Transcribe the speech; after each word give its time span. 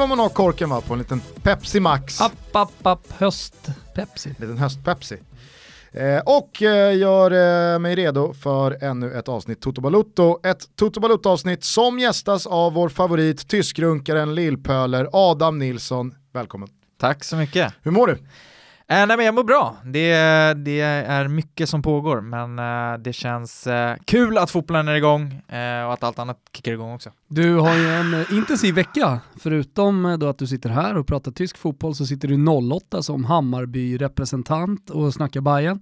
skruvar 0.00 0.16
man 0.16 0.24
av 0.26 0.28
korken 0.28 0.70
va, 0.70 0.80
på 0.80 0.92
en 0.92 0.98
liten 0.98 1.20
Pepsi 1.42 1.80
Max. 1.80 2.20
App, 2.20 2.56
app, 2.56 2.86
app, 2.86 3.12
höst-Pepsi. 3.12 4.28
En 4.28 4.34
liten 4.38 4.58
höst-Pepsi. 4.58 5.16
Eh, 5.92 6.18
och 6.18 6.62
eh, 6.62 6.96
gör 6.96 7.30
eh, 7.74 7.78
mig 7.78 7.94
redo 7.94 8.34
för 8.34 8.84
ännu 8.84 9.12
ett 9.12 9.28
avsnitt 9.28 9.60
Toto 9.60 9.80
Balutto. 9.80 10.38
Ett 10.42 10.76
Toto 10.76 11.00
Balutto-avsnitt 11.00 11.64
som 11.64 11.98
gästas 11.98 12.46
av 12.46 12.72
vår 12.72 12.88
favorit 12.88 13.48
tyskrunkaren 13.48 14.34
Lillpöler 14.34 15.08
Adam 15.12 15.58
Nilsson. 15.58 16.14
Välkommen. 16.32 16.68
Tack 17.00 17.24
så 17.24 17.36
mycket. 17.36 17.72
Hur 17.82 17.90
mår 17.90 18.06
du? 18.06 18.18
Eh, 18.90 19.06
nej 19.06 19.16
men 19.16 19.26
jag 19.26 19.34
mår 19.34 19.44
bra. 19.44 19.76
Det, 19.84 20.12
det 20.54 20.80
är 20.80 21.28
mycket 21.28 21.68
som 21.68 21.82
pågår, 21.82 22.20
men 22.20 22.58
eh, 22.58 22.98
det 22.98 23.12
känns 23.12 23.66
eh, 23.66 23.96
kul 24.04 24.38
att 24.38 24.50
fotbollen 24.50 24.88
är 24.88 24.94
igång 24.94 25.42
och 25.86 25.92
att 25.92 26.02
allt 26.02 26.18
annat 26.18 26.38
kickar 26.56 26.72
igång 26.72 26.94
också. 26.94 27.10
Du 27.28 27.54
har 27.54 27.76
ju 27.76 27.88
en 27.88 28.26
intensiv 28.30 28.74
vecka. 28.74 29.20
Förutom 29.38 30.16
då 30.20 30.28
att 30.28 30.38
du 30.38 30.46
sitter 30.46 30.70
här 30.70 30.96
och 30.96 31.06
pratar 31.06 31.32
tysk 31.32 31.58
fotboll 31.58 31.94
så 31.94 32.06
sitter 32.06 32.28
du 32.28 32.46
08 32.76 33.02
som 33.02 33.24
Hammarby-representant 33.24 34.90
och 34.90 35.14
snackar 35.14 35.40
Bayern. 35.40 35.80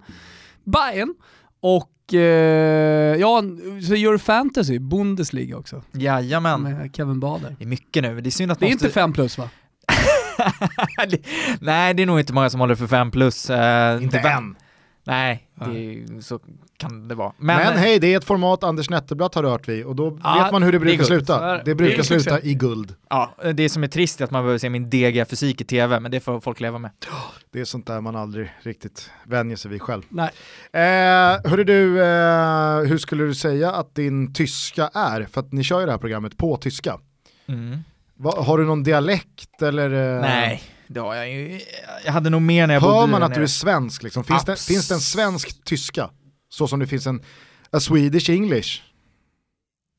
Bayern 0.63 1.13
och 1.59 2.13
ja, 3.19 3.43
så 3.87 3.95
gör 3.95 4.11
du 4.11 4.19
fantasy, 4.19 4.79
Bundesliga 4.79 5.57
också. 5.57 5.83
Jajamän. 5.91 6.61
Med 6.63 6.95
Kevin 6.95 7.19
Bader. 7.19 7.55
Det 7.57 7.63
är 7.63 7.67
mycket 7.67 8.03
nu. 8.03 8.21
Det 8.21 8.29
är 8.29 8.31
synd 8.31 8.51
att 8.51 8.59
Det 8.59 8.65
är 8.65 8.71
måste... 8.71 8.85
inte 8.85 8.93
5 8.93 9.13
plus 9.13 9.37
va? 9.37 9.49
det, 11.09 11.21
nej, 11.61 11.93
det 11.93 12.03
är 12.03 12.07
nog 12.07 12.19
inte 12.19 12.33
många 12.33 12.49
som 12.49 12.59
håller 12.59 12.75
för 12.75 12.87
5 12.87 13.11
plus. 13.11 13.49
Eh, 13.49 14.03
Inte 14.03 14.21
det- 14.21 14.29
än. 14.29 14.55
Nej, 15.03 15.47
det, 15.55 16.05
så 16.23 16.39
kan 16.77 17.07
det 17.07 17.15
vara. 17.15 17.33
Men, 17.37 17.57
Men, 17.57 17.77
hej, 17.77 17.99
det 17.99 18.13
är 18.13 18.17
ett 18.17 18.25
format 18.25 18.63
Anders 18.63 18.89
Nettelblatt 18.89 19.35
har 19.35 19.43
rört 19.43 19.67
vid 19.69 19.85
och 19.85 19.95
då 19.95 20.19
Ja, 20.23 20.41
vet 20.43 20.51
man 20.51 20.63
hur 20.63 20.71
det 20.71 20.77
det 20.77 20.85
brukar 20.85 21.03
sluta. 21.03 21.41
det. 21.47 21.57
Det 21.57 21.63
Det 21.65 21.75
brukar 21.75 22.03
succé. 22.03 22.19
sluta 22.19 22.41
i 22.41 22.53
guld. 22.55 22.95
ja, 23.09 23.35
det 23.53 23.69
som 23.69 23.83
är 23.83 23.87
trist 23.87 24.21
är 24.21 24.25
att 24.25 24.31
man 24.31 24.43
behöver 24.43 24.57
se 24.57 24.69
min 24.69 24.89
degiga 24.89 25.25
fysik 25.25 25.61
i 25.61 25.63
tv, 25.63 25.99
men 25.99 26.11
det 26.11 26.19
får 26.19 26.39
folk 26.39 26.59
leva 26.59 26.77
med. 26.79 26.91
Det 27.51 27.59
är 27.59 27.65
sånt 27.65 27.87
där 27.87 28.01
man 28.01 28.15
aldrig 28.15 28.51
riktigt 28.61 29.11
vänjer 29.25 29.57
sig 29.57 29.71
vid 29.71 29.81
själv. 29.81 30.03
Nej. 30.09 30.29
Eh, 30.73 31.49
hörru 31.51 31.63
du, 31.63 32.01
eh, 32.03 32.79
hur 32.89 32.97
skulle 32.97 33.23
du 33.23 33.35
säga 33.35 33.71
att 33.71 33.95
din 33.95 34.33
tyska 34.33 34.89
är? 34.93 35.27
För 35.31 35.39
att 35.41 35.51
ni 35.51 35.63
kör 35.63 35.79
ju 35.79 35.85
det 35.85 35.91
här 35.91 35.99
programmet 35.99 36.37
på 36.37 36.57
tyska. 36.57 36.99
Mm. 37.47 37.77
Va, 38.19 38.41
har 38.43 38.57
du 38.57 38.65
någon 38.65 38.83
dialekt 38.83 39.61
eller? 39.61 40.15
eh, 40.15 40.21
Nej, 40.21 40.61
det 40.87 40.99
har 40.99 41.15
jag 41.15 41.29
ju. 41.31 41.59
Jag 42.05 42.11
hade 42.11 42.29
nog 42.29 42.41
mer 42.41 42.67
när 42.67 42.73
jag 42.73 42.83
bodde 42.83 42.95
Hör 42.95 43.07
man 43.07 43.23
att 43.23 43.33
du 43.33 43.43
är 43.43 43.47
svensk? 43.47 44.03
Liksom? 44.03 44.23
Finns, 44.23 44.45
det, 44.45 44.59
finns 44.59 44.87
det 44.87 44.93
en 44.93 44.99
svensk 44.99 45.63
tyska? 45.63 46.09
Så 46.49 46.67
som 46.67 46.79
det 46.79 46.87
finns 46.87 47.07
en 47.07 47.21
a 47.71 47.79
Swedish 47.79 48.29
English? 48.29 48.81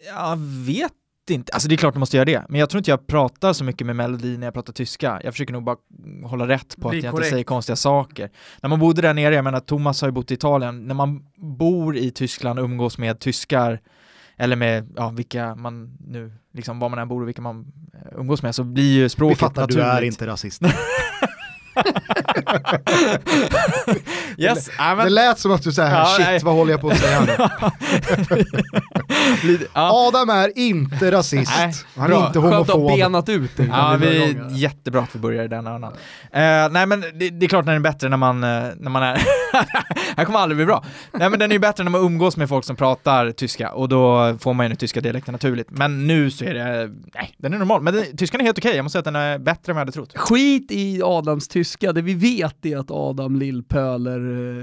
Jag 0.07 0.37
vet 0.67 0.93
inte, 1.31 1.53
alltså 1.53 1.69
det 1.69 1.75
är 1.75 1.77
klart 1.77 1.95
du 1.95 2.01
måste 2.01 2.17
göra 2.17 2.25
det, 2.25 2.45
men 2.49 2.61
jag 2.61 2.71
tror 2.71 2.79
inte 2.79 2.91
jag 2.91 3.07
pratar 3.07 3.53
så 3.53 3.65
mycket 3.65 3.87
med 3.87 3.97
melodi 3.97 4.39
när 4.39 4.47
jag 4.47 4.55
pratar 4.55 4.73
tyska. 4.73 5.21
Jag 5.25 5.35
försöker 5.35 5.53
nog 5.53 5.65
bara 5.65 5.77
hålla 6.25 6.49
rätt 6.49 6.77
på 6.81 6.89
att 6.89 6.95
jag 6.95 7.03
korrekt. 7.03 7.17
inte 7.27 7.31
säger 7.31 7.45
konstiga 7.45 7.77
saker. 7.77 8.31
När 8.63 8.69
man 8.69 8.79
bodde 8.79 9.03
där 9.03 9.15
nere, 9.15 9.35
jag 9.35 9.45
menar 9.45 9.61
Thomas 9.61 10.01
har 10.01 10.09
ju 10.09 10.13
bott 10.13 10.31
i 10.31 10.35
Italien, 10.35 10.87
när 10.87 10.95
man 10.95 11.23
bor 11.59 11.97
i 11.97 12.11
Tyskland 12.11 12.59
och 12.59 12.65
umgås 12.65 12.99
med 12.99 13.21
tyskar, 13.21 13.81
eller 14.41 14.57
med, 14.57 14.93
ja, 14.97 15.11
vilka 15.11 15.55
man 15.55 15.97
nu, 16.07 16.33
liksom 16.53 16.79
var 16.79 16.89
man 16.89 16.99
än 16.99 17.09
bor 17.09 17.23
och 17.23 17.29
vilka 17.29 17.43
man 17.43 17.73
eh, 17.95 18.19
umgås 18.21 18.43
med, 18.43 18.55
så 18.55 18.65
blir 18.65 18.93
ju 18.93 19.03
Vi 19.03 19.09
språket 19.09 19.39
fattar, 19.39 19.67
du 19.67 19.75
naturligt. 19.75 19.99
är 19.99 20.03
inte 20.03 20.27
rasist. 20.27 20.63
yes, 24.37 24.71
ja, 24.79 24.95
men, 24.95 25.05
Det 25.05 25.11
lät 25.11 25.39
som 25.39 25.53
att 25.53 25.63
du 25.63 25.73
säger 25.73 25.91
Ja, 25.91 26.05
shit 26.17 26.27
nej. 26.27 26.41
vad 26.43 26.55
håller 26.55 26.73
jag 26.73 26.81
på 26.81 26.89
att 26.91 26.99
säga 26.99 27.21
nu? 27.21 27.37
Ja. 29.75 29.91
Adam 30.09 30.31
är 30.31 30.59
inte 30.59 31.11
rasist, 31.13 31.53
Nej, 31.59 31.73
han 31.97 32.05
är 32.05 32.09
bra. 32.09 32.27
inte 32.27 32.41
Skönt 32.41 32.55
att 32.55 32.67
ha 32.69 32.75
homofob. 32.75 32.99
benat 32.99 33.29
ut 33.29 33.51
det. 33.57 33.65
Ja, 33.65 33.97
vi 34.01 34.39
jättebra 34.51 35.01
att 35.03 35.15
vi 35.15 35.19
börjar 35.19 35.45
i 35.45 35.49
den 35.49 35.67
annan. 35.67 35.93
Eh, 36.33 36.69
nej 36.71 36.87
men 36.87 37.01
det, 37.01 37.31
det 37.31 37.47
är 37.47 37.49
klart 37.49 37.65
när 37.65 37.73
den 37.73 37.83
är 37.83 37.91
bättre 37.91 38.09
när 38.09 38.17
man, 38.17 38.45
eh, 38.45 38.63
när 38.77 38.91
man 38.91 39.03
är, 39.03 39.17
här 40.17 40.25
kommer 40.25 40.39
aldrig 40.39 40.57
bli 40.57 40.67
bra. 40.67 40.85
Nej 41.13 41.31
men 41.31 41.39
den 41.39 41.51
är 41.51 41.55
ju 41.55 41.59
bättre 41.59 41.85
när 41.85 41.91
man 41.91 42.01
umgås 42.01 42.37
med 42.37 42.49
folk 42.49 42.65
som 42.65 42.77
pratar 42.77 43.31
tyska 43.31 43.71
och 43.73 43.89
då 43.89 44.37
får 44.41 44.55
man 44.55 44.65
ju 44.67 44.69
den 44.69 44.77
tyska 44.77 45.01
dialekten 45.01 45.33
naturligt. 45.33 45.67
Men 45.71 46.07
nu 46.07 46.31
så 46.31 46.45
är 46.45 46.55
det, 46.55 46.91
nej 47.15 47.35
den 47.39 47.55
är 47.55 47.59
normal. 47.59 47.83
Men 47.83 47.95
det, 47.95 48.05
tyskan 48.17 48.41
är 48.41 48.45
helt 48.45 48.59
okej, 48.59 48.77
jag 48.77 48.83
måste 48.83 48.93
säga 48.93 49.01
att 49.01 49.05
den 49.05 49.17
är 49.17 49.39
bättre 49.39 49.73
än 49.73 49.77
vad 49.77 49.81
jag 49.81 49.87
hade 49.87 49.93
trott. 49.93 50.13
Skit 50.15 50.67
i 50.71 51.01
Adams 51.05 51.49
tyska, 51.49 51.60
det 51.95 52.03
vi 52.03 52.15
vet 52.15 52.67
är 52.67 52.77
att 52.77 52.91
Adam 52.91 53.37
Lillpöler 53.37 54.21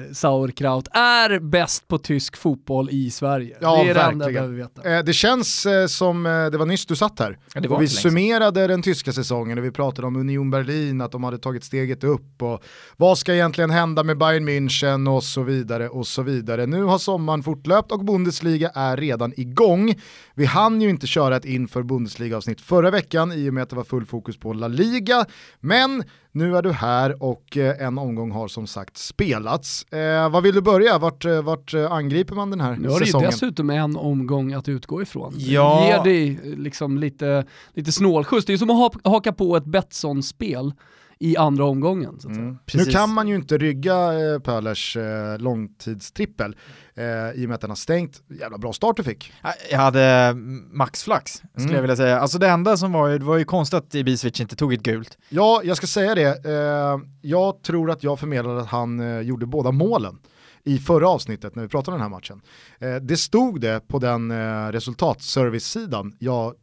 eh, 0.07 0.13
Sauerkraut 0.13 0.87
är 0.91 1.39
bäst 1.39 1.87
på 1.87 1.97
tysk 1.97 2.37
fotboll 2.37 2.89
i 2.91 3.11
Sverige. 3.11 3.57
Ja, 3.61 3.83
det 3.83 3.89
är 3.89 3.93
det 3.93 4.01
enda 4.01 4.03
jag 4.03 4.17
verkligen. 4.17 4.33
behöver 4.33 4.55
veta. 4.57 4.97
Eh, 4.97 5.03
Det 5.03 5.13
känns 5.13 5.65
eh, 5.65 5.87
som, 5.87 6.25
eh, 6.25 6.31
det 6.31 6.57
var 6.57 6.65
nyss 6.65 6.85
du 6.85 6.95
satt 6.95 7.19
här, 7.19 7.37
Ja, 7.53 7.61
det 7.61 7.67
var 7.67 7.75
och 7.75 7.81
vi 7.81 7.87
summerade 7.87 8.67
den 8.67 8.81
tyska 8.81 9.11
säsongen 9.13 9.57
och 9.57 9.65
vi 9.65 9.71
pratade 9.71 10.07
om 10.07 10.15
Union 10.15 10.51
Berlin, 10.51 11.01
att 11.01 11.11
de 11.11 11.23
hade 11.23 11.37
tagit 11.37 11.63
steget 11.63 12.03
upp 12.03 12.41
och 12.41 12.63
vad 12.97 13.17
ska 13.17 13.33
egentligen 13.33 13.69
hända 13.69 14.03
med 14.03 14.17
Bayern 14.17 14.49
München 14.49 15.15
och 15.15 15.23
så 15.23 15.43
vidare 15.43 15.89
och 15.89 16.07
så 16.07 16.21
vidare. 16.21 16.65
Nu 16.65 16.83
har 16.83 16.97
sommaren 16.97 17.43
fortlöpt 17.43 17.91
och 17.91 18.05
Bundesliga 18.05 18.69
är 18.69 18.97
redan 18.97 19.33
igång. 19.37 19.95
Vi 20.35 20.45
hann 20.45 20.81
ju 20.81 20.89
inte 20.89 21.07
köra 21.07 21.35
ett 21.35 21.45
inför 21.45 21.83
Bundesliga-avsnitt 21.83 22.61
förra 22.61 22.91
veckan 22.91 23.31
i 23.31 23.49
och 23.49 23.53
med 23.53 23.63
att 23.63 23.69
det 23.69 23.75
var 23.75 23.83
full 23.83 24.05
fokus 24.05 24.37
på 24.39 24.53
La 24.53 24.67
Liga, 24.67 25.25
men 25.59 26.03
nu 26.37 26.57
är 26.57 26.61
du 26.61 26.71
här 26.71 27.23
och 27.23 27.57
eh, 27.57 27.85
en 27.87 27.97
omgång 27.97 28.31
har 28.31 28.47
som 28.47 28.67
sagt 28.67 28.97
spelats. 28.97 29.83
Eh, 29.83 30.29
vad 30.29 30.43
vill 30.43 30.55
du 30.55 30.61
börja? 30.61 30.97
Vart, 30.97 31.25
eh, 31.25 31.41
vart 31.41 31.73
eh, 31.73 31.91
angriper 31.91 32.35
man 32.35 32.49
den 32.49 32.61
här 32.61 32.75
Nu 32.75 32.89
har 32.89 32.99
du 32.99 33.05
ju 33.05 33.05
säsongen? 33.05 33.29
dessutom 33.31 33.69
en 33.69 33.95
omgång 33.97 34.53
att 34.53 34.69
utgå 34.69 35.01
ifrån. 35.01 35.33
Ja. 35.37 35.79
Det 35.81 35.87
ger 35.87 36.03
dig 36.35 36.39
liksom 36.57 36.97
lite, 36.97 37.45
lite 37.73 37.91
snålskjuts. 37.91 38.45
Det 38.45 38.53
är 38.53 38.57
som 38.57 38.69
att 38.69 38.75
ha- 39.03 39.11
haka 39.11 39.33
på 39.33 39.57
ett 39.57 39.65
Betsson-spel 39.65 40.71
i 41.19 41.37
andra 41.37 41.65
omgången. 41.65 42.19
Så 42.19 42.27
att 42.29 42.35
säga. 42.35 42.45
Mm. 42.47 42.57
Nu 42.73 42.85
kan 42.85 43.13
man 43.13 43.27
ju 43.27 43.35
inte 43.35 43.57
rygga 43.57 44.13
eh, 44.33 44.39
Pölers 44.39 44.97
eh, 44.97 45.37
långtidstrippel 45.39 46.55
eh, 46.95 47.03
i 47.41 47.45
och 47.45 47.49
med 47.49 47.55
att 47.55 47.61
den 47.61 47.69
har 47.71 47.75
stängt. 47.75 48.21
Jävla 48.39 48.57
bra 48.57 48.73
start 48.73 48.97
du 48.97 49.03
fick. 49.03 49.33
Jag 49.71 49.77
hade 49.79 50.33
maxflax, 50.71 51.31
skulle 51.31 51.63
Mm. 51.63 51.75
jag 51.75 51.81
vilja 51.81 51.95
säga. 51.95 52.19
Alltså 52.19 52.37
det 52.37 52.47
enda 52.49 52.77
som 52.77 52.91
var 52.91 53.07
ju, 53.07 53.17
det 53.19 53.25
var 53.25 53.37
ju 53.37 53.45
konstigt 53.45 53.77
att 53.77 53.95
Ibisevic 53.95 54.39
inte 54.41 54.55
tog 54.55 54.73
ett 54.73 54.83
gult. 54.83 55.17
Ja, 55.29 55.61
jag 55.63 55.77
ska 55.77 55.87
säga 55.87 56.15
det. 56.15 56.45
Eh, 56.45 56.99
jag 57.21 57.63
tror 57.63 57.91
att 57.91 58.03
jag 58.03 58.19
förmedlade 58.19 58.61
att 58.61 58.67
han 58.67 58.99
eh, 58.99 59.19
gjorde 59.21 59.45
båda 59.45 59.71
målen 59.71 60.19
i 60.63 60.77
förra 60.77 61.09
avsnittet 61.09 61.55
när 61.55 61.63
vi 61.63 61.69
pratade 61.69 61.95
om 61.95 62.01
den 62.01 62.11
här 62.11 62.17
matchen. 62.17 62.41
Eh, 62.79 62.95
det 62.95 63.17
stod 63.17 63.61
det 63.61 63.87
på 63.87 63.99
den 63.99 64.31
eh, 64.31 64.71
resultatservice-sidan 64.71 66.15
jag 66.19 66.53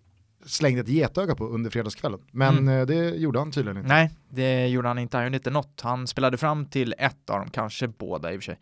slängde 0.46 0.80
ett 0.80 0.88
getöga 0.88 1.34
på 1.34 1.46
under 1.48 1.70
fredagskvällen. 1.70 2.20
Men 2.32 2.58
Mm. 2.58 2.80
eh, 2.80 2.86
det 2.86 3.16
gjorde 3.16 3.38
han 3.38 3.50
tydligen 3.52 3.76
inte. 3.76 3.88
Nej, 3.88 4.10
det 4.30 4.66
gjorde 4.68 4.88
han 4.88 4.98
inte. 4.98 5.16
Han 5.16 5.24
gjorde 5.26 5.36
inte 5.36 5.50
något. 5.50 5.80
Han 5.82 6.06
spelade 6.06 6.36
fram 6.36 6.66
till 6.66 6.94
ett 6.98 7.30
av 7.30 7.38
dem, 7.38 7.50
kanske 7.50 7.88
båda 7.88 8.32
i 8.32 8.36
och 8.38 8.42
för 8.42 8.44
sig. 8.44 8.58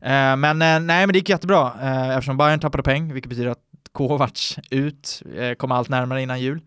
Eh, 0.00 0.36
men 0.36 0.62
eh, 0.62 0.80
nej, 0.80 1.06
men 1.06 1.08
det 1.08 1.18
gick 1.18 1.28
jättebra 1.28 1.72
eh, 1.82 2.08
eftersom 2.10 2.36
Bayern 2.36 2.60
tappade 2.60 2.82
poäng, 2.82 3.12
vilket 3.12 3.28
betyder 3.30 3.48
att 3.50 3.58
Kovacs 3.92 4.56
ut, 4.70 5.22
eh, 5.36 5.52
kom 5.54 5.72
allt 5.72 5.88
närmare 5.88 6.22
innan 6.22 6.40
jul. 6.40 6.60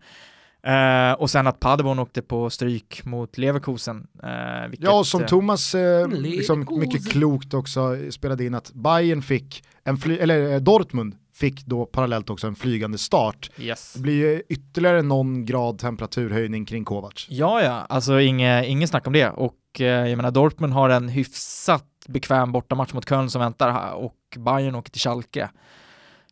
Eh, 0.62 1.12
och 1.12 1.30
sen 1.30 1.46
att 1.46 1.60
Paderborn 1.60 1.98
åkte 1.98 2.22
på 2.22 2.50
stryk 2.50 3.04
mot 3.04 3.38
Leverkusen. 3.38 4.06
Eh, 4.22 4.68
vilket, 4.68 4.84
Ja, 4.86 4.98
och 4.98 5.06
som 5.06 5.26
Thomas 5.26 5.74
eh, 5.74 6.08
liksom 6.08 6.66
mycket 6.70 7.10
klokt 7.10 7.54
också 7.54 7.96
spelade 8.10 8.44
in 8.44 8.54
att 8.54 8.72
Bayern 8.74 9.22
fick, 9.22 9.64
en 9.84 9.96
fly- 9.96 10.18
eller 10.18 10.60
Dortmund 10.60 11.14
fick 11.40 11.66
då 11.66 11.86
parallellt 11.86 12.30
också 12.30 12.46
en 12.46 12.54
flygande 12.54 12.98
start. 12.98 13.50
Yes. 13.58 13.92
Det 13.92 14.00
blir 14.00 14.14
ju 14.14 14.42
ytterligare 14.48 15.02
någon 15.02 15.44
grad 15.44 15.78
temperaturhöjning 15.78 16.66
kring 16.66 16.84
Kovacs. 16.84 17.26
Ja, 17.28 17.62
ja, 17.62 17.86
alltså 17.88 18.20
inget, 18.20 18.66
ingen 18.66 18.88
snack 18.88 19.06
om 19.06 19.12
det. 19.12 19.30
Och 19.30 19.80
eh, 19.80 19.86
jag 19.86 20.16
menar, 20.16 20.30
Dortmund 20.30 20.72
har 20.72 20.90
en 20.90 21.08
hyfsat 21.08 21.86
bekväm 22.08 22.52
bortamatch 22.52 22.92
mot 22.92 23.08
Köln 23.08 23.30
som 23.30 23.40
väntar 23.40 23.72
här 23.72 23.94
och 23.94 24.16
Bayern 24.36 24.74
åker 24.74 24.90
till 24.90 25.00
Schalke. 25.00 25.50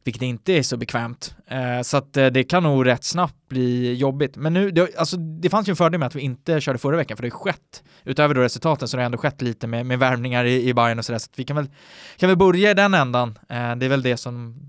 Vilket 0.05 0.23
inte 0.23 0.53
är 0.53 0.63
så 0.63 0.77
bekvämt. 0.77 1.35
Eh, 1.47 1.83
så 1.83 1.97
att 1.97 2.17
eh, 2.17 2.27
det 2.27 2.45
kan 2.45 2.63
nog 2.63 2.87
rätt 2.87 3.05
snabbt 3.05 3.49
bli 3.49 3.95
jobbigt. 3.95 4.37
Men 4.37 4.55
nu, 4.55 4.71
det, 4.71 4.97
alltså, 4.97 5.17
det 5.17 5.51
fanns 5.51 5.69
ju 5.69 5.71
en 5.71 5.77
fördel 5.77 5.99
med 5.99 6.07
att 6.07 6.15
vi 6.15 6.21
inte 6.21 6.61
körde 6.61 6.79
förra 6.79 6.97
veckan, 6.97 7.17
för 7.17 7.25
det 7.25 7.33
har 7.33 7.39
skett, 7.39 7.83
utöver 8.05 8.35
då 8.35 8.41
resultaten, 8.41 8.89
så 8.89 8.97
har 8.97 9.01
det 9.01 9.07
ändå 9.07 9.19
skett 9.19 9.43
lite 9.43 9.67
med, 9.67 9.87
med 9.87 9.99
värvningar 9.99 10.45
i, 10.45 10.69
i 10.69 10.75
Bayern 10.75 10.99
och 10.99 11.05
sådär. 11.05 11.19
Så 11.19 11.29
att 11.33 11.39
vi 11.39 11.45
kan 11.45 11.57
väl, 11.57 11.69
kan 12.17 12.29
väl 12.29 12.39
börja 12.39 12.71
i 12.71 12.75
den 12.75 12.95
ändan. 12.95 13.39
Eh, 13.49 13.77
det 13.77 13.87
är 13.87 13.89
väl 13.89 14.03
det 14.03 14.17
som 14.17 14.61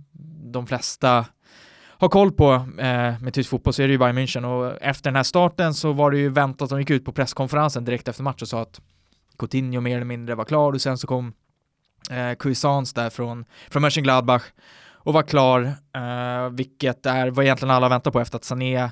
de 0.52 0.68
flesta 0.68 1.26
har 2.02 2.10
koll 2.10 2.32
på 2.32 2.54
eh, 2.78 3.22
med 3.22 3.34
tysk 3.34 3.50
fotboll 3.50 3.74
så 3.74 3.82
är 3.82 3.88
det 3.88 3.92
ju 3.92 3.98
Bayern 3.98 4.18
München 4.18 4.44
och 4.46 4.78
efter 4.82 5.04
den 5.10 5.16
här 5.16 5.24
starten 5.24 5.74
så 5.74 5.94
var 5.94 6.12
det 6.12 6.18
ju 6.18 6.30
väntat, 6.30 6.70
de 6.70 6.80
gick 6.80 6.90
ut 6.90 7.06
på 7.06 7.12
presskonferensen 7.12 7.86
direkt 7.86 8.08
efter 8.08 8.24
match 8.24 8.42
och 8.42 8.48
sa 8.48 8.62
att 8.62 8.82
Coutinho 9.38 9.82
mer 9.82 9.96
eller 9.96 10.06
mindre 10.06 10.36
var 10.36 10.46
klar 10.46 10.74
och 10.74 10.82
sen 10.82 10.98
så 10.98 11.08
kom 11.08 11.34
eh, 12.12 12.36
Cuisance 12.40 12.96
där 12.96 13.10
från, 13.10 13.46
från 13.70 13.82
Mönchengladbach 13.82 14.44
och 14.94 15.14
var 15.14 15.24
klar, 15.24 15.62
eh, 15.96 16.50
vilket 16.52 17.06
är 17.06 17.28
vad 17.30 17.46
egentligen 17.46 17.76
alla 17.76 17.90
väntar 17.90 18.12
på 18.12 18.20
efter 18.20 18.38
att 18.38 18.44
Sané 18.44 18.92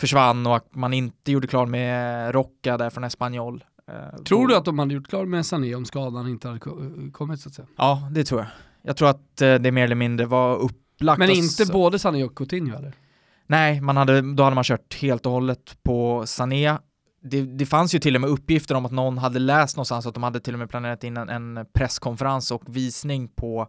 försvann 0.00 0.46
och 0.46 0.56
att 0.56 0.74
man 0.74 0.92
inte 0.92 1.32
gjorde 1.32 1.46
klar 1.46 1.66
med 1.66 2.32
Rocca 2.34 2.76
där 2.78 2.90
från 2.90 3.04
Espanyol. 3.04 3.64
Eh, 3.88 4.22
Tror 4.22 4.48
du 4.48 4.56
att 4.56 4.64
de 4.64 4.78
hade 4.78 4.94
gjort 4.94 5.08
klart 5.08 5.28
med 5.28 5.46
Sané 5.46 5.74
om 5.74 5.84
skadan 5.84 6.28
inte 6.28 6.48
hade 6.48 6.60
ko- 6.60 7.10
kommit 7.12 7.40
så 7.40 7.48
att 7.48 7.54
säga? 7.54 7.68
Ja, 7.76 8.08
det 8.12 8.24
tror 8.24 8.40
jag. 8.40 8.48
Jag 8.82 8.96
tror 8.96 9.08
att 9.08 9.42
eh, 9.42 9.54
det 9.54 9.72
mer 9.72 9.84
eller 9.84 9.94
mindre 9.94 10.26
var 10.26 10.56
upplagt. 10.96 11.18
Men 11.18 11.30
inte 11.30 11.66
både 11.66 11.98
Sané 11.98 12.24
och 12.24 12.36
Coutinho 12.36 12.78
eller? 12.78 12.94
Nej, 13.46 13.80
man 13.80 13.96
hade, 13.96 14.34
då 14.34 14.42
hade 14.42 14.54
man 14.54 14.64
kört 14.64 14.94
helt 14.94 15.26
och 15.26 15.32
hållet 15.32 15.78
på 15.82 16.26
Sané. 16.26 16.78
Det, 17.22 17.42
det 17.42 17.66
fanns 17.66 17.94
ju 17.94 17.98
till 17.98 18.14
och 18.14 18.20
med 18.20 18.30
uppgifter 18.30 18.74
om 18.74 18.86
att 18.86 18.92
någon 18.92 19.18
hade 19.18 19.38
läst 19.38 19.76
någonstans 19.76 20.06
att 20.06 20.14
de 20.14 20.22
hade 20.22 20.40
till 20.40 20.54
och 20.54 20.58
med 20.58 20.70
planerat 20.70 21.04
in 21.04 21.16
en, 21.16 21.28
en 21.28 21.66
presskonferens 21.74 22.50
och 22.50 22.62
visning 22.66 23.28
på 23.28 23.68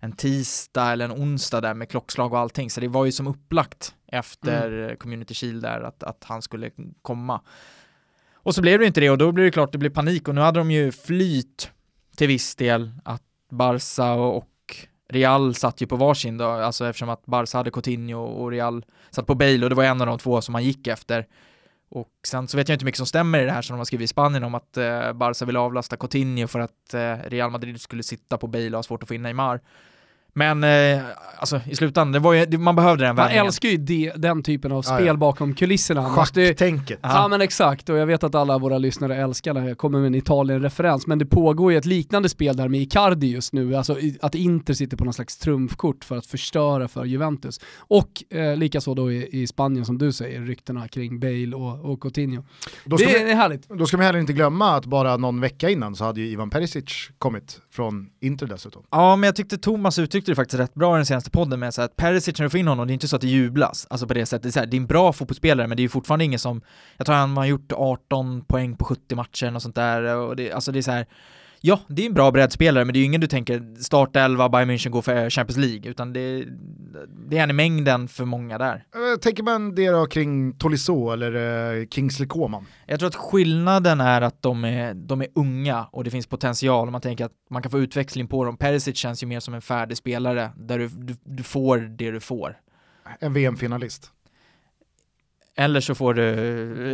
en 0.00 0.12
tisdag 0.12 0.92
eller 0.92 1.04
en 1.04 1.12
onsdag 1.12 1.60
där 1.60 1.74
med 1.74 1.88
klockslag 1.88 2.32
och 2.32 2.38
allting. 2.38 2.70
Så 2.70 2.80
det 2.80 2.88
var 2.88 3.04
ju 3.04 3.12
som 3.12 3.26
upplagt 3.26 3.94
efter 4.06 4.72
mm. 4.72 4.96
Community 4.96 5.34
Shield 5.34 5.62
där 5.62 5.80
att, 5.80 6.02
att 6.02 6.24
han 6.24 6.42
skulle 6.42 6.70
komma. 7.02 7.40
Och 8.34 8.54
så 8.54 8.62
blev 8.62 8.78
det 8.78 8.86
inte 8.86 9.00
det 9.00 9.10
och 9.10 9.18
då 9.18 9.32
blev 9.32 9.44
det 9.44 9.50
klart 9.50 9.72
det 9.72 9.78
blev 9.78 9.90
panik 9.90 10.28
och 10.28 10.34
nu 10.34 10.40
hade 10.40 10.60
de 10.60 10.70
ju 10.70 10.92
flyt 10.92 11.70
till 12.16 12.28
viss 12.28 12.56
del 12.56 12.92
att 13.04 13.22
Barca 13.50 14.12
och 14.12 14.44
Real 15.08 15.54
satt 15.54 15.80
ju 15.80 15.86
på 15.86 15.96
varsin 15.96 16.38
då, 16.38 16.46
alltså 16.46 16.86
eftersom 16.86 17.08
att 17.08 17.26
Barca 17.26 17.58
hade 17.58 17.70
Coutinho 17.70 18.20
och 18.20 18.50
Real 18.50 18.84
satt 19.10 19.26
på 19.26 19.34
Bale 19.34 19.62
och 19.64 19.70
det 19.70 19.76
var 19.76 19.84
en 19.84 20.00
av 20.00 20.06
de 20.06 20.18
två 20.18 20.40
som 20.40 20.52
man 20.52 20.64
gick 20.64 20.86
efter. 20.86 21.26
Och 21.88 22.08
sen 22.26 22.48
så 22.48 22.56
vet 22.56 22.68
jag 22.68 22.74
inte 22.74 22.82
hur 22.82 22.86
mycket 22.86 22.98
som 22.98 23.06
stämmer 23.06 23.40
i 23.40 23.44
det 23.44 23.52
här 23.52 23.62
som 23.62 23.74
de 23.74 23.78
har 23.78 23.84
skrivit 23.84 24.04
i 24.04 24.08
Spanien 24.08 24.44
om 24.44 24.54
att 24.54 24.76
eh, 24.76 25.12
Barca 25.12 25.44
vill 25.44 25.56
avlasta 25.56 25.96
Coutinho 25.96 26.46
för 26.46 26.60
att 26.60 26.94
eh, 26.94 27.14
Real 27.26 27.50
Madrid 27.50 27.80
skulle 27.80 28.02
sitta 28.02 28.38
på 28.38 28.46
Bale 28.46 28.70
och 28.70 28.72
ha 28.72 28.82
svårt 28.82 29.02
att 29.02 29.08
få 29.08 29.14
in 29.14 29.22
Neymar. 29.22 29.60
Men 30.36 30.64
eh, 30.64 31.02
alltså 31.38 31.60
i 31.66 31.76
slutändan, 31.76 32.12
det 32.12 32.18
var 32.18 32.32
ju, 32.32 32.58
man 32.58 32.76
behövde 32.76 33.04
den 33.04 33.16
vändningen. 33.16 33.40
Man 33.40 33.46
älskar 33.46 33.68
ju 33.68 33.76
de, 33.76 34.12
den 34.16 34.42
typen 34.42 34.72
av 34.72 34.82
spel 34.82 35.00
ja, 35.00 35.06
ja. 35.06 35.14
bakom 35.14 35.54
kulisserna. 35.54 36.10
Schacktänket. 36.10 36.98
Ja 37.02 37.28
men 37.28 37.40
exakt, 37.40 37.88
och 37.88 37.96
jag 37.96 38.06
vet 38.06 38.24
att 38.24 38.34
alla 38.34 38.58
våra 38.58 38.78
lyssnare 38.78 39.16
älskar 39.16 39.54
när 39.54 39.68
jag 39.68 39.78
kommer 39.78 39.98
med 39.98 40.06
en 40.06 40.14
Italien-referens, 40.14 41.06
men 41.06 41.18
det 41.18 41.26
pågår 41.26 41.72
ju 41.72 41.78
ett 41.78 41.84
liknande 41.84 42.28
spel 42.28 42.56
där 42.56 42.68
med 42.68 42.80
Icardi 42.80 43.26
just 43.26 43.52
nu, 43.52 43.76
alltså 43.76 43.96
att 44.20 44.34
Inter 44.34 44.74
sitter 44.74 44.96
på 44.96 45.04
någon 45.04 45.14
slags 45.14 45.38
trumfkort 45.38 46.04
för 46.04 46.16
att 46.16 46.26
förstöra 46.26 46.88
för 46.88 47.04
Juventus. 47.04 47.60
Och 47.78 48.24
eh, 48.30 48.56
likaså 48.56 48.94
då 48.94 49.12
i, 49.12 49.42
i, 49.42 49.46
Spanien 49.46 49.84
som 49.84 49.98
du 49.98 50.12
säger, 50.12 50.40
ryktena 50.40 50.88
kring 50.88 51.20
Bale 51.20 51.56
och, 51.56 51.92
och 51.92 52.00
Coutinho. 52.00 52.44
det 52.84 52.96
vi, 52.96 53.16
är 53.16 53.34
härligt. 53.34 53.68
Då 53.68 53.86
ska 53.86 53.96
man 53.96 54.06
heller 54.06 54.18
inte 54.18 54.32
glömma 54.32 54.76
att 54.76 54.86
bara 54.86 55.16
någon 55.16 55.40
vecka 55.40 55.70
innan 55.70 55.96
så 55.96 56.04
hade 56.04 56.20
ju 56.20 56.26
Ivan 56.26 56.50
Perisic 56.50 57.10
kommit 57.18 57.60
från 57.70 58.10
Inter 58.20 58.46
dessutom. 58.46 58.82
Ja, 58.90 59.16
men 59.16 59.26
jag 59.26 59.36
tyckte 59.36 59.58
Thomas 59.58 59.98
uttryckte 59.98 60.25
det 60.32 60.36
faktiskt 60.36 60.60
rätt 60.60 60.74
bra 60.74 60.96
i 60.96 60.98
den 60.98 61.06
senaste 61.06 61.30
podden 61.30 61.60
med 61.60 61.74
så 61.74 61.82
att 61.82 61.96
Perisic 61.96 62.38
när 62.38 62.46
du 62.46 62.50
får 62.50 62.60
in 62.60 62.68
honom, 62.68 62.86
det 62.86 62.90
är 62.92 62.94
inte 62.94 63.08
så 63.08 63.16
att 63.16 63.22
det 63.22 63.28
jublas, 63.28 63.86
alltså 63.90 64.06
på 64.06 64.14
det 64.14 64.26
sättet, 64.26 64.42
det 64.42 64.48
är, 64.48 64.52
så 64.52 64.58
här, 64.58 64.66
det 64.66 64.76
är 64.76 64.80
en 64.80 64.86
bra 64.86 65.12
fotbollsspelare 65.12 65.66
men 65.66 65.76
det 65.76 65.80
är 65.80 65.82
ju 65.82 65.88
fortfarande 65.88 66.24
ingen 66.24 66.38
som, 66.38 66.60
jag 66.96 67.06
tror 67.06 67.16
han 67.16 67.36
har 67.36 67.44
gjort 67.44 67.72
18 67.72 68.44
poäng 68.44 68.76
på 68.76 68.84
70 68.84 69.14
matcher 69.14 69.54
och 69.54 69.62
sånt 69.62 69.74
där 69.74 70.16
och 70.16 70.36
det, 70.36 70.52
alltså 70.52 70.72
det 70.72 70.78
är 70.78 70.82
så 70.82 70.90
här 70.90 71.06
Ja, 71.60 71.80
det 71.88 72.02
är 72.02 72.06
en 72.06 72.14
bra 72.14 72.30
breddspelare, 72.30 72.84
men 72.84 72.92
det 72.92 72.98
är 72.98 73.00
ju 73.00 73.06
ingen 73.06 73.20
du 73.20 73.26
tänker 73.26 73.82
starta 73.82 74.20
11, 74.20 74.48
Bayern 74.48 74.70
München 74.70 74.90
går 74.90 75.02
för 75.02 75.30
Champions 75.30 75.56
League, 75.56 75.90
utan 75.90 76.12
det, 76.12 76.44
det 77.28 77.38
är 77.38 77.42
en 77.42 77.50
i 77.50 77.52
mängden 77.52 78.08
för 78.08 78.24
många 78.24 78.58
där. 78.58 78.84
Eh, 78.94 79.18
tänker 79.20 79.42
man 79.42 79.74
det 79.74 79.90
då 79.90 80.06
kring 80.06 80.52
Tolisso 80.52 81.10
eller 81.10 81.34
uh, 81.34 81.86
Kingsley 81.88 82.28
Coman? 82.28 82.66
Jag 82.86 82.98
tror 82.98 83.08
att 83.08 83.14
skillnaden 83.14 84.00
är 84.00 84.22
att 84.22 84.42
de 84.42 84.64
är, 84.64 84.94
de 84.94 85.20
är 85.20 85.28
unga 85.34 85.86
och 85.92 86.04
det 86.04 86.10
finns 86.10 86.26
potential 86.26 86.90
man 86.90 87.00
tänker 87.00 87.24
att 87.24 87.32
man 87.50 87.62
kan 87.62 87.70
få 87.70 87.78
utväxling 87.78 88.28
på 88.28 88.44
dem. 88.44 88.56
Perisic 88.56 88.96
känns 88.96 89.22
ju 89.22 89.26
mer 89.26 89.40
som 89.40 89.54
en 89.54 89.62
färdig 89.62 89.96
spelare 89.96 90.50
där 90.56 90.78
du, 90.78 90.88
du, 90.88 91.16
du 91.24 91.42
får 91.42 91.78
det 91.78 92.10
du 92.10 92.20
får. 92.20 92.56
En 93.20 93.32
VM-finalist. 93.32 94.10
Eller 95.58 95.80
så 95.80 95.94
får 95.94 96.14
du, 96.14 96.22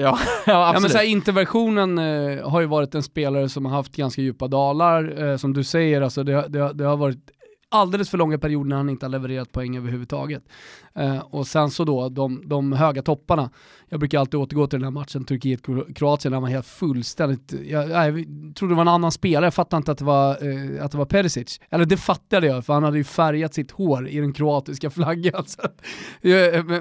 ja, 0.00 0.18
ja 0.46 0.68
absolut. 0.68 0.74
Ja 0.74 0.80
men 0.80 0.90
så 0.90 0.98
här, 0.98 1.04
interversionen 1.04 1.98
eh, 1.98 2.48
har 2.50 2.60
ju 2.60 2.66
varit 2.66 2.94
en 2.94 3.02
spelare 3.02 3.48
som 3.48 3.66
har 3.66 3.72
haft 3.72 3.96
ganska 3.96 4.22
djupa 4.22 4.48
dalar, 4.48 5.22
eh, 5.24 5.36
som 5.36 5.52
du 5.52 5.64
säger, 5.64 6.02
alltså 6.02 6.24
det, 6.24 6.48
det, 6.48 6.72
det 6.72 6.84
har 6.84 6.96
varit 6.96 7.30
alldeles 7.72 8.10
för 8.10 8.18
långa 8.18 8.38
perioder 8.38 8.68
när 8.68 8.76
han 8.76 8.88
inte 8.88 9.06
har 9.06 9.10
levererat 9.10 9.52
poäng 9.52 9.76
överhuvudtaget. 9.76 10.42
Eh, 10.94 11.18
och 11.18 11.46
sen 11.46 11.70
så 11.70 11.84
då, 11.84 12.08
de, 12.08 12.42
de 12.48 12.72
höga 12.72 13.02
topparna. 13.02 13.50
Jag 13.92 14.00
brukar 14.00 14.18
alltid 14.18 14.40
återgå 14.40 14.66
till 14.66 14.78
den 14.78 14.84
här 14.84 14.90
matchen 14.90 15.24
Turkiet-Kroatien 15.24 16.30
när 16.30 16.36
han 16.36 16.42
var 16.42 16.50
helt 16.50 16.66
fullständigt, 16.66 17.54
jag, 17.64 17.90
jag, 17.90 18.24
trodde 18.54 18.72
det 18.72 18.76
var 18.76 18.82
en 18.82 18.88
annan 18.88 19.12
spelare, 19.12 19.46
jag 19.46 19.54
fattade 19.54 19.78
inte 19.78 19.92
att 19.92 19.98
det 19.98 20.04
var, 20.04 20.30
eh, 20.30 20.84
att 20.84 20.92
det 20.92 20.98
var 20.98 21.04
Perisic. 21.04 21.60
Eller 21.70 21.84
det 21.84 21.96
fattade 21.96 22.46
jag, 22.46 22.66
för 22.66 22.72
han 22.72 22.82
hade 22.82 22.96
ju 22.96 23.04
färgat 23.04 23.54
sitt 23.54 23.70
hår 23.70 24.08
i 24.08 24.20
den 24.20 24.32
kroatiska 24.32 24.90
flaggan. 24.90 25.44
Så, 25.46 25.62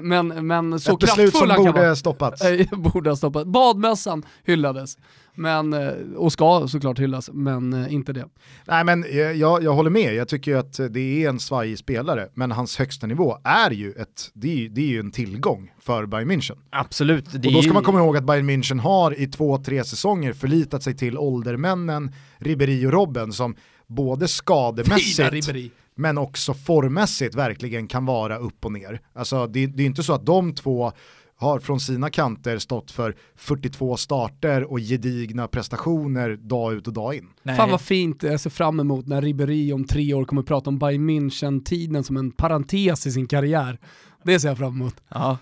men, 0.02 0.46
men 0.46 0.80
så 0.80 0.92
Ett 0.92 0.98
beslut 0.98 1.36
som 1.36 1.48
borde 1.56 1.86
ha 1.88 1.96
stoppats. 1.96 2.42
borde 2.72 3.10
ha 3.10 3.16
stoppats. 3.16 3.46
Badmössan 3.46 4.22
hyllades. 4.44 4.96
Men, 5.34 5.72
eh, 5.72 5.92
och 6.16 6.32
ska 6.32 6.68
såklart 6.68 6.98
hyllas, 6.98 7.30
men 7.32 7.72
eh, 7.72 7.92
inte 7.94 8.12
det. 8.12 8.28
Nej 8.66 8.84
men 8.84 9.04
eh, 9.04 9.18
jag, 9.18 9.62
jag 9.62 9.74
håller 9.74 9.90
med, 9.90 10.14
jag 10.14 10.28
tycker 10.28 10.56
att 10.56 10.80
det 10.90 11.24
är 11.24 11.28
en 11.28 11.40
svajig 11.40 11.78
spelare, 11.78 12.28
men 12.34 12.52
hans 12.52 12.78
högsta 12.78 13.06
nivå 13.06 13.38
är 13.44 13.70
ju, 13.70 13.92
ett, 13.92 14.30
det 14.34 14.64
är, 14.64 14.68
det 14.68 14.80
är 14.80 14.86
ju 14.86 15.00
en 15.00 15.10
tillgång 15.10 15.72
för 15.80 16.06
Bayern 16.06 16.30
München. 16.30 16.56
Absolut. 16.70 17.01
Och 17.10 17.52
då 17.52 17.62
ska 17.62 17.72
man 17.72 17.82
komma 17.82 17.98
ihåg 17.98 18.16
att 18.16 18.24
Bayern 18.24 18.50
München 18.50 18.80
har 18.80 19.20
i 19.20 19.26
två, 19.26 19.58
tre 19.58 19.84
säsonger 19.84 20.32
förlitat 20.32 20.82
sig 20.82 20.96
till 20.96 21.18
åldermännen 21.18 22.12
Ribéry 22.38 22.86
och 22.86 22.92
Robben 22.92 23.32
som 23.32 23.56
både 23.86 24.28
skademässigt 24.28 25.72
men 25.94 26.18
också 26.18 26.54
formmässigt 26.54 27.34
verkligen 27.34 27.86
kan 27.86 28.06
vara 28.06 28.36
upp 28.36 28.64
och 28.64 28.72
ner. 28.72 29.00
Alltså 29.12 29.46
det, 29.46 29.66
det 29.66 29.82
är 29.82 29.86
inte 29.86 30.02
så 30.02 30.12
att 30.12 30.26
de 30.26 30.54
två 30.54 30.92
har 31.36 31.60
från 31.60 31.80
sina 31.80 32.10
kanter 32.10 32.58
stått 32.58 32.90
för 32.90 33.16
42 33.36 33.96
starter 33.96 34.72
och 34.72 34.78
gedigna 34.78 35.48
prestationer 35.48 36.36
dag 36.36 36.72
ut 36.72 36.86
och 36.86 36.92
dag 36.92 37.14
in. 37.14 37.28
Nej. 37.42 37.56
Fan 37.56 37.70
vad 37.70 37.80
fint, 37.80 38.22
jag 38.22 38.40
ser 38.40 38.50
fram 38.50 38.80
emot 38.80 39.06
när 39.06 39.22
Ribéry 39.22 39.72
om 39.72 39.84
tre 39.84 40.14
år 40.14 40.24
kommer 40.24 40.42
prata 40.42 40.70
om 40.70 40.78
Bayern 40.78 41.10
München-tiden 41.10 42.02
som 42.02 42.16
en 42.16 42.32
parentes 42.32 43.06
i 43.06 43.12
sin 43.12 43.26
karriär. 43.26 43.78
Det 44.24 44.40
ser 44.40 44.48
jag 44.48 44.58
fram 44.58 44.74
emot. 44.74 44.94
Ja. 45.08 45.38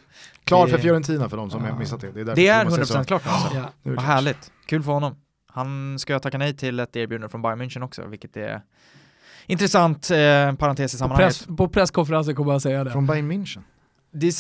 Klar 0.51 0.67
för 0.67 0.79
Fiorentina 0.79 1.29
för 1.29 1.37
de 1.37 1.51
som 1.51 1.65
ja. 1.65 1.79
missat 1.79 2.01
det. 2.01 2.13
Det 2.13 2.21
är, 2.21 2.35
det 2.35 2.49
är 2.49 2.65
100% 2.65 3.05
klart 3.05 3.23
alltså. 3.27 3.57
Ja. 3.57 3.71
Vad 3.83 4.05
härligt, 4.05 4.53
kul 4.67 4.83
för 4.83 4.93
honom. 4.93 5.17
Han 5.53 5.99
ska 5.99 6.19
tacka 6.19 6.39
nej 6.39 6.57
till 6.57 6.81
ett 6.81 6.97
erbjudande 6.97 7.29
från 7.29 7.43
Bayern 7.43 7.63
München 7.63 7.85
också, 7.85 8.07
vilket 8.07 8.37
är 8.37 8.61
intressant 9.47 10.11
eh, 10.11 10.55
parentes 10.55 10.95
i 10.95 10.99
sammanhanget. 10.99 11.39
På, 11.39 11.47
press, 11.47 11.57
på 11.57 11.69
presskonferensen 11.69 12.35
kommer 12.35 12.53
jag 12.53 12.63
säga 12.63 12.85
det. 12.85 12.91
Från 12.91 13.07
Bayern 13.07 13.33
München? 13.33 13.63
Det, 14.13 14.35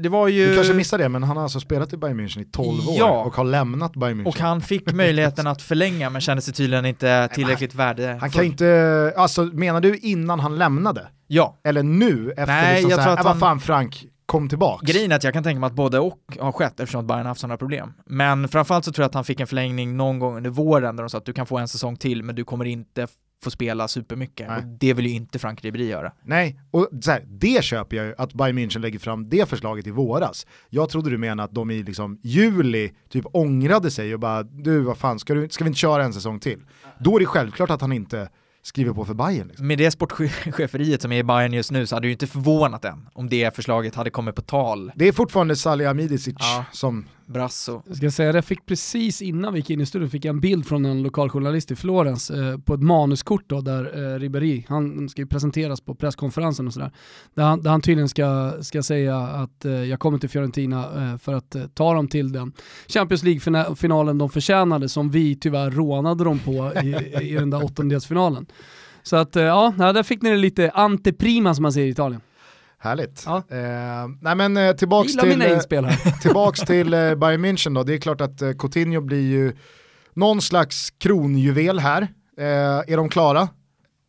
det, 0.00 0.08
var 0.08 0.28
ju... 0.28 0.48
Du 0.48 0.54
kanske 0.54 0.74
missade 0.74 1.02
det, 1.02 1.08
men 1.08 1.22
han 1.22 1.36
har 1.36 1.42
alltså 1.42 1.60
spelat 1.60 1.92
i 1.92 1.96
Bayern 1.96 2.20
München 2.20 2.40
i 2.40 2.44
12 2.44 2.78
ja. 2.98 3.10
år 3.10 3.26
och 3.26 3.36
har 3.36 3.44
lämnat 3.44 3.92
Bayern 3.96 4.20
München. 4.20 4.26
Och 4.26 4.38
han 4.38 4.60
fick 4.60 4.92
möjligheten 4.92 5.46
att 5.46 5.62
förlänga 5.62 6.10
men 6.10 6.20
kände 6.20 6.42
sig 6.42 6.54
tydligen 6.54 6.86
inte 6.86 7.28
tillräckligt 7.34 7.74
värde. 7.74 8.18
Han 8.20 8.30
kan 8.30 8.44
inte, 8.44 9.14
alltså 9.16 9.42
menar 9.44 9.80
du 9.80 9.96
innan 9.96 10.40
han 10.40 10.56
lämnade? 10.58 11.08
Ja. 11.26 11.60
Eller 11.64 11.82
nu 11.82 12.30
efter 12.30 12.46
Nej, 12.46 12.74
liksom 12.74 12.90
jag 12.90 13.02
tror 13.02 13.12
att 13.12 13.18
han... 13.18 13.26
vad 13.26 13.38
fan 13.40 13.60
Frank, 13.60 14.06
kom 14.26 14.48
tillbaka. 14.48 14.86
Grejen 14.86 15.12
är 15.12 15.16
att 15.16 15.24
jag 15.24 15.32
kan 15.32 15.42
tänka 15.42 15.60
mig 15.60 15.66
att 15.66 15.74
både 15.74 15.98
och 15.98 16.20
har 16.38 16.52
skett 16.52 16.80
eftersom 16.80 17.00
att 17.00 17.06
Bayern 17.06 17.26
haft 17.26 17.40
sådana 17.40 17.56
problem. 17.56 17.92
Men 18.06 18.48
framförallt 18.48 18.84
så 18.84 18.92
tror 18.92 19.02
jag 19.02 19.08
att 19.08 19.14
han 19.14 19.24
fick 19.24 19.40
en 19.40 19.46
förlängning 19.46 19.96
någon 19.96 20.18
gång 20.18 20.36
under 20.36 20.50
våren 20.50 20.96
där 20.96 21.02
de 21.02 21.10
sa 21.10 21.18
att 21.18 21.24
du 21.24 21.32
kan 21.32 21.46
få 21.46 21.58
en 21.58 21.68
säsong 21.68 21.96
till 21.96 22.22
men 22.22 22.34
du 22.34 22.44
kommer 22.44 22.64
inte 22.64 23.06
få 23.44 23.50
spela 23.50 23.88
supermycket. 23.88 24.48
Och 24.48 24.62
det 24.64 24.94
vill 24.94 25.06
ju 25.06 25.12
inte 25.12 25.38
Frank 25.38 25.64
Ribéry 25.64 25.86
göra. 25.86 26.12
Nej, 26.22 26.60
och 26.70 26.88
så 27.00 27.10
här, 27.10 27.24
det 27.26 27.64
köper 27.64 27.96
jag 27.96 28.06
ju 28.06 28.14
att 28.18 28.34
Bayern 28.34 28.58
München 28.58 28.78
lägger 28.78 28.98
fram 28.98 29.28
det 29.28 29.48
förslaget 29.48 29.86
i 29.86 29.90
våras. 29.90 30.46
Jag 30.68 30.88
trodde 30.88 31.10
du 31.10 31.18
menade 31.18 31.42
att 31.42 31.54
de 31.54 31.70
i 31.70 31.82
liksom 31.82 32.20
juli 32.22 32.92
typ 33.08 33.24
ångrade 33.32 33.90
sig 33.90 34.14
och 34.14 34.20
bara 34.20 34.42
du 34.42 34.80
vad 34.80 34.98
fan, 34.98 35.18
ska, 35.18 35.34
du, 35.34 35.48
ska 35.48 35.64
vi 35.64 35.68
inte 35.68 35.80
köra 35.80 36.04
en 36.04 36.12
säsong 36.12 36.40
till? 36.40 36.60
Då 36.98 37.16
är 37.16 37.20
det 37.20 37.26
självklart 37.26 37.70
att 37.70 37.80
han 37.80 37.92
inte 37.92 38.28
skriver 38.66 38.92
på 38.92 39.04
för 39.04 39.14
Bayern. 39.14 39.48
Liksom. 39.48 39.66
Med 39.66 39.78
det 39.78 39.90
sportcheferiet 39.90 41.02
som 41.02 41.12
är 41.12 41.18
i 41.18 41.22
Bayern 41.22 41.52
just 41.52 41.70
nu 41.70 41.86
så 41.86 41.96
hade 41.96 42.04
det 42.04 42.08
ju 42.08 42.12
inte 42.12 42.26
förvånat 42.26 42.84
än 42.84 43.08
om 43.12 43.28
det 43.28 43.56
förslaget 43.56 43.94
hade 43.94 44.10
kommit 44.10 44.34
på 44.34 44.42
tal. 44.42 44.92
Det 44.94 45.08
är 45.08 45.12
fortfarande 45.12 45.56
Salih 45.56 45.90
Amidicic 45.90 46.34
ja. 46.38 46.64
som 46.72 47.04
Brasso. 47.26 47.82
Jag 47.86 47.96
ska 47.96 48.10
säga, 48.10 48.32
jag 48.32 48.44
fick 48.44 48.66
precis 48.66 49.22
innan 49.22 49.52
vi 49.52 49.58
gick 49.58 49.70
in 49.70 49.80
i 49.80 49.86
studion 49.86 50.10
fick 50.10 50.24
jag 50.24 50.32
en 50.32 50.40
bild 50.40 50.66
från 50.66 50.84
en 50.84 51.02
lokaljournalist 51.02 51.70
i 51.70 51.76
Florens 51.76 52.30
eh, 52.30 52.58
på 52.58 52.74
ett 52.74 52.82
manuskort 52.82 53.44
då, 53.46 53.60
där 53.60 54.14
eh, 54.14 54.18
Ribéry, 54.18 54.64
han 54.68 55.08
ska 55.08 55.22
ju 55.22 55.26
presenteras 55.26 55.80
på 55.80 55.94
presskonferensen 55.94 56.66
och 56.66 56.72
sådär, 56.72 56.90
där 57.34 57.44
han, 57.44 57.62
där 57.62 57.70
han 57.70 57.80
tydligen 57.80 58.08
ska, 58.08 58.52
ska 58.60 58.82
säga 58.82 59.18
att 59.18 59.64
eh, 59.64 59.72
jag 59.72 60.00
kommer 60.00 60.18
till 60.18 60.28
Fiorentina 60.28 61.10
eh, 61.12 61.18
för 61.18 61.34
att 61.34 61.54
eh, 61.54 61.66
ta 61.66 61.94
dem 61.94 62.08
till 62.08 62.32
den 62.32 62.52
Champions 62.88 63.22
League-finalen 63.22 64.18
de 64.18 64.30
förtjänade 64.30 64.88
som 64.88 65.10
vi 65.10 65.36
tyvärr 65.36 65.70
rånade 65.70 66.24
dem 66.24 66.38
på 66.38 66.72
i, 66.82 66.96
i 67.22 67.34
den 67.34 67.50
där 67.50 67.64
åttondelsfinalen. 67.64 68.46
Så 69.02 69.16
att 69.16 69.36
eh, 69.36 69.42
ja, 69.42 69.74
där 69.78 70.02
fick 70.02 70.22
ni 70.22 70.30
det 70.30 70.36
lite 70.36 70.70
anteprima 70.70 71.54
som 71.54 71.62
man 71.62 71.72
säger 71.72 71.86
i 71.86 71.90
Italien. 71.90 72.20
Härligt. 72.86 73.22
Ja. 73.26 73.36
Eh, 73.36 74.08
nej 74.20 74.34
men 74.34 74.56
eh, 74.56 74.72
tillbaks 74.72 75.16
till, 75.16 75.42
eh, 75.42 75.58
tillbaks 76.22 76.60
till 76.60 76.94
eh, 76.94 77.14
Bayern 77.14 77.44
München 77.44 77.74
då. 77.74 77.82
Det 77.82 77.94
är 77.94 77.98
klart 77.98 78.20
att 78.20 78.42
eh, 78.42 78.52
Coutinho 78.52 79.00
blir 79.00 79.30
ju 79.30 79.52
någon 80.14 80.42
slags 80.42 80.90
kronjuvel 80.90 81.78
här. 81.78 82.02
Eh, 82.38 82.46
är 82.46 82.96
de 82.96 83.08
klara? 83.08 83.48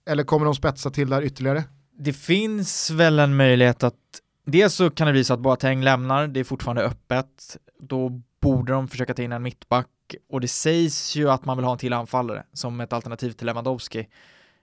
Eller 0.10 0.24
kommer 0.24 0.46
de 0.46 0.56
spetsa 0.56 0.90
till 0.90 1.10
där 1.10 1.22
ytterligare? 1.22 1.64
Det 2.00 2.14
finns 2.14 2.90
väl 2.90 3.20
en 3.20 3.36
möjlighet 3.36 3.84
att 3.84 3.94
dels 4.46 4.74
så 4.74 4.90
kan 4.90 5.08
det 5.08 5.14
bli 5.14 5.24
så 5.24 5.34
att 5.34 5.40
Boateng 5.40 5.84
lämnar, 5.84 6.28
det 6.28 6.40
är 6.40 6.44
fortfarande 6.44 6.84
öppet. 6.84 7.58
Då 7.80 8.22
borde 8.42 8.74
de 8.74 8.88
försöka 8.88 9.14
ta 9.14 9.22
in 9.22 9.32
en 9.32 9.44
mittback 9.44 9.88
och 10.30 10.42
det 10.42 10.48
sägs 10.48 11.16
ju 11.16 11.30
att 11.30 11.46
man 11.46 11.58
vill 11.58 11.66
ha 11.66 11.72
en 11.72 11.78
till 11.78 11.94
anfallare 11.94 12.44
som 12.54 12.80
ett 12.82 12.94
alternativ 12.94 13.32
till 13.32 13.46
Lewandowski. 13.46 14.08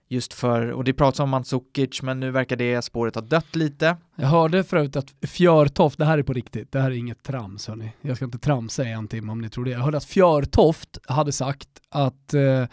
Just 0.07 0.33
för, 0.33 0.71
och 0.71 0.83
det 0.83 0.93
pratas 0.93 1.19
om 1.19 1.29
Mandzukic, 1.29 2.01
men 2.01 2.19
nu 2.19 2.31
verkar 2.31 2.55
det 2.55 2.81
spåret 2.81 3.15
ha 3.15 3.21
dött 3.21 3.55
lite. 3.55 3.97
Jag 4.15 4.27
hörde 4.27 4.63
förut 4.63 4.95
att 4.95 5.13
Fjörtoft, 5.21 5.97
det 5.97 6.05
här 6.05 6.17
är 6.17 6.23
på 6.23 6.33
riktigt, 6.33 6.71
det 6.71 6.79
här 6.79 6.91
är 6.91 6.95
inget 6.95 7.23
trams 7.23 7.67
hörni. 7.67 7.91
Jag 8.01 8.15
ska 8.15 8.25
inte 8.25 8.37
tramsa 8.37 8.83
i 8.83 8.91
en 8.91 9.07
timme 9.07 9.31
om 9.31 9.41
ni 9.41 9.49
tror 9.49 9.65
det. 9.65 9.71
Jag 9.71 9.79
hörde 9.79 9.97
att 9.97 10.05
Fjörtoft 10.05 10.97
hade 11.07 11.31
sagt 11.31 11.69
att 11.89 12.33
eh, 12.33 12.65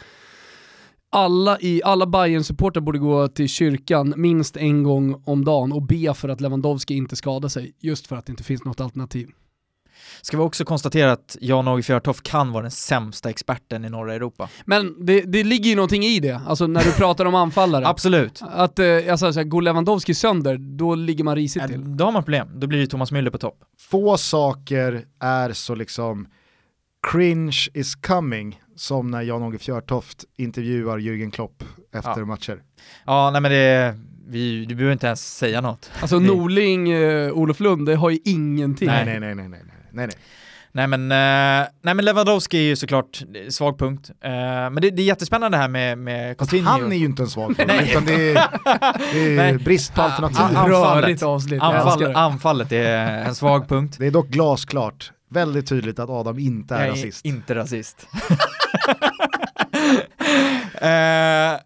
alla, 1.11 1.61
i, 1.61 1.83
alla 1.85 2.07
bayern 2.07 2.45
supportrar 2.45 2.81
borde 2.81 2.99
gå 2.99 3.29
till 3.29 3.49
kyrkan 3.49 4.15
minst 4.17 4.57
en 4.57 4.83
gång 4.83 5.23
om 5.25 5.45
dagen 5.45 5.73
och 5.73 5.83
be 5.83 6.15
för 6.15 6.29
att 6.29 6.41
Lewandowski 6.41 6.95
inte 6.95 7.17
skadar 7.17 7.49
sig, 7.49 7.73
just 7.79 8.07
för 8.07 8.17
att 8.17 8.27
det 8.27 8.31
inte 8.31 8.45
finns 8.45 8.65
något 8.65 8.81
alternativ. 8.81 9.29
Ska 10.23 10.37
vi 10.37 10.42
också 10.42 10.64
konstatera 10.64 11.12
att 11.12 11.37
Jan-Åge 11.40 11.82
Fjörtoft 11.82 12.23
kan 12.23 12.52
vara 12.52 12.62
den 12.62 12.71
sämsta 12.71 13.30
experten 13.30 13.85
i 13.85 13.88
norra 13.90 14.14
Europa. 14.14 14.49
Men 14.64 15.06
det, 15.06 15.21
det 15.21 15.44
ligger 15.44 15.71
ju 15.71 15.76
någonting 15.76 16.02
i 16.04 16.21
det, 16.21 16.40
alltså 16.47 16.66
när 16.66 16.85
du 16.85 16.92
pratar 16.92 17.25
om 17.25 17.35
anfallare. 17.35 17.87
Absolut. 17.88 18.42
Att, 18.42 18.80
alltså, 19.11 19.32
så 19.32 19.40
här, 19.40 19.44
går 19.44 19.62
Lewandowski 19.62 20.14
sönder, 20.14 20.56
då 20.59 20.94
ligger 20.94 21.25
man 21.25 21.37
risigt 21.37 21.62
Ja, 21.62 21.68
till. 21.68 21.97
Då 21.97 22.04
har 22.04 22.12
man 22.12 22.23
problem, 22.25 22.49
då 22.54 22.66
blir 22.66 22.78
det 22.80 22.87
Thomas 22.87 23.12
Müller 23.12 23.30
på 23.30 23.38
topp. 23.38 23.59
Få 23.90 24.16
saker 24.16 25.04
är 25.21 25.52
så 25.52 25.75
liksom 25.75 26.26
cringe 27.12 27.59
is 27.75 27.94
coming 27.94 28.61
som 28.76 29.11
när 29.11 29.23
Jan-Åge 29.23 29.59
Fjörtoft 29.59 30.25
intervjuar 30.37 30.99
Jürgen 30.99 31.30
Klopp 31.30 31.64
efter 31.94 32.21
Ja. 32.21 32.25
matcher. 32.25 32.62
Ja, 33.06 33.30
nej 33.30 33.40
men 33.40 33.50
det, 33.50 33.99
vi, 34.28 34.64
du 34.66 34.75
behöver 34.75 34.92
inte 34.92 35.06
ens 35.06 35.37
säga 35.37 35.61
något. 35.61 35.90
Alltså 36.00 36.18
Norling, 36.18 36.90
eh, 36.90 37.32
Olof 37.32 37.61
Lund, 37.61 37.87
det 37.87 37.94
har 37.94 38.11
ju 38.11 38.18
ingenting. 38.25 38.87
Nej, 38.88 39.04
nej, 39.04 39.21
nej, 39.21 39.35
nej, 39.35 39.49
nej, 39.49 39.61
nej, 39.92 40.06
nej. 40.06 40.16
Nej 40.75 40.87
men, 40.87 41.12
eh, 41.12 41.68
nej 41.82 41.94
men 41.94 42.04
Lewandowski 42.04 42.58
är 42.58 42.62
ju 42.62 42.76
såklart 42.76 43.22
svag 43.49 43.78
punkt. 43.78 44.11
Eh, 44.20 44.30
men 44.30 44.75
det, 44.75 44.90
det 44.90 45.02
är 45.02 45.06
jättespännande 45.06 45.56
här 45.58 45.68
med, 45.68 45.99
med 45.99 46.38
Coutinho. 46.38 46.70
han 46.70 46.92
är 46.92 46.96
ju 46.96 47.04
inte 47.04 47.22
en 47.22 47.28
svag 47.28 47.56
punkt, 47.56 47.64
Nej. 47.76 47.90
utan 47.90 48.04
det 48.04 48.12
är, 48.14 48.49
det 49.12 49.42
är 49.42 49.58
brist 49.64 49.94
på 49.94 50.02
alternativ. 50.02 50.38
Ah, 50.40 50.42
ah, 50.42 50.64
anfallet. 50.64 51.04
Rörigt 51.04 51.22
avsnitt, 51.22 51.52
jag 51.62 51.75
älskar 51.75 51.90
Anfall, 51.90 52.00
det. 52.12 52.16
anfallet 52.16 52.72
är 52.72 53.06
en 53.06 53.34
svag 53.34 53.68
punkt. 53.68 53.96
Det 53.99 54.06
är 54.06 54.11
dock 54.11 54.28
glasklart, 54.28 55.12
väldigt 55.30 55.66
tydligt 55.68 55.99
att 55.99 56.11
Adam 56.11 56.38
inte 56.38 56.75
är 56.75 56.78
Jag 56.78 56.87
är 56.88 56.90
rasist. 56.92 57.25
inte 57.25 57.54
rasist. 57.54 58.06
eh, 60.75 61.61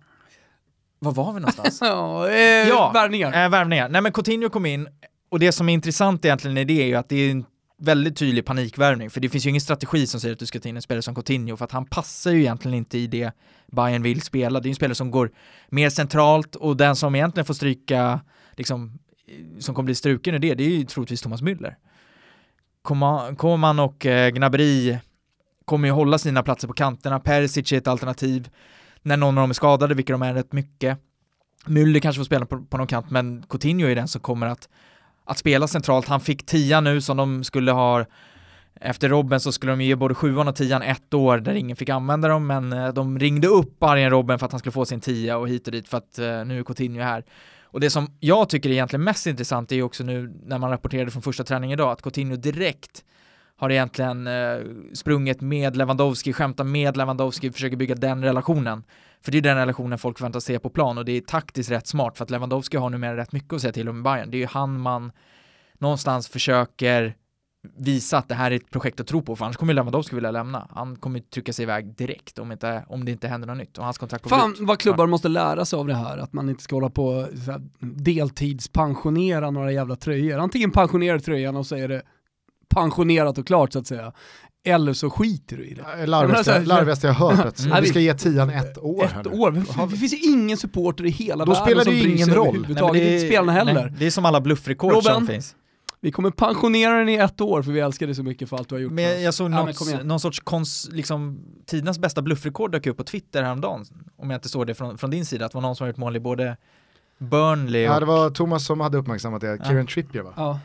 var 0.98 1.12
var 1.12 1.32
vi 1.32 1.40
någonstans? 1.40 1.78
Ja, 1.84 2.28
eh, 2.30 2.68
Ja, 2.68 2.90
värvningar. 2.94 3.44
Eh, 3.44 3.48
värvningar. 3.50 3.88
Nej 3.88 4.00
men 4.00 4.12
Coutinho 4.12 4.48
kom 4.48 4.66
in, 4.66 4.88
och 5.30 5.38
det 5.38 5.52
som 5.52 5.68
är 5.68 5.72
intressant 5.72 6.24
egentligen 6.24 6.58
i 6.58 6.64
det 6.64 6.82
är 6.82 6.86
ju 6.86 6.94
att 6.94 7.08
det 7.08 7.16
är 7.16 7.30
en 7.30 7.44
väldigt 7.78 8.16
tydlig 8.16 8.44
panikvärvning, 8.44 9.10
för 9.10 9.20
det 9.20 9.28
finns 9.28 9.46
ju 9.46 9.50
ingen 9.50 9.60
strategi 9.60 10.06
som 10.06 10.20
säger 10.20 10.32
att 10.32 10.38
du 10.38 10.46
ska 10.46 10.60
ta 10.60 10.68
in 10.68 10.76
en 10.76 10.82
spelare 10.82 11.02
som 11.02 11.14
Coutinho, 11.14 11.56
för 11.56 11.64
att 11.64 11.72
han 11.72 11.86
passar 11.86 12.30
ju 12.30 12.40
egentligen 12.40 12.74
inte 12.74 12.98
i 12.98 13.06
det 13.06 13.32
Bayern 13.66 14.02
vill 14.02 14.22
spela. 14.22 14.60
Det 14.60 14.66
är 14.66 14.68
ju 14.68 14.72
en 14.72 14.76
spelare 14.76 14.94
som 14.94 15.10
går 15.10 15.30
mer 15.68 15.90
centralt, 15.90 16.56
och 16.56 16.76
den 16.76 16.96
som 16.96 17.14
egentligen 17.14 17.44
får 17.44 17.54
stryka, 17.54 18.20
liksom, 18.52 18.98
eh, 19.28 19.60
som 19.60 19.74
kommer 19.74 19.84
bli 19.84 19.94
struken 19.94 20.34
i 20.34 20.38
det, 20.38 20.54
det 20.54 20.64
är 20.64 20.68
ju 20.68 20.84
troligtvis 20.84 21.22
Thomas 21.22 21.42
Müller. 21.42 21.74
Coman 22.82 23.36
Koman 23.36 23.78
och 23.78 24.06
eh, 24.06 24.30
Gnabry 24.30 24.98
kommer 25.64 25.88
ju 25.88 25.92
hålla 25.92 26.18
sina 26.18 26.42
platser 26.42 26.68
på 26.68 26.74
kanterna, 26.74 27.20
Perisic 27.20 27.72
är 27.72 27.78
ett 27.78 27.88
alternativ, 27.88 28.48
när 29.02 29.16
någon 29.16 29.38
av 29.38 29.42
dem 29.42 29.50
är 29.50 29.54
skadade, 29.54 29.94
vilket 29.94 30.14
de 30.14 30.22
är 30.22 30.34
rätt 30.34 30.52
mycket. 30.52 30.98
Müller 31.66 32.00
kanske 32.00 32.20
får 32.20 32.24
spela 32.24 32.46
på, 32.46 32.62
på 32.64 32.76
någon 32.76 32.86
kant, 32.86 33.10
men 33.10 33.42
Coutinho 33.48 33.86
är 33.86 33.94
den 33.94 34.08
som 34.08 34.20
kommer 34.20 34.46
att, 34.46 34.68
att 35.26 35.38
spela 35.38 35.68
centralt. 35.68 36.08
Han 36.08 36.20
fick 36.20 36.46
tia 36.46 36.80
nu 36.80 37.00
som 37.00 37.16
de 37.16 37.44
skulle 37.44 37.72
ha 37.72 38.04
efter 38.80 39.08
Robben 39.08 39.40
så 39.40 39.52
skulle 39.52 39.72
de 39.72 39.80
ge 39.80 39.94
både 39.94 40.14
sjuan 40.14 40.48
och 40.48 40.56
tian 40.56 40.82
ett 40.82 41.14
år 41.14 41.38
där 41.38 41.54
ingen 41.54 41.76
fick 41.76 41.88
använda 41.88 42.28
dem, 42.28 42.46
men 42.46 42.72
eh, 42.72 42.88
de 42.88 43.18
ringde 43.18 43.48
upp 43.48 43.82
Arjen 43.82 44.10
Robben 44.10 44.38
för 44.38 44.46
att 44.46 44.52
han 44.52 44.58
skulle 44.58 44.72
få 44.72 44.84
sin 44.84 45.00
tia 45.00 45.36
och 45.36 45.48
hit 45.48 45.66
och 45.66 45.72
dit 45.72 45.88
för 45.88 45.98
att 45.98 46.18
eh, 46.18 46.44
nu 46.44 46.58
är 46.58 46.64
Coutinho 46.64 47.02
här. 47.02 47.24
Och 47.62 47.80
det 47.80 47.90
som 47.90 48.10
jag 48.20 48.48
tycker 48.48 48.68
är 48.68 48.72
egentligen 48.72 49.04
mest 49.04 49.26
intressant 49.26 49.72
är 49.72 49.76
ju 49.76 49.82
också 49.82 50.04
nu 50.04 50.34
när 50.44 50.58
man 50.58 50.70
rapporterade 50.70 51.10
från 51.10 51.22
första 51.22 51.44
träningen 51.44 51.78
idag 51.78 51.92
att 51.92 52.02
Coutinho 52.02 52.36
direkt 52.36 53.04
har 53.56 53.70
egentligen 53.70 54.26
eh, 54.26 54.58
sprungit 54.94 55.40
med 55.40 55.76
Lewandowski, 55.76 56.32
skämtar 56.32 56.64
med 56.64 56.96
Lewandowski, 56.96 57.52
försöker 57.52 57.76
bygga 57.76 57.94
den 57.94 58.24
relationen. 58.24 58.84
För 59.22 59.32
det 59.32 59.38
är 59.38 59.42
den 59.42 59.56
relationen 59.56 59.98
folk 59.98 60.18
förväntas 60.18 60.44
se 60.44 60.58
på 60.58 60.70
plan 60.70 60.98
och 60.98 61.04
det 61.04 61.12
är 61.12 61.20
taktiskt 61.20 61.70
rätt 61.70 61.86
smart 61.86 62.16
för 62.16 62.24
att 62.24 62.30
Lewandowski 62.30 62.76
har 62.76 62.90
numera 62.90 63.16
rätt 63.16 63.32
mycket 63.32 63.52
att 63.52 63.60
säga 63.60 63.72
till 63.72 63.88
om 63.88 63.98
i 63.98 64.02
Bayern. 64.02 64.30
Det 64.30 64.36
är 64.36 64.40
ju 64.40 64.46
han 64.46 64.80
man 64.80 65.12
någonstans 65.78 66.28
försöker 66.28 67.14
visa 67.76 68.18
att 68.18 68.28
det 68.28 68.34
här 68.34 68.50
är 68.50 68.56
ett 68.56 68.70
projekt 68.70 69.00
att 69.00 69.06
tro 69.06 69.22
på, 69.22 69.36
för 69.36 69.44
annars 69.44 69.56
kommer 69.56 69.74
Lewandowski 69.74 70.14
vilja 70.14 70.30
lämna. 70.30 70.68
Han 70.70 70.96
kommer 70.96 71.20
trycka 71.20 71.52
sig 71.52 71.62
iväg 71.62 71.94
direkt 71.96 72.38
om, 72.38 72.52
inte, 72.52 72.84
om 72.88 73.04
det 73.04 73.12
inte 73.12 73.28
händer 73.28 73.48
något 73.48 73.56
nytt 73.56 73.78
och 73.78 73.84
hans 73.84 73.98
kontrakt 73.98 74.24
går 74.24 74.30
Fan 74.30 74.52
ut. 74.52 74.60
vad 74.60 74.78
klubbar 74.78 75.06
måste 75.06 75.28
lära 75.28 75.64
sig 75.64 75.78
av 75.78 75.86
det 75.86 75.94
här, 75.94 76.18
att 76.18 76.32
man 76.32 76.48
inte 76.48 76.62
ska 76.62 76.76
hålla 76.76 76.90
på 76.90 77.26
här, 77.46 77.60
deltidspensionera 77.80 79.50
några 79.50 79.72
jävla 79.72 79.96
tröjor. 79.96 80.38
Antingen 80.38 80.70
pensionera 80.70 81.18
tröjan 81.18 81.56
och 81.56 81.66
så 81.66 81.76
är 81.76 81.88
det 81.88 82.02
pensionerat 82.80 83.38
och 83.38 83.46
klart 83.46 83.72
så 83.72 83.78
att 83.78 83.86
säga. 83.86 84.12
Eller 84.64 84.92
så 84.92 85.10
skiter 85.10 85.56
du 85.56 85.64
i 85.66 85.74
det. 85.74 85.84
Ja, 86.00 86.06
Larvigaste, 86.06 86.64
larvigaste 86.64 87.06
jag 87.06 87.14
hört, 87.14 87.60
Mm. 87.60 87.82
vi 87.82 87.88
ska 87.88 88.00
ge 88.00 88.14
tian 88.14 88.50
ett 88.50 88.78
år. 88.78 89.04
Ett 89.04 89.26
år? 89.26 89.50
Det 89.90 89.96
finns 89.96 90.12
ju 90.12 90.18
ingen 90.32 90.56
supporter 90.56 91.06
i 91.06 91.10
hela 91.10 91.44
Då 91.44 91.52
världen 91.52 91.66
spelar 91.66 91.78
det 91.78 91.84
som 91.84 91.94
ju 91.94 92.02
bryr 92.02 92.14
ingen 92.14 92.26
sig 92.26 92.34
roll. 92.36 92.48
överhuvudtaget, 92.56 93.02
inte 93.02 93.26
spelarna 93.26 93.52
heller. 93.52 93.74
nej, 93.74 93.94
det 93.98 94.06
är 94.06 94.10
som 94.10 94.24
alla 94.24 94.40
bluffrekord 94.40 94.92
som 95.04 95.12
Robben. 95.12 95.26
finns. 95.26 95.54
Vi 96.00 96.12
kommer 96.12 96.30
pensionera 96.30 96.98
den 96.98 97.08
i 97.08 97.14
ett 97.14 97.40
år 97.40 97.62
för 97.62 97.72
vi 97.72 97.80
älskar 97.80 98.06
dig 98.06 98.14
så 98.14 98.22
mycket 98.22 98.48
för 98.48 98.56
allt 98.56 98.68
du 98.68 98.74
har 98.74 98.80
gjort 98.80 98.92
Men 98.92 99.22
jag, 99.22 99.34
såg 99.34 99.44
Ja, 99.44 99.48
men 99.56 99.66
något, 99.66 99.88
igen. 99.88 100.06
någon 100.08 100.20
sorts 100.20 100.40
kons, 100.40 100.88
liksom, 100.92 101.38
tidernas 101.66 101.98
bästa 101.98 102.22
bluffrekord 102.22 102.72
dök 102.72 102.86
upp 102.86 102.96
på 102.96 103.04
Twitter 103.04 103.42
häromdagen. 103.42 103.84
Om 104.18 104.30
jag 104.30 104.38
inte 104.38 104.48
såg 104.48 104.66
det 104.66 104.74
från, 104.74 104.98
från 104.98 105.10
din 105.10 105.26
sida, 105.26 105.46
att 105.46 105.52
det 105.52 105.56
var 105.56 105.62
någon 105.62 105.76
som 105.76 105.84
har 105.84 105.88
gjort 105.88 105.96
mål 105.96 106.16
i 106.16 106.20
både 106.20 106.56
Burnley 107.18 107.88
och... 107.88 107.94
Ja, 107.94 108.00
det 108.00 108.06
var 108.06 108.30
Thomas 108.30 108.64
som 108.66 108.80
hade 108.80 108.98
uppmärksammat 108.98 109.40
det, 109.40 109.58
Kieran 109.68 109.86
Trippier 109.86 110.22
va? 110.22 110.32
Ja. 110.36 110.60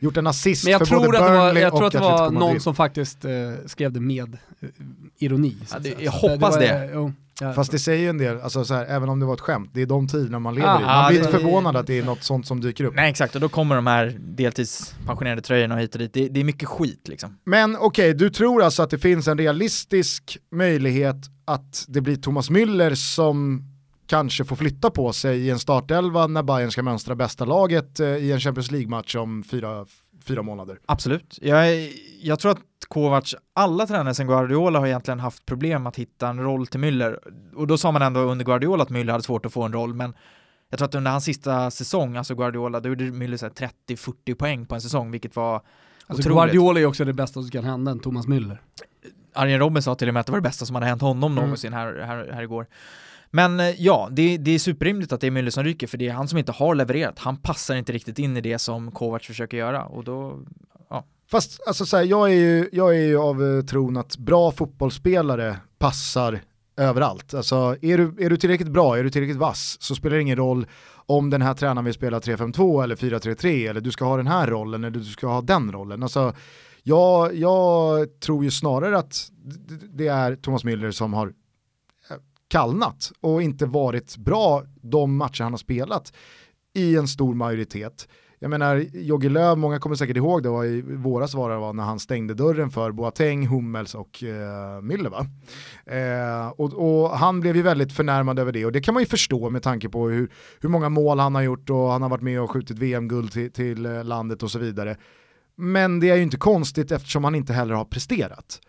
Gjort 0.00 0.16
en 0.16 0.26
assist 0.26 0.64
Men 0.64 0.72
jag 0.72 0.78
för 0.78 0.86
tror 0.86 1.06
både 1.06 1.18
att 1.18 1.24
det 1.26 1.32
var, 1.38 1.46
Burnley 1.46 1.62
jag 1.62 1.72
tror 1.72 1.86
att 1.86 1.92
det 1.92 1.98
var 1.98 2.30
någon 2.30 2.60
som 2.60 2.74
faktiskt 2.74 3.24
eh, 3.24 3.30
skrev 3.66 3.92
det 3.92 4.00
med 4.00 4.36
eh, 4.60 4.68
ironi. 5.18 5.56
så 5.66 5.76
Ja, 5.76 5.78
det- 5.78 6.02
jag 6.04 6.12
hoppas 6.12 6.58
det. 6.58 6.90
ja. 7.40 7.52
Fast 7.54 7.70
det 7.70 7.78
säger 7.78 8.00
ju 8.02 8.08
en 8.10 8.18
del, 8.18 8.40
alltså 8.40 8.64
så 8.64 8.74
här, 8.74 8.86
även 8.86 9.08
om 9.08 9.20
det 9.20 9.26
var 9.26 9.34
ett 9.34 9.40
skämt, 9.40 9.70
det 9.72 9.82
är 9.82 9.86
de 9.86 10.08
tiderna 10.08 10.38
man 10.38 10.54
lever 10.54 10.68
Ah, 10.68 10.80
i. 10.80 10.84
Man 10.84 11.08
blir 11.12 11.18
inte 11.18 11.30
förvånad 11.38 11.76
att 11.76 11.86
det 11.86 11.98
är 11.98 12.04
något 12.04 12.22
sånt 12.22 12.46
som 12.46 12.60
dyker 12.60 12.84
upp. 12.84 12.94
nej 12.94 13.10
exakt, 13.10 13.34
och 13.34 13.40
då 13.40 13.48
kommer 13.48 13.74
de 13.76 13.86
här 13.86 14.16
deltidspensionerade 14.18 15.42
tröjorna 15.42 15.76
hit 15.76 15.94
och 15.94 15.98
dit. 15.98 16.12
Det, 16.14 16.28
det 16.28 16.40
är 16.40 16.44
mycket 16.44 16.68
skit 16.68 17.08
liksom. 17.08 17.38
Men 17.44 17.76
okej, 17.76 18.14
du 18.14 18.30
tror 18.30 18.62
alltså 18.62 18.82
att 18.82 18.90
det 18.90 18.98
finns 18.98 19.28
en 19.28 19.38
realistisk 19.38 20.38
möjlighet 20.52 21.16
att 21.44 21.84
det 21.88 22.00
blir 22.00 22.16
Thomas 22.16 22.50
Müller 22.50 22.94
som 22.94 23.62
kanske 24.06 24.44
får 24.44 24.56
flytta 24.56 24.90
på 24.90 25.12
sig 25.12 25.38
i 25.38 25.50
en 25.50 25.58
startelva 25.58 26.26
när 26.26 26.42
Bayern 26.42 26.70
ska 26.70 26.82
mönstra 26.82 27.14
bästa 27.14 27.44
laget 27.44 28.00
eh, 28.00 28.06
i 28.06 28.32
en 28.32 28.40
Champions 28.40 28.70
League-match 28.70 29.16
om 29.16 29.42
fyra, 29.42 29.86
fyra 30.24 30.42
månader. 30.42 30.78
Absolut. 30.86 31.38
Jag, 31.42 31.90
jag 32.20 32.38
tror 32.38 32.52
att 32.52 32.58
Kovac, 32.88 33.34
alla 33.54 33.86
tränare 33.86 34.14
sen 34.14 34.26
Guardiola 34.26 34.78
har 34.78 34.86
egentligen 34.86 35.20
haft 35.20 35.46
problem 35.46 35.86
att 35.86 35.96
hitta 35.96 36.28
en 36.28 36.40
roll 36.42 36.66
till 36.66 36.80
Müller. 36.80 37.18
Och 37.54 37.66
då 37.66 37.78
sa 37.78 37.92
man 37.92 38.02
ändå 38.02 38.20
under 38.20 38.44
Guardiola 38.44 38.82
att 38.82 38.90
Müller 38.90 39.12
hade 39.12 39.24
svårt 39.24 39.46
att 39.46 39.52
få 39.52 39.62
en 39.62 39.72
roll, 39.72 39.94
men 39.94 40.14
jag 40.70 40.78
tror 40.78 40.88
att 40.88 40.94
under 40.94 41.10
hans 41.10 41.24
sista 41.24 41.70
säsong, 41.70 42.16
alltså 42.16 42.34
Guardiola, 42.34 42.80
då 42.80 42.88
gjorde 42.88 43.04
Müller 43.04 43.36
så 43.36 43.46
här 43.46 43.70
30-40 43.88 44.34
poäng 44.34 44.66
på 44.66 44.74
en 44.74 44.80
säsong, 44.80 45.10
vilket 45.10 45.36
var 45.36 45.54
Alltså 46.06 46.22
otroligt. 46.22 46.36
Guardiola 46.52 46.80
är 46.80 46.86
också 46.86 47.04
det 47.04 47.12
bästa 47.12 47.40
som 47.42 47.50
kan 47.50 47.64
hända 47.64 47.90
en 47.90 48.00
Thomas 48.00 48.26
Müller. 48.26 48.58
Arjen 49.32 49.58
Robben 49.58 49.82
sa 49.82 49.94
till 49.94 50.08
och 50.08 50.14
med 50.14 50.20
att 50.20 50.26
det 50.26 50.32
var 50.32 50.38
det 50.38 50.48
bästa 50.48 50.66
som 50.66 50.74
hade 50.74 50.86
hänt 50.86 51.02
honom 51.02 51.32
Mm. 51.32 51.44
någonsin 51.44 51.72
här, 51.72 52.04
här, 52.06 52.30
här 52.32 52.42
igår. 52.42 52.66
Men 53.34 53.60
eh, 53.60 53.82
ja, 53.82 54.08
det, 54.12 54.36
det 54.36 54.50
är 54.50 54.58
superrimligt 54.58 55.12
att 55.12 55.20
det 55.20 55.26
är 55.26 55.30
Müller 55.30 55.50
som 55.50 55.64
ryker, 55.64 55.86
för 55.86 55.98
det 55.98 56.08
är 56.08 56.12
han 56.12 56.28
som 56.28 56.38
inte 56.38 56.52
har 56.52 56.74
levererat. 56.74 57.18
Han 57.18 57.36
passar 57.36 57.76
inte 57.76 57.92
riktigt 57.92 58.18
in 58.18 58.36
i 58.36 58.40
det 58.40 58.58
som 58.58 58.90
Kovac 58.90 59.22
försöker 59.22 59.56
göra, 59.56 59.84
och 59.84 60.04
då 60.04 60.40
ja. 60.90 61.04
Fast 61.30 61.60
alltså 61.66 61.86
så 61.86 61.96
här, 61.96 62.04
jag, 62.04 62.30
är 62.30 62.34
ju, 62.34 62.68
jag 62.72 62.96
är 62.96 63.00
ju 63.00 63.18
av 63.18 63.44
eh, 63.44 63.64
tron 63.64 63.96
att 63.96 64.16
bra 64.16 64.52
fotbollsspelare 64.52 65.56
passar 65.78 66.40
överallt. 66.76 67.34
Alltså, 67.34 67.76
är, 67.82 67.98
du, 67.98 68.24
är 68.24 68.30
du 68.30 68.36
tillräckligt 68.36 68.70
bra, 68.70 68.98
är 68.98 69.04
du 69.04 69.10
tillräckligt 69.10 69.38
vass 69.38 69.76
så 69.80 69.94
spelar 69.94 70.16
det 70.16 70.22
ingen 70.22 70.36
roll 70.36 70.66
om 71.06 71.30
den 71.30 71.42
här 71.42 71.54
tränaren 71.54 71.84
vill 71.84 71.94
spela 71.94 72.18
3-5-2 72.18 72.82
eller 72.82 72.96
4-3-3 72.96 73.70
eller 73.70 73.80
du 73.80 73.92
ska 73.92 74.04
ha 74.04 74.16
den 74.16 74.26
här 74.26 74.46
rollen 74.46 74.84
eller 74.84 74.98
du 74.98 75.04
ska 75.04 75.26
ha 75.26 75.40
den 75.40 75.72
rollen. 75.72 76.02
Alltså, 76.02 76.34
jag, 76.82 77.34
jag 77.34 78.06
tror 78.20 78.44
ju 78.44 78.50
snarare 78.50 78.98
att 78.98 79.30
det 79.92 80.06
är 80.08 80.36
Thomas 80.36 80.64
Müller 80.64 80.90
som 80.90 81.14
har 81.14 81.32
kallnat 82.54 83.12
och 83.20 83.42
inte 83.42 83.66
varit 83.66 84.16
bra 84.16 84.62
de 84.82 85.16
matcher 85.16 85.42
han 85.42 85.52
har 85.52 85.58
spelat 85.58 86.12
i 86.74 86.96
en 86.96 87.08
stor 87.08 87.34
majoritet. 87.34 88.08
Jag 88.38 88.50
menar, 88.50 88.76
Jogge 88.92 89.28
Löw, 89.28 89.56
många 89.56 89.78
kommer 89.78 89.96
säkert 89.96 90.16
ihåg 90.16 90.42
det, 90.42 90.48
var 90.48 90.64
i 90.64 90.82
våras 90.82 91.34
var 91.34 91.50
det 91.50 91.56
var 91.56 91.72
när 91.72 91.82
han 91.82 92.00
stängde 92.00 92.34
dörren 92.34 92.70
för 92.70 92.92
Boateng, 92.92 93.46
Hummels 93.46 93.94
och 93.94 94.22
eh, 94.22 94.80
Müller 94.80 95.10
va? 95.10 95.26
Eh, 95.94 96.48
och, 96.48 96.72
och 96.72 97.10
han 97.10 97.40
blev 97.40 97.56
ju 97.56 97.62
väldigt 97.62 97.92
förnärmad 97.92 98.38
över 98.38 98.52
det 98.52 98.66
och 98.66 98.72
det 98.72 98.80
kan 98.80 98.94
man 98.94 99.02
ju 99.02 99.06
förstå 99.06 99.50
med 99.50 99.62
tanke 99.62 99.88
på 99.88 100.08
hur, 100.08 100.30
hur 100.60 100.68
många 100.68 100.88
mål 100.88 101.18
han 101.18 101.34
har 101.34 101.42
gjort 101.42 101.70
och 101.70 101.90
han 101.90 102.02
har 102.02 102.08
varit 102.08 102.22
med 102.22 102.40
och 102.40 102.50
skjutit 102.50 102.78
VM-guld 102.78 103.32
till, 103.32 103.52
till 103.52 103.86
eh, 103.86 104.04
landet 104.04 104.42
och 104.42 104.50
så 104.50 104.58
vidare. 104.58 104.96
Men 105.56 106.00
det 106.00 106.10
är 106.10 106.16
ju 106.16 106.22
inte 106.22 106.36
konstigt 106.36 106.92
eftersom 106.92 107.24
han 107.24 107.34
inte 107.34 107.52
heller 107.52 107.74
har 107.74 107.84
presterat 107.84 108.60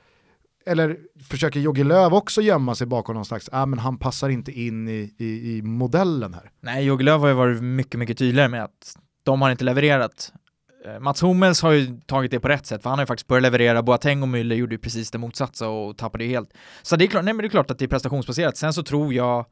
eller 0.65 0.97
försöker 1.29 1.59
Jogge 1.59 1.83
Löv 1.83 2.13
också 2.13 2.41
gömma 2.41 2.75
sig 2.75 2.87
bakom 2.87 3.15
någon 3.15 3.25
slags, 3.25 3.49
ah, 3.51 3.65
men 3.65 3.79
han 3.79 3.97
passar 3.97 4.29
inte 4.29 4.51
in 4.51 4.87
i, 4.87 5.15
i, 5.17 5.57
i 5.57 5.61
modellen 5.61 6.33
här? 6.33 6.51
Nej, 6.61 6.85
Jogge 6.85 7.03
Löv 7.03 7.19
har 7.19 7.27
ju 7.27 7.33
varit 7.33 7.63
mycket, 7.63 7.99
mycket 7.99 8.17
tydligare 8.17 8.49
med 8.49 8.63
att 8.63 8.97
de 9.23 9.41
har 9.41 9.51
inte 9.51 9.63
levererat. 9.63 10.33
Eh, 10.85 10.99
Mats 10.99 11.23
Hummels 11.23 11.61
har 11.61 11.71
ju 11.71 11.99
tagit 12.05 12.31
det 12.31 12.39
på 12.39 12.47
rätt 12.47 12.65
sätt, 12.65 12.83
för 12.83 12.89
han 12.89 12.99
har 12.99 13.03
ju 13.03 13.07
faktiskt 13.07 13.27
börjat 13.27 13.43
leverera. 13.43 13.83
Boateng 13.83 14.23
och 14.23 14.29
Müller 14.29 14.55
gjorde 14.55 14.75
ju 14.75 14.79
precis 14.79 15.11
det 15.11 15.17
motsatta 15.17 15.69
och 15.69 15.97
tappade 15.97 16.23
ju 16.23 16.29
helt. 16.29 16.53
Så 16.81 16.95
det 16.95 17.05
är 17.05 17.07
klart, 17.07 17.25
nej 17.25 17.33
men 17.33 17.43
det 17.43 17.47
är 17.47 17.49
klart 17.49 17.71
att 17.71 17.79
det 17.79 17.85
är 17.85 17.89
prestationsbaserat. 17.89 18.57
Sen 18.57 18.73
så 18.73 18.83
tror 18.83 19.13
jag, 19.13 19.45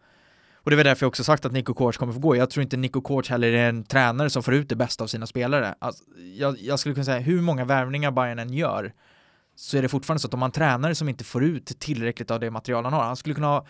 och 0.55 0.71
det 0.71 0.75
var 0.77 0.83
därför 0.83 1.03
jag 1.03 1.07
också 1.07 1.23
sagt 1.23 1.45
att 1.45 1.51
Nico 1.51 1.73
Kovac 1.73 1.97
kommer 1.97 2.13
få 2.13 2.19
gå. 2.19 2.35
Jag 2.35 2.49
tror 2.49 2.63
inte 2.63 2.77
Nico 2.77 3.01
Kovac 3.01 3.29
heller 3.29 3.51
är 3.51 3.69
en 3.69 3.83
tränare 3.83 4.29
som 4.29 4.43
får 4.43 4.53
ut 4.53 4.69
det 4.69 4.75
bästa 4.75 5.03
av 5.03 5.07
sina 5.07 5.27
spelare. 5.27 5.75
Alltså, 5.79 6.03
jag, 6.37 6.59
jag 6.59 6.79
skulle 6.79 6.95
kunna 6.95 7.05
säga 7.05 7.19
hur 7.19 7.41
många 7.41 7.65
värvningar 7.65 8.11
Bayern 8.11 8.39
än 8.39 8.53
gör, 8.53 8.93
så 9.55 9.77
är 9.77 9.81
det 9.81 9.89
fortfarande 9.89 10.19
så 10.19 10.27
att 10.27 10.33
om 10.33 10.39
man 10.39 10.51
tränare 10.51 10.95
som 10.95 11.09
inte 11.09 11.23
får 11.23 11.43
ut 11.43 11.79
tillräckligt 11.79 12.31
av 12.31 12.39
det 12.39 12.51
material 12.51 12.83
han 12.83 12.93
har, 12.93 13.03
han 13.03 13.15
skulle 13.15 13.35
kunna 13.35 13.47
ha 13.47 13.65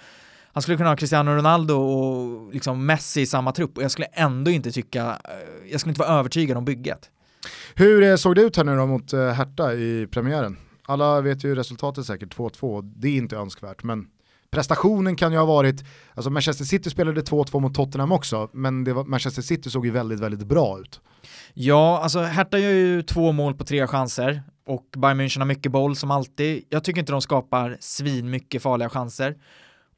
han 0.54 0.62
skulle 0.62 0.78
kunna 0.78 0.90
ha 0.90 0.96
Cristiano 0.96 1.32
Ronaldo 1.32 1.76
och 1.76 2.54
liksom 2.54 2.86
Messi 2.86 3.22
i 3.22 3.26
samma 3.26 3.52
trupp 3.52 3.78
och 3.78 3.84
jag 3.84 3.92
skulle 3.92 4.08
ändå 4.14 4.52
inte 4.52 4.72
tycka, 4.72 5.20
eh, 5.24 5.72
jag 5.72 5.80
skulle 5.80 5.92
inte 5.92 6.02
vara 6.02 6.20
övertygad 6.20 6.58
om 6.58 6.66
bygget. 6.66 7.10
Hur 7.76 8.04
eh, 8.04 8.16
såg 8.16 8.36
det 8.36 8.42
ut 8.42 8.58
här 8.58 8.64
nu 8.64 8.76
då 8.76 8.86
mot 8.86 9.14
eh, 9.14 9.28
Hertha 9.28 9.74
i 9.74 10.08
premiären? 10.12 10.58
Alla 10.86 11.22
vet 11.22 11.44
ju 11.44 11.56
resultatet 11.56 12.06
säkert, 12.06 12.36
2-2, 12.36 12.94
det 12.96 13.08
är 13.08 13.18
inte 13.18 13.36
önskvärt, 13.36 13.84
men 13.84 14.08
prestationen 14.52 15.16
kan 15.16 15.32
ju 15.32 15.38
ha 15.38 15.46
varit, 15.46 15.84
alltså 16.14 16.30
Manchester 16.30 16.66
City 16.66 16.90
spelade 16.90 17.22
2-2 17.22 17.60
mot 17.60 17.76
Tottenham 17.76 18.12
också, 18.12 18.50
men 18.54 18.94
var, 18.94 19.04
Manchester 19.04 19.42
City 19.42 19.70
såg 19.70 19.86
ju 19.86 19.92
väldigt, 19.92 20.20
väldigt 20.20 20.48
bra 20.48 20.80
ut. 20.80 21.02
Ja, 21.54 22.00
alltså 22.04 22.20
Hertha 22.20 22.58
gör 22.58 22.72
ju 22.72 23.02
två 23.02 23.32
mål 23.32 23.56
på 23.56 23.64
tre 23.64 23.88
chanser 23.88 24.44
och 24.66 24.86
Bayern 24.98 25.22
München 25.22 25.40
har 25.40 25.46
mycket 25.46 25.72
boll 25.72 25.96
som 25.96 26.12
alltid. 26.12 26.66
Jag 26.70 26.84
tycker 26.84 27.00
inte 27.00 27.12
de 27.12 27.22
skapar 27.22 27.78
svin 27.80 28.30
mycket 28.30 28.62
farliga 28.62 28.90
chanser. 28.90 29.36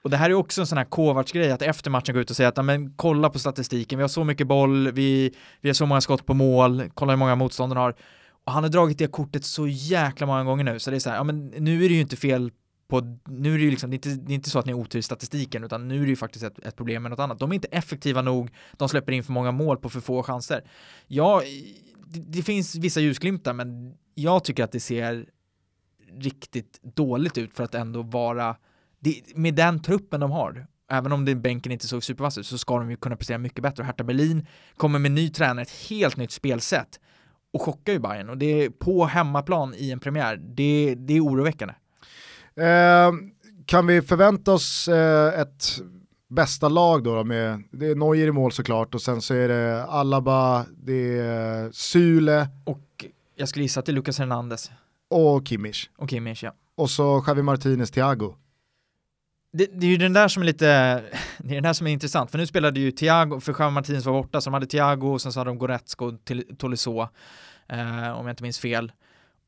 Och 0.04 0.10
det 0.10 0.18
här 0.18 0.30
är 0.30 0.34
också 0.34 0.62
en 0.62 0.68
sån 0.68 0.78
här 0.78 0.86
Kovacs-grej, 0.86 1.52
att 1.52 1.62
efter 1.62 1.92
matchen 1.92 2.16
gå 2.16 2.22
ut 2.22 2.30
och 2.30 2.36
säga 2.36 2.50
att 2.50 2.66
men, 2.66 2.94
kolla 2.96 3.30
på 3.30 3.40
statistiken, 3.40 3.98
vi 3.98 4.04
har 4.04 4.10
så 4.10 4.24
mycket 4.24 4.48
boll, 4.48 4.92
vi, 4.92 5.36
vi 5.62 5.70
har 5.70 5.74
så 5.74 5.86
många 5.86 6.02
skott 6.02 6.26
på 6.26 6.34
mål, 6.34 6.84
kolla 6.94 7.12
hur 7.12 7.18
många 7.18 7.36
motståndarna 7.36 7.82
har. 7.82 7.96
Och 8.46 8.52
han 8.52 8.64
har 8.64 8.70
dragit 8.70 8.98
det 8.98 9.08
kortet 9.08 9.46
så 9.46 9.68
jäkla 9.68 10.28
många 10.28 10.44
gånger 10.44 10.64
nu, 10.64 10.80
så 10.80 10.90
det 10.90 10.98
är 10.98 11.00
så 11.00 11.10
här, 11.10 11.18
ja 11.18 11.24
men 11.24 11.48
nu 11.48 11.86
är 11.86 11.90
det 11.90 11.96
ju 11.96 12.02
inte 12.02 12.16
fel 12.16 12.52
på, 12.88 13.18
nu 13.28 13.54
är 13.54 13.58
det 13.58 13.64
ju 13.64 13.70
liksom, 13.70 13.90
det 13.90 13.94
är 13.94 14.10
inte, 14.10 14.10
det 14.10 14.34
är 14.34 14.36
inte 14.36 14.50
så 14.50 14.60
att 14.60 14.66
ni 14.66 14.72
har 14.72 14.80
otur 14.80 15.00
i 15.00 15.02
statistiken, 15.02 15.64
utan 15.64 15.88
nu 15.88 15.96
är 15.96 16.02
det 16.02 16.10
ju 16.10 16.16
faktiskt 16.16 16.46
ett, 16.46 16.60
ett 16.60 16.76
problem 16.76 17.04
med 17.04 17.10
något 17.10 17.20
annat. 17.20 17.40
De 17.40 17.52
är 17.52 17.56
inte 17.56 17.68
effektiva 17.68 18.22
nog, 18.22 18.50
de 18.72 18.90
släpper 18.90 19.12
in 19.12 19.24
för 19.24 19.32
många 19.32 19.52
mål 19.52 19.78
på 19.78 19.90
för 19.90 20.00
få 20.00 20.24
chanser. 20.24 20.64
Ja, 21.08 21.42
det, 22.08 22.20
det 22.20 22.44
finns 22.44 22.76
vissa 22.76 23.00
ljusglimtar, 23.00 23.54
men 23.54 23.94
jag 24.16 24.44
tycker 24.44 24.64
att 24.64 24.72
det 24.72 24.80
ser 24.80 25.26
riktigt 26.20 26.80
dåligt 26.82 27.38
ut 27.38 27.54
för 27.54 27.64
att 27.64 27.76
ändå 27.76 28.02
vara 28.02 28.56
det, 29.00 29.22
med 29.36 29.56
den 29.56 29.82
truppen 29.82 30.20
de 30.20 30.32
har, 30.32 30.68
även 30.92 31.12
om 31.12 31.26
den 31.26 31.42
bänken 31.42 31.72
inte 31.72 31.88
såg 31.88 32.04
supervass 32.04 32.38
ut, 32.38 32.48
så 32.48 32.58
ska 32.58 32.78
de 32.78 32.92
ju 32.92 32.98
kunna 32.98 33.16
prestera 33.16 33.38
mycket 33.38 33.64
bättre. 33.64 33.82
Och 33.82 33.88
Hertha 33.88 34.04
Berlin 34.04 34.48
kommer 34.78 35.00
med 35.00 35.12
ny 35.12 35.30
tränare, 35.30 35.62
ett 35.62 35.90
helt 35.90 36.18
nytt 36.18 36.32
spelsätt 36.32 37.00
och 37.54 37.62
chockar 37.62 37.94
ju 37.94 38.00
Bayern 38.00 38.30
och 38.30 38.38
det 38.38 38.46
är 38.64 38.70
på 38.70 39.06
hemmaplan 39.06 39.74
i 39.78 39.92
en 39.92 40.00
premiär. 40.00 40.38
Det, 40.38 40.96
det 40.96 41.14
är 41.14 41.22
oroväckande. 41.22 41.74
Eh, 42.56 43.12
kan 43.66 43.88
vi 43.88 44.02
förvänta 44.02 44.54
oss 44.54 44.88
eh, 44.88 45.40
ett 45.40 45.82
bästa 46.30 46.70
lag 46.70 47.04
då, 47.04 47.16
då, 47.16 47.24
med, 47.24 47.64
det 47.72 47.88
är 47.88 47.96
Neuer 47.96 48.28
i 48.28 48.32
mål 48.32 48.52
såklart 48.52 48.96
och 48.96 49.02
sen 49.02 49.22
så 49.22 49.34
är 49.34 49.48
det 49.48 49.84
Alaba, 49.84 50.66
det 50.78 51.20
är 51.20 51.72
Sule. 51.72 52.48
Och 52.64 53.06
jag 53.36 53.50
skulle 53.50 53.64
gissa 53.64 53.82
är 53.88 53.92
Lucas 53.92 54.20
Hernandez. 54.20 54.72
Och 55.10 55.48
Kimmich. 55.48 55.90
Och 55.98 56.10
Kimmich 56.10 56.44
ja. 56.44 56.54
Och 56.76 56.90
så 56.90 57.24
Javi 57.28 57.42
Martinez, 57.42 57.92
Thiago 57.92 58.36
det, 59.58 59.70
det, 59.74 59.86
är 59.86 59.92
ju 59.92 59.98
den 59.98 60.14
där 60.14 60.28
som 60.28 60.42
är 60.42 60.46
lite, 60.46 60.66
det 61.38 61.50
är 61.50 61.56
den 61.56 61.64
där 61.64 61.74
som 61.74 61.88
är 61.88 61.92
intressant, 61.92 62.32
för 62.32 62.38
nu 62.38 62.48
spelade 62.48 62.80
ju 62.80 62.92
Thiago, 62.92 63.40
för 63.40 63.56
Jean 63.60 63.74
Martins 63.74 64.06
var 64.06 64.14
borta, 64.14 64.42
så 64.42 64.50
de 64.50 64.54
hade 64.54 64.66
Thiago 64.66 65.14
och 65.14 65.22
sen 65.22 65.34
så 65.34 65.40
hade 65.40 65.50
de 65.50 65.58
Goretzko 65.58 66.06
och 66.06 66.14
Tolisso, 66.58 67.02
eh, 67.70 68.12
om 68.12 68.26
jag 68.26 68.30
inte 68.30 68.44
minns 68.44 68.60
fel. 68.60 68.92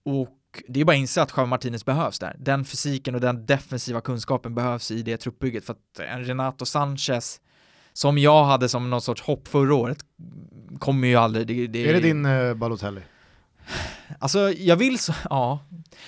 Och 0.06 0.64
det 0.68 0.82
är 0.82 0.86
bara 0.86 0.92
att 0.92 1.00
inse 1.00 1.22
att 1.22 1.34
Jean 1.38 1.50
Martinez 1.50 1.86
behövs 1.86 2.20
där. 2.20 2.36
Den 2.40 2.66
fysiken 2.66 3.16
och 3.16 3.22
den 3.22 3.46
defensiva 3.46 4.02
kunskapen 4.02 4.56
behövs 4.56 4.92
i 4.92 5.02
det 5.02 5.18
truppbygget, 5.18 5.66
för 5.66 5.74
att 5.74 6.00
en 6.00 6.26
Renato 6.26 6.66
Sanchez, 6.66 7.42
som 7.94 8.18
jag 8.18 8.44
hade 8.44 8.70
som 8.70 8.90
någon 8.90 9.02
sorts 9.02 9.22
hopp 9.22 9.48
förra 9.48 9.76
året, 9.76 9.98
kommer 10.80 11.08
ju 11.08 11.16
aldrig... 11.16 11.48
Det, 11.48 11.68
det... 11.68 11.90
Är 11.90 11.94
det 11.94 12.00
din 12.00 12.26
uh, 12.26 12.54
Balotelli? 12.54 13.02
Alltså, 14.20 14.52
jag 14.52 14.76
vill 14.76 15.00
så, 15.00 15.14
ja. 15.30 15.60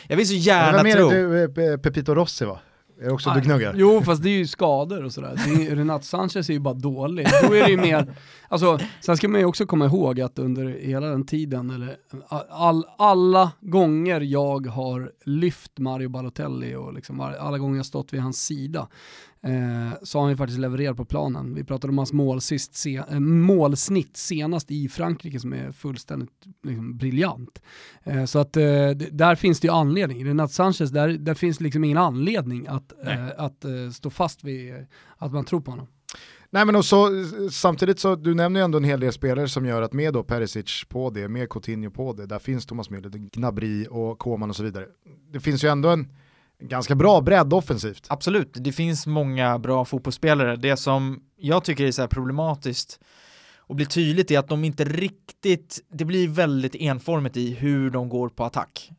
Jag 0.08 0.18
vill 0.18 0.28
så 0.28 0.34
gärna 0.34 0.84
tro... 0.92 1.10
Du, 1.10 1.78
Pepito 1.78 2.16
Rossi 2.16 2.46
va? 2.46 2.60
Är 3.02 3.06
det 3.06 3.12
också 3.12 3.32
du 3.36 3.42
gnuggar? 3.42 3.74
Jo, 3.78 4.02
fast 4.02 4.24
det 4.24 4.30
är 4.30 4.38
ju 4.38 4.48
skador 4.48 5.04
och 5.04 5.14
sådär. 5.14 5.32
Är, 5.32 5.76
Renat 5.76 6.06
Sanchez 6.06 6.50
är 6.50 6.54
ju 6.54 6.60
bara 6.60 6.74
dålig. 6.74 7.28
Då 7.48 7.54
är 7.56 7.64
det 7.64 7.72
ju 7.72 7.78
mer, 7.78 8.16
alltså, 8.48 8.80
sen 9.02 9.18
ska 9.18 9.28
man 9.28 9.40
ju 9.40 9.46
också 9.46 9.66
komma 9.66 9.86
ihåg 9.86 10.22
att 10.22 10.40
under 10.40 10.68
hela 10.68 11.08
den 11.08 11.26
tiden, 11.26 11.70
eller 11.70 11.98
all, 12.50 12.86
alla 12.98 13.52
gånger 13.62 14.22
jag 14.22 14.68
har 14.68 15.12
lyft 15.26 15.80
Mario 15.80 16.10
Balotelli 16.10 16.76
och 16.76 16.94
liksom 16.94 17.20
alla 17.20 17.58
gånger 17.58 17.78
jag 17.78 17.86
stått 17.86 18.14
vid 18.14 18.22
hans 18.22 18.46
sida, 18.46 18.88
eh, 19.42 19.98
så 20.04 20.18
har 20.18 20.24
han 20.24 20.32
ju 20.32 20.38
faktiskt 20.38 20.60
levererat 20.60 20.98
på 20.98 21.06
planen. 21.06 21.56
Vi 21.56 21.64
pratade 21.64 21.92
om 21.92 21.98
hans 21.98 22.14
målsist, 22.14 22.76
se, 22.76 22.96
eh, 22.96 23.20
målsnitt 23.20 24.18
senast 24.18 24.72
i 24.72 24.90
Frankrike 24.90 25.40
som 25.40 25.54
är 25.54 25.72
fullständigt 25.72 26.46
liksom, 26.64 26.98
briljant. 26.98 27.62
Eh, 28.04 28.26
så 28.26 28.40
att 28.40 28.58
eh, 28.58 28.90
där 29.12 29.36
finns 29.36 29.60
det 29.60 29.68
ju 29.68 29.74
anledning. 29.74 30.26
Renat 30.26 30.52
Sanchez, 30.52 30.90
där, 30.92 31.10
där 31.10 31.34
finns 31.34 31.62
liksom 31.62 31.84
ingen 31.84 31.98
anledning 31.98 32.68
att, 32.68 32.89
eh, 33.04 33.28
att 33.38 33.66
eh, 33.66 33.90
stå 33.94 34.10
fast 34.10 34.44
vid 34.44 34.86
att 35.18 35.34
man 35.34 35.46
tror 35.46 35.62
på 35.62 35.72
honom. 35.72 35.88
Nej 36.50 36.66
men 36.66 36.76
också, 36.76 37.10
samtidigt 37.52 38.00
så, 38.00 38.16
du 38.16 38.36
nämner 38.36 38.60
ju 38.60 38.64
ändå 38.64 38.78
en 38.78 38.84
hel 38.84 39.00
del 39.00 39.14
spelare 39.14 39.48
som 39.48 39.66
gör 39.66 39.82
att 39.82 39.94
med 39.94 40.14
då 40.14 40.24
Perisic 40.24 40.84
på 40.90 41.10
det, 41.10 41.28
med 41.28 41.50
Coutinho 41.50 41.92
på 41.92 42.14
det, 42.14 42.26
där 42.26 42.40
finns 42.40 42.66
Thomas 42.66 42.90
Müller, 42.90 43.30
Gnabry 43.32 43.88
och 43.90 44.20
Koman 44.20 44.50
och 44.50 44.56
så 44.56 44.64
vidare. 44.64 44.86
Det 45.32 45.40
finns 45.40 45.64
ju 45.64 45.68
ändå 45.68 45.90
en, 45.90 46.08
ganska 46.62 46.96
bra 46.96 47.22
bredd 47.22 47.54
offensivt. 47.54 48.06
Absolut, 48.10 48.50
det 48.54 48.72
finns 48.72 49.08
många 49.08 49.60
bra 49.60 49.86
fotbollsspelare. 49.86 50.56
Det 50.56 50.78
som 50.78 51.24
jag 51.38 51.64
tycker 51.64 51.86
är 51.86 51.92
så 51.92 52.08
problematiskt 52.08 53.00
och 53.58 53.76
blir 53.76 53.86
tydligt 53.86 54.32
är 54.32 54.40
att 54.40 54.48
de 54.48 54.64
inte 54.64 54.86
riktigt, 54.86 55.80
det 55.90 56.06
blir 56.06 56.28
väldigt 56.28 56.76
enformigt 56.76 57.38
i 57.38 57.54
hur 57.54 57.90
de 57.90 58.10
går 58.10 58.30
på 58.30 58.44
attack. 58.44 58.92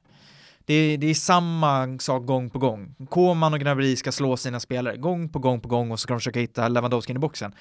Det 0.70 0.74
är, 0.74 0.98
det 0.98 1.06
är 1.06 1.14
samma 1.14 1.98
sak 1.98 2.26
gång 2.26 2.50
på 2.50 2.58
gång. 2.58 2.94
Koman 3.08 3.54
och 3.54 3.60
Gnabry 3.60 3.96
ska 3.96 4.12
slå 4.12 4.36
sina 4.36 4.60
spelare 4.60 4.96
gång 4.96 5.28
på 5.28 5.38
gång 5.38 5.60
på 5.60 5.68
gång 5.68 5.90
och 5.90 6.00
så 6.00 6.02
ska 6.02 6.14
de 6.14 6.20
försöka 6.20 6.40
hitta 6.40 6.68
Lewandowski 6.68 7.12
i 7.12 7.18
boxen. 7.18 7.52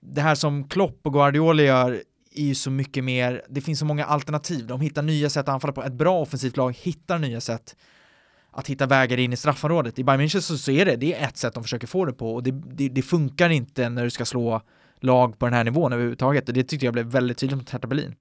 Det 0.00 0.20
här 0.20 0.34
som 0.34 0.68
Klopp 0.68 1.00
och 1.02 1.12
Guardiola 1.12 1.62
gör 1.62 2.02
är 2.34 2.42
ju 2.42 2.54
så 2.54 2.70
mycket 2.70 3.04
mer, 3.04 3.42
det 3.48 3.60
finns 3.60 3.78
så 3.78 3.84
många 3.84 4.04
alternativ, 4.04 4.66
de 4.66 4.80
hittar 4.80 5.02
nya 5.02 5.30
sätt 5.30 5.48
att 5.48 5.54
anfalla 5.54 5.72
på. 5.72 5.82
Ett 5.82 5.92
bra 5.92 6.20
offensivt 6.20 6.56
lag 6.56 6.76
hittar 6.82 7.18
nya 7.18 7.40
sätt 7.40 7.76
att 8.50 8.66
hitta 8.68 8.86
vägar 8.86 9.18
in 9.18 9.32
i 9.32 9.36
straffområdet. 9.36 9.98
I 9.98 10.04
Bayern 10.04 10.20
München 10.20 10.40
så, 10.40 10.58
så 10.58 10.70
är 10.70 10.84
det, 10.84 10.96
det 10.96 11.14
är 11.14 11.28
ett 11.28 11.36
sätt 11.36 11.54
de 11.54 11.62
försöker 11.62 11.86
få 11.86 12.04
det 12.04 12.12
på 12.12 12.34
och 12.34 12.42
det, 12.42 12.50
det, 12.50 12.88
det, 12.88 13.02
funkar 13.02 13.50
inte 13.50 13.88
när 13.88 14.04
du 14.04 14.10
ska 14.10 14.24
slå 14.24 14.62
lag 15.00 15.38
på 15.38 15.46
den 15.46 15.54
här 15.54 15.64
nivån 15.64 15.92
överhuvudtaget 15.92 16.48
och 16.48 16.54
det 16.54 16.64
tyckte 16.64 16.86
jag 16.86 16.92
blev 16.92 17.06
väldigt 17.06 17.38
tydligt 17.38 17.58
mot 17.58 17.70
Hertha 17.70 17.88
Berlin. 17.88 18.14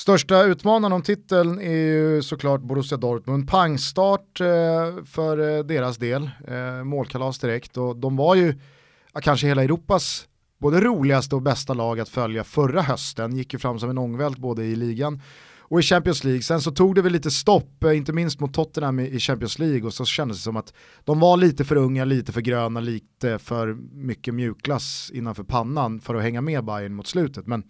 Största 0.00 0.44
utmanaren 0.44 0.92
om 0.92 1.02
titeln 1.02 1.58
är 1.58 1.72
ju 1.72 2.22
såklart 2.22 2.60
Borussia 2.60 2.98
Dortmund. 2.98 3.48
Pangstart 3.48 4.40
eh, 4.40 5.04
för 5.04 5.58
eh, 5.58 5.64
deras 5.64 5.96
del, 5.96 6.30
eh, 6.48 6.84
målkalas 6.84 7.38
direkt 7.38 7.76
och 7.76 7.96
de 7.96 8.16
var 8.16 8.34
ju 8.34 8.54
kanske 9.22 9.46
hela 9.46 9.64
Europas 9.64 10.28
både 10.58 10.80
roligaste 10.80 11.34
och 11.34 11.42
bästa 11.42 11.74
lag 11.74 12.00
att 12.00 12.08
följa 12.08 12.44
förra 12.44 12.82
hösten, 12.82 13.36
gick 13.36 13.52
ju 13.52 13.58
fram 13.58 13.78
som 13.78 13.90
en 13.90 13.98
ångvält 13.98 14.38
både 14.38 14.64
i 14.64 14.76
ligan 14.76 15.22
och 15.58 15.80
i 15.80 15.82
Champions 15.82 16.24
League. 16.24 16.42
Sen 16.42 16.60
så 16.60 16.70
tog 16.70 16.94
det 16.94 17.02
väl 17.02 17.12
lite 17.12 17.30
stopp, 17.30 17.84
eh, 17.84 17.96
inte 17.96 18.12
minst 18.12 18.40
mot 18.40 18.54
Tottenham 18.54 19.00
i 19.00 19.18
Champions 19.18 19.58
League 19.58 19.82
och 19.82 19.94
så 19.94 20.04
kändes 20.04 20.36
det 20.36 20.42
som 20.42 20.56
att 20.56 20.74
de 21.04 21.20
var 21.20 21.36
lite 21.36 21.64
för 21.64 21.76
unga, 21.76 22.04
lite 22.04 22.32
för 22.32 22.40
gröna, 22.40 22.80
lite 22.80 23.38
för 23.38 23.74
mycket 23.92 24.34
mjukglass 24.34 25.10
innanför 25.14 25.44
pannan 25.44 26.00
för 26.00 26.14
att 26.14 26.22
hänga 26.22 26.40
med 26.40 26.64
Bayern 26.64 26.94
mot 26.94 27.06
slutet. 27.06 27.46
Men 27.46 27.62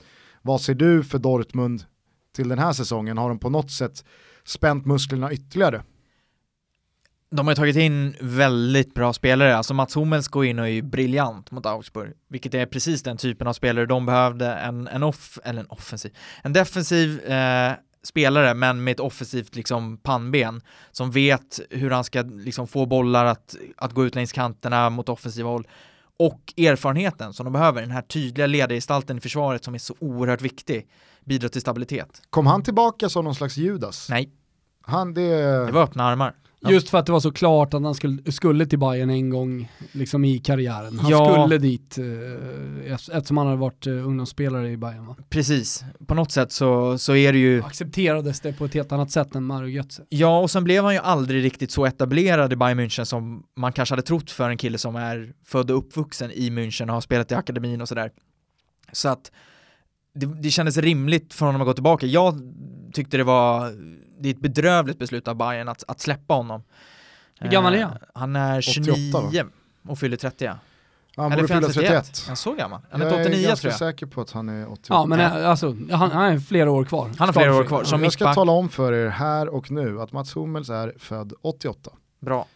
vad 0.42 0.60
ser 0.60 0.74
du 0.74 1.04
för 1.04 1.18
Dortmund 1.18 1.84
till 2.32 2.48
den 2.48 2.58
här 2.58 2.72
säsongen? 2.72 3.18
Har 3.18 3.28
de 3.28 3.38
på 3.38 3.50
något 3.50 3.70
sätt 3.70 4.04
spänt 4.44 4.86
musklerna 4.86 5.32
ytterligare? 5.32 5.82
De 7.30 7.46
har 7.46 7.54
tagit 7.54 7.76
in 7.76 8.16
väldigt 8.20 8.94
bra 8.94 9.12
spelare, 9.12 9.56
alltså 9.56 9.74
Mats 9.74 9.96
Hummels 9.96 10.28
går 10.28 10.44
in 10.44 10.58
och 10.58 10.64
är 10.64 10.70
ju 10.70 10.82
briljant 10.82 11.50
mot 11.50 11.66
Augsburg, 11.66 12.12
vilket 12.28 12.54
är 12.54 12.66
precis 12.66 13.02
den 13.02 13.16
typen 13.16 13.46
av 13.46 13.52
spelare 13.52 13.86
de 13.86 14.06
behövde, 14.06 14.52
en, 14.52 14.88
en 14.88 15.02
off, 15.02 15.38
eller 15.44 15.60
en 15.60 15.66
offensiv, 15.66 16.16
en 16.42 16.52
defensiv 16.52 17.20
eh, 17.20 17.72
spelare 18.02 18.54
men 18.54 18.84
med 18.84 18.92
ett 18.92 19.00
offensivt 19.00 19.56
liksom 19.56 19.96
pannben 19.96 20.60
som 20.90 21.10
vet 21.10 21.60
hur 21.70 21.90
han 21.90 22.04
ska 22.04 22.22
liksom 22.22 22.68
få 22.68 22.86
bollar 22.86 23.24
att, 23.24 23.56
att 23.76 23.92
gå 23.92 24.06
ut 24.06 24.14
längs 24.14 24.32
kanterna 24.32 24.90
mot 24.90 25.08
offensiva 25.08 25.48
håll 25.48 25.68
och 26.16 26.54
erfarenheten 26.56 27.32
som 27.32 27.44
de 27.44 27.52
behöver, 27.52 27.80
den 27.80 27.90
här 27.90 28.02
tydliga 28.02 28.46
ledargestalten 28.46 29.16
i 29.16 29.20
försvaret 29.20 29.64
som 29.64 29.74
är 29.74 29.78
så 29.78 29.94
oerhört 29.98 30.42
viktig, 30.42 30.86
bidrar 31.24 31.48
till 31.48 31.60
stabilitet. 31.60 32.22
Kom 32.30 32.46
han 32.46 32.62
tillbaka 32.62 33.08
som 33.08 33.24
någon 33.24 33.34
slags 33.34 33.56
Judas? 33.56 34.06
Nej. 34.10 34.30
Han, 34.82 35.14
det... 35.14 35.22
det 35.66 35.72
var 35.72 35.82
öppna 35.82 36.04
armar. 36.04 36.34
Just 36.68 36.88
för 36.88 36.98
att 36.98 37.06
det 37.06 37.12
var 37.12 37.20
så 37.20 37.32
klart 37.32 37.74
att 37.74 37.82
han 37.82 37.94
skulle, 37.94 38.32
skulle 38.32 38.66
till 38.66 38.78
Bayern 38.78 39.10
en 39.10 39.30
gång 39.30 39.72
liksom 39.92 40.24
i 40.24 40.38
karriären. 40.38 40.98
Han 40.98 41.10
Ja. 41.10 41.42
skulle 41.42 41.58
dit 41.58 41.98
eh, 41.98 42.92
eftersom 42.92 43.36
han 43.36 43.46
hade 43.46 43.58
varit 43.58 43.86
eh, 43.86 43.92
ungdomsspelare 43.92 44.70
i 44.70 44.76
Bayern 44.76 45.06
va? 45.06 45.16
Precis, 45.28 45.84
på 46.06 46.14
något 46.14 46.32
sätt 46.32 46.52
så, 46.52 46.98
så 46.98 47.14
är 47.14 47.32
det 47.32 47.38
ju 47.38 47.62
Accepterades 47.62 48.40
det 48.40 48.52
på 48.52 48.64
ett 48.64 48.74
helt 48.74 48.92
annat 48.92 49.10
sätt 49.10 49.34
än 49.34 49.44
Mario 49.44 49.68
Götze. 49.68 50.02
Ja, 50.08 50.40
och 50.40 50.50
sen 50.50 50.64
blev 50.64 50.84
han 50.84 50.94
ju 50.94 51.00
aldrig 51.00 51.44
riktigt 51.44 51.70
så 51.70 51.86
etablerad 51.86 52.52
i 52.52 52.56
Bayern 52.56 52.80
München 52.80 53.04
som 53.04 53.42
man 53.56 53.72
kanske 53.72 53.92
hade 53.92 54.02
trott 54.02 54.30
för 54.30 54.50
en 54.50 54.58
kille 54.58 54.78
som 54.78 54.96
är 54.96 55.32
född 55.44 55.70
och 55.70 55.78
uppvuxen 55.78 56.30
i 56.30 56.50
München 56.50 56.88
och 56.88 56.94
har 56.94 57.00
spelat 57.00 57.32
i 57.32 57.34
akademin 57.34 57.80
och 57.80 57.88
sådär. 57.88 58.10
Så 58.92 59.08
att 59.08 59.30
det, 60.14 60.26
det 60.26 60.50
kändes 60.50 60.76
rimligt 60.76 61.34
för 61.34 61.46
honom 61.46 61.60
att 61.60 61.66
gå 61.66 61.72
tillbaka. 61.74 62.06
Jag 62.06 62.40
tyckte 62.92 63.16
det 63.16 63.24
var, 63.24 63.70
det 64.20 64.28
är 64.28 64.34
ett 64.34 64.40
bedrövligt 64.40 64.98
beslut 64.98 65.28
av 65.28 65.34
Bayern 65.36 65.68
att, 65.68 65.84
att 65.88 66.00
släppa 66.00 66.34
honom. 66.34 66.62
Hur 67.40 67.50
gammal 67.50 67.74
är 67.74 67.78
Eh, 67.78 67.86
han? 67.88 67.98
Han 68.14 68.36
är 68.36 68.60
29 68.60 69.12
88, 69.14 69.46
och 69.88 69.98
fyller 69.98 70.16
30 70.16 70.44
ja. 70.44 70.58
Han 71.16 71.30
borde 71.30 71.48
fylla 71.48 71.60
31. 71.60 71.74
31. 71.74 72.22
Han 72.26 72.32
är 72.32 72.36
så 72.36 72.52
gammal. 72.54 72.80
Han 72.90 73.02
är 73.02 73.06
Jag 73.06 73.14
är 73.14 73.20
89 73.20 73.46
ganska 73.48 73.60
tror 73.62 73.70
jag. 73.70 73.78
säker 73.78 74.06
på 74.06 74.20
att 74.20 74.30
han 74.30 74.48
är 74.48 74.72
88. 74.72 74.94
Ja 74.94 75.06
men 75.06 75.18
Ja. 75.20 75.38
eh, 75.40 75.50
alltså, 75.50 75.76
han, 75.90 76.10
han 76.10 76.32
är 76.32 76.38
flera 76.38 76.70
år 76.70 76.84
kvar. 76.84 77.10
Han 77.18 77.28
har 77.28 77.32
flera 77.32 77.54
år 77.56 77.64
kvar. 77.64 77.84
Som 77.84 78.02
jag 78.04 78.12
ska 78.12 78.34
tala 78.34 78.52
om 78.52 78.68
för 78.68 78.92
er 78.92 79.08
här 79.08 79.48
och 79.48 79.70
nu 79.70 80.00
att 80.00 80.12
Mats 80.12 80.36
Hummels 80.36 80.70
är 80.70 80.94
född 80.98 81.32
88. 81.42 81.90
Bra. 82.20 82.46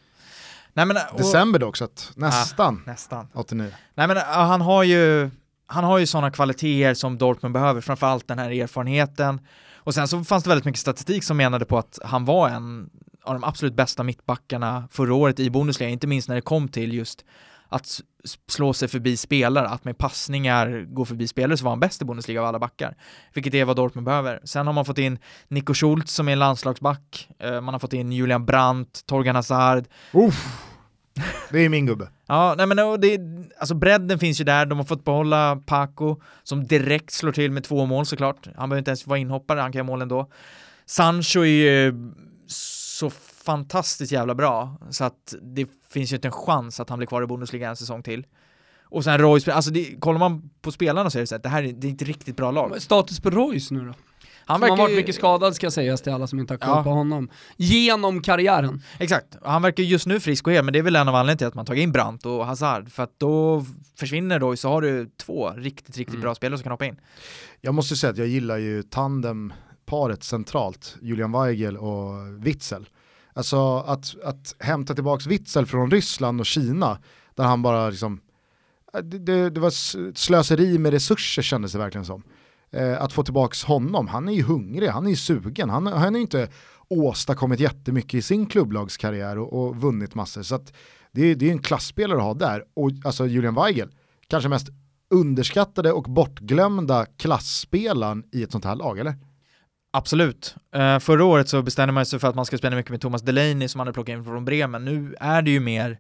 Nej 0.73 0.87
men, 0.87 0.97
och, 1.13 1.19
December 1.19 1.59
dock, 1.59 1.77
så 1.77 1.85
att 1.85 2.13
nästan 2.15 2.83
nästan. 2.87 3.29
89. 3.35 3.71
Nej 3.95 4.07
men 4.09 4.17
ja, 4.17 4.23
han 4.25 4.61
har 4.61 4.83
ju, 4.83 5.31
han 5.75 5.85
har 5.85 5.99
ju 5.99 6.07
sådana 6.07 6.31
kvaliteter 6.31 6.95
som 6.95 7.19
Dortmund 7.19 7.53
behöver, 7.53 7.81
framförallt 7.81 8.29
den 8.29 8.39
här 8.39 8.51
erfarenheten. 8.51 9.41
Och 9.77 9.95
sen 9.95 10.09
så 10.09 10.25
fanns 10.25 10.45
det 10.45 10.49
väldigt 10.49 10.65
mycket 10.65 10.81
statistik 10.81 11.25
som 11.25 11.37
menade 11.37 11.65
på 11.65 11.79
att 11.79 11.99
han 12.05 12.25
var 12.25 12.49
en 12.49 12.91
av 13.25 13.35
de 13.35 13.45
absolut 13.45 13.75
bästa 13.75 14.03
mittbackarna 14.03 14.89
förra 14.91 15.15
året 15.15 15.41
i 15.41 15.51
Bundesliga, 15.51 15.91
inte 15.91 16.07
minst 16.07 16.29
när 16.29 16.35
det 16.35 16.41
kom 16.41 16.69
till 16.69 16.95
just 16.95 17.25
att 17.69 18.01
slå 18.49 18.73
sig 18.73 18.89
förbi 18.89 19.17
spelare, 19.17 19.69
att 19.69 19.85
med 19.85 19.99
passningar 19.99 20.87
gå 20.95 21.05
förbi 21.05 21.29
spelare 21.29 21.57
så 21.57 21.65
var 21.65 21.73
han 21.73 21.81
bäst 21.81 22.03
i 22.03 22.05
Bundesliga 22.05 22.41
av 22.41 22.47
alla 22.47 22.59
backar. 22.59 22.97
Vilket 23.35 23.55
är 23.55 23.65
vad 23.65 23.77
Dortmund 23.77 24.05
behöver. 24.05 24.41
Sen 24.45 24.67
har 24.67 24.75
man 24.75 24.85
fått 24.85 24.99
in 24.99 25.19
Nico 25.49 25.75
Schultz 25.75 26.15
som 26.15 26.29
är 26.29 26.33
en 26.33 26.39
landslagsback, 26.39 27.29
eh, 27.39 27.61
man 27.61 27.75
har 27.75 27.79
fått 27.79 27.93
in 27.93 28.13
Julian 28.13 28.47
Brandt, 28.47 29.07
Torgan 29.07 29.37
Hazard, 29.37 29.85
Uff. 30.13 30.71
Det 31.51 31.65
är 31.65 31.69
min 31.69 31.87
gubbe. 31.87 32.09
Ja, 32.35 32.55
nej 32.59 32.67
men 32.67 32.79
och 32.79 33.01
det, 33.01 33.21
alltså 33.59 33.75
bredden 33.75 34.19
finns 34.19 34.41
ju 34.41 34.45
där, 34.45 34.67
de 34.67 34.79
har 34.79 34.85
fått 34.85 35.05
behålla 35.05 35.57
Paco 35.67 36.21
som 36.43 36.67
direkt 36.67 37.11
slår 37.11 37.33
till 37.33 37.51
med 37.51 37.65
två 37.65 37.87
mål 37.87 38.07
såklart. 38.07 38.47
Han 38.57 38.69
behöver 38.69 38.79
inte 38.79 38.91
ens 38.91 39.07
vara 39.07 39.19
inhoppare, 39.19 39.61
han 39.61 39.73
kan 39.73 39.79
göra 39.79 39.87
mål 39.87 40.03
ändå. 40.03 40.31
Sancho 40.87 41.41
är 41.41 41.45
ju 41.45 41.95
så 42.47 43.11
fantastiskt 43.45 44.13
jävla 44.13 44.35
bra 44.35 44.79
så 44.91 45.05
att 45.05 45.35
det 45.43 45.67
finns 45.91 46.13
ju 46.13 46.17
inte 46.17 46.29
en 46.29 46.33
chans 46.33 46.81
att 46.81 46.91
han 46.91 46.99
blir 46.99 47.07
kvar 47.07 47.23
i 47.23 47.27
Bundesliga 47.27 47.69
en 47.69 47.77
säsong 47.77 48.03
till. 48.03 48.27
Och 48.83 49.05
sen 49.05 49.19
Royce, 49.19 49.53
alltså 49.53 49.71
det, 49.71 50.01
kollar 50.01 50.19
man 50.19 50.51
på 50.63 50.73
spelarna 50.73 51.11
så 51.11 51.19
är 51.19 51.21
det 51.21 51.27
så 51.27 51.35
att 51.37 51.43
det 51.43 51.49
här 51.49 51.63
är, 51.63 51.73
det 51.73 51.87
är 51.87 51.91
inte 51.91 52.05
riktigt 52.05 52.37
bra 52.37 52.51
lag. 52.51 52.83
Status 52.83 53.21
på 53.21 53.31
Royce 53.31 53.75
nu 53.75 53.81
då? 53.81 53.95
Han 54.47 54.61
Han 54.61 54.63
har 54.63 54.69
verkar 54.77 54.83
varit 54.83 54.97
mycket 54.97 55.15
skadad 55.15 55.55
ska 55.57 55.71
sägas 55.71 56.03
till 56.03 56.13
alla 56.13 56.27
som 56.27 56.39
inte 56.39 56.53
har 56.53 56.59
koll 56.59 56.69
Ja. 56.71 56.83
på 56.83 56.91
honom. 56.91 57.29
Genom 57.57 58.23
karriären. 58.23 58.83
Exakt, 58.99 59.37
han 59.45 59.63
verkar 59.63 59.83
just 59.83 60.07
nu 60.07 60.21
frisk 60.21 60.47
och 60.47 60.53
hel, 60.53 60.65
men 60.65 60.73
det 60.73 60.79
är 60.79 60.83
väl 60.83 60.97
en 60.97 61.09
av 61.09 61.15
anledningarna 61.15 61.37
till 61.39 61.47
att 61.47 61.55
man 61.55 61.67
tagit 61.67 61.83
in 61.83 61.93
Brandt 61.93 62.27
och 62.27 62.47
Hazard, 62.47 62.91
för 62.93 63.03
att 63.03 63.19
då 63.19 63.65
försvinner 63.97 64.41
Royce 64.41 64.61
så 64.61 64.69
har 64.69 64.83
du 64.83 65.11
två 65.17 65.51
riktigt, 65.51 65.97
riktigt 65.97 66.15
Mm. 66.15 66.21
bra 66.23 66.35
spelare 66.35 66.59
som 66.59 66.63
kan 66.63 66.73
hoppa 66.73 66.85
in. 66.87 66.97
Jag 67.61 67.75
måste 67.75 67.97
säga 67.97 68.11
att 68.11 68.19
jag 68.19 68.27
gillar 68.29 68.57
ju 68.59 68.83
tandem-paret 68.83 70.25
centralt, 70.25 70.97
Julian 71.03 71.33
Weigel 71.33 71.77
och 71.77 72.47
Witzel. 72.47 72.89
Alltså 73.33 73.77
att, 73.79 74.15
att 74.25 74.55
hämta 74.59 74.95
tillbaka 74.95 75.29
Witzel 75.29 75.67
från 75.67 75.91
Ryssland 75.91 76.41
och 76.41 76.47
Kina, 76.47 76.99
där 77.35 77.45
han 77.45 77.63
bara 77.63 77.91
liksom, 77.91 78.21
det, 79.03 79.19
det, 79.19 79.51
det 79.51 79.61
var 79.61 79.71
slöseri 80.15 80.79
med 80.79 80.93
resurser 80.93 81.43
kändes 81.43 81.73
det 81.73 81.79
verkligen 81.79 82.05
som. 82.05 82.23
Eh, 82.75 83.03
att 83.03 83.13
få 83.13 83.23
tillbaka 83.23 83.67
honom, 83.67 84.09
han 84.09 84.29
är 84.29 84.33
ju 84.33 84.43
hungrig, 84.43 84.89
han 84.89 85.07
är 85.07 85.11
ju 85.11 85.17
sugen, 85.17 85.71
han, 85.71 85.87
han 85.87 86.03
har 86.03 86.11
ju 86.11 86.21
inte 86.21 86.49
åstadkommit 86.89 87.61
jättemycket 87.61 88.15
i 88.15 88.23
sin 88.23 88.47
klubblagskarriär 88.47 89.39
och, 89.39 89.53
och 89.67 89.77
vunnit 89.77 90.15
massor. 90.15 90.43
Så 90.43 90.55
att 90.55 90.73
det, 91.13 91.23
är- 91.31 91.35
det 91.35 91.49
är 91.49 91.53
en 91.53 91.59
klassspelare 91.63 92.19
att 92.19 92.25
ha 92.25 92.35
där. 92.35 92.65
Och 92.75 92.91
alltså 93.05 93.27
Julian 93.27 93.55
Weigel, 93.55 93.89
kanske 94.29 94.49
mest 94.49 94.69
underskattade 95.11 95.93
och 95.93 96.03
bortglömda 96.03 97.07
klassspelaren 97.17 98.25
i 98.33 98.43
ett 98.43 98.53
sånt 98.53 98.65
här 98.65 98.77
lag, 98.77 98.99
eller? 98.99 99.15
Absolut. 99.93 100.55
Uh, 100.77 100.99
förra 100.99 101.25
året 101.25 101.49
så 101.49 101.63
bestämde 101.63 101.93
man 101.93 102.07
sig 102.07 102.19
för 102.19 102.29
att 102.29 102.35
man 102.35 102.47
ska 102.47 102.59
spela 102.59 102.77
mycket 102.77 102.91
med 102.91 103.01
Thomas 103.01 103.23
Delaney 103.23 103.69
som 103.69 103.79
man 103.79 103.87
hade 103.87 103.95
plockat 103.95 104.13
in 104.13 104.25
från 104.25 104.45
Bremen. 104.45 104.85
Nu 104.85 105.15
är 105.21 105.43
det 105.43 105.51
ju 105.51 105.61
mer, 105.61 105.99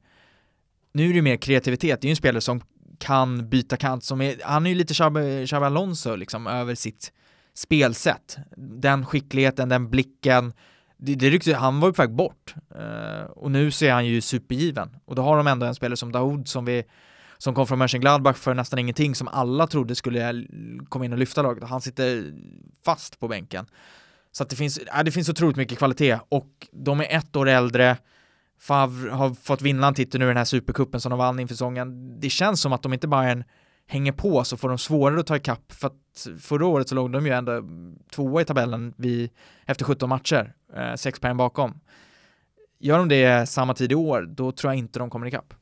nu 0.92 1.04
är 1.04 1.08
det 1.08 1.14
ju 1.14 1.22
mer 1.22 1.36
kreativitet. 1.36 2.00
Det 2.00 2.04
är 2.06 2.08
ju 2.08 2.12
en 2.12 2.16
spelare 2.16 2.40
som 2.40 2.60
kan 3.04 3.48
byta 3.48 3.76
kant, 3.76 4.04
som 4.04 4.20
är, 4.20 4.36
han 4.44 4.66
är 4.66 4.70
ju 4.70 4.76
lite 4.76 4.94
Xabi 4.94 5.46
Alonso 5.52 6.16
liksom 6.16 6.46
över 6.46 6.74
sitt 6.74 7.12
spelsätt. 7.54 8.36
Den 8.56 9.06
skickligheten, 9.06 9.68
den 9.68 9.90
blicken, 9.90 10.52
det, 10.96 11.14
det 11.14 11.30
ryckte, 11.30 11.54
han 11.54 11.80
var 11.80 11.88
ju 11.88 11.92
på 11.92 12.02
väg 12.02 12.14
bort. 12.14 12.54
Uh, 12.78 13.24
och 13.24 13.50
nu 13.50 13.70
ser 13.70 13.92
han 13.92 14.06
ju 14.06 14.20
supergiven. 14.20 14.96
Och 15.04 15.14
då 15.14 15.22
har 15.22 15.36
de 15.36 15.46
ändå 15.46 15.66
en 15.66 15.74
spelare 15.74 15.96
som 15.96 16.12
Daoud 16.12 16.48
som 16.48 16.64
vi 16.64 16.84
som 17.38 17.54
kom 17.54 17.66
från 17.66 17.78
Mönchengladbach 17.78 18.36
för 18.36 18.54
nästan 18.54 18.78
ingenting, 18.78 19.14
som 19.14 19.28
alla 19.28 19.66
trodde 19.66 19.94
skulle 19.94 20.46
komma 20.88 21.04
in 21.04 21.12
och 21.12 21.18
lyfta 21.18 21.42
laget. 21.42 21.64
Han 21.64 21.80
sitter 21.80 22.32
fast 22.84 23.20
på 23.20 23.28
bänken. 23.28 23.66
Så 24.32 24.42
att 24.42 24.50
det 24.50 24.56
finns, 24.56 24.78
äh, 24.78 25.04
det 25.04 25.12
finns 25.12 25.28
otroligt 25.28 25.56
mycket 25.56 25.78
kvalitet 25.78 26.18
och 26.28 26.48
de 26.72 27.00
är 27.00 27.16
ett 27.16 27.36
år 27.36 27.48
äldre. 27.48 27.96
Favre 28.64 29.10
har 29.10 29.34
fått 29.34 29.62
vinna 29.62 29.86
en 29.86 29.94
titel 29.94 30.20
nu 30.20 30.24
i 30.24 30.28
den 30.28 30.36
här 30.36 30.44
supercupen 30.44 31.00
som 31.00 31.10
de 31.10 31.18
vann 31.18 31.40
inför 31.40 31.54
säsongen. 31.54 32.20
Det 32.20 32.30
känns 32.30 32.60
som 32.60 32.72
att 32.72 32.86
om 32.86 32.92
inte 32.92 33.08
Bayern 33.08 33.44
hänger 33.86 34.12
på 34.12 34.44
så 34.44 34.56
får 34.56 34.68
de 34.68 34.78
svårare 34.78 35.20
att 35.20 35.26
ta 35.26 35.36
ikapp 35.36 35.72
för 35.72 35.86
att 35.86 36.28
förra 36.40 36.66
året 36.66 36.88
så 36.88 36.94
låg 36.94 37.12
de 37.12 37.26
ju 37.26 37.32
ändå 37.32 37.62
tvåa 38.10 38.42
i 38.42 38.44
tabellen 38.44 38.94
vid, 38.96 39.30
efter 39.66 39.84
17 39.84 40.08
matcher, 40.08 40.54
eh, 40.76 40.94
sex 40.94 41.20
poäng 41.20 41.36
bakom. 41.36 41.80
Gör 42.78 42.98
de 42.98 43.08
det 43.08 43.48
samma 43.48 43.74
tid 43.74 43.92
i 43.92 43.94
år, 43.94 44.22
då 44.22 44.52
tror 44.52 44.72
jag 44.72 44.78
inte 44.78 44.98
de 44.98 45.10
kommer 45.10 45.26
ikapp. 45.26 45.54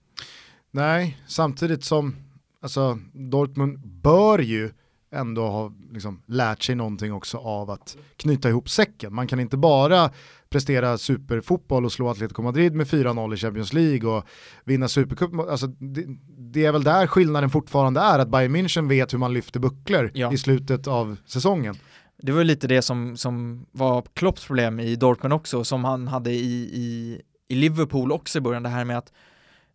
Nej, 0.70 1.18
samtidigt 1.26 1.84
som 1.84 2.16
alltså, 2.62 2.98
Dortmund 3.12 3.78
bör 3.78 4.38
ju 4.38 4.70
ändå 5.12 5.48
ha 5.48 5.72
liksom, 5.92 6.22
lärt 6.26 6.62
sig 6.62 6.74
någonting 6.74 7.12
också 7.12 7.38
av 7.38 7.70
att 7.70 7.96
knyta 8.16 8.48
ihop 8.48 8.70
säcken. 8.70 9.14
Man 9.14 9.26
kan 9.26 9.40
inte 9.40 9.56
bara 9.56 10.10
prestera 10.50 10.98
superfotboll 10.98 11.84
och 11.84 11.92
slå 11.92 12.08
Atletico 12.08 12.42
Madrid 12.42 12.74
med 12.74 12.86
4-0 12.86 13.34
i 13.34 13.36
Champions 13.36 13.72
League 13.72 14.10
och 14.10 14.24
vinna 14.64 14.88
supercup. 14.88 15.34
Alltså, 15.50 15.66
det, 15.66 16.04
det 16.38 16.64
är 16.64 16.72
väl 16.72 16.82
där 16.84 17.06
skillnaden 17.06 17.50
fortfarande 17.50 18.00
är, 18.00 18.18
att 18.18 18.28
Bayern 18.28 18.56
München 18.56 18.88
vet 18.88 19.12
hur 19.12 19.18
man 19.18 19.32
lyfter 19.32 19.60
bucklor 19.60 20.10
Ja. 20.14 20.32
i 20.32 20.38
slutet 20.38 20.86
av 20.86 21.16
säsongen. 21.26 21.74
Det 22.22 22.32
var 22.32 22.44
lite 22.44 22.66
det 22.66 22.82
som, 22.82 23.16
som 23.16 23.66
var 23.72 24.04
Klopps 24.14 24.46
problem 24.46 24.80
i 24.80 24.96
Dortmund 24.96 25.32
också, 25.34 25.64
som 25.64 25.84
han 25.84 26.08
hade 26.08 26.30
i, 26.30 26.52
i, 26.72 27.20
i 27.48 27.54
Liverpool 27.54 28.12
också 28.12 28.38
i 28.38 28.40
början, 28.40 28.62
det 28.62 28.68
här 28.68 28.84
med 28.84 28.98
att 28.98 29.12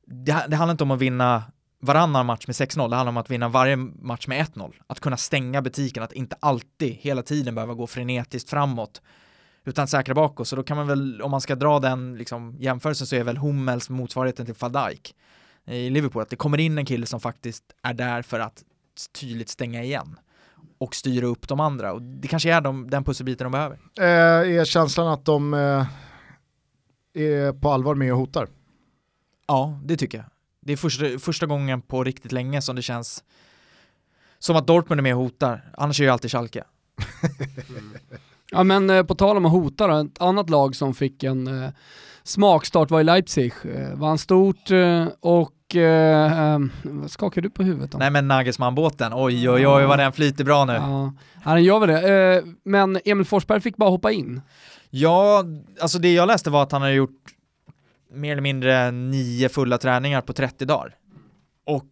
det, 0.06 0.45
det 0.50 0.56
handlar 0.56 0.71
inte 0.71 0.84
om 0.84 0.91
att 0.91 1.00
vinna 1.00 1.43
varannan 1.80 2.26
match 2.26 2.48
med 2.48 2.54
6-0, 2.54 2.90
det 2.90 2.96
handlar 2.96 3.10
om 3.10 3.18
att 3.18 3.32
vinna 3.32 3.50
varje 3.50 3.76
match 3.76 4.28
med 4.28 4.46
1-0. 4.46 4.74
Att 4.88 5.00
kunna 5.00 5.18
stänga 5.18 5.62
butiken, 5.62 6.04
att 6.04 6.13
inte 6.13 6.36
alltid, 6.40 6.94
hela 6.94 7.24
tiden 7.24 7.56
behöva 7.56 7.74
gå 7.74 7.88
frenetiskt 7.88 8.50
framåt, 8.50 9.02
utan 9.66 9.88
säkra 9.88 10.16
bakåt. 10.16 10.48
Så 10.48 10.56
då 10.56 10.63
kan 10.63 10.78
man 10.78 10.88
väl, 10.88 11.22
om 11.22 11.32
man 11.32 11.42
ska 11.42 11.56
dra 11.56 11.80
den 11.80 12.18
liksom, 12.18 12.56
jämförelsen 12.60 13.08
så 13.08 13.16
är 13.16 13.24
väl 13.24 13.38
Hummels 13.38 13.90
motsvarigheten 13.90 14.46
till 14.46 14.56
Van 14.60 14.72
Dijk 14.72 15.16
i 15.68 15.90
Liverpool, 15.90 16.22
att 16.22 16.30
det 16.30 16.36
kommer 16.36 16.58
in 16.58 16.78
en 16.78 16.86
kille 16.86 17.06
som 17.06 17.20
faktiskt 17.20 17.63
är 17.84 17.94
där 17.94 18.22
för 18.22 18.40
att 18.40 18.63
tydligt 19.20 19.50
stänga 19.50 19.84
igen 19.84 20.20
och 20.78 20.96
styra 20.96 21.26
upp 21.26 21.48
de 21.48 21.60
andra. 21.60 21.94
Och 21.94 22.02
det 22.02 22.28
kanske 22.28 22.54
är 22.54 22.62
de, 22.62 22.90
den 22.90 23.04
pusselbiten 23.04 23.46
de 23.46 23.52
behöver. 23.52 23.80
Eh, 24.00 24.60
är 24.60 24.66
känslan 24.66 25.08
att 25.08 25.26
de 25.26 25.54
eh, 25.54 25.86
är 27.13 27.54
på 27.54 27.70
allvar 27.70 27.96
med 27.96 28.13
och 28.13 28.20
hotar? 28.20 28.48
Ja, 29.48 29.80
det 29.84 29.98
tycker 29.98 30.18
jag. 30.18 30.28
Det 30.68 30.74
är 30.74 30.78
första, 30.78 31.06
första 31.20 31.46
gången 31.46 31.82
på 31.82 32.04
riktigt 32.04 32.32
länge 32.32 32.62
som 32.62 32.76
det 32.76 32.82
känns 32.82 33.24
som 34.40 34.56
att 34.56 34.68
Dortmund 34.68 35.00
är 35.00 35.04
med 35.04 35.16
och 35.16 35.22
hotar. 35.22 35.72
Annars 35.78 36.00
är 36.00 36.04
ju 36.04 36.10
alltid 36.10 36.32
Schalke. 36.32 36.64
Ja 38.52 38.64
men 38.64 38.90
eh, 38.90 39.04
på 39.04 39.16
tal 39.16 39.38
om 39.38 39.46
att 39.46 39.52
hota 39.52 39.88
då, 39.88 39.98
ett 39.98 40.22
annat 40.22 40.50
lag 40.50 40.76
som 40.76 40.94
fick 40.94 41.24
en 41.24 41.64
eh, 41.64 41.70
smakstart 42.24 42.92
var 42.92 43.02
i 43.02 43.04
Leipzig. 43.04 43.54
Eh, 43.64 43.94
vann 43.98 44.18
stort 44.18 44.72
eh, 44.72 45.08
och 45.20 45.76
eh, 45.76 46.54
eh, 46.54 46.60
vad 46.84 47.12
skakar 47.12 47.42
du 47.42 47.50
på 47.50 47.64
huvudet 47.64 47.94
om? 47.94 48.00
Nej 48.00 48.12
men 48.12 48.28
Nagelsmann-båten, 48.28 49.12
oj 49.16 49.50
oj 49.50 49.68
oj 49.68 49.86
vad 49.86 50.00
den 50.00 50.14
flyter 50.14 50.44
bra 50.44 50.66
nu. 50.66 50.74
Ja, 50.74 51.14
ja, 51.46 51.54
den 51.54 51.64
gör 51.64 51.80
väl 51.80 51.90
det. 51.90 52.36
Eh, 52.38 52.44
men 52.64 53.00
Emil 53.06 53.26
Forsberg 53.26 53.62
fick 53.62 53.78
bara 53.78 53.90
hoppa 53.90 54.12
in. 54.12 54.42
Ja, 54.90 55.44
alltså 55.82 56.00
det 56.00 56.14
jag 56.14 56.28
läste 56.28 56.50
var 56.50 56.64
att 56.64 56.72
han 56.72 56.82
har 56.82 56.90
gjort 56.90 57.37
mer 58.10 58.32
eller 58.32 58.41
mindre 58.41 58.91
nio 58.91 59.50
fulla 59.50 59.78
träningar 59.78 60.22
på 60.22 60.34
30 60.34 60.65
dagar. 60.65 60.96
Och 61.65 61.86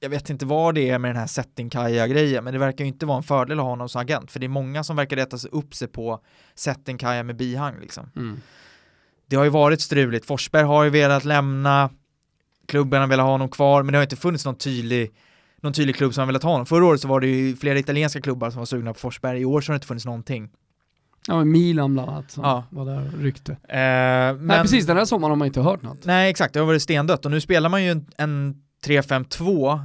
jag 0.00 0.10
vet 0.10 0.30
inte 0.30 0.46
vad 0.46 0.74
det 0.74 0.90
är 0.90 0.98
med 0.98 1.08
den 1.10 1.16
här 1.16 1.26
Settinkaja-grejen, 1.26 2.44
men 2.44 2.52
det 2.52 2.58
verkar 2.58 2.84
ju 2.84 2.88
inte 2.88 3.06
vara 3.06 3.16
en 3.16 3.22
fördel 3.22 3.58
att 3.58 3.64
ha 3.64 3.70
honom 3.70 3.88
som 3.88 4.00
agent, 4.00 4.30
för 4.32 4.40
det 4.40 4.46
är 4.46 4.48
många 4.48 4.84
som 4.84 4.96
verkar 4.96 5.16
reta 5.16 5.38
sig 5.38 5.50
upp 5.50 5.74
sig 5.74 5.88
på 5.88 6.20
Settinkaja 6.54 7.22
med 7.22 7.36
bihang 7.36 7.80
liksom. 7.80 8.10
det 9.26 9.36
har 9.36 9.44
ju 9.44 9.50
varit 9.50 9.80
struligt. 9.80 10.26
Forsberg 10.26 10.62
har 10.64 10.84
ju 10.84 10.90
velat 10.90 11.24
lämna, 11.24 11.90
klubben 12.66 13.00
har 13.00 13.08
velat 13.08 13.24
ha 13.24 13.32
honom 13.32 13.48
kvar, 13.48 13.82
men 13.82 13.92
det 13.92 13.98
har 13.98 14.02
inte 14.02 14.16
funnits 14.16 14.44
någon 14.44 14.56
tydlig 14.56 15.12
någon 15.60 15.72
tydlig 15.72 15.96
klubb 15.96 16.14
som 16.14 16.20
har 16.20 16.26
velat 16.26 16.42
ha 16.42 16.50
honom. 16.50 16.66
Förra 16.66 16.84
året 16.84 17.00
så 17.00 17.08
var 17.08 17.20
det 17.20 17.26
ju 17.26 17.56
flera 17.56 17.78
italienska 17.78 18.20
klubbar 18.20 18.50
som 18.50 18.58
var 18.58 18.66
sugna 18.66 18.92
på 18.92 18.98
Forsberg, 18.98 19.40
i 19.40 19.44
år 19.44 19.60
så 19.60 19.70
har 19.70 19.74
det 19.74 19.76
inte 19.76 19.86
funnits 19.86 20.06
någonting. 20.06 20.50
Ja, 21.26 21.44
Milan 21.44 21.92
bland 21.94 22.10
annat 22.10 22.30
som 22.30 22.44
ja. 22.44 22.64
var 22.70 22.84
där 22.84 23.10
och 23.14 23.22
ryckte. 23.22 23.52
Eh, 23.52 23.58
men... 23.68 24.46
Nej 24.46 24.60
precis, 24.60 24.86
den 24.86 24.96
här 24.96 25.04
sommaren 25.04 25.30
har 25.30 25.36
man 25.36 25.46
inte 25.46 25.60
hört 25.60 25.82
något. 25.82 26.04
Nej 26.04 26.30
exakt, 26.30 26.54
det 26.54 26.60
har 26.60 26.66
varit 26.66 26.82
stendött 26.82 27.24
och 27.24 27.30
nu 27.30 27.40
spelar 27.40 27.68
man 27.68 27.84
ju 27.84 27.90
en, 27.90 28.06
en 28.16 28.62
3-5-2 28.86 29.80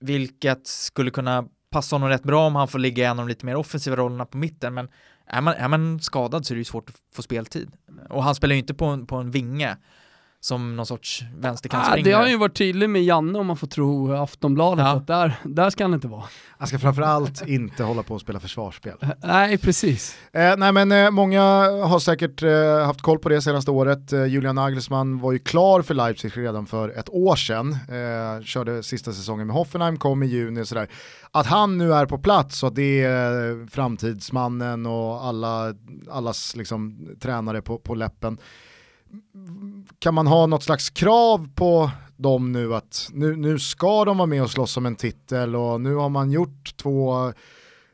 vilket 0.00 0.66
skulle 0.66 1.10
kunna 1.10 1.44
passa 1.70 1.96
honom 1.96 2.08
rätt 2.08 2.22
bra 2.22 2.46
om 2.46 2.56
han 2.56 2.68
får 2.68 2.78
ligga 2.78 3.04
i 3.04 3.06
en 3.06 3.10
av 3.10 3.16
de 3.16 3.28
lite 3.28 3.46
mer 3.46 3.56
offensiva 3.56 3.96
rollerna 3.96 4.24
på 4.24 4.38
mitten 4.38 4.74
men 4.74 4.88
är 5.26 5.40
man, 5.40 5.54
är 5.54 5.68
man 5.68 6.00
skadad 6.00 6.46
så 6.46 6.52
är 6.52 6.56
det 6.56 6.60
ju 6.60 6.64
svårt 6.64 6.90
att 6.90 6.96
få 7.14 7.22
speltid. 7.22 7.70
Och 8.10 8.24
han 8.24 8.34
spelar 8.34 8.54
ju 8.54 8.58
inte 8.58 8.74
på 8.74 8.84
en, 8.84 9.06
på 9.06 9.16
en 9.16 9.30
vinge 9.30 9.76
som 10.40 10.76
någon 10.76 10.86
sorts 10.86 11.24
vänsterkantsspringare. 11.36 12.00
Ah, 12.00 12.04
det 12.04 12.24
har 12.24 12.28
ju 12.28 12.36
varit 12.36 12.56
tydligt 12.56 12.90
med 12.90 13.02
Janne 13.02 13.38
om 13.38 13.46
man 13.46 13.56
får 13.56 13.66
tro 13.66 14.12
Aftonbladet 14.12 14.84
ja. 14.84 14.92
att 14.92 15.06
där, 15.06 15.34
där 15.44 15.70
ska 15.70 15.84
han 15.84 15.94
inte 15.94 16.08
vara. 16.08 16.24
Han 16.58 16.68
ska 16.68 16.78
framförallt 16.78 17.48
inte 17.48 17.82
hålla 17.82 18.02
på 18.02 18.14
och 18.14 18.20
spela 18.20 18.40
försvarsspel. 18.40 18.96
Nej, 19.22 19.58
precis. 19.58 20.16
Eh, 20.32 20.56
nej 20.56 20.72
men 20.72 20.92
eh, 20.92 21.10
många 21.10 21.42
har 21.84 21.98
säkert 21.98 22.42
eh, 22.42 22.86
haft 22.86 23.02
koll 23.02 23.18
på 23.18 23.28
det 23.28 23.42
senaste 23.42 23.70
året. 23.70 24.12
Eh, 24.12 24.24
Julian 24.24 24.54
Nagelsmann 24.54 25.18
var 25.18 25.32
ju 25.32 25.38
klar 25.38 25.82
för 25.82 25.94
Leipzig 25.94 26.36
redan 26.36 26.66
för 26.66 26.88
ett 26.88 27.08
år 27.08 27.36
sedan. 27.36 27.72
Eh, 27.72 28.44
körde 28.44 28.82
sista 28.82 29.12
säsongen 29.12 29.46
med 29.46 29.56
Hoffenheim, 29.56 29.96
kom 29.96 30.22
i 30.22 30.26
juni 30.26 30.62
och 30.62 30.68
sådär. 30.68 30.88
Att 31.30 31.46
han 31.46 31.78
nu 31.78 31.94
är 31.94 32.06
på 32.06 32.18
plats 32.18 32.62
och 32.62 32.68
att 32.68 32.74
det 32.74 33.02
är 33.02 33.50
eh, 33.50 33.66
framtidsmannen 33.66 34.86
och 34.86 35.24
alla, 35.24 35.74
allas 36.10 36.56
liksom, 36.56 37.08
tränare 37.20 37.62
på, 37.62 37.78
på 37.78 37.94
läppen 37.94 38.38
kan 39.98 40.14
man 40.14 40.26
ha 40.26 40.46
något 40.46 40.62
slags 40.62 40.90
krav 40.90 41.48
på 41.54 41.90
dem 42.16 42.52
nu 42.52 42.74
att 42.74 43.08
nu, 43.12 43.36
nu 43.36 43.58
ska 43.58 44.04
de 44.04 44.16
vara 44.16 44.26
med 44.26 44.42
och 44.42 44.50
slåss 44.50 44.76
om 44.76 44.86
en 44.86 44.96
titel 44.96 45.56
och 45.56 45.80
nu 45.80 45.94
har 45.94 46.08
man 46.08 46.30
gjort 46.30 46.76
två 46.76 47.32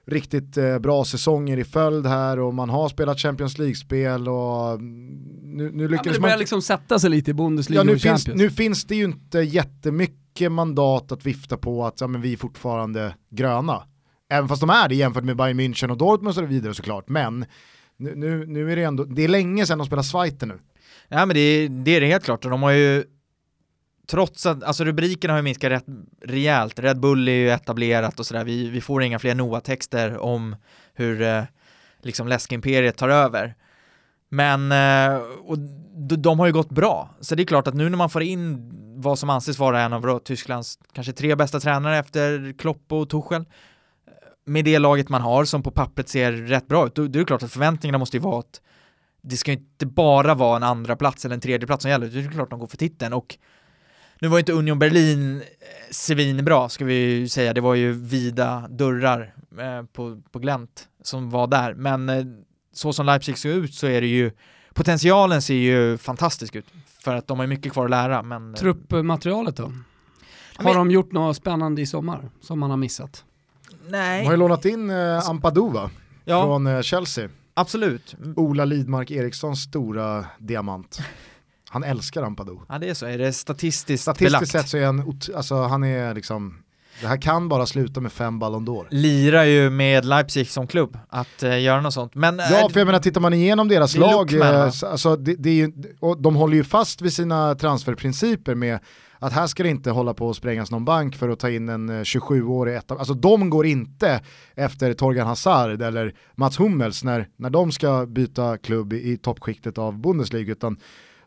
riktigt 0.06 0.56
eh, 0.56 0.78
bra 0.78 1.04
säsonger 1.04 1.58
i 1.58 1.64
följd 1.64 2.06
här 2.06 2.38
och 2.38 2.54
man 2.54 2.70
har 2.70 2.88
spelat 2.88 3.20
Champions 3.20 3.58
League-spel 3.58 4.28
och 4.28 4.82
nu, 4.82 5.70
nu 5.72 5.88
lyckades 5.88 6.06
ja, 6.06 6.12
det 6.12 6.20
börjar 6.20 6.34
man... 6.34 6.38
liksom 6.38 6.62
sätta 6.62 6.98
sig 6.98 7.10
lite 7.10 7.30
i 7.30 7.34
Bundesliga 7.34 7.80
ja, 7.80 7.84
nu 7.84 7.94
och 7.94 8.00
finns, 8.00 8.26
Nu 8.26 8.50
finns 8.50 8.84
det 8.84 8.94
ju 8.94 9.04
inte 9.04 9.38
jättemycket 9.38 10.52
mandat 10.52 11.12
att 11.12 11.26
vifta 11.26 11.56
på 11.56 11.86
att 11.86 12.00
ja, 12.00 12.06
men 12.06 12.20
vi 12.20 12.32
är 12.32 12.36
fortfarande 12.36 13.14
gröna. 13.30 13.82
Även 14.30 14.48
fast 14.48 14.60
de 14.60 14.70
är 14.70 14.88
det 14.88 14.94
jämfört 14.94 15.24
med 15.24 15.36
Bayern 15.36 15.60
München 15.60 15.90
och 15.90 15.98
Dortmund 15.98 16.28
och 16.28 16.34
så 16.34 16.44
vidare 16.44 16.74
såklart. 16.74 17.08
Men 17.08 17.44
nu, 17.96 18.14
nu, 18.16 18.46
nu 18.46 18.72
är 18.72 18.76
det 18.76 18.82
ändå, 18.82 19.04
det 19.04 19.24
är 19.24 19.28
länge 19.28 19.66
sedan 19.66 19.78
de 19.78 19.86
spelade 19.86 20.08
Schweizer 20.08 20.46
nu. 20.46 20.58
Ja 21.08 21.26
men 21.26 21.34
det, 21.34 21.68
det 21.68 21.96
är 21.96 22.00
det 22.00 22.06
helt 22.06 22.24
klart. 22.24 22.44
Och 22.44 22.50
de 22.50 22.62
har 22.62 22.70
ju 22.70 23.04
trots 24.06 24.46
att, 24.46 24.62
alltså 24.62 24.84
rubrikerna 24.84 25.32
har 25.32 25.38
ju 25.38 25.42
minskat 25.42 25.70
rätt 25.70 25.84
rejält, 26.24 26.78
Red 26.78 27.00
Bull 27.00 27.28
är 27.28 27.32
ju 27.32 27.50
etablerat 27.50 28.20
och 28.20 28.26
sådär, 28.26 28.44
vi, 28.44 28.70
vi 28.70 28.80
får 28.80 29.02
inga 29.02 29.18
fler 29.18 29.34
NOA-texter 29.34 30.18
om 30.18 30.56
hur 30.94 31.22
eh, 31.22 31.42
liksom 32.02 32.28
läskimperiet 32.28 32.96
tar 32.96 33.08
över. 33.08 33.54
Men, 34.28 34.72
eh, 34.72 35.16
och 35.44 35.58
de, 36.08 36.16
de 36.16 36.38
har 36.38 36.46
ju 36.46 36.52
gått 36.52 36.70
bra, 36.70 37.10
så 37.20 37.34
det 37.34 37.42
är 37.42 37.44
klart 37.44 37.66
att 37.66 37.74
nu 37.74 37.88
när 37.88 37.96
man 37.96 38.10
får 38.10 38.22
in 38.22 38.70
vad 38.96 39.18
som 39.18 39.30
anses 39.30 39.58
vara 39.58 39.80
en 39.80 39.92
av 39.92 40.02
då, 40.02 40.18
Tysklands 40.18 40.78
kanske 40.92 41.12
tre 41.12 41.34
bästa 41.34 41.60
tränare 41.60 41.98
efter 41.98 42.54
Klopp 42.58 42.92
och 42.92 43.10
Tuchel, 43.10 43.40
eh, 43.40 43.46
med 44.44 44.64
det 44.64 44.78
laget 44.78 45.08
man 45.08 45.20
har 45.20 45.44
som 45.44 45.62
på 45.62 45.70
pappret 45.70 46.08
ser 46.08 46.32
rätt 46.32 46.68
bra 46.68 46.86
ut, 46.86 46.94
då, 46.94 47.02
då 47.02 47.18
är 47.18 47.20
det 47.20 47.24
klart 47.24 47.42
att 47.42 47.52
förväntningarna 47.52 47.98
måste 47.98 48.16
ju 48.16 48.22
vara 48.22 48.38
att 48.38 48.60
det 49.24 49.36
ska 49.36 49.52
inte 49.52 49.86
bara 49.86 50.34
vara 50.34 50.56
en 50.56 50.62
andra 50.62 50.96
plats 50.96 51.24
eller 51.24 51.34
en 51.34 51.40
tredje 51.40 51.66
plats 51.66 51.82
som 51.82 51.90
gäller, 51.90 52.06
det 52.06 52.20
är 52.20 52.30
klart 52.30 52.50
de 52.50 52.58
går 52.58 52.66
för 52.66 52.76
titeln 52.76 53.12
och 53.12 53.38
nu 54.18 54.28
var 54.28 54.36
ju 54.36 54.40
inte 54.40 54.52
Union 54.52 54.78
Berlin 54.78 55.36
eh, 55.36 55.44
svinbra 55.90 56.68
ska 56.68 56.84
vi 56.84 56.94
ju 56.94 57.28
säga, 57.28 57.52
det 57.52 57.60
var 57.60 57.74
ju 57.74 57.92
vida 57.92 58.68
dörrar 58.70 59.34
eh, 59.58 59.82
på, 59.92 60.22
på 60.30 60.38
glänt 60.38 60.88
som 61.02 61.30
var 61.30 61.46
där, 61.46 61.74
men 61.74 62.08
eh, 62.08 62.24
så 62.72 62.92
som 62.92 63.06
Leipzig 63.06 63.38
ser 63.38 63.48
ut 63.48 63.74
så 63.74 63.86
är 63.86 64.00
det 64.00 64.06
ju 64.06 64.30
potentialen 64.74 65.42
ser 65.42 65.54
ju 65.54 65.98
fantastisk 65.98 66.56
ut 66.56 66.66
för 66.98 67.14
att 67.14 67.26
de 67.26 67.38
har 67.38 67.46
mycket 67.46 67.72
kvar 67.72 67.84
att 67.84 67.90
lära. 67.90 68.22
Men... 68.22 68.54
Truppmaterialet 68.54 69.56
då? 69.56 69.72
Har 70.56 70.64
men... 70.64 70.74
de 70.74 70.90
gjort 70.90 71.12
något 71.12 71.36
spännande 71.36 71.82
i 71.82 71.86
sommar 71.86 72.30
som 72.40 72.58
man 72.58 72.70
har 72.70 72.76
missat? 72.76 73.24
Nej. 73.88 74.20
De 74.20 74.26
har 74.26 74.32
ju 74.32 74.38
lånat 74.38 74.64
in 74.64 74.90
eh, 74.90 75.28
Ampadu 75.28 75.70
va? 75.70 75.90
Ja. 76.24 76.42
Från 76.42 76.66
eh, 76.66 76.82
Chelsea. 76.82 77.28
Absolut. 77.54 78.14
Ola 78.36 78.64
Lidmark 78.64 79.10
Erikssons 79.10 79.62
stora 79.62 80.26
diamant. 80.38 80.98
Han 81.68 81.84
älskar 81.84 82.22
Ampadu. 82.22 82.56
Ja 82.68 82.78
det 82.78 82.88
är 82.88 82.94
så, 82.94 83.06
är 83.06 83.18
det 83.18 83.32
statistiskt 83.32 84.02
Statistiskt 84.02 84.32
belagt? 84.32 84.50
sett 84.50 84.68
så 84.68 84.76
är 84.76 84.86
han, 84.86 85.20
alltså 85.36 85.62
han 85.62 85.84
är 85.84 86.14
liksom, 86.14 86.58
det 87.00 87.06
här 87.06 87.22
kan 87.22 87.48
bara 87.48 87.66
sluta 87.66 88.00
med 88.00 88.12
fem 88.12 88.38
Ballon 88.38 88.68
d'Or. 88.68 88.86
Lirar 88.90 89.44
ju 89.44 89.70
med 89.70 90.04
Leipzig 90.04 90.50
som 90.50 90.66
klubb 90.66 90.98
att 91.08 91.42
uh, 91.42 91.60
göra 91.60 91.80
något 91.80 91.94
sånt. 91.94 92.14
Men, 92.14 92.38
ja, 92.38 92.60
äh, 92.60 92.68
för 92.68 92.80
jag 92.80 92.86
menar 92.86 92.98
tittar 92.98 93.20
man 93.20 93.34
igenom 93.34 93.68
deras 93.68 93.96
lag, 93.96 94.34
eh, 94.34 94.64
alltså, 94.64 95.16
det, 95.16 95.34
det 95.34 95.50
är 95.50 95.54
ju, 95.54 95.72
och 96.00 96.22
de 96.22 96.36
håller 96.36 96.56
ju 96.56 96.64
fast 96.64 97.02
vid 97.02 97.12
sina 97.12 97.54
transferprinciper 97.54 98.54
med 98.54 98.78
att 99.18 99.32
här 99.32 99.46
ska 99.46 99.62
det 99.62 99.68
inte 99.68 99.90
hålla 99.90 100.14
på 100.14 100.30
att 100.30 100.36
sprängas 100.36 100.70
någon 100.70 100.84
bank 100.84 101.16
för 101.16 101.28
att 101.28 101.38
ta 101.38 101.50
in 101.50 101.68
en 101.68 101.90
27-årig 101.90 102.74
eh, 102.74 102.78
etta. 102.78 102.94
Alltså 102.94 103.14
de 103.14 103.50
går 103.50 103.66
inte 103.66 104.20
efter 104.54 104.94
Torgan 104.94 105.26
Hazard 105.26 105.82
eller 105.82 106.14
Mats 106.34 106.60
Hummels 106.60 107.04
när, 107.04 107.28
när 107.36 107.50
de 107.50 107.72
ska 107.72 108.06
byta 108.06 108.58
klubb 108.58 108.92
i, 108.92 109.12
i 109.12 109.16
toppskiktet 109.16 109.78
av 109.78 109.98
Bundesliga 109.98 110.52
utan 110.52 110.76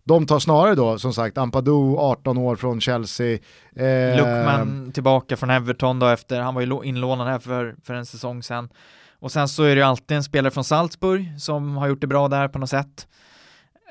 de 0.03 0.25
tar 0.25 0.39
snarare 0.39 0.75
då, 0.75 0.99
som 0.99 1.13
sagt, 1.13 1.37
Ampadu, 1.37 1.95
18 1.97 2.37
år 2.37 2.55
från 2.55 2.81
Chelsea. 2.81 3.39
Eh, 3.75 4.17
Luckman 4.17 4.91
tillbaka 4.91 5.37
från 5.37 5.49
Everton 5.49 5.99
då 5.99 6.07
efter, 6.07 6.41
han 6.41 6.55
var 6.55 6.61
ju 6.61 6.83
inlånad 6.83 7.27
här 7.27 7.39
för, 7.39 7.75
för 7.83 7.93
en 7.93 8.05
säsong 8.05 8.43
sedan. 8.43 8.69
Och 9.19 9.31
sen 9.31 9.47
så 9.47 9.63
är 9.63 9.75
det 9.75 9.75
ju 9.75 9.81
alltid 9.81 10.17
en 10.17 10.23
spelare 10.23 10.51
från 10.51 10.63
Salzburg 10.63 11.33
som 11.39 11.77
har 11.77 11.87
gjort 11.87 12.01
det 12.01 12.07
bra 12.07 12.27
där 12.27 12.47
på 12.47 12.59
något 12.59 12.69
sätt. 12.69 13.07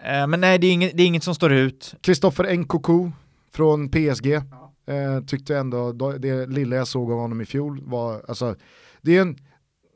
Eh, 0.04 0.26
men 0.26 0.40
nej, 0.40 0.58
det 0.58 0.66
är, 0.66 0.72
inget, 0.72 0.96
det 0.96 1.02
är 1.02 1.06
inget 1.06 1.24
som 1.24 1.34
står 1.34 1.52
ut. 1.52 1.94
Kristoffer 2.00 2.56
Nkoku 2.56 3.10
från 3.56 3.88
PSG. 3.90 4.26
Ja. 4.26 4.72
Eh, 4.94 5.20
tyckte 5.20 5.58
ändå, 5.58 5.92
det 5.92 6.46
lilla 6.46 6.76
jag 6.76 6.88
såg 6.88 7.12
av 7.12 7.18
honom 7.18 7.40
i 7.40 7.46
fjol 7.46 7.80
var, 7.84 8.24
alltså, 8.28 8.56
det, 9.00 9.16
är 9.16 9.22
en, 9.22 9.38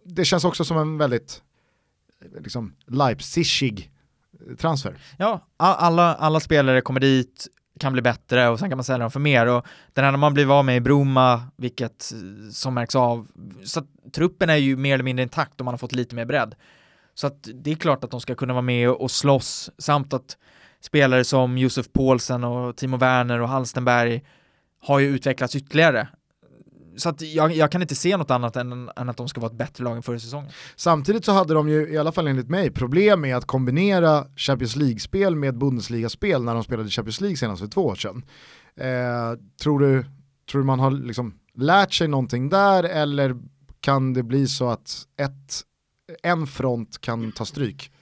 det 0.05 0.25
känns 0.25 0.45
också 0.45 0.65
som 0.65 0.77
en 0.77 0.99
väldigt 0.99 1.43
liksom, 2.39 2.75
Leipzigig 2.87 3.91
transfer. 4.59 4.99
Ja, 5.19 5.47
alla, 5.57 6.15
alla 6.15 6.41
spelare 6.41 6.81
kommer 6.81 7.01
dit, 7.01 7.47
kan 7.81 7.93
bli 7.93 8.03
bättre 8.03 8.49
och 8.49 8.59
sen 8.59 8.69
kan 8.69 8.77
man 8.77 8.85
sälja 8.85 8.99
dem 8.99 9.11
för 9.11 9.21
mer 9.21 9.47
och 9.47 9.67
den 9.93 10.05
här 10.05 10.17
man 10.17 10.35
blir 10.35 10.59
av 10.59 10.65
med 10.65 10.77
i 10.77 10.81
Broma, 10.81 11.43
vilket 11.57 12.13
som 12.53 12.75
märks 12.75 12.95
av, 12.95 13.27
så 13.65 13.81
att 13.81 13.87
truppen 14.13 14.51
är 14.51 14.57
ju 14.57 14.77
mer 14.77 14.95
eller 14.95 15.05
mindre 15.05 15.23
intakt 15.23 15.61
och 15.61 15.65
man 15.65 15.73
har 15.73 15.79
fått 15.79 15.93
lite 15.93 16.15
mer 16.15 16.25
bredd. 16.25 16.55
Så 17.15 17.27
att 17.27 17.49
det 17.55 17.71
är 17.71 17.75
klart 17.75 18.05
att 18.05 18.11
de 18.11 18.21
ska 18.21 18.35
kunna 18.35 18.53
vara 18.53 18.63
med 18.63 18.91
och 18.91 19.11
slåss 19.11 19.71
samt 19.79 20.13
att 20.13 20.37
spelare 20.81 21.25
som 21.25 21.59
Josef 21.59 21.93
Paulsen 21.93 22.45
och 22.45 22.77
Timo 22.77 22.97
Werner 22.97 23.41
och 23.41 23.49
Halstenberg 23.49 24.23
har 24.81 24.99
ju 24.99 25.07
utvecklats 25.07 25.57
ytterligare. 25.57 26.09
Så 26.97 27.09
att 27.09 27.23
jag, 27.23 27.53
jag, 27.53 27.73
kan 27.73 27.83
inte 27.83 27.95
se 27.95 28.17
något 28.17 28.31
annat 28.31 28.57
än, 28.57 28.91
än, 28.97 29.09
att 29.09 29.17
de 29.17 29.29
ska 29.29 29.41
vara 29.41 29.51
ett 29.51 29.59
bättre 29.59 29.85
lag 29.85 29.97
än 29.97 30.03
förra 30.03 30.19
säsongen. 30.19 30.51
Samtidigt 30.77 31.25
så 31.25 31.33
hade 31.33 31.55
de 31.55 31.69
ju, 31.69 31.89
i 31.93 31.99
alla 31.99 32.13
fall 32.13 32.27
enligt 32.27 32.49
mig, 32.49 32.71
problem 32.71 33.21
med 33.21 33.37
att 33.37 33.45
kombinera 33.45 34.27
Champions 34.37 34.77
League-spel 34.77 35.37
med 35.37 35.59
Bundesliga-spel 35.59 36.43
när 36.43 36.55
de 36.55 36.65
spelade 36.65 36.91
Champions 36.91 37.21
League 37.21 37.37
senast 37.37 37.63
för 37.63 37.69
två 37.69 37.87
år 37.87 37.95
sedan. 37.95 38.25
Eh, 38.77 39.39
tror, 39.63 39.79
du, 39.81 40.05
tror 40.51 40.61
du 40.61 40.67
man 40.67 40.81
har 40.81 40.91
liksom 40.91 41.35
lärt 41.55 41.93
sig 41.93 42.09
någonting 42.09 42.49
där 42.49 42.85
eller 42.85 43.37
kan 43.81 44.15
det 44.15 44.23
bli 44.23 44.47
så 44.47 44.69
att 44.69 45.07
ett, 45.17 45.63
en 46.23 46.47
front 46.47 47.01
kan 47.01 47.33
ta 47.33 47.45
stryk? 47.45 47.93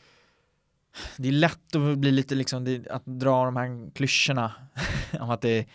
Det 1.17 1.29
är 1.29 1.33
lätt 1.33 1.77
att 1.77 1.99
bli 1.99 2.11
lite 2.11 2.35
liksom, 2.35 2.65
det, 2.65 2.89
att 2.91 3.03
dra 3.05 3.45
de 3.45 3.57
här 3.57 3.95
klyschorna 3.95 4.53
om 5.21 5.31
att 5.31 5.41
det, 5.41 5.67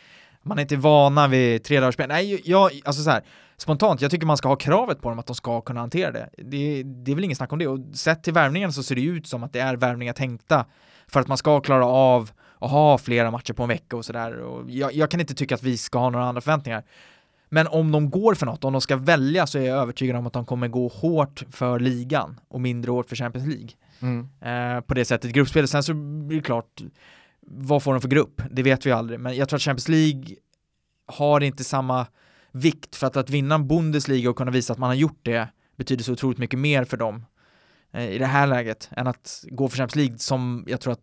man 0.42 0.58
är 0.58 0.62
inte 0.62 0.76
vana 0.76 1.28
vid 1.28 1.64
tredagarsspel. 1.64 2.08
Nej, 2.08 2.42
jag, 2.46 2.72
alltså 2.86 3.04
så 3.04 3.10
här, 3.10 3.24
spontant, 3.58 4.02
jag 4.02 4.12
tycker 4.12 4.26
man 4.26 4.38
ska 4.38 4.48
ha 4.48 4.56
kravet 4.56 5.02
på 5.02 5.10
dem 5.10 5.20
att 5.20 5.28
de 5.28 5.36
ska 5.36 5.62
kunna 5.62 5.80
hantera 5.80 6.12
det. 6.12 6.30
Det, 6.38 6.84
det 6.84 7.12
är 7.12 7.16
väl 7.16 7.24
inget 7.24 7.38
snack 7.38 7.54
om 7.54 7.60
det 7.60 7.68
och 7.68 7.80
sett 7.94 8.24
till 8.24 8.34
värvningen 8.34 8.74
så 8.74 8.84
ser 8.84 8.96
det 8.96 9.02
ut 9.02 9.28
som 9.28 9.44
att 9.44 9.54
det 9.54 9.60
är 9.60 9.76
värvningar 9.76 10.14
tänkta 10.14 10.66
för 11.08 11.20
att 11.20 11.28
man 11.28 11.38
ska 11.38 11.60
klara 11.60 11.86
av 11.86 12.32
att 12.60 12.72
ha 12.72 12.98
flera 12.98 13.32
matcher 13.32 13.54
på 13.54 13.64
en 13.64 13.70
vecka 13.70 13.98
och 13.98 14.06
sådär. 14.06 14.44
Jag, 14.68 14.94
jag 14.94 15.12
kan 15.12 15.20
inte 15.20 15.34
tycka 15.34 15.56
att 15.56 15.64
vi 15.64 15.78
ska 15.78 16.00
ha 16.00 16.10
några 16.10 16.26
andra 16.26 16.42
förväntningar. 16.42 16.84
Men 17.50 17.68
om 17.68 17.92
de 17.92 18.10
går 18.10 18.34
för 18.34 18.46
något, 18.46 18.64
om 18.64 18.74
de 18.74 18.82
ska 18.82 18.96
välja 18.96 19.48
så 19.48 19.58
är 19.58 19.64
jag 19.64 19.78
övertygad 19.78 20.16
om 20.16 20.28
att 20.28 20.34
de 20.34 20.46
kommer 20.46 20.68
gå 20.68 20.88
hårt 20.88 21.44
för 21.52 21.80
ligan 21.80 22.40
och 22.48 22.62
mindre 22.62 22.92
hårt 22.92 23.10
för 23.10 23.16
Champions 23.16 23.48
League. 23.48 23.70
Mm. 24.02 24.28
Eh, 24.42 24.82
på 24.82 24.94
det 24.94 25.06
sättet. 25.06 25.32
Gruppspelet, 25.32 25.70
sen 25.70 25.84
så 25.84 25.94
blir 25.94 26.38
det 26.38 26.44
klart, 26.44 26.82
vad 27.42 27.84
får 27.84 27.94
de 27.94 28.02
för 28.02 28.08
grupp? 28.08 28.42
Det 28.52 28.64
vet 28.64 28.86
vi 28.86 28.92
aldrig, 28.92 29.20
men 29.20 29.36
jag 29.36 29.50
tror 29.50 29.58
att 29.58 29.62
Champions 29.62 29.88
League 29.88 30.36
har 31.08 31.42
inte 31.42 31.64
samma 31.64 32.08
vikt 32.52 32.96
för 32.96 33.08
att, 33.08 33.18
att 33.18 33.30
vinna 33.30 33.56
en 33.56 33.68
Bundesliga 33.68 34.30
och 34.30 34.36
kunna 34.36 34.52
visa 34.52 34.74
att 34.74 34.80
man 34.80 34.90
har 34.90 34.96
gjort 34.96 35.20
det 35.22 35.48
betyder 35.78 36.04
så 36.04 36.12
otroligt 36.14 36.38
mycket 36.38 36.60
mer 36.60 36.84
för 36.84 36.98
dem 36.98 37.26
eh, 37.94 38.10
i 38.10 38.18
det 38.18 38.26
här 38.26 38.48
läget 38.48 38.90
än 38.92 39.08
att 39.08 39.46
gå 39.48 39.70
för 39.70 39.78
Champions 39.78 39.96
League 39.96 40.18
som 40.18 40.66
jag 40.68 40.82
tror 40.82 40.94
att 40.94 41.00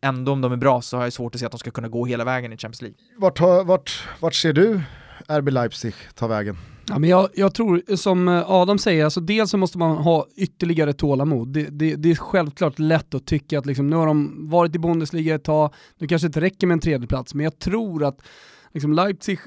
ändå 0.00 0.32
om 0.32 0.40
de 0.40 0.52
är 0.52 0.56
bra 0.56 0.82
så 0.82 0.96
har 0.96 1.04
jag 1.04 1.12
svårt 1.12 1.34
att 1.34 1.40
se 1.40 1.46
att 1.46 1.52
de 1.52 1.58
ska 1.58 1.70
kunna 1.70 1.88
gå 1.88 2.06
hela 2.06 2.24
vägen 2.24 2.52
i 2.52 2.56
Champions 2.56 2.82
League. 2.82 2.98
Vart, 3.16 3.40
vart, 3.40 4.08
vart 4.20 4.34
ser 4.34 4.52
du 4.52 4.80
RB 5.28 5.48
Leipzig 5.48 5.94
ta 6.14 6.26
vägen? 6.26 6.56
Ja, 6.88 6.98
men 6.98 7.10
jag, 7.10 7.28
jag 7.34 7.54
tror, 7.54 7.96
som 7.96 8.28
eh, 8.28 8.50
Adam 8.50 8.78
säger, 8.78 9.04
alltså 9.04 9.20
dels 9.20 9.50
så 9.50 9.58
måste 9.58 9.78
man 9.78 9.96
ha 9.96 10.26
ytterligare 10.36 10.92
tålamod. 10.92 11.48
Det, 11.48 11.66
det, 11.70 11.96
det 11.96 12.10
är 12.10 12.14
självklart 12.14 12.78
lätt 12.78 13.14
att 13.14 13.26
tycka 13.26 13.58
att 13.58 13.66
liksom, 13.66 13.90
nu 13.90 13.96
har 13.96 14.06
de 14.06 14.48
varit 14.50 14.76
i 14.76 14.78
Bundesliga 14.78 15.34
ett 15.34 15.44
tag, 15.44 15.74
nu 15.98 16.06
kanske 16.06 16.26
inte 16.26 16.40
räcker 16.40 16.66
med 16.66 16.74
en 16.74 16.80
tredjeplats, 16.80 17.34
men 17.34 17.44
jag 17.44 17.58
tror 17.58 18.04
att 18.04 18.22
liksom, 18.72 18.92
Leipzigs 18.92 19.40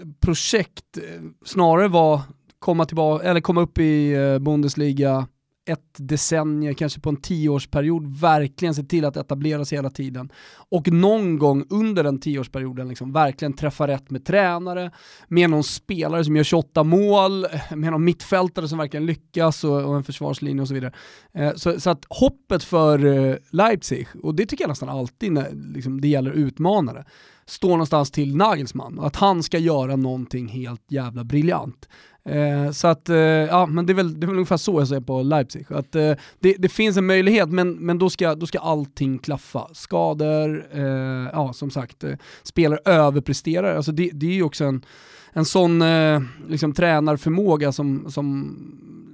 eh, 0.00 0.06
projekt 0.20 0.96
eh, 0.96 1.22
snarare 1.44 1.88
var 1.88 2.20
komma, 2.58 2.84
tillbaka, 2.84 3.24
eller 3.24 3.40
komma 3.40 3.60
upp 3.60 3.78
i 3.78 4.16
Bundesliga 4.40 5.26
ett 5.64 5.94
decennium, 5.96 6.74
kanske 6.74 7.00
på 7.00 7.08
en 7.08 7.16
tioårsperiod, 7.16 8.20
verkligen 8.20 8.74
se 8.74 8.82
till 8.82 9.04
att 9.04 9.16
etablera 9.16 9.64
sig 9.64 9.78
hela 9.78 9.90
tiden. 9.90 10.32
Och 10.54 10.92
någon 10.92 11.38
gång 11.38 11.64
under 11.70 12.04
den 12.04 12.20
tioårsperioden 12.20 12.88
liksom 12.88 13.12
verkligen 13.12 13.52
träffa 13.52 13.86
rätt 13.86 14.10
med 14.10 14.24
tränare, 14.24 14.90
med 15.28 15.50
någon 15.50 15.64
spelare 15.64 16.24
som 16.24 16.36
gör 16.36 16.44
28 16.44 16.82
mål, 16.84 17.46
med 17.70 17.92
någon 17.92 18.04
mittfältare 18.04 18.68
som 18.68 18.78
verkligen 18.78 19.06
lyckas 19.06 19.64
och, 19.64 19.82
och 19.82 19.96
en 19.96 20.04
försvarslinje 20.04 20.62
och 20.62 20.68
så 20.68 20.74
vidare. 20.74 20.92
Eh, 21.34 21.54
så, 21.54 21.80
så 21.80 21.90
att 21.90 22.04
hoppet 22.08 22.64
för 22.64 23.04
eh, 23.06 23.36
Leipzig, 23.50 24.08
och 24.22 24.34
det 24.34 24.46
tycker 24.46 24.64
jag 24.64 24.68
nästan 24.68 24.88
alltid 24.88 25.32
när 25.32 25.50
liksom, 25.74 26.00
det 26.00 26.08
gäller 26.08 26.30
utmanare, 26.30 27.04
står 27.46 27.70
någonstans 27.70 28.10
till 28.10 28.36
Nagelsmann 28.36 28.98
och 28.98 29.06
att 29.06 29.16
han 29.16 29.42
ska 29.42 29.58
göra 29.58 29.96
någonting 29.96 30.48
helt 30.48 30.92
jävla 30.92 31.24
briljant. 31.24 31.88
Eh, 32.24 32.70
så 32.70 32.88
att, 32.88 33.08
eh, 33.08 33.16
ja 33.16 33.66
men 33.66 33.86
det 33.86 33.92
är, 33.92 33.94
väl, 33.94 34.20
det 34.20 34.24
är 34.24 34.26
väl 34.26 34.36
ungefär 34.36 34.56
så 34.56 34.80
jag 34.80 34.88
ser 34.88 35.00
på 35.00 35.22
Leipzig. 35.22 35.66
Att, 35.68 35.94
eh, 35.94 36.12
det, 36.40 36.54
det 36.58 36.68
finns 36.68 36.96
en 36.96 37.06
möjlighet 37.06 37.48
men, 37.48 37.72
men 37.72 37.98
då, 37.98 38.10
ska, 38.10 38.34
då 38.34 38.46
ska 38.46 38.58
allting 38.58 39.18
klaffa. 39.18 39.68
Skador, 39.72 40.66
eh, 40.72 40.82
ja 41.32 41.52
som 41.52 41.70
sagt, 41.70 42.04
eh, 42.04 42.14
spelare 42.42 42.80
överpresterar. 42.84 43.76
Alltså 43.76 43.92
det, 43.92 44.10
det 44.12 44.26
är 44.26 44.34
ju 44.34 44.42
också 44.42 44.64
en, 44.64 44.84
en 45.32 45.44
sån 45.44 45.82
eh, 45.82 46.22
liksom, 46.48 46.72
tränarförmåga 46.72 47.72
som, 47.72 48.10
som 48.10 48.56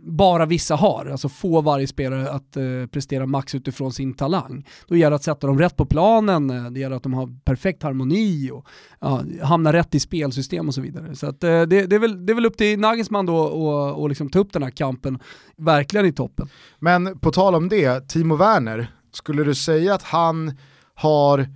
bara 0.09 0.47
vissa 0.47 0.77
har, 0.77 1.07
alltså 1.07 1.29
få 1.29 1.61
varje 1.61 1.87
spelare 1.87 2.31
att 2.31 2.57
eh, 2.57 2.87
prestera 2.93 3.27
max 3.27 3.55
utifrån 3.55 3.93
sin 3.93 4.15
talang. 4.15 4.67
Då 4.87 4.97
gäller 4.97 5.11
det 5.11 5.17
att 5.17 5.25
sätta 5.25 5.47
dem 5.47 5.59
rätt 5.59 5.77
på 5.77 5.87
planen, 5.87 6.51
eh, 6.51 6.71
det 6.71 6.81
gäller 6.81 6.97
att 6.97 7.03
de 7.03 7.15
har 7.15 7.29
perfekt 7.45 7.83
harmoni 7.83 8.51
och 8.51 8.67
ja, 9.01 9.23
hamnar 9.43 9.73
rätt 9.73 9.95
i 9.95 10.01
spelsystem 10.01 10.69
och 10.69 10.75
så 10.75 10.81
vidare. 10.81 11.15
Så 11.15 11.27
att, 11.27 11.45
eh, 11.45 11.63
det, 11.63 11.87
det, 11.87 11.97
är 11.97 11.99
väl, 11.99 12.27
det 12.27 12.33
är 12.33 12.35
väl 12.35 12.47
upp 12.47 12.57
till 12.57 12.79
Nagelsmann 12.79 13.27
då 13.27 13.45
att 13.45 13.97
och 13.97 14.09
liksom 14.09 14.29
ta 14.29 14.39
upp 14.39 14.53
den 14.53 14.63
här 14.63 14.71
kampen 14.71 15.19
verkligen 15.57 16.07
i 16.07 16.13
toppen. 16.13 16.49
Men 16.79 17.19
på 17.19 17.33
tal 17.33 17.55
om 17.55 17.69
det, 17.69 18.09
Timo 18.09 18.37
Werner, 18.37 18.93
skulle 19.13 19.45
du 19.45 19.55
säga 19.55 19.95
att 19.95 20.03
han 20.03 20.57
har 20.95 21.47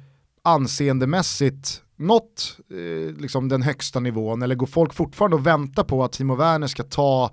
anseendemässigt 0.45 1.82
nått 2.03 2.59
eh, 2.71 3.21
liksom 3.21 3.49
den 3.49 3.63
högsta 3.63 4.01
nivån 4.01 4.43
eller 4.43 4.55
går 4.55 4.67
folk 4.67 4.95
fortfarande 4.95 5.37
och 5.37 5.47
väntar 5.47 5.85
på 5.85 6.05
att 6.05 6.13
Timo 6.13 6.35
Werner 6.35 6.67
ska 6.67 6.83
ta 6.83 7.31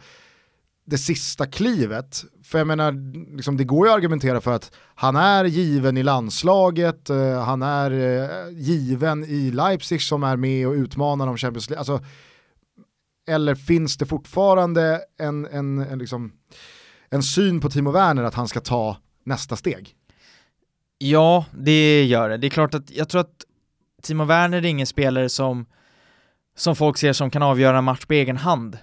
det 0.85 0.97
sista 0.97 1.45
klivet? 1.45 2.23
För 2.43 2.57
jag 2.57 2.67
menar, 2.67 2.91
liksom, 3.35 3.57
det 3.57 3.63
går 3.63 3.87
ju 3.87 3.91
att 3.91 3.97
argumentera 3.97 4.41
för 4.41 4.51
att 4.53 4.71
han 4.95 5.15
är 5.15 5.45
given 5.45 5.97
i 5.97 6.03
landslaget, 6.03 7.09
eh, 7.09 7.43
han 7.43 7.61
är 7.61 7.91
eh, 7.91 8.49
given 8.59 9.23
i 9.23 9.51
Leipzig 9.51 10.01
som 10.01 10.23
är 10.23 10.35
med 10.35 10.67
och 10.67 10.73
utmanar 10.73 11.27
om 11.27 11.37
Champions 11.37 11.69
League. 11.69 11.79
Alltså, 11.79 12.05
eller 13.27 13.55
finns 13.55 13.97
det 13.97 14.05
fortfarande 14.05 15.01
en, 15.19 15.45
en, 15.45 15.79
en, 15.79 15.99
liksom, 15.99 16.31
en 17.09 17.23
syn 17.23 17.61
på 17.61 17.69
Timo 17.69 17.91
Werner 17.91 18.23
att 18.23 18.33
han 18.33 18.47
ska 18.47 18.59
ta 18.59 18.97
nästa 19.23 19.55
steg? 19.55 19.95
Ja, 20.97 21.45
det 21.51 22.03
gör 22.03 22.29
det. 22.29 22.37
Det 22.37 22.47
är 22.47 22.49
klart 22.49 22.73
att 22.73 22.91
jag 22.91 23.09
tror 23.09 23.21
att 23.21 23.45
Timo 24.01 24.25
Werner 24.25 24.57
är 24.57 24.65
ingen 24.65 24.87
spelare 24.87 25.29
som, 25.29 25.65
som 26.55 26.75
folk 26.75 26.97
ser 26.97 27.13
som 27.13 27.29
kan 27.29 27.43
avgöra 27.43 27.77
en 27.77 27.83
match 27.83 28.05
på 28.05 28.13
egen 28.13 28.37
hand 28.37 28.77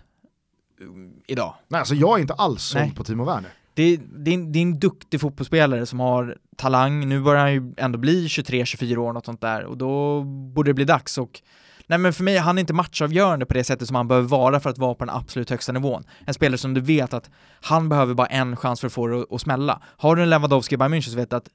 um, 0.81 1.23
idag. 1.27 1.55
Nej, 1.69 1.79
alltså 1.79 1.95
jag 1.95 2.19
är 2.19 2.21
inte 2.21 2.35
alls 2.35 2.63
såld 2.63 2.97
på 2.97 3.05
Timo 3.05 3.25
Werner. 3.25 3.51
Det, 3.75 3.97
det, 3.97 4.31
är 4.31 4.35
en, 4.35 4.53
det 4.53 4.59
är 4.59 4.63
en 4.63 4.79
duktig 4.79 5.21
fotbollsspelare 5.21 5.87
som 5.87 6.01
har 6.01 6.37
talang, 6.57 7.09
nu 7.09 7.21
börjar 7.21 7.43
han 7.43 7.53
ju 7.53 7.75
ändå 7.77 7.99
bli 7.99 8.27
23-24 8.27 8.97
år 8.97 9.13
något 9.13 9.25
sånt 9.25 9.41
där 9.41 9.65
och 9.65 9.79
då 9.79 10.23
borde 10.23 10.71
det 10.71 10.75
bli 10.75 10.85
dags 10.85 11.19
och 11.19 11.43
Nej 11.89 11.99
men 11.99 12.13
för 12.13 12.25
mig, 12.25 12.37
han 12.37 12.59
är 12.59 12.61
inte 12.61 12.73
matchavgörande 12.75 13.47
på 13.47 13.55
det 13.55 13.65
sättet 13.65 13.87
som 13.89 13.97
han 13.97 14.09
behöver 14.09 14.29
vara 14.29 14.61
för 14.61 14.71
att 14.71 14.79
vara 14.79 14.95
på 14.95 15.05
den 15.05 15.15
absolut 15.15 15.51
högsta 15.51 15.73
nivån. 15.73 16.05
En 16.27 16.35
spelare 16.35 16.59
som 16.59 16.75
du 16.75 16.81
vet 16.81 17.15
att 17.15 17.31
han 17.63 17.89
behöver 17.89 18.15
bara 18.15 18.27
en 18.27 18.57
chans 18.57 18.81
för 18.81 18.87
att 18.87 18.93
få 18.93 19.07
det 19.07 19.21
att- 19.21 19.33
att 19.33 19.41
smälla. 19.41 19.83
Har 19.85 20.17
du 20.17 20.23
en 20.23 20.31
Lewandowski 20.31 20.75
i 20.75 20.79
Bayern 20.79 20.95
München 20.95 21.11
så 21.11 21.17
vet 21.17 21.31
du 21.31 21.37
att 21.37 21.49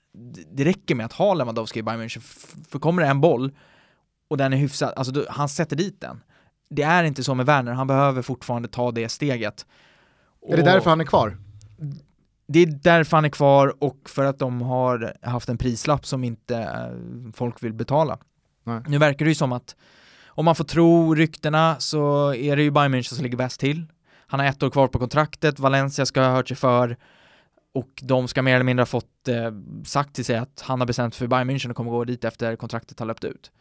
det- 0.54 0.64
räcker 0.64 0.96
med 0.96 1.06
att 1.06 1.14
ha 1.14 1.34
Lewandowski 1.34 1.80
i 1.80 1.84
Bayern 1.84 2.02
München, 2.02 2.20
för 2.70 2.80
kommer 2.80 3.02
det 3.02 3.08
en 3.08 3.22
boll 3.22 3.52
och 4.30 4.38
den 4.38 4.54
är 4.54 4.58
hyfsad, 4.58 4.94
alltså 4.96 5.14
du, 5.14 5.26
han 5.30 5.50
sätter 5.50 5.76
dit 5.76 6.02
den. 6.02 6.24
Det 6.70 6.84
är 6.84 7.04
inte 7.04 7.24
så 7.24 7.36
med 7.36 7.46
Werner, 7.46 7.72
han 7.72 7.88
behöver 7.88 8.22
fortfarande 8.22 8.68
ta 8.68 8.92
det 8.92 9.10
steget. 9.10 9.66
Är 10.48 10.56
det 10.56 10.62
Och- 10.62 10.66
därför 10.68 10.90
han 10.90 11.02
är 11.02 11.06
kvar? 11.06 11.38
det 12.48 12.60
är 12.60 12.66
därför 12.66 13.18
han 13.18 13.26
är 13.26 13.30
kvar 13.30 13.76
och 13.84 14.10
för 14.10 14.26
att 14.26 14.40
de 14.40 14.62
har 14.62 15.14
haft 15.22 15.50
en 15.50 15.58
prislapp 15.58 16.06
som 16.06 16.24
inte 16.24 16.58
eh, 16.58 17.32
folk 17.34 17.64
vill 17.64 17.74
betala. 17.74 18.18
Nej. 18.64 18.82
Nu 18.88 18.98
verkar 18.98 19.26
det 19.26 19.30
ju 19.32 19.36
som 19.36 19.52
att 19.52 19.76
om 20.36 20.46
man 20.46 20.56
får 20.56 20.64
tro 20.64 21.16
ryktena 21.16 21.76
så 21.80 22.34
är 22.34 22.56
det 22.56 22.64
ju 22.64 22.72
Bayern 22.72 22.96
München 22.96 23.14
som 23.14 23.24
ligger 23.24 23.38
bäst 23.38 23.60
till. 23.60 23.86
Han 24.28 24.40
har 24.40 24.48
ett 24.48 24.64
år 24.64 24.70
kvar 24.70 24.88
på 24.88 25.00
kontraktet, 25.00 25.60
Valencia 25.60 26.06
ska 26.06 26.22
ha 26.22 26.32
hört 26.32 26.48
sig 26.48 26.58
för 26.58 26.98
och 27.74 27.90
de 28.02 28.28
ska 28.28 28.42
mer 28.42 28.56
eller 28.56 28.64
mindre 28.64 28.82
ha 28.82 28.86
fått 28.86 29.28
eh, 29.28 29.52
sagt 29.86 30.16
till 30.16 30.26
sig 30.26 30.38
att 30.38 30.62
han 30.62 30.80
har 30.80 30.88
bestämt 30.88 31.16
för 31.16 31.28
Bayern 31.28 31.50
München 31.50 31.70
och 31.70 31.76
kommer 31.76 31.92
gå 31.92 32.04
dit 32.04 32.24
efter 32.24 32.56
kontraktet 32.56 33.00
har 33.00 33.06
löpt 33.06 33.24
ut. 33.24 33.52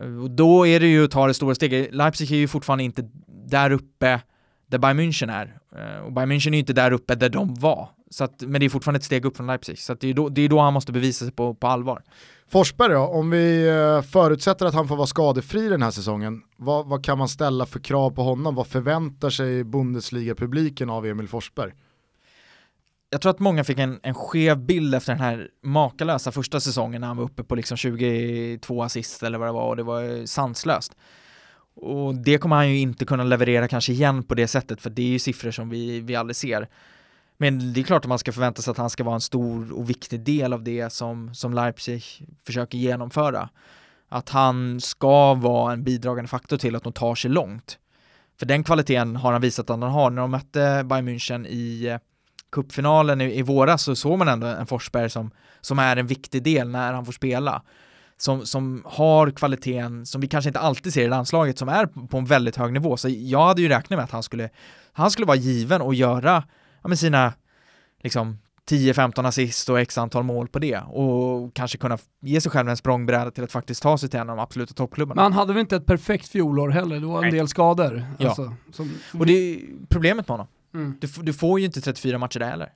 Eh, 0.00 0.22
och 0.22 0.30
då 0.30 0.66
är 0.66 0.80
det 0.80 0.86
ju 0.86 1.04
att 1.04 1.10
ta 1.10 1.26
det 1.26 1.34
stora 1.34 1.54
steget. 1.54 1.94
Leipzig 1.94 2.32
är 2.32 2.36
ju 2.36 2.48
fortfarande 2.48 2.84
inte 2.84 3.08
där 3.26 3.70
uppe 3.70 4.20
där 4.66 4.78
Bayern 4.78 5.00
München 5.00 5.32
är. 5.32 5.57
Eh, 5.76 6.04
Och 6.04 6.12
Bayern 6.12 6.32
München 6.32 6.48
är 6.48 6.52
ju 6.52 6.58
inte 6.58 6.72
där 6.72 6.92
uppe 6.92 7.14
där 7.14 7.28
de 7.28 7.54
var. 7.54 7.88
Så 8.10 8.24
att, 8.24 8.40
men 8.40 8.60
det 8.60 8.66
är 8.66 8.70
fortfarande 8.70 8.98
ett 8.98 9.04
steg 9.04 9.24
upp 9.24 9.36
från 9.36 9.46
Leipzig. 9.46 9.78
Så 9.78 9.94
det, 9.94 10.08
är 10.10 10.14
då, 10.14 10.28
det 10.28 10.42
är 10.42 10.48
då 10.48 10.60
han 10.60 10.72
måste 10.72 10.92
bevisa 10.92 11.24
sig 11.24 11.34
på, 11.34 11.54
på 11.54 11.66
allvar. 11.66 12.02
Forsberg 12.48 12.92
då, 12.92 13.00
om 13.00 13.30
vi 13.30 13.68
eh, 13.68 14.02
förutsätter 14.02 14.66
att 14.66 14.74
han 14.74 14.88
får 14.88 14.96
vara 14.96 15.06
skadefri 15.06 15.68
den 15.68 15.82
här 15.82 15.90
säsongen, 15.90 16.42
vad, 16.56 16.86
vad 16.86 17.04
kan 17.04 17.18
man 17.18 17.28
ställa 17.28 17.66
för 17.66 17.80
krav 17.80 18.10
på 18.10 18.22
honom? 18.22 18.54
Vad 18.54 18.66
förväntar 18.66 19.30
sig 19.30 19.64
Bundesliga-publiken 19.64 20.90
av 20.90 21.06
Emil 21.06 21.28
Forsberg? 21.28 21.72
Jag 23.10 23.20
tror 23.20 23.30
att 23.30 23.38
många 23.38 23.64
fick 23.64 23.78
en, 23.78 24.00
en 24.02 24.14
skev 24.14 24.58
bild 24.58 24.94
efter 24.94 25.12
den 25.12 25.20
här 25.22 25.48
makalösa 25.62 26.32
första 26.32 26.60
säsongen 26.60 27.00
när 27.00 27.08
han 27.08 27.16
var 27.16 27.24
uppe 27.24 27.44
på 27.44 27.54
liksom 27.54 27.76
22 27.76 28.82
assist 28.82 29.22
eller 29.22 29.38
vad 29.38 29.48
det 29.48 29.52
var 29.52 29.68
och 29.68 29.76
det 29.76 29.82
var 29.82 30.26
sanslöst. 30.26 30.96
Och 31.80 32.14
det 32.14 32.38
kommer 32.38 32.56
han 32.56 32.68
ju 32.68 32.78
inte 32.78 33.04
kunna 33.04 33.24
leverera 33.24 33.68
kanske 33.68 33.92
igen 33.92 34.22
på 34.22 34.34
det 34.34 34.48
sättet 34.48 34.80
för 34.80 34.90
det 34.90 35.02
är 35.02 35.06
ju 35.06 35.18
siffror 35.18 35.50
som 35.50 35.68
vi, 35.70 36.00
vi 36.00 36.16
aldrig 36.16 36.36
ser. 36.36 36.68
Men 37.36 37.72
det 37.72 37.80
är 37.80 37.84
klart 37.84 38.04
att 38.04 38.08
man 38.08 38.18
ska 38.18 38.32
förvänta 38.32 38.62
sig 38.62 38.70
att 38.70 38.78
han 38.78 38.90
ska 38.90 39.04
vara 39.04 39.14
en 39.14 39.20
stor 39.20 39.72
och 39.72 39.90
viktig 39.90 40.20
del 40.20 40.52
av 40.52 40.62
det 40.62 40.92
som, 40.92 41.34
som 41.34 41.54
Leipzig 41.54 42.04
försöker 42.46 42.78
genomföra. 42.78 43.48
Att 44.08 44.28
han 44.28 44.80
ska 44.80 45.34
vara 45.34 45.72
en 45.72 45.84
bidragande 45.84 46.28
faktor 46.28 46.56
till 46.56 46.76
att 46.76 46.84
de 46.84 46.92
tar 46.92 47.14
sig 47.14 47.30
långt. 47.30 47.78
För 48.38 48.46
den 48.46 48.64
kvaliteten 48.64 49.16
har 49.16 49.32
han 49.32 49.40
visat 49.40 49.70
att 49.70 49.80
han 49.80 49.90
har. 49.90 50.10
När 50.10 50.22
de 50.22 50.30
mötte 50.30 50.84
Bayern 50.84 51.08
München 51.08 51.46
i 51.46 51.86
eh, 51.86 51.98
cupfinalen 52.52 53.20
i, 53.20 53.38
i 53.38 53.42
våras 53.42 53.82
så 53.82 53.96
såg 53.96 54.18
man 54.18 54.28
ändå 54.28 54.46
en 54.46 54.66
Forsberg 54.66 55.10
som, 55.10 55.30
som 55.60 55.78
är 55.78 55.96
en 55.96 56.06
viktig 56.06 56.42
del 56.42 56.68
när 56.68 56.92
han 56.92 57.04
får 57.04 57.12
spela. 57.12 57.62
Som, 58.20 58.46
som 58.46 58.82
har 58.86 59.30
kvaliteten 59.30 60.06
som 60.06 60.20
vi 60.20 60.26
kanske 60.28 60.48
inte 60.48 60.60
alltid 60.60 60.92
ser 60.94 61.04
i 61.04 61.08
landslaget 61.08 61.58
som 61.58 61.68
är 61.68 61.86
på 61.86 62.18
en 62.18 62.24
väldigt 62.24 62.56
hög 62.56 62.72
nivå. 62.72 62.96
Så 62.96 63.08
jag 63.08 63.46
hade 63.46 63.62
ju 63.62 63.68
räknat 63.68 63.96
med 63.98 64.04
att 64.04 64.10
han 64.10 64.22
skulle, 64.22 64.50
han 64.92 65.10
skulle 65.10 65.26
vara 65.26 65.36
given 65.36 65.80
och 65.82 65.94
göra 65.94 66.44
ja, 66.82 66.88
med 66.88 66.98
sina 66.98 67.32
liksom 68.02 68.38
10-15 68.70 69.26
assist 69.28 69.68
och 69.68 69.80
x 69.80 69.98
antal 69.98 70.22
mål 70.22 70.48
på 70.48 70.58
det 70.58 70.78
och 70.78 71.54
kanske 71.54 71.78
kunna 71.78 71.98
ge 72.20 72.40
sig 72.40 72.50
själv 72.52 72.68
en 72.68 72.76
språngbräda 72.76 73.30
till 73.30 73.44
att 73.44 73.52
faktiskt 73.52 73.82
ta 73.82 73.98
sig 73.98 74.08
till 74.08 74.20
en 74.20 74.30
av 74.30 74.36
de 74.36 74.42
absoluta 74.42 74.74
toppklubbarna. 74.74 75.22
Men 75.22 75.32
han 75.32 75.32
hade 75.32 75.52
väl 75.52 75.60
inte 75.60 75.76
ett 75.76 75.86
perfekt 75.86 76.28
fjolår 76.28 76.68
heller, 76.68 77.00
det 77.00 77.06
var 77.06 77.16
en 77.16 77.22
Nej. 77.22 77.30
del 77.30 77.48
skador. 77.48 78.04
Ja. 78.18 78.26
Alltså, 78.28 78.54
som, 78.72 78.98
Och 79.18 79.26
det 79.26 79.32
är 79.32 79.60
problemet 79.88 80.28
med 80.28 80.34
honom. 80.34 80.46
mm. 80.74 80.94
Du, 81.00 81.08
du 81.22 81.32
får 81.32 81.60
ju 81.60 81.66
inte 81.66 81.80
34 81.80 82.18
matcher 82.18 82.38
där 82.38 82.50
heller. 82.50 82.72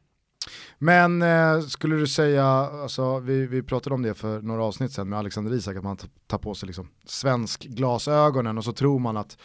Men 0.83 1.23
eh, 1.23 1.61
skulle 1.61 1.97
du 1.97 2.07
säga, 2.07 2.47
alltså, 2.47 3.19
vi, 3.19 3.47
vi 3.47 3.63
pratade 3.63 3.95
om 3.95 4.03
det 4.03 4.15
för 4.15 4.43
några 4.43 4.65
avsnitt 4.65 4.93
sedan 4.93 5.09
med 5.09 5.19
Alexander 5.19 5.55
Isak, 5.55 5.77
att 5.77 5.85
man 5.85 5.97
tar 6.27 6.39
på 6.39 6.55
sig 6.55 6.67
liksom 6.67 6.89
svensk 7.05 7.65
glasögonen 7.65 8.59
och 8.59 8.65
så 8.65 8.73
tror 8.73 8.99
man 8.99 9.17
att 9.17 9.39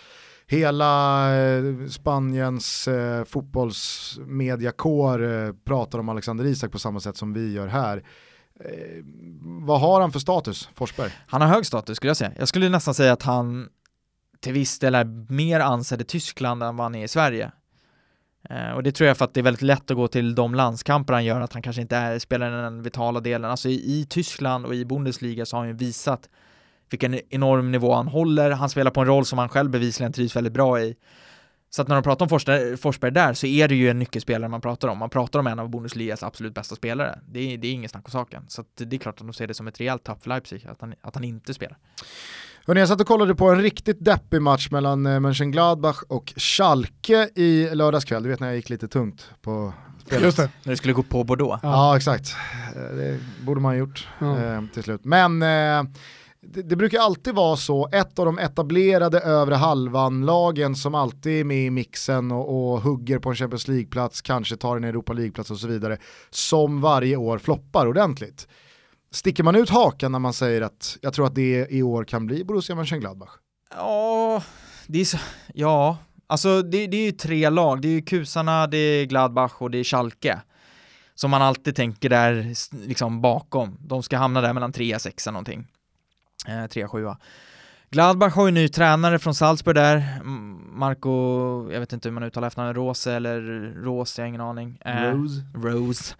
hela 0.48 1.36
eh, 1.38 1.64
Spaniens 1.90 2.88
eh, 2.88 3.24
fotbollsmediakår 3.24 5.24
eh, 5.24 5.54
pratar 5.66 6.00
om 6.00 6.10
Alexander 6.10 6.46
Isak 6.46 6.72
på 6.72 6.80
samma 6.80 7.00
sätt 7.00 7.18
som 7.18 7.34
vi 7.34 7.54
gör 7.54 7.68
här. 7.68 8.04
Eh, 8.60 9.04
vad 9.66 9.82
har 9.82 10.02
han 10.02 10.12
för 10.12 10.20
status, 10.20 10.70
Forsberg? 10.76 11.12
Han 11.28 11.42
har 11.42 11.48
hög 11.48 11.66
status 11.66 11.98
skulle 11.98 12.10
jag 12.10 12.18
säga. 12.18 12.32
Jag 12.40 12.48
skulle 12.48 12.70
nästan 12.70 12.94
säga 12.94 13.14
att 13.14 13.24
han 13.24 13.70
till 14.40 14.54
viss 14.54 14.80
del 14.80 14.96
är 14.96 15.34
mer 15.34 15.60
ansedd 15.60 16.02
i 16.02 16.06
Tyskland 16.06 16.64
än 16.64 16.78
vad 16.78 16.86
han 16.86 16.96
är 16.96 17.04
i 17.04 17.08
Sverige. 17.08 17.52
Eh, 18.50 18.72
och 18.72 18.84
det 18.84 18.92
tror 18.92 19.08
jag 19.08 19.18
för 19.18 19.26
att 19.26 19.34
det 19.34 19.40
är 19.40 19.44
väldigt 19.44 19.62
lätt 19.62 19.92
att 19.92 19.98
gå 19.98 20.08
till 20.08 20.36
de 20.36 20.56
landskamper 20.56 21.14
han 21.14 21.26
gör, 21.26 21.42
att 21.42 21.54
han 21.54 21.62
kanske 21.62 21.82
inte 21.82 21.96
är, 21.96 22.20
spelar 22.20 22.52
den 22.52 22.84
vitala 22.84 23.20
delen. 23.20 23.52
Alltså 23.52 23.70
i, 23.70 23.74
i 23.74 24.06
Tyskland 24.10 24.66
och 24.66 24.76
i 24.76 24.86
Bundesliga 24.86 25.46
så 25.46 25.56
har 25.56 25.62
han 25.62 25.70
ju 25.70 25.76
visat 25.76 26.30
vilken 26.90 27.20
enorm 27.30 27.72
nivå 27.72 27.94
han 27.94 28.08
håller. 28.08 28.52
Han 28.52 28.70
spelar 28.70 28.92
på 28.92 29.02
en 29.02 29.08
roll 29.08 29.26
som 29.26 29.40
han 29.40 29.50
själv 29.50 29.70
bevisligen 29.70 30.14
trivs 30.14 30.36
väldigt 30.36 30.54
bra 30.54 30.82
i. 30.82 30.96
Så 31.70 31.82
att 31.82 31.88
när 31.88 31.96
de 31.96 32.04
pratar 32.04 32.26
om 32.26 32.30
Forsberg, 32.30 32.78
Forsberg 32.78 33.12
där 33.12 33.34
så 33.34 33.48
är 33.48 33.68
det 33.68 33.76
ju 33.76 33.90
en 33.90 34.00
nyckelspelare 34.00 34.50
man 34.50 34.62
pratar 34.62 34.88
om. 34.88 34.98
Man 34.98 35.10
pratar 35.10 35.40
om 35.40 35.48
en 35.48 35.60
av 35.60 35.70
Bundesligas 35.70 36.24
absolut 36.24 36.54
bästa 36.54 36.76
spelare. 36.76 37.20
Det 37.30 37.40
är, 37.40 37.58
det 37.58 37.68
är 37.68 37.72
inget 37.72 37.92
snack 37.92 38.06
om 38.06 38.12
saken. 38.12 38.46
Så 38.48 38.62
att 38.62 38.68
det 38.76 38.96
är 38.96 39.00
klart 39.00 39.22
att 39.22 39.28
de 39.28 39.34
ser 39.34 39.48
det 39.48 39.54
som 39.54 39.68
ett 39.68 39.80
rejält 39.80 40.04
tapp 40.04 40.24
för 40.24 40.30
Leipzig, 40.30 40.68
att 40.68 40.82
han, 40.82 40.96
att 41.02 41.16
han 41.16 41.24
inte 41.24 41.54
spelar. 41.54 41.78
Hörrni, 42.68 42.80
jag 42.80 42.90
satt 42.90 43.02
och 43.02 43.08
kollade 43.08 43.36
på 43.36 43.50
en 43.50 43.62
riktigt 43.62 44.06
deppig 44.06 44.42
match 44.42 44.68
mellan 44.72 45.06
eh, 45.06 45.20
Mönchengladbach 45.20 46.02
och 46.08 46.34
Schalke 46.38 47.30
i 47.36 47.70
lördags 47.76 48.06
kväll. 48.06 48.24
Du 48.24 48.30
vet 48.30 48.40
när 48.40 48.48
jag 48.48 48.56
gick 48.56 48.70
lite 48.70 48.88
tungt 48.88 49.30
på 49.42 49.74
spelet. 50.06 50.24
Just 50.24 50.38
det. 50.38 50.50
När 50.64 50.72
det 50.72 50.78
skulle 50.78 50.94
gå 50.94 51.04
på 51.04 51.24
Bordeaux. 51.24 51.60
Ja, 51.64 51.70
ja 51.72 51.98
exakt. 51.98 52.36
Eh, 52.76 52.96
det 52.96 53.20
borde 53.46 53.62
man 53.62 53.72
ha 53.72 53.78
gjort 53.78 54.08
Ja. 54.20 54.38
eh, 54.38 54.62
till 54.74 54.84
slut. 54.84 55.06
Men 55.06 55.40
det, 55.40 56.62
det 56.64 56.76
brukar 56.76 57.00
alltid 57.00 57.36
vara 57.36 57.56
så, 57.58 57.90
ett 57.92 58.20
av 58.20 58.26
de 58.26 58.40
etablerade 58.40 59.20
övre 59.20 59.56
halvan-lagen 59.56 60.76
som 60.76 60.96
alltid 60.96 61.40
är 61.40 61.44
med 61.44 61.66
i 61.66 61.70
mixen 61.70 62.32
och, 62.32 62.72
och 62.74 62.82
hugger 62.82 63.20
på 63.20 63.30
en 63.30 63.36
Champions 63.36 63.68
League-plats, 63.68 64.22
kanske 64.22 64.56
tar 64.58 64.78
en 64.78 64.84
Europa 64.84 65.14
League-plats 65.14 65.52
och 65.52 65.58
så 65.58 65.68
vidare, 65.68 65.98
som 66.30 66.82
varje 66.82 67.16
år 67.16 67.38
floppar 67.38 67.88
ordentligt. 67.88 68.48
Sticker 69.18 69.44
man 69.44 69.56
ut 69.56 69.70
hakan 69.70 70.12
när 70.12 70.20
man 70.20 70.34
säger 70.34 70.62
att 70.62 70.98
jag 71.02 71.14
tror 71.14 71.28
att 71.28 71.36
det 71.36 71.68
i 71.70 71.84
år 71.84 72.04
kan 72.04 72.26
bli 72.26 72.44
Borussia 72.44 72.76
Mönchengladbach? 72.76 73.30
Ja, 73.76 74.44
det 74.88 75.00
är 75.00 75.06
så, 75.06 75.18
ja, 75.54 75.98
alltså 76.28 76.62
det, 76.62 76.88
det 76.88 76.98
är 76.98 77.06
ju 77.06 77.12
tre 77.12 77.50
lag. 77.50 77.82
Det 77.82 77.88
är 77.88 77.92
ju 77.92 78.02
kusarna, 78.02 78.68
det 78.68 78.78
är 78.78 79.06
Gladbach 79.06 79.54
och 79.58 79.72
det 79.72 79.78
är 79.78 79.84
Schalke. 79.84 80.42
Som 81.16 81.32
man 81.32 81.42
alltid 81.42 81.76
tänker 81.76 82.10
där 82.10 82.54
liksom 82.88 83.22
bakom. 83.22 83.78
De 83.82 84.04
ska 84.04 84.18
hamna 84.18 84.42
där 84.42 84.54
mellan 84.54 84.72
3 84.72 84.96
och 84.96 85.02
6 85.02 85.26
någonting. 85.26 85.68
Eh, 86.48 86.68
3 86.68 86.88
7 86.88 87.08
Gladbach 87.92 88.36
har 88.36 88.46
ju 88.46 88.52
ny 88.52 88.68
tränare 88.68 89.20
från 89.20 89.36
Salzburg 89.36 89.76
där, 89.76 90.24
Marco, 90.72 91.10
jag 91.72 91.80
vet 91.80 91.94
inte 91.94 92.10
hur 92.10 92.14
man 92.14 92.24
uttalar 92.24 92.48
efternamnet, 92.48 92.78
Rose 92.78 93.14
eller 93.14 93.42
Rose, 93.84 94.22
jag 94.22 94.24
har 94.24 94.28
ingen 94.28 94.42
aning. 94.42 94.78
Eh, 94.86 95.12
Rose. 95.12 95.42
Rose. 95.54 96.16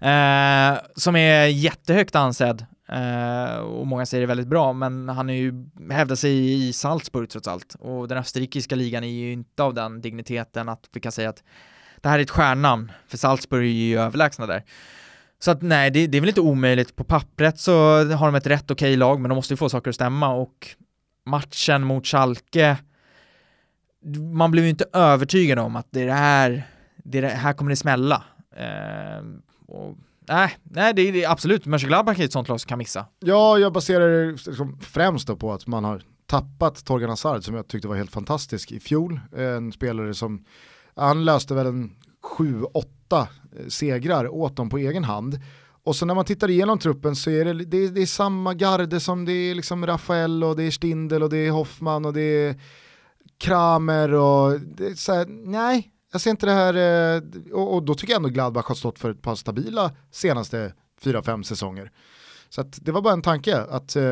Eh, 0.00 0.78
som 0.96 1.16
är 1.16 1.46
jättehögt 1.46 2.16
ansedd. 2.16 2.66
Eh, 2.88 3.56
och 3.56 3.86
många 3.86 4.06
säger 4.06 4.20
det 4.20 4.26
väldigt 4.26 4.46
bra, 4.46 4.72
men 4.72 5.08
han 5.08 5.30
är 5.30 5.34
ju, 5.34 5.52
hävdar 5.90 6.16
sig 6.16 6.68
i 6.68 6.72
Salzburg 6.72 7.30
trots 7.30 7.48
allt. 7.48 7.76
Och 7.80 8.08
den 8.08 8.18
österrikiska 8.18 8.74
ligan 8.74 9.04
är 9.04 9.08
ju 9.08 9.32
inte 9.32 9.62
av 9.62 9.74
den 9.74 10.00
digniteten 10.00 10.68
att 10.68 10.88
vi 10.92 11.00
kan 11.00 11.12
säga 11.12 11.28
att 11.28 11.42
det 12.00 12.08
här 12.08 12.18
är 12.18 12.22
ett 12.22 12.30
stjärnnamn, 12.30 12.92
för 13.08 13.16
Salzburg 13.16 13.66
är 13.66 13.72
ju 13.72 13.98
överlägsna 13.98 14.46
där. 14.46 14.64
Så 15.38 15.50
att 15.50 15.62
nej, 15.62 15.90
det, 15.90 16.06
det 16.06 16.16
är 16.18 16.20
väl 16.20 16.28
inte 16.28 16.40
omöjligt. 16.40 16.96
På 16.96 17.04
pappret 17.04 17.58
så 17.58 17.72
har 18.14 18.26
de 18.26 18.34
ett 18.34 18.46
rätt 18.46 18.70
okej 18.70 18.96
lag, 18.96 19.20
men 19.20 19.28
de 19.28 19.34
måste 19.34 19.52
ju 19.52 19.56
få 19.56 19.68
saker 19.68 19.88
att 19.88 19.94
stämma 19.94 20.28
och 20.28 20.76
matchen 21.30 21.84
mot 21.86 22.06
Schalke, 22.06 22.76
man 24.34 24.50
blev 24.50 24.64
ju 24.64 24.70
inte 24.70 24.84
övertygad 24.92 25.58
om 25.58 25.76
att 25.76 25.86
det 25.90 26.02
är 26.02 26.06
det 26.06 26.12
här, 26.12 26.62
det 27.04 27.18
är 27.18 27.22
det 27.22 27.28
här 27.28 27.52
kommer 27.52 27.70
det 27.70 27.76
smälla. 27.76 28.24
Eh, 28.56 29.24
och, 29.66 29.96
nej, 30.28 30.56
nej 30.62 30.94
det, 30.94 31.02
är- 31.02 31.12
det 31.12 31.24
är 31.24 31.30
absolut, 31.30 31.66
Mönchengladbach 31.66 32.18
är 32.20 32.24
ett 32.24 32.32
sånt 32.32 32.48
lag 32.48 32.60
som 32.60 32.68
kan 32.68 32.78
missa. 32.78 33.06
Ja, 33.20 33.58
jag 33.58 33.72
baserar 33.72 34.08
det 34.26 34.30
liksom 34.46 34.78
främst 34.80 35.26
då 35.26 35.36
på 35.36 35.52
att 35.52 35.66
man 35.66 35.84
har 35.84 36.02
tappat 36.26 36.84
Torgan 36.84 37.10
Hazard 37.10 37.44
som 37.44 37.54
jag 37.54 37.68
tyckte 37.68 37.88
var 37.88 37.96
helt 37.96 38.12
fantastisk 38.12 38.72
i 38.72 38.80
fjol. 38.80 39.20
En 39.36 39.72
spelare 39.72 40.14
som, 40.14 40.44
han 40.96 41.24
löste 41.24 41.54
väl 41.54 41.66
en 41.66 41.90
7-8 42.38 42.84
eh, 43.12 43.26
segrar 43.68 44.28
åt 44.28 44.56
dem 44.56 44.70
på 44.70 44.78
egen 44.78 45.04
hand. 45.04 45.40
Och 45.82 45.96
så 45.96 46.06
när 46.06 46.14
man 46.14 46.24
tittar 46.24 46.50
igenom 46.50 46.78
truppen 46.78 47.16
så 47.16 47.30
är 47.30 47.44
det, 47.44 47.52
det, 47.52 47.88
det 47.88 48.02
är 48.02 48.06
samma 48.06 48.54
garde 48.54 49.00
som 49.00 49.24
det 49.24 49.32
är 49.32 49.54
liksom 49.54 49.86
Rafael 49.86 50.44
och 50.44 50.56
det 50.56 50.62
är 50.62 50.70
Stindel 50.70 51.22
och 51.22 51.30
det 51.30 51.36
är 51.36 51.50
Hoffman 51.50 52.04
och 52.04 52.12
det 52.12 52.20
är 52.20 52.60
Kramer 53.38 54.14
och 54.14 54.60
det 54.60 54.86
är 54.86 54.94
så 54.94 55.12
här, 55.12 55.26
nej, 55.28 55.92
jag 56.12 56.20
ser 56.20 56.30
inte 56.30 56.46
det 56.46 56.52
här, 56.52 56.74
eh, 57.16 57.22
och, 57.52 57.74
och 57.74 57.82
då 57.82 57.94
tycker 57.94 58.12
jag 58.12 58.18
ändå 58.18 58.28
Gladbach 58.28 58.66
har 58.66 58.74
stått 58.74 58.98
för 58.98 59.10
ett 59.10 59.22
par 59.22 59.34
stabila 59.34 59.92
senaste 60.10 60.72
4-5 61.02 61.42
säsonger. 61.42 61.92
Så 62.48 62.60
att 62.60 62.78
det 62.84 62.92
var 62.92 63.02
bara 63.02 63.12
en 63.12 63.22
tanke, 63.22 63.60
att 63.60 63.96
eh, 63.96 64.02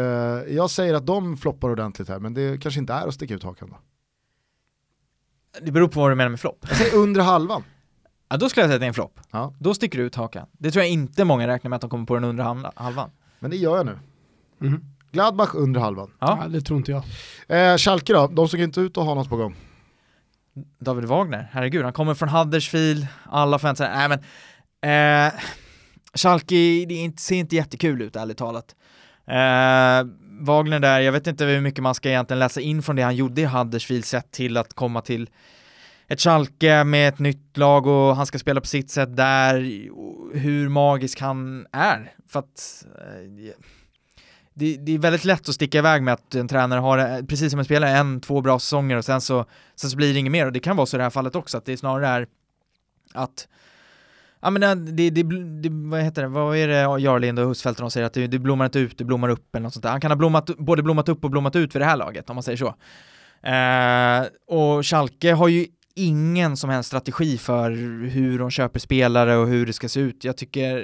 jag 0.48 0.70
säger 0.70 0.94
att 0.94 1.06
de 1.06 1.36
floppar 1.36 1.70
ordentligt 1.70 2.08
här, 2.08 2.18
men 2.18 2.34
det 2.34 2.62
kanske 2.62 2.80
inte 2.80 2.92
är 2.92 3.06
att 3.06 3.14
sticka 3.14 3.34
ut 3.34 3.42
hakan 3.42 3.70
då. 3.70 3.78
Det 5.60 5.72
beror 5.72 5.88
på 5.88 6.00
vad 6.00 6.10
du 6.10 6.14
menar 6.14 6.30
med 6.30 6.40
flopp. 6.40 6.66
Jag 6.68 6.76
säger 6.76 6.96
under 6.96 7.20
halvan. 7.20 7.64
Ja, 8.28 8.36
då 8.36 8.48
skulle 8.48 8.62
jag 8.62 8.68
säga 8.68 8.74
att 8.76 8.80
det 8.80 8.84
är 8.86 8.88
en 8.88 8.94
flopp. 8.94 9.20
Ja. 9.30 9.54
Då 9.58 9.74
sticker 9.74 9.98
du 9.98 10.04
ut 10.04 10.14
hakan. 10.14 10.46
Det 10.52 10.70
tror 10.70 10.82
jag 10.84 10.90
inte 10.92 11.24
många 11.24 11.46
räknar 11.48 11.68
med 11.68 11.76
att 11.76 11.80
de 11.80 11.90
kommer 11.90 12.06
på 12.06 12.14
den 12.14 12.24
undre 12.24 12.44
halva- 12.44 12.72
halvan. 12.76 13.10
Men 13.38 13.50
det 13.50 13.56
gör 13.56 13.76
jag 13.76 13.86
nu. 13.86 13.98
Mhm. 14.58 14.84
Gladbach 15.12 15.54
under 15.54 15.80
halvan. 15.80 16.10
Ja. 16.18 16.38
Ja, 16.42 16.48
det 16.48 16.60
tror 16.60 16.76
inte 16.78 16.92
jag. 16.92 17.02
Eh, 17.72 17.76
Schalke 17.76 18.12
då, 18.12 18.26
de 18.26 18.48
såg 18.48 18.60
inte 18.60 18.80
ut 18.80 18.98
att 18.98 19.04
ha 19.04 19.14
något 19.14 19.28
på 19.28 19.36
gång. 19.36 19.54
David 20.80 21.04
Wagner, 21.04 21.48
herregud, 21.52 21.84
han 21.84 21.92
kommer 21.92 22.14
från 22.14 22.28
Huddersfield, 22.28 23.06
alla 23.24 23.58
förväntar 23.58 23.84
sig, 23.86 23.94
nej 24.08 24.18
men, 24.82 25.26
eh, 25.26 25.32
Schalke, 26.14 26.54
det 26.88 26.94
inte, 26.94 27.22
ser 27.22 27.36
inte 27.36 27.56
jättekul 27.56 28.02
ut 28.02 28.16
ärligt 28.16 28.38
talat. 28.38 28.74
Eh, 29.26 30.06
Wagner 30.40 30.80
där, 30.80 31.00
jag 31.00 31.12
vet 31.12 31.26
inte 31.26 31.44
hur 31.44 31.60
mycket 31.60 31.82
man 31.82 31.94
ska 31.94 32.08
egentligen 32.08 32.38
läsa 32.38 32.60
in 32.60 32.82
från 32.82 32.96
det 32.96 33.02
han 33.02 33.16
gjorde 33.16 33.40
i 33.40 33.44
Huddersfield 33.44 34.04
sett 34.04 34.30
till 34.30 34.56
att 34.56 34.74
komma 34.74 35.00
till 35.00 35.28
ett 36.08 36.20
Schalke 36.20 36.84
med 36.84 37.08
ett 37.08 37.18
nytt 37.18 37.56
lag 37.56 37.86
och 37.86 38.16
han 38.16 38.26
ska 38.26 38.38
spela 38.38 38.60
på 38.60 38.66
sitt 38.66 38.90
sätt 38.90 39.16
där, 39.16 39.54
hur 40.38 40.68
magisk 40.68 41.20
han 41.20 41.66
är. 41.72 42.12
För 42.28 42.38
att 42.38 42.86
eh, 42.98 43.52
det, 44.54 44.76
det 44.76 44.94
är 44.94 44.98
väldigt 44.98 45.24
lätt 45.24 45.48
att 45.48 45.54
sticka 45.54 45.78
iväg 45.78 46.02
med 46.02 46.14
att 46.14 46.34
en 46.34 46.48
tränare 46.48 46.80
har, 46.80 47.26
precis 47.26 47.50
som 47.50 47.58
en 47.58 47.64
spelare, 47.64 47.90
en, 47.90 48.20
två 48.20 48.40
bra 48.40 48.58
säsonger 48.58 48.96
och 48.96 49.04
sen 49.04 49.20
så 49.20 49.44
Sen 49.74 49.90
så 49.90 49.96
blir 49.96 50.12
det 50.12 50.18
inget 50.18 50.32
mer 50.32 50.46
och 50.46 50.52
det 50.52 50.60
kan 50.60 50.76
vara 50.76 50.86
så 50.86 50.96
i 50.96 50.98
det 50.98 51.02
här 51.02 51.10
fallet 51.10 51.36
också 51.36 51.58
att 51.58 51.64
det 51.64 51.76
snarare 51.76 52.08
är 52.08 52.26
att 53.14 53.48
Ja 54.40 54.50
men 54.50 54.60
det, 54.60 55.10
det, 55.10 55.22
det, 55.22 55.44
det 55.62 55.68
vad 55.70 56.02
heter 56.02 56.22
det, 56.22 56.28
vad 56.28 56.56
är 56.56 56.68
det 56.68 57.00
Jarlind 57.02 57.38
och 57.38 57.46
Husfeldt 57.46 57.92
säger 57.92 58.06
att 58.06 58.12
det, 58.12 58.26
det 58.26 58.38
blommar 58.38 58.64
inte 58.64 58.78
ut, 58.78 58.98
det 58.98 59.04
blommar 59.04 59.28
upp 59.28 59.54
eller 59.54 59.62
något 59.62 59.72
sånt 59.72 59.82
där. 59.82 59.90
Han 59.90 60.00
kan 60.00 60.10
ha 60.10 60.16
blommat, 60.16 60.46
både 60.58 60.82
blommat 60.82 61.08
upp 61.08 61.24
och 61.24 61.30
blommat 61.30 61.56
ut 61.56 61.72
för 61.72 61.78
det 61.78 61.84
här 61.84 61.96
laget 61.96 62.30
om 62.30 62.36
man 62.36 62.42
säger 62.42 62.56
så. 62.56 62.74
Eh, 63.48 64.26
och 64.58 64.86
Schalke 64.86 65.32
har 65.32 65.48
ju 65.48 65.66
ingen 65.98 66.56
som 66.56 66.70
helst 66.70 66.86
strategi 66.86 67.38
för 67.38 67.70
hur 68.08 68.38
de 68.38 68.50
köper 68.50 68.80
spelare 68.80 69.36
och 69.36 69.48
hur 69.48 69.66
det 69.66 69.72
ska 69.72 69.88
se 69.88 70.00
ut. 70.00 70.24
Jag 70.24 70.36
tycker 70.36 70.76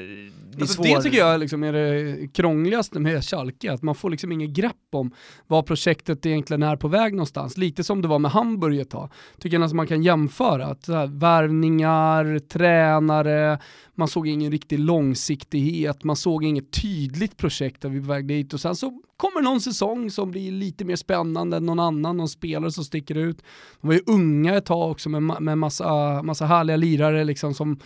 det 0.56 0.62
Alltså, 0.62 0.82
det 0.82 1.02
tycker 1.02 1.18
jag 1.18 1.40
liksom 1.40 1.62
är 1.62 1.72
det 1.72 2.28
krångligaste 2.32 3.00
med 3.00 3.24
Schalke, 3.24 3.72
att 3.72 3.82
man 3.82 3.94
får 3.94 4.10
liksom 4.10 4.32
ingen 4.32 4.52
grepp 4.52 4.76
om 4.92 5.10
vad 5.46 5.66
projektet 5.66 6.26
egentligen 6.26 6.62
är 6.62 6.76
på 6.76 6.88
väg 6.88 7.14
någonstans. 7.14 7.56
Lite 7.56 7.84
som 7.84 8.02
det 8.02 8.08
var 8.08 8.18
med 8.18 8.30
Hamburg 8.30 8.80
ett 8.80 8.90
tag. 8.90 9.12
Tycker 9.38 9.54
jag 9.54 9.60
nästan 9.60 9.76
man 9.76 9.86
kan 9.86 10.02
jämföra. 10.02 10.66
Att 10.66 10.88
här, 10.88 11.06
värvningar, 11.06 12.38
tränare, 12.38 13.58
man 13.94 14.08
såg 14.08 14.28
ingen 14.28 14.50
riktig 14.50 14.78
långsiktighet, 14.78 16.04
man 16.04 16.16
såg 16.16 16.44
inget 16.44 16.72
tydligt 16.72 17.36
projekt 17.36 17.82
där 17.82 17.88
vi 17.88 17.98
var 17.98 18.14
väg 18.14 18.26
dit 18.26 18.54
och 18.54 18.60
sen 18.60 18.76
så 18.76 19.00
kommer 19.16 19.42
någon 19.42 19.60
säsong 19.60 20.10
som 20.10 20.30
blir 20.30 20.52
lite 20.52 20.84
mer 20.84 20.96
spännande 20.96 21.56
än 21.56 21.66
någon 21.66 21.80
annan, 21.80 22.16
någon 22.16 22.28
spelare 22.28 22.72
som 22.72 22.84
sticker 22.84 23.14
ut. 23.14 23.42
De 23.80 23.86
var 23.86 23.94
ju 23.94 24.00
unga 24.06 24.56
ett 24.56 24.66
tag 24.66 24.90
också 24.90 25.08
med, 25.08 25.42
med 25.42 25.58
massa, 25.58 26.22
massa 26.22 26.46
härliga 26.46 26.76
lirare 26.76 27.24
liksom 27.24 27.54
som 27.54 27.80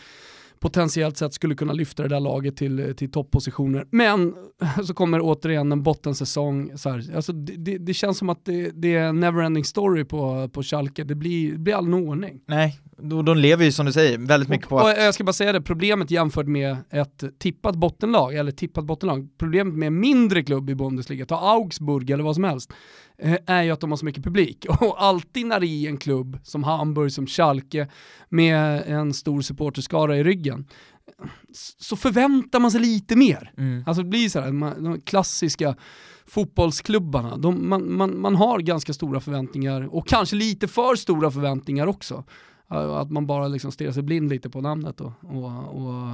potentiellt 0.60 1.16
sett 1.16 1.34
skulle 1.34 1.54
kunna 1.54 1.72
lyfta 1.72 2.02
det 2.02 2.08
där 2.08 2.20
laget 2.20 2.56
till, 2.56 2.94
till 2.96 3.10
topppositioner. 3.10 3.86
Men 3.90 4.34
så 4.84 4.94
kommer 4.94 5.20
återigen 5.22 5.72
en 5.72 5.82
bottensäsong. 5.82 6.78
Så 6.78 6.90
här, 6.90 7.16
alltså 7.16 7.32
det, 7.32 7.56
det, 7.56 7.78
det 7.78 7.94
känns 7.94 8.18
som 8.18 8.28
att 8.28 8.44
det, 8.44 8.70
det 8.70 8.94
är 8.94 9.04
en 9.04 9.20
neverending 9.20 9.64
story 9.64 10.04
på, 10.04 10.48
på 10.48 10.62
Schalke. 10.62 11.04
Det 11.04 11.14
blir, 11.14 11.52
det 11.52 11.58
blir 11.58 11.74
all 11.74 11.94
ordning. 11.94 12.40
Nej, 12.46 12.80
de, 13.02 13.36
lever 13.36 13.64
ju 13.64 13.72
som 13.72 13.86
du 13.86 13.92
säger 13.92 14.18
väldigt 14.18 14.48
mycket 14.48 14.68
på 14.68 14.78
att 14.78 14.84
och 14.84 15.02
jag 15.02 15.14
ska 15.14 15.24
bara 15.24 15.32
säga 15.32 15.52
det, 15.52 15.62
problemet 15.62 16.10
jämfört 16.10 16.46
med 16.46 16.76
ett 16.90 17.24
tippat 17.38 17.76
bottenlag, 17.76 18.34
eller 18.34 18.52
tippat 18.52 18.84
bottenlag, 18.84 19.28
problemet 19.38 19.74
med 19.74 19.86
en 19.86 20.00
mindre 20.00 20.42
klubb 20.42 20.70
i 20.70 20.74
Bundesliga, 20.74 21.26
ta 21.26 21.36
Augsburg 21.36 22.10
eller 22.10 22.24
vad 22.24 22.34
som 22.34 22.44
helst, 22.44 22.72
eh, 23.18 23.38
är 23.46 23.62
ju 23.62 23.70
att 23.70 23.80
de 23.80 23.90
har 23.90 23.96
så 23.96 24.04
mycket 24.04 24.24
publik. 24.24 24.66
Och 24.80 25.02
alltid 25.02 25.46
när 25.46 25.60
det 25.60 25.66
är 25.66 25.88
en 25.88 25.98
klubb 25.98 26.38
som 26.42 26.64
Hamburg, 26.64 27.12
som 27.12 27.26
Schalke, 27.26 27.88
med 28.28 28.82
en 28.86 29.14
stor 29.14 29.40
supporterskara 29.40 30.16
i 30.16 30.24
ryggen, 30.24 30.66
så 31.78 31.96
förväntar 31.96 32.60
man 32.60 32.70
sig 32.70 32.80
lite 32.80 33.16
mer. 33.16 33.52
mm. 33.58 33.84
Alltså 33.86 34.02
det 34.02 34.08
blir 34.08 34.28
så 34.28 34.40
här, 34.40 34.80
de 34.82 35.00
klassiska 35.00 35.76
fotbollsklubbarna, 36.26 37.36
de, 37.36 37.68
man, 37.68 37.92
man, 37.92 38.20
man 38.20 38.36
har 38.36 38.58
ganska 38.58 38.92
stora 38.92 39.20
förväntningar 39.20 39.94
och 39.94 40.08
kanske 40.08 40.36
lite 40.36 40.68
för 40.68 40.96
stora 40.96 41.30
förväntningar 41.30 41.86
också. 41.86 42.24
Eh, 42.70 42.96
att 42.96 43.10
man 43.10 43.26
bara 43.26 43.48
liksom 43.48 43.72
stirrar 43.72 43.92
sig 43.92 44.02
blind 44.02 44.30
lite 44.30 44.50
på 44.50 44.60
namnet 44.60 45.00
och, 45.00 45.12
och, 45.22 45.76
och 45.76 46.06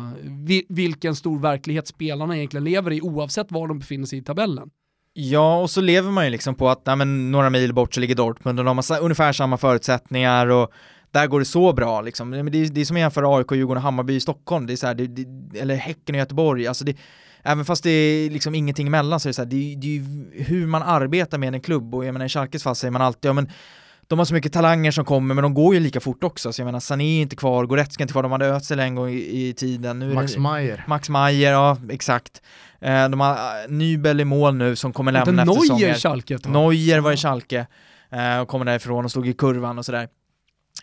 vilken 0.69 1.17
stor 1.17 1.39
verklighet 1.39 1.89
spelarna 1.89 2.37
egentligen 2.37 2.65
lever 2.65 2.93
i 2.93 3.01
oavsett 3.01 3.53
var 3.53 3.69
de 3.69 3.79
befinner 3.79 4.07
sig 4.07 4.19
i 4.19 4.23
tabellen. 4.23 4.71
Ja, 5.17 5.61
och 5.61 5.71
så 5.71 5.81
lever 5.81 6.11
man 6.11 6.25
ju 6.25 6.31
liksom 6.31 6.55
på 6.55 6.69
att 6.69 6.87
nej, 6.87 6.97
men, 6.97 7.31
några 7.31 7.51
mil 7.51 7.75
bort 7.75 7.95
så 7.95 8.01
ligger 8.01 8.15
Dortmund 8.15 8.59
och 8.59 8.65
de 8.65 8.79
har 8.79 9.01
ungefär 9.01 9.33
samma 9.33 9.57
förutsättningar 9.57 10.47
och 10.47 10.73
där 11.11 11.27
går 11.27 11.39
det 11.39 11.45
så 11.45 11.73
bra 11.73 12.01
liksom. 12.01 12.31
Men 12.31 12.53
det, 12.53 12.59
är, 12.59 12.69
det 12.69 12.81
är 12.81 12.85
som 12.85 12.97
att 12.97 13.01
jämföra 13.01 13.37
AIK, 13.37 13.53
Djurgården 13.53 13.77
och 13.77 13.83
Hammarby 13.83 14.15
i 14.15 14.21
Stockholm, 14.21 14.67
det 14.67 14.73
är 14.73 14.77
så 14.77 14.87
här, 14.87 14.95
det, 14.95 15.07
det, 15.07 15.59
eller 15.59 15.75
Häcken 15.75 16.15
och 16.15 16.19
Göteborg, 16.19 16.67
alltså 16.67 16.85
det, 16.85 16.97
även 17.43 17.65
fast 17.65 17.83
det 17.83 17.91
är 17.91 18.31
liksom 18.31 18.55
ingenting 18.55 18.87
emellan 18.87 19.21
så 19.21 19.29
är 19.29 19.31
det 19.31 19.35
så 19.35 19.43
här, 19.43 19.51
det, 19.51 19.75
det 19.77 19.87
är 19.87 19.91
ju 19.91 20.33
hur 20.33 20.67
man 20.67 20.83
arbetar 20.83 21.39
med 21.39 21.55
en 21.55 21.61
klubb 21.61 21.95
och 21.95 22.05
jag 22.05 22.13
menar 22.13 22.27
i 22.27 22.29
Schalkes 22.29 22.63
fall 22.63 22.77
säger 22.77 22.93
man 22.93 23.03
alltid, 23.03 23.29
ja 23.29 23.33
men 23.33 23.49
de 24.09 24.19
har 24.19 24.27
så 24.27 24.35
mycket 24.35 24.53
talanger 24.53 24.91
som 24.91 25.05
kommer 25.05 25.35
men 25.35 25.43
de 25.43 25.55
går 25.55 25.75
ju 25.75 25.81
lika 25.81 26.01
fort 26.01 26.25
också, 26.25 26.53
så 26.53 26.61
jag 26.61 26.67
menar 26.67 26.81
Sané 26.81 27.19
är 27.19 27.23
inte 27.23 27.37
kvar, 27.37 27.67
Goretzka 27.67 28.01
är 28.01 28.05
inte 28.05 28.13
kvar, 28.13 28.23
de 28.23 28.33
hade 28.33 28.47
Özil 28.47 28.81
en 28.81 28.95
gång 28.95 29.09
i, 29.09 29.49
i 29.49 29.53
tiden. 29.53 29.99
Nu 29.99 30.15
Max 30.15 30.37
Meyer. 30.37 30.85
Max 30.87 31.09
Meyer, 31.09 31.53
ja 31.53 31.77
exakt. 31.91 32.43
Eh, 32.81 33.09
de 33.09 33.21
har 33.21 33.33
uh, 33.33 33.73
Nybel 33.73 34.21
i 34.21 34.25
mål 34.25 34.55
nu 34.55 34.77
som 34.77 34.93
kommer 34.93 35.13
lämna 35.13 35.43
efter 35.43 35.55
Neuer 35.55 35.61
säsongen. 35.61 35.95
Schalke. 35.95 36.39
Neuer 36.49 37.01
var 37.01 37.13
i 37.13 37.17
Schalke 37.17 37.67
eh, 38.11 38.39
och 38.39 38.49
kommer 38.49 38.65
därifrån 38.65 39.05
och 39.05 39.11
stod 39.11 39.29
i 39.29 39.33
kurvan 39.33 39.79
och 39.79 39.85
sådär. 39.85 40.09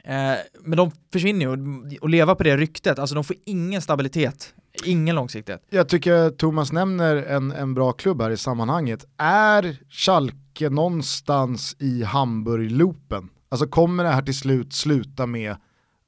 Eh, 0.04 0.34
men 0.64 0.78
de 0.78 0.92
försvinner 1.14 1.46
ju 1.46 1.48
och, 1.48 1.58
och 2.02 2.10
leva 2.10 2.36
på 2.36 2.44
det 2.44 2.58
ryktet, 2.58 3.00
alltså 3.00 3.16
de 3.16 3.24
får 3.24 3.36
ingen 3.46 3.82
stabilitet, 3.82 4.54
ingen 4.86 5.16
långsiktighet. 5.16 5.64
Jag 5.70 5.90
tycker 5.90 6.30
Thomas 6.30 6.72
nämner 6.72 7.16
en, 7.16 7.52
en 7.52 7.74
bra 7.74 7.92
klubb 7.92 8.22
här 8.22 8.32
i 8.32 8.38
sammanhanget. 8.38 9.06
Är 9.18 9.78
Schalke 9.90 10.70
någonstans 10.70 11.76
i 11.80 12.04
Hamburg-loopen? 12.04 13.30
Alltså 13.50 13.68
kommer 13.68 14.04
det 14.04 14.10
här 14.10 14.22
till 14.22 14.38
slut 14.38 14.74
sluta 14.74 15.26
med 15.26 15.56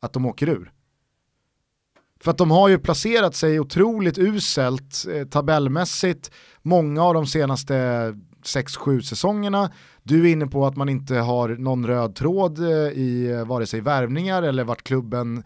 att 0.01 0.13
de 0.13 0.25
åker 0.25 0.49
ur? 0.49 0.71
För 2.23 2.31
att 2.31 2.37
de 2.37 2.51
har 2.51 2.69
ju 2.69 2.79
placerat 2.79 3.35
sig 3.35 3.59
otroligt 3.59 4.17
uselt 4.17 5.05
eh, 5.13 5.27
tabellmässigt 5.27 6.31
många 6.61 7.03
av 7.03 7.13
de 7.13 7.27
senaste 7.27 7.73
6-7 8.43 9.01
säsongerna. 9.01 9.71
Du 10.03 10.27
är 10.27 10.31
inne 10.31 10.47
på 10.47 10.65
att 10.65 10.75
man 10.75 10.89
inte 10.89 11.15
har 11.15 11.49
någon 11.49 11.87
röd 11.87 12.15
tråd 12.15 12.59
eh, 12.59 12.87
i 12.87 13.31
eh, 13.31 13.45
vare 13.45 13.65
sig 13.65 13.81
värvningar 13.81 14.43
eller 14.43 14.63
vart 14.63 14.83
klubben 14.83 15.43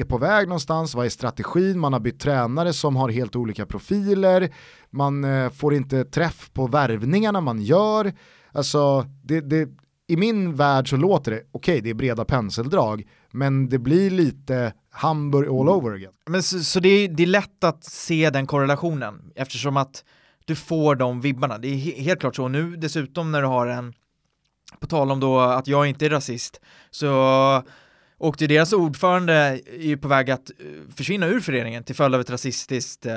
är 0.00 0.04
på 0.04 0.18
väg 0.18 0.48
någonstans, 0.48 0.94
vad 0.94 1.06
är 1.06 1.10
strategin, 1.10 1.78
man 1.78 1.92
har 1.92 2.00
bytt 2.00 2.20
tränare 2.20 2.72
som 2.72 2.96
har 2.96 3.08
helt 3.08 3.36
olika 3.36 3.66
profiler, 3.66 4.54
man 4.90 5.24
eh, 5.24 5.50
får 5.50 5.74
inte 5.74 6.04
träff 6.04 6.50
på 6.52 6.66
värvningarna 6.66 7.40
man 7.40 7.62
gör. 7.62 8.12
Alltså, 8.52 9.06
det, 9.22 9.40
det, 9.40 9.68
i 10.08 10.16
min 10.16 10.54
värld 10.54 10.90
så 10.90 10.96
låter 10.96 11.30
det, 11.30 11.36
okej 11.36 11.48
okay, 11.52 11.80
det 11.80 11.90
är 11.90 11.94
breda 11.94 12.24
penseldrag, 12.24 13.06
men 13.30 13.68
det 13.68 13.78
blir 13.78 14.10
lite 14.10 14.72
Hamburg 14.90 15.48
all 15.48 15.68
over 15.68 15.94
again. 15.94 16.12
Men 16.26 16.42
så, 16.42 16.60
så 16.60 16.80
det, 16.80 16.88
är, 16.88 17.08
det 17.08 17.22
är 17.22 17.26
lätt 17.26 17.64
att 17.64 17.84
se 17.84 18.30
den 18.30 18.46
korrelationen 18.46 19.32
eftersom 19.34 19.76
att 19.76 20.04
du 20.44 20.54
får 20.56 20.94
de 20.94 21.20
vibbarna. 21.20 21.58
Det 21.58 21.68
är 21.68 21.76
he 21.76 22.02
helt 22.02 22.20
klart 22.20 22.36
så. 22.36 22.48
Nu 22.48 22.76
dessutom 22.76 23.32
när 23.32 23.42
du 23.42 23.48
har 23.48 23.66
en, 23.66 23.94
på 24.80 24.86
tal 24.86 25.10
om 25.10 25.20
då 25.20 25.40
att 25.40 25.66
jag 25.66 25.86
inte 25.86 26.06
är 26.06 26.10
rasist, 26.10 26.60
så 26.90 27.62
åkte 28.22 28.46
deras 28.46 28.72
ordförande 28.72 29.34
är 29.34 29.86
ju 29.86 29.96
på 29.96 30.08
väg 30.08 30.30
att 30.30 30.50
eh, 30.50 30.94
försvinna 30.96 31.26
ur 31.26 31.40
föreningen 31.40 31.84
till 31.84 31.94
följd 31.94 32.14
av 32.14 32.20
ett 32.20 32.30
rasistiskt, 32.30 33.06
eh, 33.06 33.12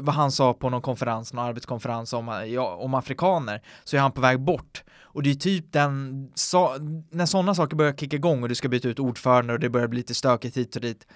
vad 0.00 0.14
han 0.14 0.32
sa 0.32 0.54
på 0.54 0.70
någon 0.70 0.82
konferens, 0.82 1.32
någon 1.32 1.44
arbetskonferens 1.44 2.12
om, 2.12 2.28
eh, 2.28 2.44
ja, 2.44 2.74
om 2.74 2.94
afrikaner, 2.94 3.62
så 3.84 3.96
är 3.96 4.00
han 4.00 4.12
på 4.12 4.20
väg 4.20 4.40
bort. 4.40 4.84
Och 5.02 5.22
det 5.22 5.30
är 5.30 5.34
typ 5.34 5.72
den, 5.72 6.30
så, 6.34 6.76
när 7.10 7.26
sådana 7.26 7.54
saker 7.54 7.76
börjar 7.76 7.92
kicka 7.92 8.16
igång 8.16 8.42
och 8.42 8.48
du 8.48 8.54
ska 8.54 8.68
byta 8.68 8.88
ut 8.88 8.98
ordförande 8.98 9.52
och 9.52 9.60
det 9.60 9.70
börjar 9.70 9.88
bli 9.88 9.98
lite 9.98 10.14
stökigt 10.14 10.56
hit 10.56 10.76
och 10.76 10.82
dit, 10.82 11.06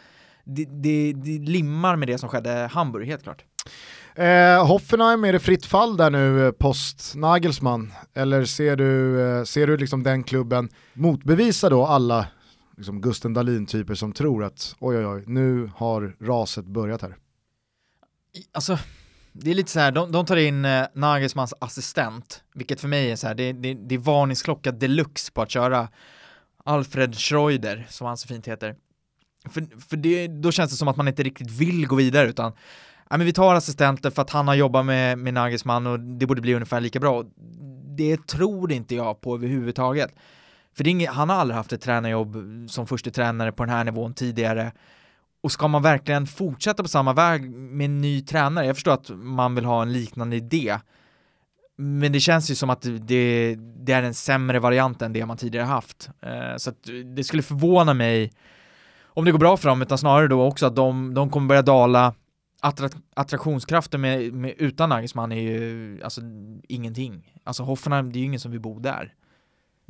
det, 0.44 0.64
det, 0.64 1.12
det 1.12 1.38
limmar 1.38 1.96
med 1.96 2.08
det 2.08 2.18
som 2.18 2.28
skedde 2.28 2.64
i 2.64 2.74
Hamburg, 2.74 3.06
helt 3.06 3.22
klart. 3.22 3.44
Eh, 4.14 4.66
Hoffenheim, 4.66 5.24
är 5.24 5.32
det 5.32 5.38
fritt 5.38 5.66
fall 5.66 5.96
där 5.96 6.10
nu 6.10 6.46
eh, 6.46 6.52
post 6.52 7.14
Nagelsmann? 7.16 7.92
Eller 8.14 8.44
ser 8.44 8.76
du, 8.76 9.46
ser 9.46 9.66
du 9.66 9.76
liksom 9.76 10.02
den 10.02 10.24
klubben 10.24 10.68
motbevisa 10.92 11.70
då 11.70 11.86
alla 11.86 12.26
liksom 12.76 13.00
Gusten 13.00 13.34
Dahlin-typer 13.34 13.94
som 13.94 14.12
tror 14.12 14.44
att 14.44 14.76
oj 14.78 14.96
oj 14.96 15.06
oj, 15.06 15.24
nu 15.26 15.70
har 15.76 16.16
raset 16.20 16.64
börjat 16.64 17.02
här? 17.02 17.16
Alltså, 18.52 18.78
det 19.32 19.50
är 19.50 19.54
lite 19.54 19.70
så 19.70 19.80
här, 19.80 19.92
de, 19.92 20.12
de 20.12 20.26
tar 20.26 20.36
in 20.36 20.64
eh, 20.64 20.86
Nagelsmans 20.94 21.54
assistent, 21.58 22.44
vilket 22.54 22.80
för 22.80 22.88
mig 22.88 23.10
är 23.10 23.16
så 23.16 23.26
här, 23.26 23.34
det, 23.34 23.52
det, 23.52 23.74
det 23.74 23.94
är 23.94 23.98
varningsklocka 23.98 24.72
deluxe 24.72 25.32
på 25.32 25.42
att 25.42 25.50
köra 25.50 25.88
Alfred 26.64 27.14
Schreuder, 27.14 27.86
som 27.90 28.06
han 28.06 28.16
så 28.16 28.28
fint 28.28 28.48
heter. 28.48 28.76
För, 29.50 29.80
för 29.88 29.96
det, 29.96 30.28
då 30.28 30.52
känns 30.52 30.70
det 30.70 30.76
som 30.76 30.88
att 30.88 30.96
man 30.96 31.08
inte 31.08 31.22
riktigt 31.22 31.50
vill 31.50 31.86
gå 31.86 31.96
vidare 31.96 32.28
utan 32.28 32.52
ja, 33.10 33.16
men 33.16 33.26
vi 33.26 33.32
tar 33.32 33.54
assistenten 33.54 34.12
för 34.12 34.22
att 34.22 34.30
han 34.30 34.48
har 34.48 34.54
jobbat 34.54 34.86
med, 34.86 35.18
med 35.18 35.34
Nagelsmann 35.34 35.86
och 35.86 36.00
det 36.00 36.26
borde 36.26 36.40
bli 36.40 36.54
ungefär 36.54 36.80
lika 36.80 37.00
bra. 37.00 37.24
Det 37.96 38.26
tror 38.26 38.72
inte 38.72 38.94
jag 38.94 39.20
på 39.20 39.34
överhuvudtaget. 39.34 40.14
För 40.76 40.84
det 40.84 40.90
är 40.90 40.92
inget, 40.92 41.10
han 41.10 41.28
har 41.28 41.36
aldrig 41.36 41.56
haft 41.56 41.72
ett 41.72 41.80
tränarjobb 41.80 42.36
som 42.68 42.86
första 42.86 43.10
tränare 43.10 43.52
på 43.52 43.64
den 43.64 43.74
här 43.74 43.84
nivån 43.84 44.14
tidigare. 44.14 44.72
Och 45.40 45.52
ska 45.52 45.68
man 45.68 45.82
verkligen 45.82 46.26
fortsätta 46.26 46.82
på 46.82 46.88
samma 46.88 47.12
väg 47.12 47.50
med 47.50 47.84
en 47.84 48.00
ny 48.00 48.22
tränare, 48.22 48.66
jag 48.66 48.76
förstår 48.76 48.92
att 48.92 49.10
man 49.14 49.54
vill 49.54 49.64
ha 49.64 49.82
en 49.82 49.92
liknande 49.92 50.36
idé, 50.36 50.78
men 51.76 52.12
det 52.12 52.20
känns 52.20 52.50
ju 52.50 52.54
som 52.54 52.70
att 52.70 52.82
det, 52.82 53.54
det 53.56 53.92
är 53.92 54.02
en 54.02 54.14
sämre 54.14 54.58
variant 54.58 55.02
än 55.02 55.12
det 55.12 55.26
man 55.26 55.36
tidigare 55.36 55.66
haft. 55.66 56.10
Eh, 56.22 56.56
så 56.56 56.70
att 56.70 56.88
det 57.16 57.24
skulle 57.24 57.42
förvåna 57.42 57.94
mig 57.94 58.32
om 59.04 59.24
det 59.24 59.32
går 59.32 59.38
bra 59.38 59.56
för 59.56 59.68
dem, 59.68 59.82
utan 59.82 59.98
snarare 59.98 60.28
då 60.28 60.42
också 60.42 60.66
att 60.66 60.76
de, 60.76 61.14
de 61.14 61.30
kommer 61.30 61.48
börja 61.48 61.62
dala. 61.62 62.14
Attra, 62.60 62.88
attraktionskraften 63.14 64.00
med, 64.00 64.32
med, 64.32 64.54
utan 64.58 64.88
Nagelsmann 64.88 65.32
är 65.32 65.40
ju 65.40 66.00
alltså 66.02 66.20
ingenting. 66.68 67.34
Alltså 67.44 67.62
Hoffenheim, 67.62 68.12
det 68.12 68.18
är 68.18 68.20
ju 68.20 68.26
ingen 68.26 68.40
som 68.40 68.50
vill 68.50 68.60
bo 68.60 68.78
där. 68.78 69.14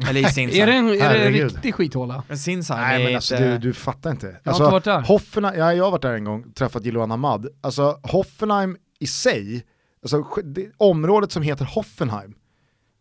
Eller 0.08 0.20
i 0.20 0.24
Sinsheim. 0.32 0.62
är 0.62 0.66
det 0.66 0.72
en, 0.72 0.88
är 0.88 1.14
det 1.14 1.26
en 1.26 1.32
riktig 1.32 1.74
skithåla? 1.74 2.22
Men 2.28 2.38
Sinsheim 2.38 2.80
Nej 2.80 3.00
är 3.02 3.06
men 3.06 3.16
alltså 3.16 3.34
inte... 3.34 3.52
du, 3.52 3.58
du 3.58 3.72
fattar 3.72 4.10
inte. 4.10 4.26
Jag 4.26 4.34
Alltså, 4.44 4.62
har 4.62 4.76
inte 4.76 4.90
varit 4.90 5.04
där. 5.04 5.08
Hoffenheim, 5.08 5.58
ja, 5.58 5.74
jag 5.74 5.84
har 5.84 5.90
varit 5.90 6.02
där 6.02 6.12
en 6.14 6.24
gång, 6.24 6.52
träffat 6.52 6.84
Jiloan 6.84 7.12
Ahmad. 7.12 7.46
Alltså 7.60 8.00
Hoffenheim 8.02 8.76
i 8.98 9.06
sig, 9.06 9.64
alltså, 10.02 10.22
det, 10.44 10.70
området 10.76 11.32
som 11.32 11.42
heter 11.42 11.64
Hoffenheim, 11.64 12.34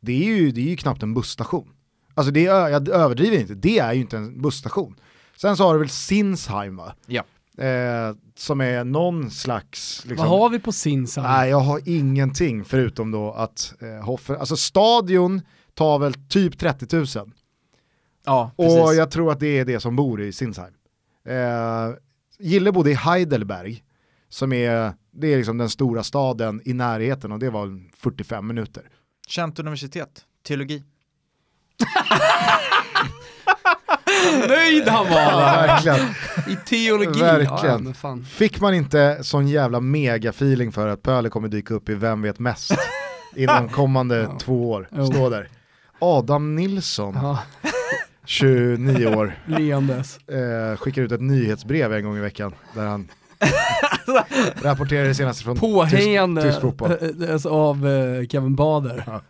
det 0.01 0.11
är 0.11 0.25
ju, 0.35 0.51
det 0.51 0.61
är 0.61 0.69
ju 0.69 0.75
knappt 0.77 1.03
en 1.03 1.13
busstation. 1.13 1.69
Alltså 2.13 2.31
det 2.31 2.45
är, 2.45 2.67
jag 2.69 2.89
överdriver 2.89 3.37
inte, 3.37 3.53
det 3.53 3.79
är 3.79 3.93
ju 3.93 4.01
inte 4.01 4.17
en 4.17 4.41
busstation. 4.41 4.95
Sen 5.37 5.57
så 5.57 5.63
har 5.63 5.73
du 5.73 5.79
väl 5.79 5.89
Sinsheim 5.89 6.75
va? 6.75 6.93
Ja. 7.07 7.23
Eh, 7.63 8.15
som 8.37 8.61
är 8.61 8.83
någon 8.83 9.31
slags... 9.31 10.05
Liksom, 10.05 10.29
Vad 10.29 10.39
har 10.39 10.49
vi 10.49 10.59
på 10.59 10.71
Sinsheim? 10.71 11.27
Nej, 11.27 11.49
jag 11.49 11.59
har 11.59 11.81
ingenting 11.85 12.65
förutom 12.65 13.11
då 13.11 13.31
att 13.33 13.73
eh, 13.81 14.05
Hoffen, 14.05 14.35
alltså 14.37 14.57
stadion 14.57 15.41
tar 15.75 15.99
väl 15.99 16.13
typ 16.29 16.59
30 16.59 16.95
000. 16.95 17.05
Ja, 18.25 18.51
precis. 18.57 18.79
Och 18.79 18.95
jag 18.95 19.11
tror 19.11 19.31
att 19.31 19.39
det 19.39 19.59
är 19.59 19.65
det 19.65 19.79
som 19.79 19.95
bor 19.95 20.21
i 20.21 20.33
Sinsheim. 20.33 20.73
Eh, 21.27 21.89
Gille 22.39 22.71
bodde 22.71 22.91
i 22.91 22.93
Heidelberg, 22.93 23.83
som 24.29 24.53
är, 24.53 24.93
det 25.11 25.27
är 25.33 25.37
liksom 25.37 25.57
den 25.57 25.69
stora 25.69 26.03
staden 26.03 26.61
i 26.65 26.73
närheten 26.73 27.31
och 27.31 27.39
det 27.39 27.49
var 27.49 27.89
45 27.97 28.47
minuter. 28.47 28.83
Känt 29.27 29.59
universitet, 29.59 30.25
teologi. 30.47 30.83
Nöjd 34.47 34.87
han 34.87 35.05
var! 35.05 35.41
verkligen. 35.41 35.99
I 36.47 36.55
teologi. 36.65 37.19
Verkligen. 37.19 37.85
Ja, 37.85 38.09
ja. 38.09 38.17
Fick 38.25 38.61
man 38.61 38.73
inte 38.73 39.19
sån 39.23 39.47
jävla 39.47 39.79
mega-feeling 39.79 40.71
för 40.71 40.87
att 40.87 41.01
Pöle 41.03 41.29
kommer 41.29 41.47
dyka 41.47 41.73
upp 41.73 41.89
i 41.89 41.95
Vem 41.95 42.21
vet 42.21 42.39
mest 42.39 42.71
inom 43.35 43.69
kommande 43.69 44.17
Ja. 44.17 44.39
två 44.39 44.71
år? 44.71 44.87
Stå 45.11 45.29
där. 45.29 45.49
Adam 45.99 46.55
Nilsson, 46.55 47.13
Ja, 47.21 47.39
29 48.25 49.05
år, 49.15 49.39
leendes. 49.45 50.17
eh, 50.27 50.77
skickar 50.77 51.01
ut 51.01 51.11
ett 51.11 51.21
nyhetsbrev 51.21 51.93
en 51.93 52.03
gång 52.03 52.17
i 52.17 52.19
veckan 52.19 52.53
där 52.73 52.85
han 52.85 53.07
rapporterar 54.61 55.07
det 55.07 55.15
senaste 55.15 55.43
från 55.43 55.55
tysk, 55.55 55.61
Påhängande 55.61 56.41
tysk 56.41 56.61
fotboll. 56.61 56.91
eh, 56.91 57.33
alltså, 57.33 57.49
av 57.49 57.87
eh, 57.87 58.27
Kevin 58.27 58.55
Bader. 58.55 59.21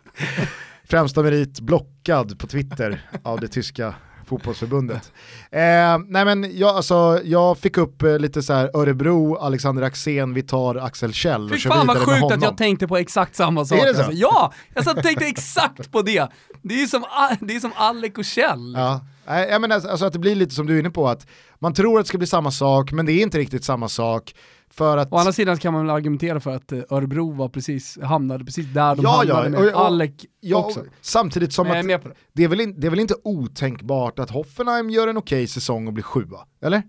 Främsta 0.84 1.22
merit 1.22 1.60
blockad 1.60 2.38
på 2.38 2.46
Twitter 2.46 3.00
av 3.22 3.40
det 3.40 3.48
tyska 3.48 3.94
fotbollsförbundet. 4.26 5.12
Eh, 5.50 5.98
nej 6.08 6.24
men 6.24 6.58
jag, 6.58 6.76
alltså, 6.76 7.20
jag 7.24 7.58
fick 7.58 7.78
upp 7.78 8.02
eh, 8.02 8.18
lite 8.18 8.42
så 8.42 8.52
här 8.52 8.70
Örebro, 8.74 9.36
Alexander 9.36 9.82
Axén, 9.82 10.34
vi 10.34 10.42
tar 10.42 10.74
Axel 10.74 11.12
Kjell 11.12 11.44
och 11.44 11.50
Fy 11.50 11.58
kör 11.58 11.70
fan 11.70 11.86
vad 11.86 11.96
sjukt 11.96 12.32
att 12.32 12.42
jag 12.42 12.56
tänkte 12.56 12.88
på 12.88 12.96
exakt 12.96 13.36
samma 13.36 13.64
sak. 13.64 13.78
Är 13.78 13.86
det 13.86 13.94
så? 13.94 14.02
Alltså. 14.02 14.12
Ja, 14.12 14.52
jag 14.74 14.84
satt 14.84 14.96
och 14.96 15.02
tänkte 15.02 15.26
exakt 15.26 15.92
på 15.92 16.02
det. 16.02 16.28
Det 16.62 16.74
är 16.74 16.78
ju 16.78 16.86
som, 16.86 17.04
det 17.40 17.56
är 17.56 17.60
som 17.60 17.72
Alec 17.76 18.12
och 18.18 18.24
Kjell. 18.24 18.74
Ja, 18.76 19.00
Nej, 19.28 19.48
jag 19.50 19.60
menar 19.60 19.76
alltså 19.76 20.06
att 20.06 20.12
det 20.12 20.18
blir 20.18 20.34
lite 20.34 20.54
som 20.54 20.66
du 20.66 20.74
är 20.74 20.80
inne 20.80 20.90
på, 20.90 21.08
att 21.08 21.26
man 21.58 21.74
tror 21.74 21.98
att 21.98 22.04
det 22.04 22.08
ska 22.08 22.18
bli 22.18 22.26
samma 22.26 22.50
sak, 22.50 22.92
men 22.92 23.06
det 23.06 23.12
är 23.12 23.22
inte 23.22 23.38
riktigt 23.38 23.64
samma 23.64 23.88
sak. 23.88 24.34
För 24.76 24.96
att... 24.96 25.12
Å 25.12 25.16
andra 25.16 25.32
sidan 25.32 25.56
kan 25.58 25.72
man 25.72 25.86
väl 25.86 25.94
argumentera 25.96 26.40
för 26.40 26.56
att 26.56 26.72
eh, 26.72 26.78
Örebro 26.90 27.32
var 27.32 27.48
precis, 27.48 27.98
hamnade 28.02 28.44
precis 28.44 28.66
där 28.66 28.94
de 28.96 29.02
Ja, 29.02 29.24
ja, 29.26 29.34
hamnade 29.34 29.50
med 29.50 29.74
och- 29.74 29.80
och- 29.80 29.86
Alec 29.86 30.10
ja, 30.40 30.56
också. 30.56 30.84
samtidigt 31.00 31.52
som 31.52 31.70
att 31.70 31.86
det. 31.88 32.00
det 32.32 32.44
är, 32.44 32.48
väl 32.48 32.60
in, 32.60 32.80
det 32.80 32.86
är 32.86 32.90
väl 32.90 33.00
inte 33.00 33.14
otänkbart 33.24 34.18
att 34.18 34.30
Hoffenheim 34.30 34.90
gör 34.90 35.08
en 35.08 35.16
okej 35.16 35.46
säsong 35.46 35.86
och 35.86 35.92
blir 35.92 36.04
sjua, 36.04 36.38
eller? 36.62 36.82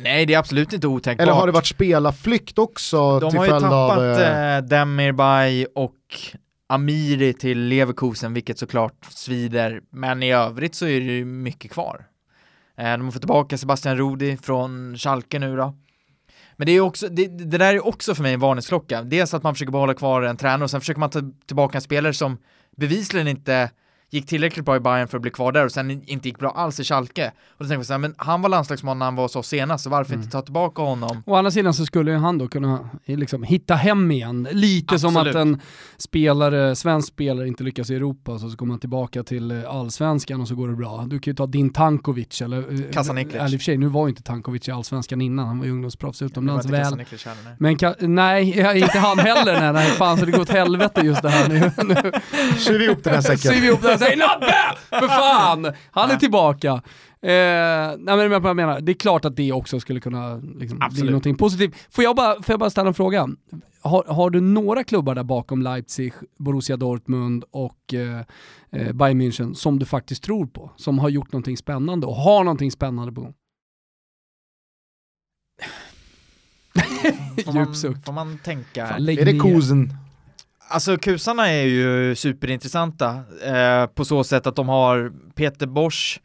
Nej, 0.00 0.26
det 0.26 0.34
är 0.34 0.38
absolut 0.38 0.72
inte 0.72 0.86
otänkbart. 0.86 1.22
Eller 1.22 1.32
har 1.32 1.46
det 1.46 1.52
varit 1.52 1.66
spelarflykt 1.66 2.58
också 2.58 3.20
De 3.20 3.30
till 3.30 3.38
har 3.38 3.46
ju 3.46 3.50
följd 3.50 3.64
tappat 3.64 3.98
av... 3.98 4.04
eh, 4.04 4.56
eh, 4.56 4.62
Demir 4.64 5.12
Bay 5.12 5.66
och 5.74 5.94
Amiri 6.66 7.32
till 7.32 7.58
Leverkusen, 7.58 8.34
vilket 8.34 8.58
såklart 8.58 9.04
svider. 9.10 9.80
Men 9.90 10.22
i 10.22 10.32
övrigt 10.32 10.74
så 10.74 10.86
är 10.86 11.00
det 11.00 11.06
ju 11.06 11.24
mycket 11.24 11.70
kvar. 11.70 12.06
Eh, 12.76 12.84
de 12.92 13.04
har 13.04 13.10
fått 13.12 13.22
tillbaka 13.22 13.58
Sebastian 13.58 13.96
Rudi 13.96 14.36
från 14.36 14.96
Schalke 14.98 15.38
nu 15.38 15.56
då. 15.56 15.74
Men 16.58 16.66
det, 16.66 16.72
är 16.72 16.80
också, 16.80 17.08
det, 17.08 17.26
det 17.26 17.58
där 17.58 17.74
är 17.74 17.86
också 17.86 18.14
för 18.14 18.22
mig 18.22 18.34
en 18.34 18.40
varningsklocka. 18.40 19.02
Dels 19.02 19.34
att 19.34 19.42
man 19.42 19.54
försöker 19.54 19.72
behålla 19.72 19.94
kvar 19.94 20.22
en 20.22 20.36
tränare 20.36 20.64
och 20.64 20.70
sen 20.70 20.80
försöker 20.80 21.00
man 21.00 21.10
ta 21.10 21.20
tillbaka 21.46 21.78
en 21.78 21.82
spelare 21.82 22.12
som 22.12 22.38
bevisligen 22.76 23.28
inte 23.28 23.70
gick 24.10 24.26
tillräckligt 24.26 24.64
bra 24.64 24.76
i 24.76 24.80
Bayern 24.80 25.08
för 25.08 25.18
att 25.18 25.22
bli 25.22 25.30
kvar 25.30 25.52
där 25.52 25.64
och 25.64 25.72
sen 25.72 25.90
inte 26.06 26.28
gick 26.28 26.38
bra 26.38 26.50
alls 26.50 26.80
i 26.80 26.84
Schalke. 26.84 27.32
Och 27.48 27.64
då 27.64 27.68
tänkte 27.68 27.74
jag 27.74 27.86
så 27.86 27.92
här, 27.92 27.98
men 27.98 28.14
han 28.16 28.42
var 28.42 28.48
landslagsman 28.48 28.98
när 28.98 29.06
han 29.06 29.14
var 29.14 29.28
så 29.28 29.42
senast, 29.42 29.84
så 29.84 29.90
varför 29.90 30.12
mm. 30.12 30.22
inte 30.22 30.32
ta 30.32 30.42
tillbaka 30.42 30.82
honom? 30.82 31.22
Å 31.26 31.34
andra 31.34 31.50
sidan 31.50 31.74
så 31.74 31.86
skulle 31.86 32.10
ju 32.10 32.16
han 32.16 32.38
då 32.38 32.48
kunna 32.48 32.88
liksom 33.04 33.42
hitta 33.42 33.74
hem 33.74 34.10
igen. 34.10 34.48
Lite 34.52 34.94
Absolut. 34.94 35.14
som 35.14 35.26
att 35.26 35.34
en 35.34 35.60
spelare, 35.96 36.76
svensk 36.76 37.08
spelare 37.08 37.48
inte 37.48 37.64
lyckas 37.64 37.90
i 37.90 37.94
Europa 37.94 38.38
så, 38.38 38.50
så 38.50 38.56
kommer 38.56 38.72
man 38.72 38.80
tillbaka 38.80 39.22
till 39.22 39.50
eh, 39.50 39.70
allsvenskan 39.70 40.40
och 40.40 40.48
så 40.48 40.54
går 40.54 40.68
det 40.68 40.76
bra. 40.76 41.04
Du 41.06 41.18
kan 41.18 41.30
ju 41.30 41.36
ta 41.36 41.46
din 41.46 41.72
Tankovic 41.72 42.42
eller... 42.42 42.58
Eh, 42.58 42.92
Kasaniklic. 42.92 43.34
Eller 43.34 43.54
i 43.54 43.56
och 43.56 43.60
för 43.60 43.64
sig, 43.64 43.76
nu 43.76 43.86
var 43.86 44.06
ju 44.06 44.10
inte 44.10 44.22
Tankovic 44.22 44.68
i 44.68 44.70
allsvenskan 44.70 45.20
innan, 45.20 45.46
han 45.46 45.58
var 45.58 45.66
ju 45.66 45.72
ungdomsproffs 45.72 46.22
utomlands 46.22 46.66
väl. 46.66 46.84
Heller, 46.84 46.96
nej. 47.58 47.76
Men 47.98 48.14
nej, 48.14 48.78
inte 48.82 48.98
han 48.98 49.18
heller. 49.18 49.60
nej, 49.60 49.72
nej, 49.72 49.90
fan 49.90 50.18
så 50.18 50.24
det 50.24 50.32
går 50.32 50.40
åt 50.40 50.50
helvete 50.50 51.00
just 51.00 51.22
det 51.22 51.28
här 51.28 51.48
nu. 51.48 51.70
nu. 51.84 52.12
Syr 52.58 52.78
vi 52.78 52.84
ihop 52.84 53.04
den 53.04 53.14
här 53.14 53.20
säcken. 53.20 53.38
Syr 53.38 53.60
vi 53.60 53.66
ihop 53.66 53.82
den 53.82 53.97
här 54.04 54.10
säcken. 54.10 54.18
Nabbe! 54.18 54.78
För 54.88 55.08
fan! 55.08 55.72
Han 55.90 56.10
är 56.10 56.16
tillbaka. 56.16 56.82
Eh, 57.20 57.96
nej 57.98 58.16
men 58.28 58.30
jag 58.30 58.56
menar, 58.56 58.80
det 58.80 58.92
är 58.92 58.94
klart 58.94 59.24
att 59.24 59.36
det 59.36 59.52
också 59.52 59.80
skulle 59.80 60.00
kunna 60.00 60.36
liksom, 60.36 60.80
bli 60.90 61.04
någonting 61.04 61.36
positivt. 61.36 61.74
Får 61.90 62.04
jag 62.04 62.16
bara, 62.16 62.34
får 62.34 62.52
jag 62.52 62.60
bara 62.60 62.70
ställa 62.70 62.88
en 62.88 62.94
fråga? 62.94 63.28
Har, 63.80 64.04
har 64.04 64.30
du 64.30 64.40
några 64.40 64.84
klubbar 64.84 65.14
där 65.14 65.22
bakom 65.24 65.62
Leipzig, 65.62 66.12
Borussia 66.38 66.76
Dortmund 66.76 67.44
och 67.50 67.94
eh, 67.94 68.20
eh, 68.72 68.92
Bayern 68.92 69.22
München 69.22 69.54
som 69.54 69.78
du 69.78 69.86
faktiskt 69.86 70.22
tror 70.22 70.46
på? 70.46 70.70
Som 70.76 70.98
har 70.98 71.08
gjort 71.08 71.32
någonting 71.32 71.56
spännande 71.56 72.06
och 72.06 72.14
har 72.14 72.44
någonting 72.44 72.70
spännande 72.70 73.12
på 73.12 73.20
gång? 73.20 73.34
Får 77.44 77.52
man, 77.52 77.74
får 78.04 78.12
man 78.12 78.38
tänka? 78.38 78.86
Fan, 78.86 79.08
är 79.08 79.24
det 79.24 79.38
Kosen? 79.38 79.94
Alltså 80.70 80.96
kusarna 80.96 81.48
är 81.48 81.62
ju 81.62 82.14
superintressanta 82.14 83.20
eh, 83.44 83.86
på 83.86 84.04
så 84.04 84.24
sätt 84.24 84.46
att 84.46 84.56
de 84.56 84.68
har 84.68 85.12
Peter 85.34 85.66
Bosch 85.66 86.20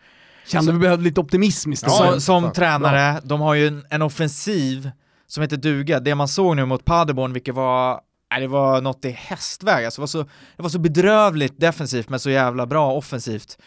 Kände 0.45 0.71
vi 0.71 0.79
behövde 0.79 1.03
lite 1.03 1.21
optimism 1.21 1.73
istället. 1.73 1.99
Ja, 1.99 2.11
som, 2.11 2.21
som 2.21 2.51
tränare, 2.51 3.21
de 3.23 3.41
har 3.41 3.53
ju 3.53 3.67
en, 3.67 3.85
en, 3.89 4.01
offensiv 4.01 4.91
som 5.27 5.41
heter 5.41 5.57
duga. 5.57 5.99
Det 5.99 6.15
man 6.15 6.27
såg 6.27 6.55
nu 6.55 6.65
mot 6.65 6.85
Paderborn, 6.85 7.33
vilket 7.33 7.55
var 7.55 8.01
Nej, 8.31 8.41
det 8.41 8.47
var 8.47 8.81
något 8.81 9.05
i 9.05 9.09
hästväg, 9.09 9.85
alltså, 9.85 9.99
det, 9.99 10.01
var 10.01 10.07
så, 10.07 10.23
det 10.55 10.63
var 10.63 10.69
så 10.69 10.79
bedrövligt 10.79 11.59
defensivt 11.59 12.09
men 12.09 12.19
så 12.19 12.29
jävla 12.29 12.65
bra 12.65 12.91
offensivt. 12.91 13.57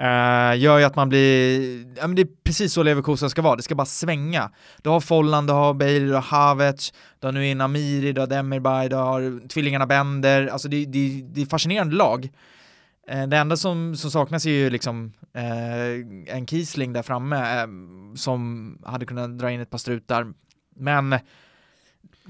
Uh, 0.00 0.58
gör 0.58 0.78
ju 0.78 0.84
att 0.84 0.96
man 0.96 1.08
blir, 1.08 1.60
ja 1.96 2.06
men 2.06 2.16
det 2.16 2.22
är 2.22 2.28
precis 2.44 2.72
så 2.72 2.82
Leverkusen 2.82 3.30
ska 3.30 3.42
vara, 3.42 3.56
det 3.56 3.62
ska 3.62 3.74
bara 3.74 3.86
svänga. 3.86 4.50
Du 4.82 4.90
har 4.90 5.00
Folland, 5.00 5.48
du 5.48 5.52
har 5.52 5.74
Bale, 5.74 5.98
du 5.98 6.14
har 6.14 6.20
Havertz, 6.20 6.92
du 7.20 7.26
har 7.26 7.32
nu 7.32 7.46
in 7.46 7.60
Amiri, 7.60 8.12
du 8.12 8.20
har 8.20 8.26
Demirbay, 8.26 8.88
du 8.88 8.96
har 8.96 9.48
tvillingarna 9.48 9.86
Bender, 9.86 10.46
alltså 10.46 10.68
det, 10.68 10.84
det, 10.84 11.22
det 11.24 11.42
är 11.42 11.46
fascinerande 11.46 11.96
lag. 11.96 12.28
Uh, 13.12 13.26
det 13.26 13.36
enda 13.36 13.56
som, 13.56 13.96
som 13.96 14.10
saknas 14.10 14.46
är 14.46 14.50
ju 14.50 14.70
liksom 14.70 15.12
uh, 15.36 16.34
en 16.36 16.46
Kiesling 16.46 16.92
där 16.92 17.02
framme 17.02 17.68
som 18.16 18.78
hade 18.84 19.06
kunnat 19.06 19.38
dra 19.38 19.50
in 19.50 19.60
ett 19.60 19.70
par 19.70 19.78
strutar, 19.78 20.26
men 20.76 21.14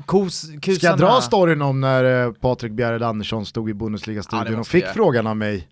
Kos, 0.07 0.41
Ska 0.63 0.87
jag 0.87 0.99
dra 0.99 1.21
storyn 1.21 1.63
om 1.63 1.81
när 1.81 2.33
Patrik 2.33 2.73
Bjerred 2.73 3.03
Andersson 3.03 3.47
stod 3.47 3.71
i 3.71 3.75
Bundesliga-studion 3.75 4.53
ja, 4.53 4.61
och 4.61 4.67
fick 4.67 4.87
frågan 4.87 5.27
av 5.27 5.37
mig 5.37 5.69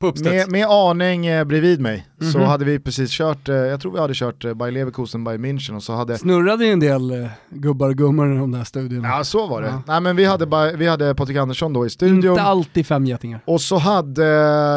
med, 0.00 0.50
med 0.50 0.66
aning 0.66 1.26
eh, 1.26 1.44
bredvid 1.44 1.80
mig 1.80 1.94
mm 1.94 2.06
-hmm. 2.18 2.32
så 2.32 2.38
mhm. 2.38 2.46
hade 2.46 2.64
vi 2.64 2.78
precis 2.78 3.10
kört, 3.10 3.48
eh, 3.48 3.54
jag 3.54 3.80
tror 3.80 3.92
vi 3.92 3.98
hade 3.98 4.14
kört 4.14 4.44
eh, 4.44 4.54
Bayer 4.54 4.72
Leverkusen, 4.72 5.24
Bayern 5.24 5.44
München 5.44 5.76
och 5.76 5.82
så 5.82 5.92
hade... 5.92 6.18
Snurrade 6.18 6.66
en 6.66 6.80
del 6.80 7.10
eh, 7.10 7.28
gubbar 7.50 7.88
och 7.88 7.96
gummor 7.96 8.34
i 8.34 8.38
de 8.38 8.52
där 8.52 8.64
studierna. 8.64 9.08
Ja 9.08 9.24
så 9.24 9.46
var 9.46 9.62
det. 9.62 9.68
Ja. 9.68 9.82
Nej 9.86 10.00
men 10.00 10.16
vi 10.16 10.24
hade, 10.24 10.76
vi 10.76 10.86
hade 10.86 11.14
Patrik 11.14 11.36
Andersson 11.36 11.72
då 11.72 11.86
i 11.86 11.90
studion. 11.90 12.30
Inte 12.30 12.42
alltid 12.42 12.86
fem 12.86 13.06
getingar. 13.06 13.40
Och 13.44 13.60
så 13.60 13.76
hade 13.76 14.26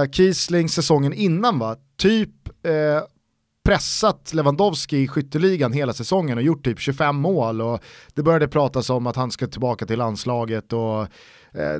eh, 0.04 0.12
Kiesling 0.12 0.70
säsongen 0.70 1.14
innan 1.14 1.60
va, 1.60 1.76
typ 1.98 2.30
eh, 2.66 3.04
pressat 3.66 4.34
Lewandowski 4.34 4.98
i 4.98 5.08
skytteligan 5.08 5.74
hela 5.74 5.94
säsongen 5.94 6.38
och 6.38 6.44
gjort 6.44 6.66
typ 6.66 6.80
25 6.80 7.16
mål 7.16 7.62
och 7.62 7.80
det 8.14 8.24
började 8.24 8.48
pratas 8.48 8.90
om 8.90 9.08
att 9.08 9.16
han 9.16 9.32
ska 9.32 9.48
tillbaka 9.48 9.86
till 9.86 10.00
landslaget 10.00 10.74
och 10.74 11.08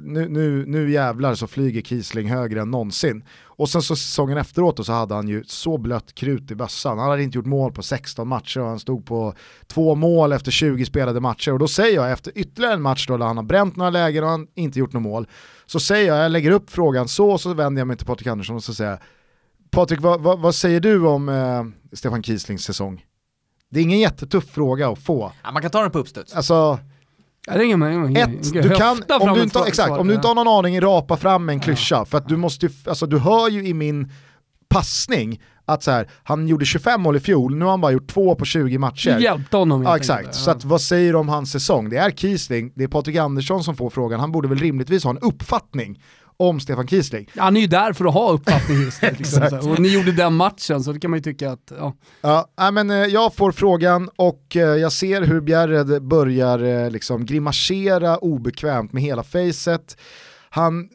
nu, 0.02 0.30
nu, 0.30 0.66
nu 0.66 0.92
jävlar 0.92 1.36
så 1.36 1.48
flyger 1.48 1.82
Kiesling 1.82 2.30
högre 2.30 2.62
än 2.62 2.72
någonsin. 2.72 3.24
Och 3.44 3.70
sen 3.70 3.82
så 3.82 3.96
säsongen 3.96 4.38
efteråt 4.38 4.86
så 4.86 4.94
hade 4.94 5.16
han 5.16 5.28
ju 5.28 5.44
så 5.44 5.78
blött 5.78 6.16
krut 6.16 6.52
i 6.52 6.56
bössan. 6.56 7.00
Han 7.00 7.10
hade 7.10 7.24
inte 7.24 7.38
gjort 7.38 7.46
mål 7.46 7.72
på 7.72 7.84
16 7.84 8.28
matcher 8.28 8.60
och 8.60 8.68
han 8.68 8.80
stod 8.80 9.06
på 9.06 9.34
två 9.68 9.96
mål 9.96 10.32
efter 10.32 10.52
20 10.52 10.86
spelade 10.86 11.20
matcher. 11.20 11.52
Och 11.52 11.60
då 11.60 11.68
säger 11.68 11.96
jag 11.96 12.12
efter 12.12 12.38
ytterligare 12.38 12.74
en 12.74 12.82
match 12.82 13.08
då 13.08 13.18
där 13.18 13.26
han 13.26 13.38
har 13.38 13.44
bränt 13.44 13.76
några 13.76 13.90
lägen 13.90 14.24
och 14.24 14.30
han 14.30 14.48
inte 14.56 14.80
gjort 14.80 14.94
något 14.94 15.04
mål. 15.04 15.28
Så 15.66 15.80
säger 15.80 16.08
jag, 16.08 16.18
jag 16.18 16.32
lägger 16.32 16.52
upp 16.52 16.70
frågan 16.70 17.08
så 17.08 17.32
och 17.32 17.42
så 17.42 17.54
vänder 17.54 17.80
jag 17.80 17.88
mig 17.88 17.98
till 17.98 18.08
Patrik 18.08 18.28
Andersson 18.28 18.56
och 18.56 18.64
så 18.64 18.74
säger 18.74 18.92
jag 18.92 19.00
Patrik, 19.72 20.02
vad, 20.02 20.22
vad, 20.22 20.40
vad 20.40 20.56
säger 20.56 20.80
du 20.80 21.08
om 21.08 21.30
eh, 21.30 21.96
Stefan 21.96 22.24
Kieslings 22.24 22.64
säsong? 22.64 23.06
Det 23.70 23.80
är 23.80 23.84
ingen 23.84 24.00
jättetuff 24.00 24.50
fråga 24.52 24.90
att 24.90 25.00
få. 25.00 25.32
Ja, 25.44 25.52
man 25.52 25.62
kan 25.62 25.72
ta 25.72 25.82
den 25.82 25.92
på 25.92 26.00
uppstuds. 26.00 26.34
Alltså, 26.34 26.80
Ja, 27.48 27.54
det 27.54 27.60
är 27.60 27.66
ingen, 27.66 28.18
ett, 28.18 28.54
du 28.54 28.70
kan, 28.70 29.04
om 29.20 29.34
du, 29.34 29.44
inte, 29.44 29.60
exakt, 29.68 29.92
om 29.92 30.08
du 30.08 30.14
inte 30.14 30.28
har 30.28 30.36
någon 30.36 30.48
aning, 30.48 30.82
rapa 30.82 31.18
fram 31.18 31.50
en 31.50 31.60
klyscha. 31.60 31.96
Ja. 31.96 32.06
För 32.06 32.18
att 32.18 32.28
du 32.28 32.38
måste 32.38 32.70
alltså 32.88 33.06
du 33.06 33.20
hör 33.20 33.50
ju 33.50 33.68
i 33.68 33.74
min 33.74 34.12
passning 34.70 35.42
att 35.66 35.84
så 35.84 35.92
här, 35.92 36.10
han 36.24 36.48
gjorde 36.48 36.66
25 36.66 37.02
mål 37.02 37.16
i 37.16 37.20
fjol, 37.20 37.56
nu 37.56 37.66
har 37.66 37.72
han 37.72 37.82
bara 37.82 37.92
gjort 37.92 38.08
två 38.08 38.36
på 38.36 38.46
20 38.46 38.78
matcher. 38.78 39.20
Hjälpte 39.20 39.58
honom 39.58 39.84
Ja 39.84 39.98
exakt, 39.98 40.26
ja. 40.26 40.32
så 40.32 40.52
att, 40.52 40.64
vad 40.64 40.82
säger 40.82 41.14
du 41.14 41.20
om 41.20 41.30
hans 41.30 41.52
säsong? 41.52 41.90
Det 41.90 41.98
är 41.98 42.12
Kiesling, 42.12 42.72
det 42.76 42.84
är 42.84 42.88
Patrik 42.88 43.16
Andersson 43.16 43.64
som 43.64 43.76
får 43.76 43.90
frågan, 43.90 44.20
han 44.20 44.32
borde 44.32 44.48
väl 44.48 44.58
rimligtvis 44.58 45.04
ha 45.04 45.12
en 45.12 45.18
uppfattning 45.18 46.00
om 46.38 46.60
Stefan 46.60 46.88
Kiesling. 46.88 47.30
Han 47.38 47.58
är 47.58 47.62
ju 47.62 47.68
där 47.68 47.94
för 47.94 48.06
att 48.06 48.14
ha 48.14 48.32
uppfattning 48.32 48.82
just 48.82 49.02
liksom. 49.02 49.44
Och 49.72 49.80
ni 49.80 49.94
gjorde 49.94 50.12
den 50.12 50.34
matchen, 50.34 50.84
så 50.84 50.92
det 50.92 51.00
kan 51.00 51.12
man 51.12 51.18
ju 51.18 51.24
tycka 51.24 51.52
att, 51.52 51.72
ja. 51.78 51.96
Ja, 52.56 52.72
men 52.72 52.90
eh, 52.90 52.96
jag 52.98 53.36
får 53.36 53.52
frågan 53.52 54.10
och 54.16 54.56
eh, 54.56 54.62
jag 54.62 54.92
ser 54.92 55.22
hur 55.22 55.42
Bjärred 55.42 56.04
börjar 56.04 56.60
eh, 56.64 56.90
liksom 56.92 57.26
grimasera 57.26 58.18
obekvämt 58.18 58.94
med 58.94 59.04
hela 59.04 59.24
facet. 59.24 59.98
Han... 60.50 60.90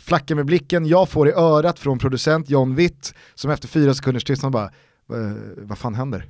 flackar 0.00 0.34
med 0.34 0.46
blicken, 0.46 0.86
jag 0.86 1.08
får 1.08 1.28
i 1.28 1.32
örat 1.32 1.78
från 1.78 1.98
producent 1.98 2.50
John 2.50 2.74
Witt 2.74 3.14
som 3.34 3.50
efter 3.50 3.68
fyra 3.68 3.94
sekunders 3.94 4.24
tystnad 4.24 4.52
bara, 4.52 4.70
vad 5.56 5.78
fan 5.78 5.94
händer? 5.94 6.26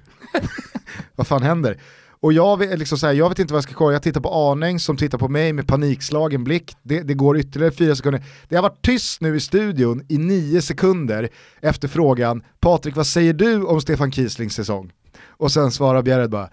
vad 1.16 1.26
fan 1.26 1.42
händer? 1.42 1.78
Och 2.22 2.32
jag 2.32 2.58
vet, 2.58 2.78
liksom 2.78 2.98
så 2.98 3.06
här, 3.06 3.14
jag 3.14 3.28
vet 3.28 3.38
inte 3.38 3.52
vad 3.52 3.58
jag 3.58 3.64
ska 3.64 3.74
kolla, 3.74 3.92
jag 3.92 4.02
tittar 4.02 4.20
på 4.20 4.50
Arning 4.50 4.80
som 4.80 4.96
tittar 4.96 5.18
på 5.18 5.28
mig 5.28 5.52
med 5.52 5.66
panikslagen 5.66 6.44
blick. 6.44 6.76
Det, 6.82 7.02
det, 7.02 7.14
går 7.14 7.38
ytterligare 7.38 7.72
fyra 7.72 7.96
sekunder. 7.96 8.24
Det 8.48 8.56
har 8.56 8.62
varit 8.62 8.82
tyst 8.82 9.20
nu 9.20 9.36
i 9.36 9.40
studion 9.40 10.06
i 10.08 10.18
nio 10.18 10.62
sekunder 10.62 11.28
efter 11.60 11.88
frågan, 11.88 12.44
Patrik 12.60 12.96
vad 12.96 13.06
säger 13.06 13.32
du 13.32 13.64
om 13.64 13.80
Stefan 13.80 14.12
Kieslings 14.12 14.54
säsong? 14.54 14.92
Och 15.26 15.52
sen 15.52 15.70
svarar 15.70 16.02
Bjärred 16.02 16.30
bara, 16.30 16.50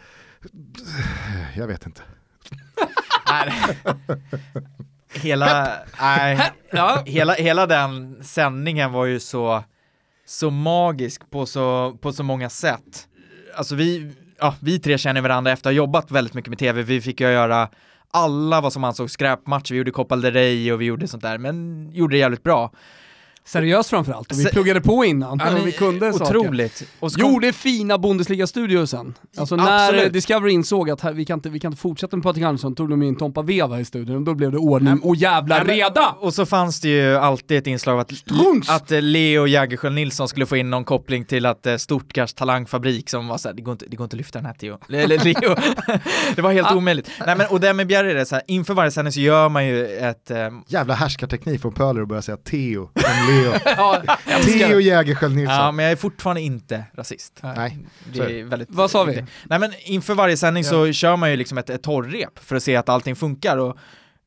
jag 1.56 1.68
vet 1.68 1.86
inte. 1.86 2.02
hela, 5.14 5.74
nej, 6.02 6.52
hela, 7.06 7.34
hela 7.34 7.68
den 7.68 8.24
sändningen 8.24 8.92
var 8.92 9.06
ju 9.06 9.20
så, 9.20 9.64
så 10.26 10.50
magisk 10.50 11.30
på 11.30 11.46
så, 11.46 11.98
på 12.02 12.14
så 12.14 12.24
många 12.24 12.50
sätt. 12.50 13.08
Alltså 13.56 13.76
vi, 13.76 14.12
ja, 14.40 14.56
vi 14.60 14.80
tre 14.80 14.98
känner 14.98 15.22
varandra 15.22 15.52
efter 15.52 15.70
att 15.70 15.74
ha 15.74 15.78
jobbat 15.78 16.12
väldigt 16.12 16.34
mycket 16.34 16.50
med 16.50 16.60
tv. 16.60 16.84
Vi 16.84 17.02
fick 17.02 17.22
ju 17.22 17.32
göra 17.32 17.70
alla 18.12 18.62
vad 18.62 18.74
som 18.74 18.84
ansågs 18.84 19.14
skräpmatcher. 19.14 19.72
Vi 19.72 19.78
gjorde 19.78 19.92
Copa 19.92 20.16
del 20.16 20.34
Rey 20.34 20.72
och 20.72 20.82
vi 20.82 20.86
gjorde 20.86 21.08
sånt 21.08 21.24
där, 21.24 21.38
men 21.38 21.90
gjorde 21.94 22.16
det 22.16 22.20
jävligt 22.20 22.44
bra. 22.44 22.72
Seriöst 23.50 23.90
framförallt, 23.90 24.32
och 24.32 24.40
vi 24.40 24.46
pluggade 24.46 24.82
på 24.82 25.06
innan. 25.06 25.40
Ja, 25.46 25.64
vi 25.66 25.72
kunde 25.72 26.10
otroligt. 26.10 26.78
saker. 26.78 26.94
Och 27.00 27.12
Gjorde 27.18 27.54
fina 27.54 27.98
Bundesliga-studior 27.98 28.86
sen. 28.86 29.14
Alltså 29.38 29.56
när 29.56 29.88
Absolut. 29.88 30.14
Discovery 30.14 30.54
insåg 30.54 30.90
att 30.90 31.02
här, 31.02 31.14
vi, 31.14 31.26
kan 31.26 31.38
inte, 31.38 31.50
vi 31.50 31.60
kan 31.60 31.72
inte 31.72 31.82
fortsätta 31.82 32.16
med 32.18 32.24
Patrik 32.24 32.44
Andersson, 32.44 32.76
tog 32.76 32.90
de 32.90 33.04
in 33.04 33.16
Tompa 33.16 33.42
Veva 33.42 33.80
i 33.80 33.86
studion, 33.86 34.26
då 34.26 34.34
blev 34.34 34.52
det 34.52 34.58
ordning 34.58 35.00
och 35.00 35.16
jävla 35.16 35.64
reda! 35.64 36.16
Och 36.20 36.34
så 36.34 36.46
fanns 36.46 36.82
det 36.82 36.90
ju 36.90 37.16
alltid 37.16 37.58
ett 37.58 37.68
inslag 37.68 37.94
av 37.94 38.00
att, 38.00 38.12
att 38.70 38.92
eh, 38.92 39.02
Leo 39.02 39.48
Jägerskiöld 39.48 39.96
Nilsson 39.96 40.28
skulle 40.28 40.46
få 40.46 40.58
in 40.58 40.70
någon 40.70 40.84
koppling 40.84 41.26
till 41.26 41.46
att 41.46 41.66
eh, 41.66 41.76
Stuttgarts 41.76 42.34
talangfabrik 42.34 43.10
som 43.10 43.28
var 43.28 43.38
såhär, 43.38 43.56
det 43.56 43.62
går 43.62 43.72
inte, 43.72 43.86
det 43.88 43.96
går 43.96 44.04
inte 44.06 44.14
att 44.14 44.18
lyfta 44.18 44.40
den 44.40 44.46
här 44.46 44.54
Theo. 44.54 44.78
Eller 44.90 45.24
Leo. 45.24 45.56
det 46.36 46.42
var 46.42 46.52
helt 46.52 46.72
ah. 46.72 46.76
omöjligt. 46.76 47.10
Nej 47.26 47.38
men 47.38 47.48
och 47.48 47.60
det 47.60 47.74
med 47.74 47.88
Bjerre 47.88 48.12
är 48.12 48.16
det 48.16 48.26
såhär, 48.26 48.44
inför 48.48 48.74
varje 48.74 48.92
sändning 48.92 49.12
så 49.12 49.20
gör 49.20 49.50
man 49.50 49.68
ju 49.68 49.86
ett... 49.98 50.32
Eh... 50.32 50.38
Jävla 50.68 50.94
härskarteknik 50.94 51.62
från 51.62 51.74
Pöler 51.74 52.02
att 52.02 52.08
börja 52.08 52.22
säga 52.22 52.38
Theo, 52.38 52.90
Leo. 53.42 53.54
ja, 53.66 54.04
Theo 54.44 54.80
Jägerskiöld 54.80 55.36
Nilsson. 55.36 55.56
Ja, 55.56 55.72
men 55.72 55.86
jag 55.86 55.92
är 55.92 55.96
fortfarande 55.96 56.42
inte 56.42 56.86
rasist. 56.94 57.40
Nej. 57.44 57.78
Det 58.14 58.40
är 58.40 58.44
väldigt, 58.44 58.70
Vad 58.72 58.92
sa 58.92 59.04
vi? 59.04 59.24
Nej 59.44 59.60
men 59.60 59.72
inför 59.84 60.14
varje 60.14 60.38
sändning 60.38 60.64
ja. 60.64 60.70
så 60.70 60.92
kör 60.92 61.16
man 61.16 61.32
ju 61.32 61.38
liksom 61.38 61.58
ett, 61.58 61.70
ett 61.70 61.84
torrrep 61.84 62.40
för 62.40 62.56
att 62.56 62.64
se 62.64 62.76
att 62.76 62.90
allting 62.90 63.16
funkar 63.16 63.58
och 63.58 63.78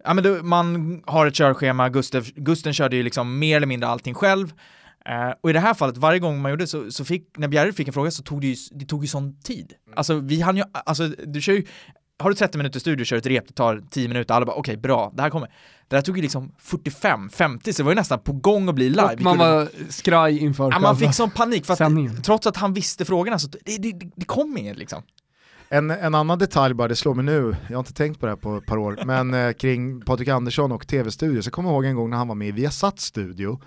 ja 0.04 0.14
men 0.14 0.24
då, 0.24 0.42
man 0.42 1.02
har 1.06 1.26
ett 1.26 1.34
körschema, 1.34 1.88
Gustav, 1.88 2.24
Gusten 2.34 2.74
körde 2.74 2.96
ju 2.96 3.02
liksom 3.02 3.38
mer 3.38 3.56
eller 3.56 3.66
mindre 3.66 3.88
allting 3.88 4.14
själv. 4.14 4.52
Eh, 5.06 5.34
och 5.40 5.50
i 5.50 5.52
det 5.52 5.60
här 5.60 5.74
fallet, 5.74 5.96
varje 5.96 6.18
gång 6.18 6.42
man 6.42 6.50
gjorde 6.50 6.66
så, 6.66 6.90
så 6.90 7.04
fick, 7.04 7.28
när 7.36 7.48
Bjerre 7.48 7.72
fick 7.72 7.88
en 7.88 7.94
fråga 7.94 8.10
så 8.10 8.22
tog 8.22 8.40
det 8.40 8.46
ju, 8.46 8.56
det 8.70 8.86
tog 8.86 9.04
ju 9.04 9.08
sån 9.08 9.40
tid. 9.40 9.72
Alltså 9.96 10.14
vi 10.14 10.40
hann 10.40 10.56
ju, 10.56 10.62
alltså 10.72 11.08
du 11.08 11.40
kör 11.40 11.52
ju, 11.52 11.66
har 12.22 12.30
du 12.30 12.36
30 12.36 12.58
minuter 12.58 12.80
studio 12.80 13.04
kör 13.04 13.16
ett 13.16 13.26
rep, 13.26 13.48
det 13.48 13.54
tar 13.54 13.82
10 13.90 14.08
minuter, 14.08 14.34
alla 14.34 14.46
bara 14.46 14.56
okej 14.56 14.72
okay, 14.72 14.76
bra, 14.76 15.12
det 15.14 15.22
här 15.22 15.30
kommer. 15.30 15.48
Det 15.88 15.96
här 15.96 16.02
tog 16.02 16.16
ju 16.16 16.22
liksom 16.22 16.52
45, 16.58 17.30
50, 17.30 17.72
så 17.72 17.82
det 17.82 17.84
var 17.84 17.90
ju 17.90 17.96
nästan 17.96 18.18
på 18.18 18.32
gång 18.32 18.68
att 18.68 18.74
bli 18.74 18.88
live. 18.88 19.14
Och 19.14 19.20
man 19.20 19.38
var 19.38 19.68
skraj 19.88 20.38
inför 20.38 20.70
ja, 20.70 20.78
man 20.78 20.96
fick 20.96 21.14
sån 21.14 21.30
panik, 21.30 21.66
för 21.66 21.84
att, 21.84 22.24
trots 22.24 22.46
att 22.46 22.56
han 22.56 22.74
visste 22.74 23.04
frågorna 23.04 23.38
så 23.38 23.48
det, 23.48 23.78
det, 23.78 24.10
det 24.16 24.24
kom 24.24 24.58
inget 24.58 24.78
liksom. 24.78 25.02
En, 25.68 25.90
en 25.90 26.14
annan 26.14 26.38
detalj 26.38 26.74
bara, 26.74 26.88
det 26.88 26.96
slår 26.96 27.14
mig 27.14 27.24
nu, 27.24 27.56
jag 27.68 27.76
har 27.76 27.80
inte 27.80 27.94
tänkt 27.94 28.20
på 28.20 28.26
det 28.26 28.32
här 28.32 28.36
på 28.36 28.56
ett 28.56 28.66
par 28.66 28.76
år, 28.76 28.98
men 29.06 29.34
eh, 29.34 29.52
kring 29.52 30.00
Patrik 30.00 30.28
Andersson 30.28 30.72
och 30.72 30.86
tv-studio, 30.86 31.42
så 31.42 31.46
jag 31.46 31.52
kommer 31.52 31.70
ihåg 31.70 31.84
en 31.84 31.96
gång 31.96 32.10
när 32.10 32.16
han 32.16 32.28
var 32.28 32.34
med 32.34 32.48
i 32.48 32.52
Viasats 32.52 33.04
studio, 33.04 33.60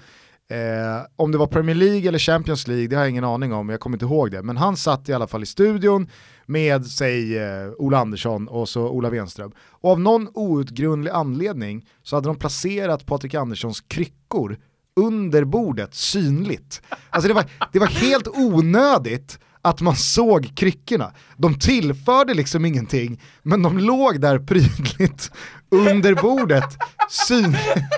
Eh, 0.50 1.06
om 1.16 1.32
det 1.32 1.38
var 1.38 1.48
Premier 1.48 1.76
League 1.76 2.08
eller 2.08 2.20
Champions 2.20 2.68
League, 2.68 2.88
det 2.88 2.96
har 2.96 3.04
jag 3.04 3.10
ingen 3.10 3.24
aning 3.24 3.54
om, 3.54 3.70
jag 3.70 3.80
kommer 3.80 3.96
inte 3.96 4.06
ihåg 4.06 4.32
det. 4.32 4.44
Men 4.44 4.58
han 4.58 4.78
satt 4.78 5.10
i 5.10 5.14
alla 5.14 5.28
fall 5.28 5.44
i 5.44 5.46
studion 5.46 6.10
med, 6.46 6.86
säg, 6.86 7.38
eh, 7.38 7.70
Ola 7.78 7.98
Andersson 7.98 8.48
och 8.48 8.70
så 8.70 8.90
Ola 8.90 9.10
Wenström. 9.10 9.52
Och 9.58 9.92
av 9.92 10.00
någon 10.00 10.28
outgrundlig 10.34 11.12
anledning 11.12 11.86
så 12.04 12.16
hade 12.16 12.30
de 12.30 12.36
placerat 12.36 13.06
Patrik 13.06 13.34
Anderssons 13.34 13.82
kryckor 13.82 14.58
under 14.96 15.44
bordet 15.44 15.96
synligt. 15.96 16.82
Alltså 17.10 17.28
det 17.28 17.34
var, 17.34 17.46
det 17.74 17.80
var 17.80 17.88
helt 17.88 18.28
onödigt 18.28 19.40
att 19.62 19.82
man 19.82 19.96
såg 19.96 20.52
kryckorna. 20.56 21.14
De 21.38 21.60
tillförde 21.60 22.34
liksom 22.34 22.66
ingenting, 22.66 23.22
men 23.44 23.64
de 23.64 23.78
låg 23.78 24.22
där 24.22 24.40
prydligt 24.40 25.32
under 25.72 26.16
bordet, 26.16 26.78
synligt 27.10 27.96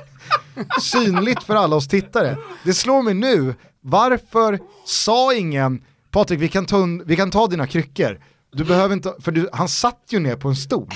synligt 0.81 1.43
för 1.43 1.55
alla 1.55 1.75
oss 1.75 1.87
tittare. 1.87 2.37
Det 2.63 2.73
slår 2.73 3.01
mig 3.01 3.13
nu, 3.13 3.55
varför 3.81 4.59
sa 4.85 5.33
ingen 5.33 5.83
Patrik 6.11 6.39
vi 6.39 6.47
kan 6.47 6.65
ta, 6.65 6.77
vi 7.05 7.15
kan 7.15 7.31
ta 7.31 7.47
dina 7.47 7.67
kryckor, 7.67 8.19
du 8.51 8.63
behöver 8.63 8.93
inte, 8.93 9.13
för 9.19 9.31
du, 9.31 9.49
han 9.53 9.67
satt 9.67 10.03
ju 10.09 10.19
ner 10.19 10.35
på 10.35 10.47
en 10.47 10.55
stol. 10.55 10.89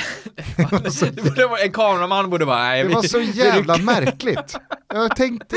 en 1.63 1.71
kameraman 1.71 2.29
borde 2.29 2.45
bara, 2.45 2.57
nej, 2.57 2.83
Det 2.83 2.93
var 2.93 3.03
så 3.03 3.19
jävla 3.33 3.77
märkligt. 3.77 4.55
Jag 4.93 5.15
tänkte, 5.15 5.55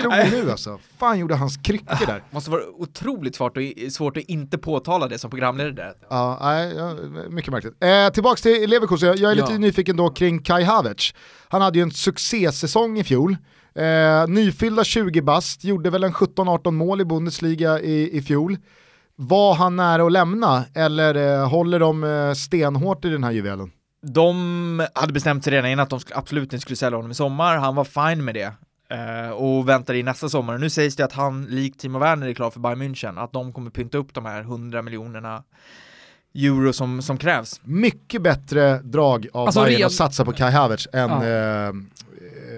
slog 0.00 0.12
mig 0.12 0.30
nu 0.30 0.50
alltså. 0.50 0.78
Fan 0.98 1.18
gjorde 1.18 1.34
hans 1.34 1.56
kryckor 1.56 2.06
där. 2.06 2.22
Måste 2.30 2.50
vara 2.50 2.62
otroligt 2.78 3.36
svårt, 3.36 3.56
och, 3.56 3.92
svårt 3.92 4.16
att 4.16 4.22
inte 4.22 4.58
påtala 4.58 5.08
det 5.08 5.18
som 5.18 5.30
programledare 5.30 5.72
där. 5.72 5.94
Ja, 6.10 6.38
nej, 6.42 6.74
ja, 6.76 6.94
mycket 7.30 7.52
märkligt. 7.52 7.84
Eh, 7.84 8.08
tillbaks 8.08 8.42
till 8.42 8.70
Leverkusen, 8.70 9.16
jag 9.16 9.30
är 9.30 9.34
lite 9.34 9.52
ja. 9.52 9.58
nyfiken 9.58 9.96
då 9.96 10.10
kring 10.10 10.42
Kai 10.42 10.64
Havertz. 10.64 11.14
Han 11.48 11.62
hade 11.62 11.78
ju 11.78 11.82
en 11.82 11.90
succésäsong 11.90 12.98
i 12.98 13.04
fjol. 13.04 13.36
Eh, 13.74 14.28
nyfyllda 14.28 14.84
20 14.84 15.20
bast, 15.20 15.64
gjorde 15.64 15.90
väl 15.90 16.04
en 16.04 16.12
17-18 16.12 16.70
mål 16.70 17.00
i 17.00 17.04
Bundesliga 17.04 17.80
i, 17.80 18.16
i 18.16 18.22
fjol. 18.22 18.56
Var 19.16 19.54
han 19.54 19.76
nära 19.76 20.06
att 20.06 20.12
lämna 20.12 20.64
eller 20.74 21.14
eh, 21.14 21.48
håller 21.48 21.80
de 21.80 22.04
eh, 22.04 22.32
stenhårt 22.32 23.04
i 23.04 23.08
den 23.08 23.24
här 23.24 23.30
juvelen? 23.30 23.70
De 24.02 24.86
hade 24.94 25.12
bestämt 25.12 25.44
sig 25.44 25.52
redan 25.52 25.70
innan 25.70 25.82
att 25.82 25.90
de 25.90 26.00
absolut 26.14 26.52
inte 26.52 26.58
skulle 26.58 26.76
sälja 26.76 26.96
honom 26.96 27.10
i 27.10 27.14
sommar, 27.14 27.56
han 27.56 27.74
var 27.74 27.84
fine 27.84 28.24
med 28.24 28.34
det. 28.34 28.52
Uh, 28.92 29.30
och 29.30 29.68
väntar 29.68 29.94
i 29.94 30.02
nästa 30.02 30.28
sommar. 30.28 30.54
Och 30.54 30.60
nu 30.60 30.70
sägs 30.70 30.96
det 30.96 31.04
att 31.04 31.12
han, 31.12 31.44
likt 31.44 31.80
Timo 31.80 31.98
Werner, 31.98 32.26
är 32.26 32.34
klar 32.34 32.50
för 32.50 32.60
Bayern 32.60 32.82
München. 32.82 33.24
Att 33.24 33.32
de 33.32 33.52
kommer 33.52 33.70
pynta 33.70 33.98
upp 33.98 34.14
de 34.14 34.24
här 34.24 34.40
100 34.40 34.82
miljonerna 34.82 35.42
euro 36.34 36.72
som, 36.72 37.02
som 37.02 37.18
krävs. 37.18 37.60
Mycket 37.64 38.22
bättre 38.22 38.78
drag 38.78 39.26
av 39.32 39.46
alltså, 39.46 39.64
Bayern 39.64 39.86
att 39.86 39.92
satsa 39.92 40.24
på 40.24 40.32
Kai 40.32 40.50
Havertz 40.50 40.88
än 40.92 41.10
ja. 41.10 41.26
eh, 41.26 41.72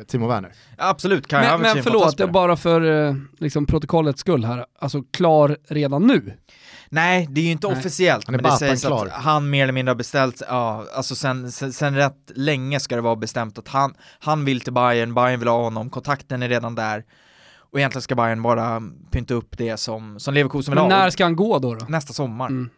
Timo 0.05 0.29
Werner. 0.29 0.53
Absolut, 0.77 1.27
Kai 1.27 1.43
Men, 1.43 1.61
men 1.61 1.83
förlåt, 1.83 2.31
bara 2.33 2.57
för 2.57 3.07
eh, 3.09 3.15
liksom, 3.39 3.67
protokollets 3.67 4.21
skull 4.21 4.45
här, 4.45 4.67
alltså 4.79 5.03
klar 5.11 5.57
redan 5.69 6.07
nu? 6.07 6.33
Nej, 6.89 7.27
det 7.31 7.41
är 7.41 7.45
ju 7.45 7.51
inte 7.51 7.69
Nej. 7.69 7.79
officiellt, 7.79 8.29
men 8.29 8.43
det 8.43 8.53
sägs 8.53 8.85
klar. 8.85 9.07
att 9.07 9.13
han 9.13 9.51
mer 9.51 9.63
eller 9.63 9.73
mindre 9.73 9.91
har 9.91 9.97
beställt, 9.97 10.43
ja, 10.49 10.85
alltså 10.95 11.15
sen, 11.15 11.53
sen, 11.53 11.73
sen, 11.73 11.97
rätt 11.97 12.33
länge 12.35 12.81
ska 12.81 12.97
det 12.97 13.03
vara 13.03 13.17
bestämt 13.17 13.59
att 13.59 13.69
han, 13.69 13.95
han 14.19 14.45
vill 14.45 14.61
till 14.61 14.73
Bayern, 14.73 15.15
Bayern 15.15 15.41
vill 15.41 15.49
ha 15.49 15.63
honom, 15.63 15.91
kontakten 15.91 16.43
är 16.43 16.49
redan 16.49 16.75
där. 16.75 17.05
Och 17.71 17.79
egentligen 17.79 18.03
ska 18.03 18.15
Bayern 18.15 18.43
bara 18.43 18.83
pynta 19.11 19.35
upp 19.35 19.59
det 19.59 19.77
som, 19.77 20.21
som 20.21 20.35
Leverkusen 20.35 20.75
vill 20.75 20.83
men 20.83 20.93
ha. 20.93 20.99
när 20.99 21.11
ska 21.11 21.25
han 21.25 21.37
gå 21.37 21.59
då? 21.59 21.75
då? 21.75 21.87
Nästa 21.89 22.13
sommar. 22.13 22.47
Mm. 22.47 22.71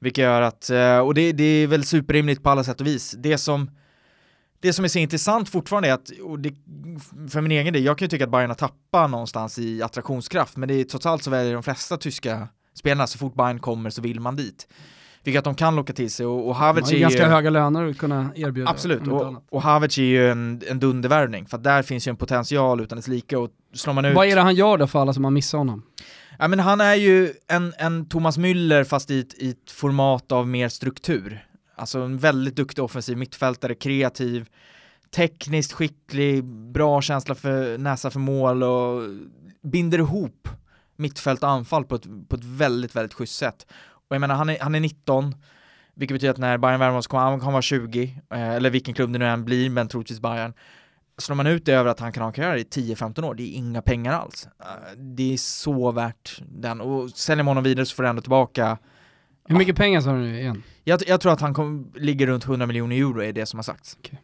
Vilket 0.00 0.22
gör 0.22 0.42
att, 0.42 0.70
eh, 0.70 0.98
och 0.98 1.14
det, 1.14 1.32
det 1.32 1.44
är 1.44 1.66
väl 1.66 1.84
superrimligt 1.84 2.42
på 2.42 2.50
alla 2.50 2.64
sätt 2.64 2.80
och 2.80 2.86
vis. 2.86 3.14
Det 3.18 3.38
som 3.38 3.70
det 4.60 4.72
som 4.72 4.84
är 4.84 4.88
så 4.88 4.98
intressant 4.98 5.48
fortfarande 5.48 5.88
är 5.88 5.92
att, 5.92 6.10
och 6.22 6.38
det, 6.38 6.54
för 7.30 7.40
min 7.40 7.52
egen 7.52 7.72
del, 7.72 7.84
jag 7.84 7.98
kan 7.98 8.04
ju 8.04 8.10
tycka 8.10 8.24
att 8.24 8.30
Bayern 8.30 8.50
har 8.50 8.54
tappat 8.54 9.10
någonstans 9.10 9.58
i 9.58 9.82
attraktionskraft, 9.82 10.56
men 10.56 10.68
det 10.68 10.74
är 10.74 10.84
trots 10.84 11.06
allt 11.06 11.22
så 11.22 11.30
väljer 11.30 11.54
de 11.54 11.62
flesta 11.62 11.96
tyska 11.96 12.48
spelarna, 12.74 13.06
så 13.06 13.18
fort 13.18 13.34
Bayern 13.34 13.58
kommer 13.58 13.90
så 13.90 14.02
vill 14.02 14.20
man 14.20 14.36
dit. 14.36 14.68
Vilket 15.24 15.44
de 15.44 15.54
kan 15.54 15.76
locka 15.76 15.92
till 15.92 16.10
sig 16.10 16.26
och, 16.26 16.48
och 16.48 16.56
Havertz 16.56 16.90
är 16.90 16.94
ju... 16.94 17.00
ganska 17.00 17.28
höga 17.28 17.50
löner 17.50 17.90
att 17.90 17.98
kunna 17.98 18.30
erbjuda. 18.34 18.70
Absolut, 18.70 19.08
och, 19.08 19.34
och 19.50 19.62
Havertz 19.62 19.98
är 19.98 20.02
ju 20.02 20.30
en, 20.30 20.62
en 20.68 20.80
dundervärvning, 20.80 21.46
för 21.46 21.56
att 21.56 21.64
där 21.64 21.82
finns 21.82 22.08
ju 22.08 22.10
en 22.10 22.16
potential 22.16 22.80
utan 22.80 22.96
dess 22.96 23.08
like 23.08 23.36
och 23.36 23.50
slår 23.74 23.92
man 23.92 24.04
ut... 24.04 24.14
Vad 24.14 24.26
är 24.26 24.36
det 24.36 24.42
han 24.42 24.54
gör 24.54 24.78
då 24.78 24.86
för 24.86 24.98
alla 24.98 25.12
som 25.12 25.24
har 25.24 25.30
missat 25.30 25.58
honom? 25.58 25.82
Ja 26.38 26.48
men 26.48 26.60
han 26.60 26.80
är 26.80 26.94
ju 26.94 27.32
en, 27.48 27.74
en 27.78 28.08
Thomas 28.08 28.38
Müller 28.38 28.84
fast 28.84 29.10
i 29.10 29.20
ett, 29.20 29.34
i 29.34 29.50
ett 29.50 29.70
format 29.70 30.32
av 30.32 30.48
mer 30.48 30.68
struktur. 30.68 31.47
Alltså 31.78 31.98
en 31.98 32.18
väldigt 32.18 32.56
duktig 32.56 32.84
offensiv 32.84 33.16
mittfältare, 33.16 33.74
kreativ, 33.74 34.48
tekniskt 35.10 35.72
skicklig, 35.72 36.44
bra 36.44 37.02
känsla 37.02 37.34
för 37.34 37.78
näsa 37.78 38.10
för 38.10 38.20
mål 38.20 38.62
och 38.62 39.02
binder 39.62 39.98
ihop 39.98 40.48
mittfält 40.96 41.42
och 41.42 41.50
anfall 41.50 41.84
på 41.84 41.94
ett, 41.94 42.28
på 42.28 42.36
ett 42.36 42.44
väldigt, 42.44 42.96
väldigt 42.96 43.14
schysst 43.14 43.36
sätt. 43.36 43.66
Och 44.08 44.14
jag 44.14 44.20
menar, 44.20 44.34
han 44.34 44.48
är, 44.48 44.58
han 44.60 44.74
är 44.74 44.80
19, 44.80 45.34
vilket 45.94 46.14
betyder 46.14 46.30
att 46.30 46.38
när 46.38 46.58
Bayern 46.58 46.80
värvar 46.80 47.02
kommer 47.02 47.22
han 47.22 47.40
kan 47.40 47.52
vara 47.52 47.62
20, 47.62 48.20
eh, 48.30 48.50
eller 48.50 48.70
vilken 48.70 48.94
klubb 48.94 49.12
det 49.12 49.18
nu 49.18 49.26
än 49.26 49.44
blir, 49.44 49.70
men 49.70 49.88
troligtvis 49.88 50.20
Bayern. 50.20 50.52
Slår 51.18 51.36
man 51.36 51.46
ut 51.46 51.64
det 51.64 51.72
över 51.72 51.90
att 51.90 52.00
han 52.00 52.12
kan 52.12 52.22
ha 52.22 52.28
en 52.28 52.32
karriär 52.32 52.56
i 52.56 52.62
10-15 52.62 53.24
år, 53.24 53.34
det 53.34 53.42
är 53.42 53.56
inga 53.56 53.82
pengar 53.82 54.12
alls. 54.12 54.48
Eh, 54.60 54.96
det 54.96 55.32
är 55.32 55.36
så 55.36 55.92
värt 55.92 56.42
den, 56.48 56.80
och 56.80 57.10
säljer 57.10 57.44
man 57.44 57.50
honom 57.50 57.64
vidare 57.64 57.86
så 57.86 57.94
får 57.94 58.02
du 58.02 58.08
ändå 58.08 58.22
tillbaka 58.22 58.78
hur 59.48 59.58
mycket 59.58 59.76
pengar 59.76 60.00
sa 60.00 60.12
du 60.12 60.18
nu 60.18 60.40
igen? 60.40 60.62
Jag, 60.84 61.00
jag, 61.06 61.20
tror 61.20 61.32
att 61.32 61.40
han 61.40 61.54
kom, 61.54 61.92
ligger 61.94 62.26
runt 62.26 62.44
100 62.44 62.66
miljoner 62.66 62.96
euro 62.96 63.22
är 63.22 63.32
det 63.32 63.46
som 63.46 63.58
har 63.58 63.62
sagts. 63.62 63.96
Okay. 64.00 64.18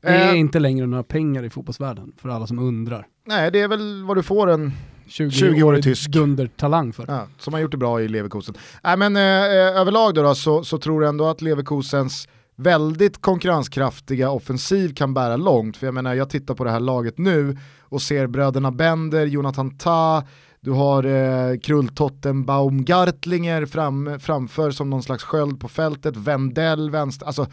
Det 0.00 0.08
är 0.08 0.32
uh, 0.32 0.38
inte 0.38 0.58
längre 0.58 0.86
några 0.86 1.02
pengar 1.02 1.42
i 1.42 1.50
fotbollsvärlden, 1.50 2.12
för 2.16 2.28
alla 2.28 2.46
som 2.46 2.58
undrar. 2.58 3.06
Nej, 3.26 3.50
det 3.50 3.60
är 3.60 3.68
väl 3.68 4.04
vad 4.04 4.16
du 4.16 4.22
får 4.22 4.50
en 4.50 4.72
20-årig 5.08 5.84
tysk. 5.84 6.10
dundertalang 6.10 6.92
för. 6.92 7.04
Ja, 7.08 7.26
som 7.38 7.54
har 7.54 7.60
gjort 7.60 7.70
det 7.70 7.76
bra 7.76 8.00
i 8.00 8.08
Leverkusen. 8.08 8.54
Nej 8.84 8.96
men 8.96 9.16
eh, 9.16 9.22
eh, 9.22 9.80
överlag 9.80 10.14
då, 10.14 10.22
då 10.22 10.34
så, 10.34 10.64
så 10.64 10.78
tror 10.78 11.02
jag 11.02 11.08
ändå 11.08 11.28
att 11.28 11.42
Leverkusens 11.42 12.28
väldigt 12.56 13.20
konkurrenskraftiga 13.20 14.30
offensiv 14.30 14.94
kan 14.94 15.14
bära 15.14 15.36
långt. 15.36 15.76
För 15.76 15.86
jag 15.86 15.94
menar, 15.94 16.14
jag 16.14 16.30
tittar 16.30 16.54
på 16.54 16.64
det 16.64 16.70
här 16.70 16.80
laget 16.80 17.18
nu 17.18 17.58
och 17.80 18.02
ser 18.02 18.26
bröderna 18.26 18.70
Bender, 18.70 19.26
Jonathan 19.26 19.78
Ta, 19.78 20.22
du 20.60 20.70
har 20.70 21.04
eh, 21.04 21.58
Krulltotten 21.58 22.44
Baumgartlinger 22.44 23.66
fram, 23.66 24.20
framför 24.20 24.70
som 24.70 24.90
någon 24.90 25.02
slags 25.02 25.24
sköld 25.24 25.60
på 25.60 25.68
fältet, 25.68 26.16
Wendell 26.16 26.90
vänster, 26.90 27.26
alltså 27.26 27.46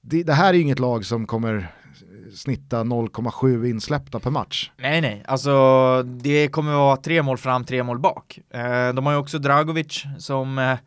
det, 0.00 0.22
det 0.22 0.32
här 0.32 0.54
är 0.54 0.58
inget 0.58 0.78
lag 0.78 1.04
som 1.04 1.26
kommer 1.26 1.72
snitta 2.34 2.84
0,7 2.84 3.66
insläppta 3.66 4.20
per 4.20 4.30
match. 4.30 4.70
Nej, 4.76 5.00
nej, 5.00 5.24
alltså 5.28 6.02
det 6.02 6.48
kommer 6.48 6.72
vara 6.72 6.96
tre 6.96 7.22
mål 7.22 7.38
fram, 7.38 7.64
tre 7.64 7.82
mål 7.82 7.98
bak. 7.98 8.38
Eh, 8.50 8.94
de 8.94 9.06
har 9.06 9.12
ju 9.12 9.18
också 9.18 9.38
Dragovic 9.38 10.04
som 10.18 10.58
eh... 10.58 10.78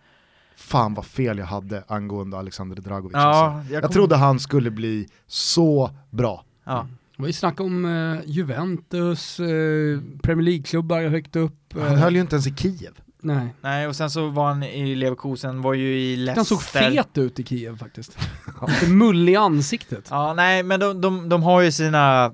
Fan 0.58 0.93
vad 0.93 1.06
fel 1.06 1.38
jag 1.38 1.45
hade 1.45 1.84
angående 1.88 2.38
Alexander 2.38 2.76
Dragovic. 2.76 3.14
Ja, 3.14 3.20
alltså. 3.20 3.74
jag, 3.74 3.84
jag 3.84 3.91
trodde 3.91 4.16
han 4.16 4.39
skulle 4.39 4.72
bli 4.72 5.08
så 5.28 5.89
bra. 6.10 6.43
Ja. 6.64 6.88
Det 7.16 7.22
var 7.22 7.28
ju 7.28 7.34
snack 7.34 7.59
om 7.59 7.86
uh, 7.86 8.20
Juventus, 8.26 9.39
uh, 9.39 10.01
Premier 10.24 10.45
League-klubbar 10.45 11.01
högt 11.01 11.36
upp. 11.36 11.76
Uh, 11.76 11.84
han 11.84 11.97
höll 11.97 12.16
ju 12.16 12.22
inte 12.22 12.36
ens 12.36 12.47
i 12.47 12.55
Kiev. 12.55 12.93
Nej. 13.22 13.53
Nej, 13.61 13.88
och 13.88 13.95
sen 13.95 14.09
så 14.09 14.30
var 14.30 14.47
han 14.47 14.63
i 14.63 14.95
Leverkusen, 14.95 15.61
var 15.61 15.74
ju 15.74 15.99
i 15.99 16.16
Leicester. 16.16 16.39
Han 16.39 16.45
såg 16.45 16.61
fet 16.61 17.18
ut 17.18 17.39
i 17.39 17.43
Kiev 17.43 17.78
faktiskt. 17.78 18.18
Lite 18.68 18.88
mullig 18.88 19.34
i 19.34 19.36
ansiktet. 19.36 20.07
Ja, 20.09 20.34
nej, 20.34 20.63
men 20.63 20.80
de, 20.80 21.01
de, 21.01 21.30
de 21.30 21.43
har 21.43 21.61
ju 21.61 21.72
sina 21.72 22.34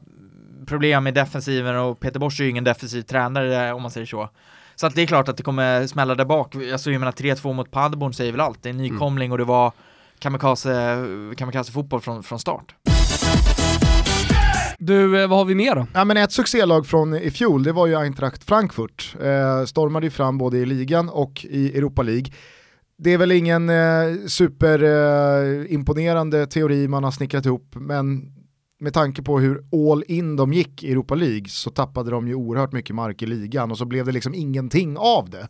problem 0.66 1.04
med 1.04 1.14
defensiven 1.14 1.76
och 1.76 2.00
Peter 2.00 2.20
Bosch 2.20 2.40
är 2.40 2.44
ju 2.44 2.50
ingen 2.50 2.64
defensiv 2.64 3.02
tränare 3.02 3.74
om 3.74 3.82
man 3.82 3.92
säger 3.92 4.06
så. 4.06 4.30
Så 4.76 4.88
att 4.88 4.96
det 4.96 5.02
är 5.02 5.08
klart 5.08 5.30
att 5.30 5.38
det 5.38 5.44
kommer 5.44 5.88
smälla 5.88 6.16
där 6.16 6.26
bak. 6.26 6.56
Alltså 6.56 6.92
jag 6.92 7.00
menar 7.00 7.12
3-2 7.12 7.54
mot 7.54 7.72
Paderborn 7.72 8.14
säger 8.14 8.32
väl 8.32 8.42
allt. 8.42 8.64
Det 8.64 8.70
är 8.70 8.72
en 8.72 8.78
nykomling 8.78 9.26
mm. 9.26 9.32
och 9.32 9.38
det 9.38 9.44
var 9.44 9.72
kamikaze, 10.20 11.06
kamikaze 11.38 11.72
fotboll 11.72 12.02
från, 12.02 12.24
från 12.24 12.40
start. 12.40 12.76
Du, 14.84 15.22
eh, 15.22 15.28
vad 15.28 15.38
har 15.38 15.46
vi 15.46 15.56
mer 15.56 15.76
då? 15.76 15.88
Ja, 15.94 16.06
men 16.06 16.18
ett 16.18 16.32
succélag 16.32 16.88
från 16.88 17.14
i 17.14 17.32
fjol, 17.32 17.64
det 17.64 17.72
var 17.72 17.88
ju 17.88 17.96
Eintracht 17.96 18.44
Frankfurt. 18.44 19.16
Eh, 19.22 19.66
stormade 19.66 20.06
ju 20.06 20.10
fram 20.10 20.38
både 20.38 20.58
i 20.58 20.66
ligan 20.66 21.10
och 21.10 21.46
i 21.50 21.78
Europa 21.78 22.02
League. 22.02 22.26
Det 22.98 23.14
är 23.14 23.18
väl 23.18 23.32
ingen 23.32 23.70
eh, 23.70 23.76
superimponerande 24.28 26.40
eh, 26.40 26.46
teori 26.46 26.88
man 26.88 27.04
har 27.04 27.12
snickrat 27.12 27.46
ihop, 27.46 27.76
men 27.76 28.34
med 28.80 28.94
tanke 28.94 29.22
på 29.22 29.40
hur 29.40 29.64
all 29.92 30.04
in 30.08 30.36
de 30.36 30.54
gick 30.54 30.84
i 30.84 30.92
Europa 30.92 31.16
League 31.16 31.46
så 31.48 31.70
tappade 31.70 32.12
de 32.12 32.28
ju 32.28 32.36
oerhört 32.36 32.72
mycket 32.72 32.96
mark 32.96 33.22
i 33.22 33.26
ligan 33.26 33.72
och 33.72 33.78
så 33.78 33.86
blev 33.86 34.06
det 34.06 34.12
liksom 34.12 34.34
ingenting 34.34 34.98
av 34.98 35.30
det. 35.30 35.48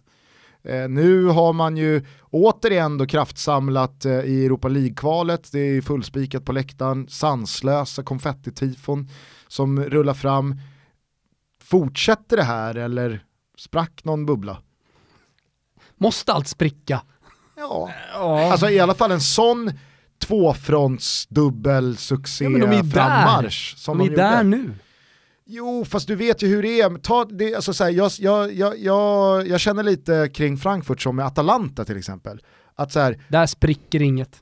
Eh, 0.63 0.89
nu 0.89 1.25
har 1.25 1.53
man 1.53 1.77
ju 1.77 2.05
återigen 2.29 2.97
då 2.97 3.05
kraftsamlat 3.05 4.05
eh, 4.05 4.19
i 4.19 4.45
Europa 4.45 4.67
League-kvalet, 4.67 5.51
det 5.51 5.59
är 5.59 5.81
fullspikat 5.81 6.45
på 6.45 6.51
läktaren, 6.51 7.07
sanslösa 7.09 8.03
konfettitifon 8.03 9.09
som 9.47 9.83
rullar 9.83 10.13
fram. 10.13 10.55
Fortsätter 11.63 12.37
det 12.37 12.43
här 12.43 12.75
eller 12.75 13.23
sprack 13.57 14.03
någon 14.03 14.25
bubbla? 14.25 14.57
Måste 15.97 16.33
allt 16.33 16.47
spricka? 16.47 17.01
Ja, 17.57 17.91
alltså 18.51 18.69
i 18.69 18.79
alla 18.79 18.93
fall 18.93 19.11
en 19.11 19.21
sån 19.21 19.71
tvåfronts 20.19 21.27
dubbel 21.27 21.97
succé 21.97 22.43
Ja, 22.43 22.49
men 22.49 22.61
de 22.61 22.67
är 22.77 22.83
frammarsch. 22.83 23.77
Som 23.77 23.97
De 23.97 24.03
är 24.03 24.09
gjorde. 24.09 24.21
där 24.21 24.43
nu. 24.43 24.73
Jo, 25.53 25.85
fast 25.85 26.07
du 26.07 26.15
vet 26.15 26.43
ju 26.43 26.47
hur 26.47 26.61
det 26.61 26.81
är. 26.81 26.97
Ta, 26.97 27.25
det, 27.25 27.55
alltså, 27.55 27.73
så 27.73 27.83
här, 27.83 27.91
jag, 27.91 28.11
jag, 28.19 28.79
jag, 28.79 29.47
jag, 29.47 29.59
känner 29.59 29.83
lite 29.83 30.29
kring 30.33 30.57
Frankfurt 30.57 31.01
som 31.01 31.15
med 31.15 31.25
Atalanta 31.25 31.85
till 31.85 31.97
exempel. 31.97 32.41
Att 32.75 32.91
så 32.91 32.99
här, 32.99 33.23
Där 33.27 33.45
spricker 33.45 34.01
inget. 34.01 34.41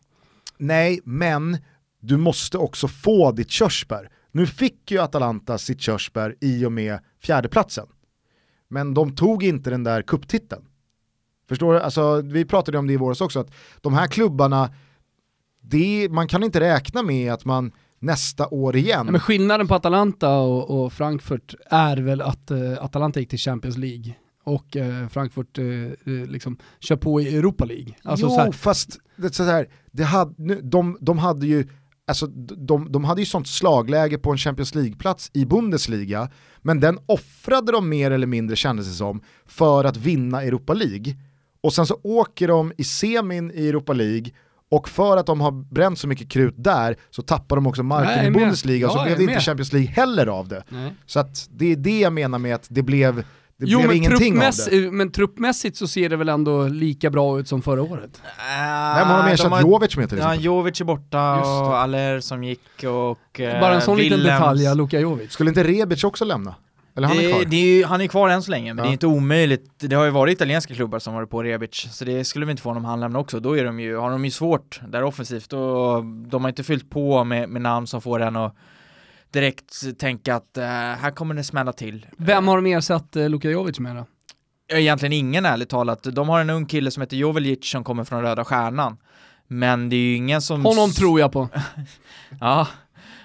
nej, 0.58 1.00
men 1.04 1.58
du 2.00 2.18
måste 2.18 2.58
också 2.58 2.88
få 2.88 3.32
ditt 3.32 3.50
körsbär. 3.50 4.10
Nu 4.32 4.48
fick 4.48 4.92
ju 4.92 5.00
Atalanta 5.00 5.58
sitt 5.58 5.82
körsbär 5.82 6.36
i 6.42 6.66
och 6.66 6.72
med 6.72 7.00
fjärdeplatsen. 7.22 7.88
Men 8.68 8.94
de 8.94 9.16
tog 9.16 9.44
inte 9.44 9.70
den 9.70 9.84
där 9.84 10.02
kupptiteln. 10.02 10.66
Förstår 11.48 11.74
du? 11.74 11.80
Alltså, 11.80 12.22
vi 12.22 12.46
pratade 12.46 12.78
om 12.78 12.88
det 12.88 12.94
i 12.94 12.98
våras 12.98 13.22
också, 13.22 13.40
att 13.40 13.52
de 13.82 13.94
här 13.94 14.08
klubbarna, 14.08 14.74
det, 15.62 16.08
man 16.12 16.28
kan 16.28 16.44
inte 16.44 16.60
räkna 16.60 17.04
med 17.04 17.34
att 17.34 17.46
man 17.46 17.72
nästa 18.00 18.48
år 18.48 18.76
igen 18.76 19.06
Ja, 19.06 19.12
men 19.12 19.22
skillnaden 19.22 19.68
på 19.68 19.76
Atalanta 19.76 20.38
och, 20.38 20.84
och 20.84 20.94
Frankfurt 20.94 21.56
är 21.70 21.98
väl 21.98 22.22
att 22.22 22.52
eh, 22.52 22.84
Atalanta 22.84 23.20
gick 23.20 23.30
till 23.30 23.40
Champions 23.40 23.78
League 23.78 24.16
och 24.44 24.78
eh, 24.78 25.08
Frankfurt 25.08 25.58
eh, 25.58 25.66
eh, 25.66 26.28
liksom 26.28 26.58
kör 26.80 26.96
på 26.96 27.22
i 27.22 27.38
Europa 27.38 27.66
League. 27.66 27.94
Alltså 28.04 28.26
jo, 28.26 28.30
så 28.30 28.40
här, 28.40 28.52
fast 28.52 29.00
det, 29.16 29.36
så 29.36 29.44
här, 29.44 29.68
det 29.92 30.04
hade, 30.04 30.34
nu, 30.38 30.62
de, 30.64 30.98
de 31.02 31.18
hade 31.18 31.48
ju 31.48 31.68
Alltså, 32.08 32.28
de, 32.28 32.92
de 32.92 33.04
hade 33.04 33.22
ju 33.22 33.26
sånt 33.26 33.48
slagläge 33.48 34.18
på 34.18 34.32
en 34.32 34.38
Champions 34.38 34.76
League-plats 34.76 35.32
i 35.34 35.46
Bundesliga, 35.46 36.30
men 36.62 36.80
den 36.80 37.00
offrade 37.06 37.72
de 37.72 37.90
mer 37.90 38.12
eller 38.12 38.28
mindre 38.28 38.56
kändes 38.56 38.88
det 38.88 38.94
som, 38.94 39.22
för 39.46 39.84
att 39.84 39.98
vinna 39.98 40.44
Europa 40.44 40.74
League. 40.74 41.16
Och 41.62 41.74
sen 41.74 41.86
så 41.86 42.00
åker 42.04 42.48
de 42.48 42.74
i 42.78 42.84
semin 42.84 43.52
i 43.52 43.68
Europa 43.68 43.94
League, 43.94 44.32
och 44.72 44.90
för 44.90 45.18
att 45.18 45.26
de 45.26 45.42
har 45.42 45.52
bränt 45.52 46.00
så 46.00 46.08
mycket 46.08 46.30
krut 46.30 46.54
där 46.58 46.96
så 47.10 47.22
tappar 47.22 47.56
de 47.56 47.68
också 47.68 47.84
marken 47.84 48.20
är 48.26 48.28
i. 48.28 48.32
Bundesliga 48.32 48.86
och 48.88 48.92
så 48.94 48.98
Ja, 49.00 49.04
blev 49.06 49.18
det 49.18 49.24
inte. 49.24 49.40
Champions 49.40 49.74
League 49.74 49.90
heller 49.92 50.28
av 50.28 50.48
det. 50.48 50.64
nej. 50.70 50.94
Så 51.06 51.20
att 51.20 51.48
det 51.52 51.72
är 51.72 51.76
det 51.76 52.00
jag 52.00 52.14
menar 52.14 52.40
med 52.40 52.56
att 52.56 52.68
det 52.70 52.82
blev, 52.84 53.16
det 53.16 53.24
Jo 53.58 53.78
blev 53.80 53.88
men, 53.88 53.98
ingenting 53.98 54.38
av 54.42 54.52
det. 54.72 54.92
men 54.92 55.12
truppmässigt 55.12 55.78
så 55.78 55.88
ser 55.88 56.10
det 56.10 56.16
väl 56.16 56.30
ändå 56.30 56.68
lika 56.68 57.10
bra 57.10 57.40
ut 57.40 57.48
som 57.48 57.62
förra 57.62 57.82
året. 57.82 58.22
Vem 58.98 59.08
har 59.08 59.24
de 59.28 59.32
ersatt 59.34 59.62
Jovic 59.62 59.98
med 59.98 60.10
till 60.10 60.18
Ja, 60.18 60.24
exempel? 60.26 60.46
Jovic 60.46 60.82
är 60.82 60.86
borta 60.86 61.36
och 61.42 61.78
Aller 61.78 62.20
som 62.20 62.44
gick 62.44 62.84
och 62.84 63.40
eh, 63.40 63.60
Bara 63.62 63.74
en 63.76 63.82
sån 63.82 63.98
liten 63.98 64.18
Willems. 64.20 64.40
detalj, 64.40 64.64
ja, 64.64 64.74
Luka 64.74 65.00
Jovic. 65.00 65.32
Skulle 65.32 65.50
inte 65.50 65.64
Rebic 65.64 66.04
också 66.04 66.26
lämna? 66.26 66.56
Eller 67.00 67.08
han 67.08 67.18
är 67.18 67.24
det, 67.24 67.30
kvar? 67.32 67.46
det 67.46 67.56
är 67.58 67.76
ju, 67.78 67.84
han 67.86 68.02
är 68.02 68.08
kvar 68.08 68.30
än 68.30 68.44
så 68.44 68.52
länge, 68.52 68.74
men 68.74 68.78
Ja. 68.78 68.84
det 68.84 68.90
är 68.90 68.94
inte 68.94 69.08
omöjligt. 69.08 69.72
Det 69.78 69.96
har 69.96 70.06
ju 70.06 70.12
varit 70.12 70.34
italienska 70.34 70.76
klubbar 70.76 71.00
som 71.00 71.14
varit 71.14 71.30
på 71.30 71.44
Rebic, 71.44 71.88
så 71.92 72.06
det 72.06 72.26
skulle 72.26 72.46
vi 72.46 72.52
inte 72.52 72.64
få 72.64 72.70
om 72.72 72.86
han 72.86 73.00
lämnar 73.00 73.20
också. 73.20 73.40
Då 73.40 73.58
är 73.58 73.66
de 73.66 73.80
ju, 73.80 73.98
har 73.98 74.12
de 74.12 74.26
ju 74.26 74.32
svårt 74.32 74.82
där 74.88 75.04
offensivt 75.04 75.54
och 75.54 76.06
de 76.06 76.42
har 76.44 76.50
inte 76.50 76.64
fyllt 76.64 76.90
på 76.90 77.24
med, 77.24 77.50
med 77.50 77.62
namn 77.62 77.88
som 77.88 78.02
får 78.02 78.20
en 78.20 78.36
att 78.36 78.56
direkt 79.32 80.00
tänka 80.00 80.36
att 80.36 80.58
eh, 80.58 80.64
här 80.66 81.12
kommer 81.12 81.36
det 81.36 81.44
smälla 81.44 81.74
till. 81.74 82.06
Vem 82.18 82.48
har 82.48 82.56
de 82.62 82.66
ersatt 82.66 83.16
eh, 83.16 83.30
Luka 83.30 83.50
Jovic 83.50 83.80
med 83.80 83.96
då? 83.96 84.06
Egentligen 84.78 85.14
ingen 85.14 85.46
ärligt 85.46 85.70
talat. 85.70 86.04
De 86.04 86.30
har 86.30 86.42
en 86.42 86.50
ung 86.50 86.66
kille 86.66 86.92
som 86.92 87.02
heter 87.02 87.18
Joveljic 87.18 87.72
som 87.72 87.84
kommer 87.84 88.04
från 88.04 88.22
Röda 88.22 88.46
Stjärnan. 88.46 88.98
Men 89.48 89.90
det 89.90 89.96
är 89.96 90.00
ju 90.00 90.16
ingen 90.16 90.42
som... 90.42 90.66
Honom 90.66 90.92
tror 90.92 91.20
jag 91.20 91.32
på. 91.32 91.50
Ja, 92.40 92.68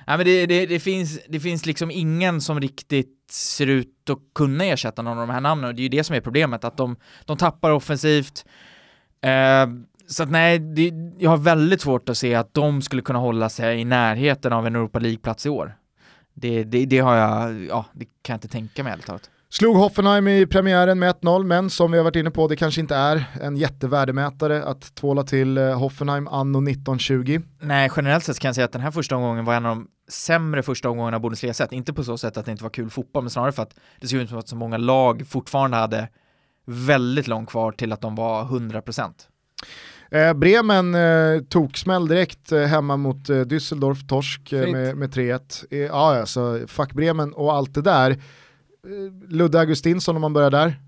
Nej, 0.07 0.17
men 0.17 0.27
det, 0.27 0.47
det, 0.47 0.67
det, 0.67 0.81
finns, 0.81 1.21
det 1.29 1.41
finns 1.41 1.67
liksom 1.67 1.91
ingen 1.91 2.41
som 2.41 2.61
riktigt 2.61 3.14
ser 3.35 3.67
ut 3.67 4.11
att 4.11 4.19
kunna 4.35 4.65
ersätta 4.65 5.03
någon 5.03 5.19
av 5.19 5.27
de 5.27 5.33
här 5.33 5.41
namnen 5.41 5.69
och 5.69 5.75
det 5.75 5.81
är 5.81 5.83
ju 5.83 5.89
det 5.89 6.05
som 6.05 6.17
är 6.17 6.21
problemet, 6.21 6.65
att 6.65 6.77
de, 6.77 6.97
de 7.25 7.37
tappar 7.37 7.71
offensivt. 7.71 8.45
Eh, 9.21 9.67
så 10.07 10.23
att 10.23 10.31
nej, 10.31 10.59
det, 10.59 10.93
jag 11.19 11.31
har 11.31 11.37
väldigt 11.37 11.81
svårt 11.81 12.09
att 12.09 12.19
se 12.19 12.35
att 12.35 12.55
de 12.55 12.83
skulle 12.83 13.03
kunna 13.03 13.19
hålla 13.19 13.49
sig 13.49 13.81
i 13.81 13.85
närheten 13.85 14.53
av 14.53 14.67
en 14.67 14.77
Europa 14.77 14.99
League-plats 14.99 15.47
i 15.47 15.49
år. 15.49 15.77
Det, 16.35 16.65
det, 16.65 16.87
det 16.87 16.99
har 16.99 17.17
jag, 17.17 17.65
ja, 17.65 17.85
det 17.93 18.05
kan 18.05 18.33
jag 18.33 18.37
inte 18.37 18.49
tänka 18.49 18.83
mig 18.83 18.93
ärligt 18.93 19.07
talat. 19.07 19.31
Slog 19.59 19.77
Hoffenheim 19.77 20.29
i 20.29 20.47
premiären 20.47 20.99
med 20.99 21.15
1-0, 21.15 21.45
men 21.45 21.71
som 21.71 21.91
vi 21.91 21.99
har 21.99 22.05
varit 22.05 22.17
inne 22.17 22.31
på, 22.31 22.49
det 22.49 22.57
kanske 22.57 22.81
inte 22.81 22.95
är 22.95 23.25
en 23.41 23.57
jättevärdemätare 23.57 24.65
att 24.65 24.95
tvåla 24.95 25.23
till 25.23 25.59
eh, 25.59 25.79
Hoffenheim 25.79 26.29
anno 26.29 26.71
1920. 26.71 27.41
Nej, 27.61 27.91
generellt 27.97 28.25
sett 28.25 28.39
kan 28.39 28.49
jag 28.49 28.55
säga 28.55 28.65
att 28.65 28.73
den 28.73 28.81
här 28.81 28.91
första 28.91 29.17
omgången 29.17 29.45
var 29.45 29.55
en 29.55 29.67
av 29.67 29.77
de 29.77 29.89
sämre 30.09 30.63
första 30.63 30.91
omgångarna 30.91 31.21
Bundesliga 31.21 31.55
sett. 31.55 31.73
Inte 31.73 31.93
på 31.93 32.05
så 32.05 32.19
sätt 32.19 32.37
att 32.37 32.45
det 32.45 32.51
inte 32.51 32.63
var 32.63 32.71
kul 32.71 32.91
fotboll, 32.91 33.23
men 33.23 33.31
snarare 33.31 33.53
för 33.53 33.63
att 33.63 33.75
det 34.01 34.09
såg 34.09 34.21
ut 34.21 34.29
som 34.29 34.39
att 34.39 34.49
så 34.49 34.57
många 34.57 34.77
lag 34.77 35.27
fortfarande 35.29 35.77
hade 35.77 36.09
väldigt 36.67 37.29
långt 37.29 37.51
kvar 37.51 37.73
till 37.73 37.93
att 37.93 38.01
de 38.01 38.15
var 38.15 38.45
100%. 38.45 39.11
Eh, 40.11 40.33
Bremen 40.33 40.95
eh, 40.95 41.41
tog 41.41 41.79
smäll 41.79 42.09
direkt 42.09 42.53
eh, 42.53 42.61
hemma 42.61 42.97
mot 42.97 43.31
eh, 43.31 43.41
Düsseldorf, 43.41 44.09
torsk 44.09 44.53
eh, 44.53 44.73
med, 44.73 44.97
med 44.97 45.15
3-1. 45.15 45.65
Eh, 45.71 45.79
ja, 45.79 46.21
alltså, 46.21 46.61
fuck 46.67 46.93
Bremen 46.93 47.33
och 47.33 47.55
allt 47.55 47.75
det 47.75 47.83
där. 47.83 48.17
Eh, 48.85 49.29
Ludde 49.29 49.61
Augustinsson 49.61 50.17
om 50.17 50.21
man 50.21 50.33
börjar 50.33 50.51
där. 50.51 50.81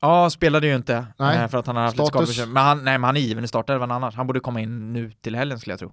Ja, 0.00 0.30
spelade 0.30 0.66
ju 0.66 0.76
inte 0.76 1.06
Nej. 1.18 1.38
eh, 1.38 1.48
för 1.48 1.58
att 1.58 1.66
han 1.66 1.76
har 1.76 1.82
haft 1.82 1.96
lite 1.96 2.06
skadebekymmer. 2.06 2.52
Men 2.52 2.62
han, 2.62 2.84
nej, 2.84 2.98
men 2.98 3.04
han 3.04 3.16
är 3.16 3.20
given 3.20 3.44
i 3.44 3.48
startelvan 3.48 3.90
annars. 3.90 4.14
Han 4.14 4.26
borde 4.26 4.40
komma 4.40 4.60
in 4.60 4.92
nu 4.92 5.12
till 5.20 5.36
helgen 5.36 5.58
skulle 5.58 5.72
jag 5.72 5.78
tro. 5.80 5.92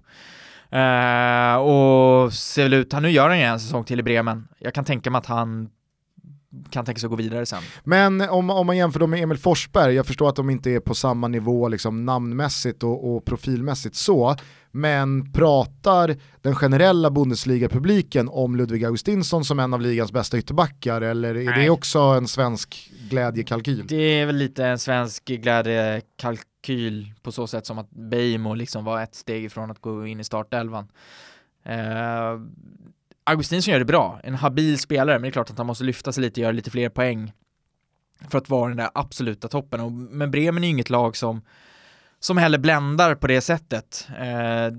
Eh, 0.78 1.56
och 1.56 2.32
ser 2.32 2.62
väl 2.62 2.74
ut, 2.74 2.92
han, 2.92 3.02
nu 3.02 3.10
gör 3.10 3.28
han 3.28 3.38
ju 3.38 3.44
en 3.44 3.60
säsong 3.60 3.84
till 3.84 4.00
i 4.00 4.02
Bremen. 4.02 4.48
Jag 4.58 4.74
kan 4.74 4.84
tänka 4.84 5.10
mig 5.10 5.18
att 5.18 5.26
han 5.26 5.68
kan 6.70 6.84
tänka 6.84 6.98
sig 6.98 7.06
att 7.06 7.10
gå 7.10 7.16
vidare 7.16 7.46
sen. 7.46 7.62
Men 7.84 8.20
om, 8.20 8.50
om 8.50 8.66
man 8.66 8.76
jämför 8.76 9.00
dem 9.00 9.10
med 9.10 9.22
Emil 9.22 9.38
Forsberg, 9.38 9.94
jag 9.94 10.06
förstår 10.06 10.28
att 10.28 10.36
de 10.36 10.50
inte 10.50 10.70
är 10.70 10.80
på 10.80 10.94
samma 10.94 11.28
nivå 11.28 11.68
liksom, 11.68 12.04
namnmässigt 12.04 12.82
och, 12.82 13.14
och 13.14 13.24
profilmässigt 13.24 13.96
så, 13.96 14.36
men 14.76 15.32
pratar 15.32 16.16
den 16.42 16.54
generella 16.54 17.10
Bundesliga-publiken 17.10 18.28
om 18.28 18.56
Ludvig 18.56 18.84
Augustinsson 18.84 19.44
som 19.44 19.58
en 19.58 19.74
av 19.74 19.80
ligans 19.80 20.12
bästa 20.12 20.38
ytterbackar 20.38 21.00
eller 21.00 21.34
är 21.34 21.44
Nej. 21.44 21.64
det 21.64 21.70
också 21.70 21.98
en 21.98 22.28
svensk 22.28 22.92
glädjekalkyl? 23.10 23.86
Det 23.86 24.20
är 24.20 24.26
väl 24.26 24.36
lite 24.36 24.64
en 24.66 24.78
svensk 24.78 25.24
glädjekalkyl 25.24 27.12
på 27.22 27.32
så 27.32 27.46
sätt 27.46 27.66
som 27.66 27.78
att 27.78 27.90
Beijmo 27.90 28.54
liksom 28.54 28.84
var 28.84 29.02
ett 29.02 29.14
steg 29.14 29.44
ifrån 29.44 29.70
att 29.70 29.80
gå 29.80 30.06
in 30.06 30.20
i 30.20 30.24
startelvan. 30.24 30.88
Eh, 31.62 32.40
Augustinsson 33.24 33.72
gör 33.72 33.78
det 33.78 33.84
bra, 33.84 34.20
en 34.24 34.34
habil 34.34 34.78
spelare, 34.78 35.16
men 35.16 35.22
det 35.22 35.28
är 35.28 35.32
klart 35.32 35.50
att 35.50 35.58
han 35.58 35.66
måste 35.66 35.84
lyfta 35.84 36.12
sig 36.12 36.22
lite 36.22 36.40
och 36.40 36.42
göra 36.42 36.52
lite 36.52 36.70
fler 36.70 36.88
poäng 36.88 37.32
för 38.28 38.38
att 38.38 38.48
vara 38.48 38.68
den 38.68 38.76
där 38.76 38.90
absoluta 38.94 39.48
toppen. 39.48 39.80
Och, 39.80 39.92
men 39.92 40.30
Bremen 40.30 40.64
är 40.64 40.68
ju 40.68 40.72
inget 40.72 40.90
lag 40.90 41.16
som 41.16 41.42
som 42.24 42.36
heller 42.36 42.58
bländar 42.58 43.14
på 43.14 43.26
det 43.26 43.40
sättet. 43.40 44.08
Eh, 44.18 44.74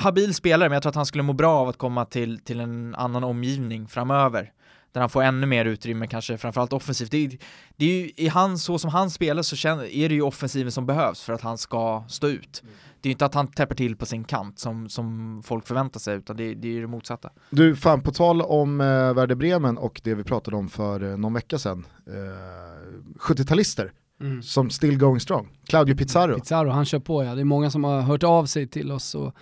habil 0.00 0.34
spelare, 0.34 0.68
men 0.68 0.76
jag 0.76 0.82
tror 0.82 0.90
att 0.90 0.96
han 0.96 1.06
skulle 1.06 1.22
må 1.22 1.32
bra 1.32 1.58
av 1.58 1.68
att 1.68 1.78
komma 1.78 2.04
till, 2.04 2.38
till 2.38 2.60
en 2.60 2.94
annan 2.94 3.24
omgivning 3.24 3.88
framöver. 3.88 4.52
Där 4.92 5.00
han 5.00 5.10
får 5.10 5.22
ännu 5.22 5.46
mer 5.46 5.64
utrymme, 5.64 6.06
kanske 6.06 6.38
framförallt 6.38 6.72
offensivt. 6.72 7.10
Det 7.10 7.24
är, 7.24 7.38
det 7.76 7.84
är 7.84 7.88
ju, 7.88 8.10
i 8.16 8.28
han, 8.28 8.58
så 8.58 8.78
som 8.78 8.90
han 8.90 9.10
spelar 9.10 9.42
så 9.42 9.56
känner, 9.56 9.84
är 9.84 10.08
det 10.08 10.14
ju 10.14 10.22
offensiven 10.22 10.72
som 10.72 10.86
behövs 10.86 11.22
för 11.22 11.32
att 11.32 11.40
han 11.40 11.58
ska 11.58 12.04
stå 12.08 12.28
ut. 12.28 12.62
Det 13.00 13.06
är 13.06 13.10
ju 13.10 13.12
inte 13.12 13.26
att 13.26 13.34
han 13.34 13.46
täpper 13.46 13.74
till 13.74 13.96
på 13.96 14.06
sin 14.06 14.24
kant 14.24 14.58
som, 14.58 14.88
som 14.88 15.42
folk 15.44 15.66
förväntar 15.66 16.00
sig, 16.00 16.16
utan 16.16 16.36
det, 16.36 16.54
det 16.54 16.68
är 16.68 16.72
ju 16.72 16.80
det 16.80 16.86
motsatta. 16.86 17.30
Du, 17.50 17.76
fan 17.76 18.02
på 18.02 18.12
tal 18.12 18.42
om 18.42 18.80
eh, 18.80 18.86
Werder 18.86 19.34
Bremen 19.34 19.78
och 19.78 20.00
det 20.04 20.14
vi 20.14 20.24
pratade 20.24 20.56
om 20.56 20.68
för 20.68 21.02
eh, 21.10 21.16
någon 21.16 21.34
vecka 21.34 21.58
sedan, 21.58 21.86
eh, 22.06 23.18
70-talister 23.18 23.90
Mm. 24.22 24.42
som 24.42 24.70
still 24.70 24.98
going 24.98 25.20
strong, 25.20 25.48
Claudio 25.66 25.96
Pizarro. 25.96 26.34
Pizarro, 26.34 26.70
han 26.70 26.84
kör 26.84 26.98
på 26.98 27.24
ja. 27.24 27.34
Det 27.34 27.40
är 27.40 27.44
många 27.44 27.70
som 27.70 27.84
har 27.84 28.00
hört 28.00 28.22
av 28.22 28.46
sig 28.46 28.66
till 28.66 28.92
oss 28.92 29.14
och, 29.14 29.34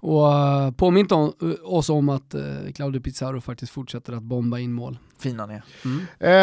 och 0.00 0.26
uh, 0.26 0.70
påmint 0.70 1.12
om, 1.12 1.32
oss 1.62 1.90
om 1.90 2.08
att 2.08 2.34
uh, 2.34 2.72
Claudio 2.74 3.00
Pizarro 3.00 3.40
faktiskt 3.40 3.72
fortsätter 3.72 4.12
att 4.12 4.22
bomba 4.22 4.58
in 4.58 4.72
mål. 4.72 4.98
Fin 5.18 5.40
han 5.40 5.50
är. 5.50 5.62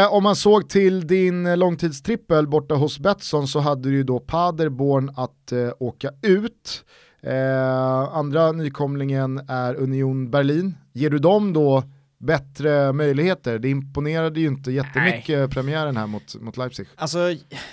Eh, 0.04 0.14
om 0.14 0.24
man 0.24 0.36
såg 0.36 0.70
till 0.70 1.08
din 1.08 1.46
eh, 1.46 1.58
långtidstrippel 1.58 2.48
borta 2.48 2.76
hos 2.76 3.00
Betsson 3.00 3.48
så 3.48 3.60
hade 3.60 3.90
du 3.90 3.96
ju 3.96 4.04
då 4.04 4.20
Paderborn 4.20 5.12
att 5.16 5.52
eh, 5.52 5.70
åka 5.80 6.10
ut. 6.22 6.86
Eh, 7.22 8.18
andra 8.18 8.52
nykomlingen 8.52 9.42
är 9.48 9.76
Union 9.76 10.32
Berlin. 10.32 10.78
Ger 10.94 11.10
du 11.10 11.20
dem 11.20 11.54
då 11.54 11.84
bättre 12.18 12.94
möjligheter? 12.94 13.60
Det 13.60 13.70
imponerade 13.70 14.40
ju 14.40 14.48
inte 14.48 14.72
jättemycket 14.72 15.52
premiären 15.52 15.98
här 15.98 16.08
mot, 16.08 16.36
mot 16.42 16.58
Leipzig. 16.58 16.88
Alltså, 16.96 17.20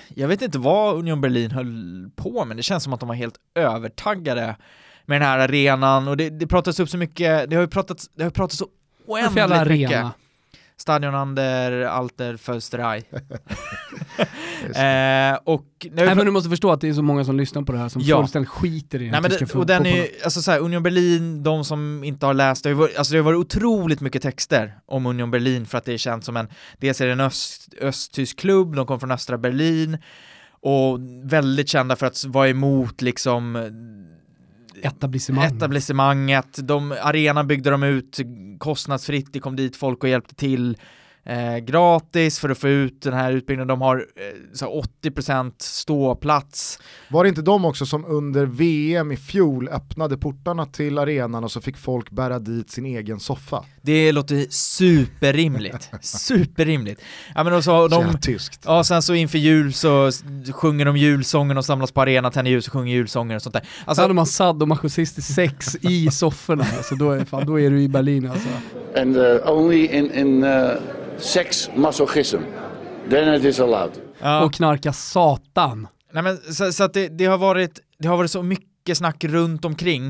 jag 0.09 0.29
vet 0.29 0.43
inte 0.43 0.59
vad 0.59 0.97
Union 0.97 1.21
Berlin 1.21 1.51
höll 1.51 2.11
på 2.17 2.45
med, 2.45 2.57
det 2.57 2.63
känns 2.63 2.85
som 2.85 2.93
att 2.93 3.01
de 3.01 3.09
var 3.09 3.17
helt 3.17 3.37
övertaggade 3.55 4.57
med 5.07 5.21
den 5.21 5.29
här 5.29 5.39
arenan 5.39 6.09
och 6.09 6.17
det, 6.17 6.31
det 6.31 6.47
pratas 6.47 6.81
upp 6.81 6.89
så 6.89 6.99
mycket, 6.99 7.51
det 7.51 7.57
har 7.57 7.63
ju 7.63 7.69
pratats, 7.69 8.11
det 8.15 8.23
har 8.23 8.31
pratats 8.31 8.59
så 8.59 8.67
oändligt 9.07 9.69
mycket. 9.69 9.91
arena? 9.91 10.13
Stadion 10.83 11.15
Ander 11.15 11.83
Alter 11.83 12.37
det. 12.77 13.03
eh, 15.33 15.39
och 15.45 15.65
Nej, 15.93 16.15
men 16.15 16.27
du 16.27 16.31
måste 16.33 16.51
förstå 16.51 16.73
att 16.73 16.81
det 16.81 16.89
är 16.89 16.93
så 16.93 17.03
många 17.03 17.25
som 17.25 17.37
lyssnar 17.37 17.63
på 17.63 17.73
det 17.73 17.79
här 17.79 17.89
som 17.89 18.03
Ja. 18.05 18.17
fullständigt 18.19 18.49
skiter 18.51 18.99
i 18.99 19.03
Nej, 19.03 19.13
den 19.13 19.23
men 19.23 19.31
tyska 19.31 19.47
det, 19.47 19.59
och 19.59 19.67
den 19.67 19.87
är 19.87 19.97
ju, 19.97 20.09
alltså 20.25 20.43
så 20.43 20.51
här, 20.51 20.59
Union 20.59 20.83
Berlin, 20.83 21.43
de 21.43 21.65
som 21.65 22.05
inte 22.05 22.27
har 22.27 22.35
läst, 22.35 22.63
det 22.65 22.71
har, 22.71 22.75
varit, 22.75 22.97
alltså 22.97 23.13
det 23.13 23.19
har 23.19 23.25
varit 23.25 23.39
otroligt 23.39 24.01
mycket 24.01 24.23
texter 24.23 24.75
om 24.87 25.07
Union 25.07 25.31
Berlin 25.31 25.67
för 25.67 25.79
att 25.79 25.85
det 25.85 25.93
är 25.93 25.99
känt 25.99 26.25
som 26.25 26.37
en, 26.37 26.49
dels 26.79 27.01
är 27.01 27.07
det 27.07 27.13
en 27.13 27.21
öst, 27.21 27.69
östtysk 27.81 28.39
klubb, 28.39 28.77
de 28.77 28.87
kommer 28.87 29.01
från 29.01 29.11
östra 29.11 29.39
Berlin 29.39 29.99
och 30.65 30.99
väldigt 31.25 31.69
kända 31.69 31.97
för 31.97 32.07
att 32.07 32.25
vara 32.25 32.49
emot 32.49 33.03
liksom 33.03 33.57
etablissemanget. 34.83 35.57
etablissemanget, 35.57 36.69
de, 36.69 36.93
arenan 36.93 37.47
byggde 37.47 37.71
de 37.71 37.83
ut 37.83 38.19
kostnadsfritt, 38.59 39.33
det 39.33 39.41
kom 39.41 39.57
dit 39.57 39.77
folk 39.77 40.03
och 40.03 40.09
hjälpte 40.09 40.35
till 40.35 40.77
eh, 41.25 41.57
gratis 41.57 42.39
för 42.39 42.49
att 42.49 42.59
få 42.59 42.69
ut 42.69 43.03
den 43.03 43.13
här 43.13 43.33
utbyggnaden. 43.33 43.69
De 43.69 43.81
har 43.81 43.97
eh, 43.97 44.23
så 44.53 44.65
här 44.65 44.83
80% 45.03 45.53
ståplats. 45.59 46.79
Var 47.11 47.25
det 47.25 47.29
inte 47.29 47.43
de 47.43 47.65
också 47.65 47.87
som 47.87 48.05
under 48.05 48.47
VM 48.47 49.13
i 49.13 49.17
fjol 49.17 49.69
öppnade 49.69 50.19
portarna 50.19 50.67
till 50.67 50.99
arenan 50.99 51.45
och 51.45 51.53
så 51.53 51.61
fick 51.61 51.77
folk 51.77 52.11
bära 52.11 52.39
dit 52.39 52.71
sin 52.71 52.87
egen 52.87 53.21
soffa? 53.21 53.65
Det 53.83 54.13
låter 54.13 54.47
superrimligt. 54.51 55.91
superrimligt. 56.01 57.01
Ja 57.35 57.45
men 57.45 57.53
och 57.53 57.65
så 57.65 57.89
de, 57.89 58.19
tyskt. 58.21 58.63
ja 58.65 58.85
sen 58.85 59.03
så 59.03 59.15
inför 59.15 59.39
jul 59.39 59.73
så 59.73 60.11
sjunger 60.53 60.85
de 60.85 60.97
julsången 60.97 61.59
och 61.59 61.65
samlas 61.65 61.93
på 61.93 62.01
arenan, 62.01 62.33
tänder 62.33 62.51
ljus 62.51 62.67
och 62.67 62.73
sjunger 62.73 62.93
julsånger 62.95 63.37
och 63.37 63.43
sånt 63.43 63.53
där. 63.53 63.63
Alltså, 63.85 63.93
Alltså, 63.93 64.03
hade 64.05 64.15
man 64.15 64.27
sadomasochistisk 64.27 65.35
sex 65.35 65.77
i 65.81 66.11
sofforna, 66.11 66.65
alltså, 66.77 66.95
då, 66.95 67.11
är, 67.11 67.25
fan, 67.25 67.47
då 67.47 67.61
är 67.61 67.71
du 67.71 67.83
i 67.83 67.89
Berlin 67.89 68.31
alltså. 68.31 68.49
and 68.97 69.17
uh, 69.17 69.51
only 69.51 69.87
in, 69.87 70.11
in 70.15 70.45
uh, 70.45 70.71
sex 71.23 71.71
masochism. 71.77 72.39
Then 73.11 73.35
it 73.35 73.45
is 73.45 73.61
allowed. 73.61 73.93
ja. 74.21 74.45
Och 74.45 74.55
knarka 74.55 74.93
satan. 74.93 75.89
Nej 76.13 76.23
men 76.23 76.37
så, 76.37 76.73
så 76.73 76.85
att 76.85 76.95
det, 76.95 77.09
det 77.09 77.25
har 77.25 77.39
varit, 77.39 77.81
det 77.99 78.09
har 78.09 78.17
varit 78.17 78.31
så 78.31 78.43
mycket 78.43 78.99
snack 78.99 79.25
runt 79.25 79.65
omkring. 79.65 80.07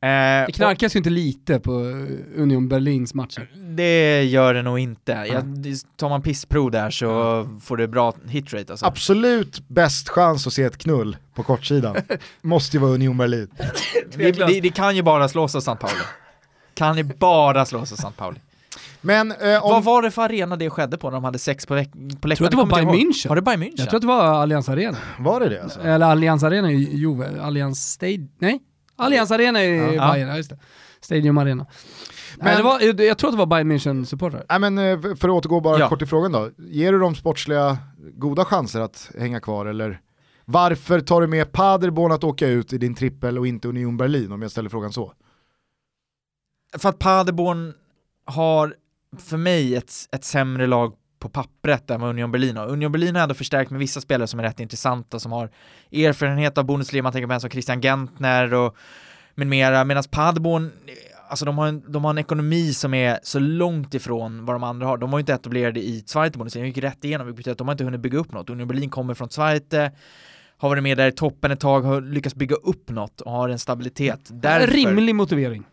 Eh, 0.00 0.08
Det 0.46 0.52
knarkas 0.54 0.94
ju 0.94 0.98
inte 0.98 1.10
lite 1.10 1.60
på 1.60 1.70
eh, 1.80 2.42
Union 2.42 2.68
Berlins 2.68 3.14
matcher. 3.14 3.50
och 3.54 3.58
det 3.60 4.22
gör 4.24 4.54
det 4.54 4.62
nog 4.62 4.78
inte. 4.78 5.12
Ja, 5.32 5.40
det- 5.40 5.96
tar 5.96 6.08
man 6.08 6.22
pissprov 6.22 6.70
där 6.70 6.90
så 6.90 7.48
får 7.62 7.76
du 7.76 7.86
bra 7.86 8.12
hitrate 8.28 8.72
alltså. 8.72 8.86
Absolut 8.86 9.68
bäst 9.68 10.08
chans 10.08 10.46
att 10.46 10.52
se 10.52 10.62
ett 10.62 10.78
knull 10.78 11.16
på 11.34 11.42
kortsidan. 11.42 11.96
Måste 12.42 12.76
ju 12.76 12.80
vara 12.80 12.92
Union 12.92 13.16
Berlin. 13.16 13.48
Det, 14.16 14.32
det, 14.32 14.60
det 14.60 14.70
kan 14.74 14.96
ju 14.96 15.02
bara 15.02 15.28
slås 15.28 15.54
av 15.54 15.58
St. 15.58 15.76
Pauli. 15.76 16.02
Kan 16.74 16.96
ju 16.96 17.02
bara 17.02 17.64
slås 17.66 17.92
av 17.92 17.96
St. 17.96 18.08
Pauli. 18.16 18.38
Men 19.00 19.32
eh, 19.32 19.64
om... 19.64 19.70
Vad 19.70 19.84
var 19.84 20.02
det 20.02 20.10
för 20.10 20.22
arena 20.22 20.56
det 20.56 20.70
skedde 20.70 20.98
på 20.98 21.06
när 21.10 21.14
de 21.14 21.24
hade 21.24 21.38
sex 21.38 21.66
på, 21.66 21.74
på 21.74 21.78
läktaren? 21.78 22.20
Jag 22.28 22.36
tror 22.38 22.46
att 22.46 22.50
det 22.50 22.56
var 22.56 22.66
Bayern. 22.66 22.88
München. 23.10 23.28
Var 23.28 23.36
det 23.36 23.42
Bayern 23.42 23.62
München? 23.62 23.74
Jag 23.76 23.88
tror 23.88 23.96
att 23.96 24.00
det 24.02 24.06
var 24.06 24.24
Allianz 24.24 24.68
Arena. 24.68 24.96
Var 25.18 25.40
det 25.40 25.48
det 25.48 25.62
alltså? 25.62 25.80
Eller 25.80 26.06
Allianz 26.06 26.42
Arena 26.42 26.72
i 26.72 26.96
Juve, 26.96 27.40
Allianz 27.42 27.78
Stadium, 27.92 28.28
nej? 28.38 28.60
Allianz 28.96 29.30
Arena 29.30 29.64
i 29.64 29.94
Ja. 29.94 30.12
Bayern, 30.12 30.28
ja 30.28 30.36
just 30.36 30.50
det. 30.50 30.58
Stadium 31.00 31.38
Arena. 31.38 31.66
Men, 32.36 32.44
Men- 32.46 32.56
det 32.56 32.62
var, 32.62 33.02
jag 33.04 33.18
tror 33.18 33.28
att 33.30 33.34
det 33.34 33.38
var 33.38 33.46
Bayern 33.46 33.72
München-supportrar. 33.72 34.44
Nej 34.48 34.58
men 34.58 34.78
eh, 34.78 35.00
för 35.00 35.28
att 35.28 35.34
återgå 35.34 35.60
bara 35.60 35.78
Ja. 35.78 35.88
kort 35.88 35.98
till 35.98 36.08
frågan 36.08 36.32
då. 36.32 36.50
Ger 36.58 36.92
du 36.92 36.98
dem 36.98 37.14
sportsliga 37.14 37.78
goda 38.14 38.44
chanser 38.44 38.80
att 38.80 39.10
hänga 39.18 39.40
kvar 39.40 39.66
eller 39.66 40.00
varför 40.44 41.00
tar 41.00 41.20
du 41.20 41.26
med 41.26 41.52
Paderborn 41.52 42.12
att 42.12 42.24
åka 42.24 42.46
ut 42.46 42.72
i 42.72 42.78
din 42.78 42.94
trippel 42.94 43.38
och 43.38 43.46
inte 43.46 43.68
Union 43.68 43.96
Berlin 43.96 44.32
om 44.32 44.42
jag 44.42 44.50
ställer 44.50 44.68
frågan 44.68 44.92
så? 44.92 45.12
För 46.78 46.88
att 46.88 46.98
Paderborn 46.98 47.72
har 48.24 48.74
för 49.18 49.36
mig 49.36 49.76
ett, 49.76 49.92
ett 50.12 50.24
sämre 50.24 50.66
lag 50.66 50.94
på 51.18 51.28
pappret 51.28 51.90
än 51.90 52.00
vad 52.00 52.10
Union 52.10 52.32
Berlin 52.32 52.56
har. 52.56 52.66
Union 52.66 52.92
Berlin 52.92 53.14
har 53.14 53.22
ändå 53.22 53.34
förstärkt 53.34 53.70
med 53.70 53.80
vissa 53.80 54.00
spelare 54.00 54.26
som 54.26 54.40
är 54.40 54.44
rätt 54.44 54.60
intressanta, 54.60 55.18
som 55.18 55.32
har 55.32 55.50
erfarenhet 55.92 56.58
av 56.58 56.64
Bundesliga, 56.64 57.02
man 57.02 57.12
tänker 57.12 57.26
på 57.26 57.32
en 57.32 57.40
som 57.40 57.50
Christian 57.50 57.82
Gentner 57.82 58.54
och 58.54 58.76
med 59.34 59.46
mera, 59.46 59.84
medan 59.84 60.04
Paderborn, 60.10 60.72
alltså 61.28 61.44
de 61.44 61.58
har, 61.58 61.66
en, 61.66 61.92
de 61.92 62.04
har 62.04 62.10
en 62.10 62.18
ekonomi 62.18 62.72
som 62.72 62.94
är 62.94 63.18
så 63.22 63.38
långt 63.38 63.94
ifrån 63.94 64.44
vad 64.44 64.54
de 64.54 64.64
andra 64.64 64.86
har. 64.86 64.98
De 64.98 65.10
var 65.10 65.18
ju 65.18 65.20
inte 65.20 65.32
etablerade 65.32 65.80
i 65.80 66.04
Zweite 66.06 66.38
Bundesliga, 66.38 66.62
de 66.62 66.68
gick 66.68 66.78
rätt 66.78 67.04
igenom, 67.04 67.26
vilket 67.26 67.36
betyder 67.36 67.52
att 67.52 67.58
de 67.58 67.68
har 67.68 67.72
inte 67.72 67.84
hunnit 67.84 68.00
bygga 68.00 68.18
upp 68.18 68.32
något. 68.32 68.50
Union 68.50 68.68
Berlin 68.68 68.90
kommer 68.90 69.14
från 69.14 69.30
Zweite, 69.30 69.92
har 70.56 70.68
varit 70.68 70.82
med 70.82 70.96
där 70.96 71.08
i 71.08 71.12
toppen 71.12 71.50
ett 71.50 71.60
tag, 71.60 71.82
har 71.82 72.00
lyckats 72.00 72.34
bygga 72.34 72.56
upp 72.56 72.90
något 72.90 73.20
och 73.20 73.32
har 73.32 73.48
en 73.48 73.58
stabilitet. 73.58 74.28
Därför, 74.32 74.72
Rimlig 74.72 75.14
motivering. 75.14 75.64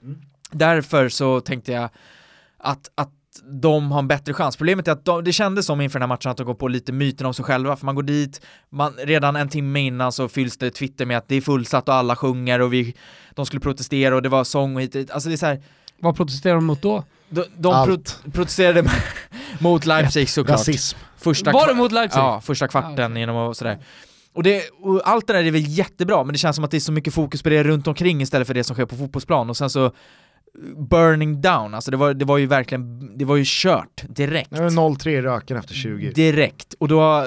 Därför 0.52 1.10
så 1.10 1.40
tänkte 1.40 1.72
jag 1.72 1.90
att, 2.64 2.92
att 2.96 3.10
de 3.62 3.92
har 3.92 4.00
en 4.00 4.08
bättre 4.08 4.34
chans. 4.34 4.58
Problemet 4.58 4.88
är 4.88 4.92
att 4.92 5.06
de, 5.06 5.24
det 5.24 5.34
kändes 5.34 5.66
som 5.66 5.82
inför 5.82 6.00
den 6.00 6.10
här 6.10 6.16
matchen 6.16 6.32
att 6.32 6.38
de 6.38 6.46
går 6.46 6.54
på 6.54 6.68
lite 6.68 6.92
myten 6.92 7.26
om 7.26 7.34
sig 7.34 7.46
själva, 7.46 7.76
för 7.76 7.86
man 7.86 7.96
går 7.96 8.04
dit, 8.04 8.42
man, 8.70 8.94
redan 8.94 9.36
en 9.36 9.50
timme 9.50 9.80
innan 9.80 10.12
så 10.12 10.28
fylls 10.28 10.58
det 10.58 10.72
Twitter 10.72 11.06
med 11.06 11.18
att 11.18 11.28
det 11.28 11.36
är 11.36 11.42
fullsatt 11.42 11.90
och 11.90 11.96
alla 11.96 12.16
sjunger 12.16 12.62
och 12.62 12.74
vi, 12.74 12.96
de 13.36 13.46
skulle 13.46 13.60
protestera 13.60 14.16
och 14.16 14.22
det 14.22 14.30
var 14.30 14.44
sång 14.44 14.76
och 14.76 14.82
hit 14.82 14.96
och 14.96 15.02
dit. 15.02 15.12
Alltså 15.12 15.30
det 15.30 15.36
är 15.36 15.38
så 15.38 15.46
här, 15.46 15.62
Vad 16.00 16.16
protesterar 16.16 16.56
de 16.56 16.66
mot 16.66 16.82
då? 16.82 17.04
de, 17.30 17.44
de 17.58 17.86
pro, 17.86 17.98
protesterade 18.32 18.84
mot 19.60 19.86
Leipzig 19.86 20.30
såklart. 20.30 20.60
Rasism. 20.60 20.98
Första 21.18 21.52
Var 21.52 21.68
det 21.68 21.74
mot 21.74 21.92
Leipzig? 21.92 22.20
Ja, 22.20 22.42
första 22.42 22.68
kvarten 22.68 23.00
Ah, 23.00 23.06
okej. 23.08 23.20
genom 23.20 23.36
och 23.36 23.58
sådär. 23.58 23.80
Och, 24.34 24.44
det, 24.44 24.64
och 24.82 25.02
allt 25.04 25.28
det 25.28 25.34
där 25.34 25.44
är 25.44 25.52
väl 25.52 25.68
jättebra, 25.68 26.24
men 26.24 26.34
det 26.34 26.40
känns 26.40 26.56
som 26.56 26.66
att 26.66 26.72
det 26.72 26.78
är 26.78 26.80
så 26.80 26.92
mycket 26.92 27.14
fokus 27.14 27.44
på 27.44 27.50
det 27.50 27.64
runt 27.64 27.88
omkring 27.88 28.22
istället 28.22 28.48
för 28.48 28.54
det 28.54 28.64
som 28.64 28.76
sker 28.76 28.86
på 28.86 28.96
fotbollsplan. 28.96 29.50
Och 29.50 29.58
sen 29.58 29.70
så 29.70 29.92
burning 30.90 31.42
down, 31.42 31.74
alltså 31.74 31.92
det 31.92 31.98
var, 31.98 32.14
det 32.14 32.26
var 32.26 32.38
ju 32.38 32.46
verkligen, 32.46 33.12
det 33.18 33.26
var 33.26 33.36
ju 33.36 33.44
kört 33.48 34.04
direkt. 34.10 34.50
Det 34.50 34.58
0-3 34.58 35.10
i 35.10 35.22
röken 35.22 35.58
efter 35.58 35.74
20. 35.74 36.12
Direkt. 36.12 36.74
Och 36.80 36.88
då, 36.88 37.26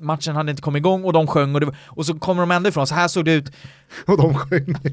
matchen 0.00 0.36
hade 0.36 0.50
inte 0.50 0.62
kommit 0.62 0.80
igång 0.80 1.04
och 1.04 1.12
de 1.12 1.26
sjöng 1.26 1.54
och, 1.54 1.60
det, 1.60 1.66
var- 1.66 1.76
och 1.86 2.06
så 2.06 2.14
kommer 2.18 2.42
de 2.42 2.50
ändå 2.50 2.68
ifrån, 2.68 2.86
så 2.86 2.94
här 2.94 3.08
såg 3.08 3.24
det 3.24 3.32
ut. 3.32 3.52
Och 4.06 4.16
de 4.16 4.34
sjöng. 4.34 4.74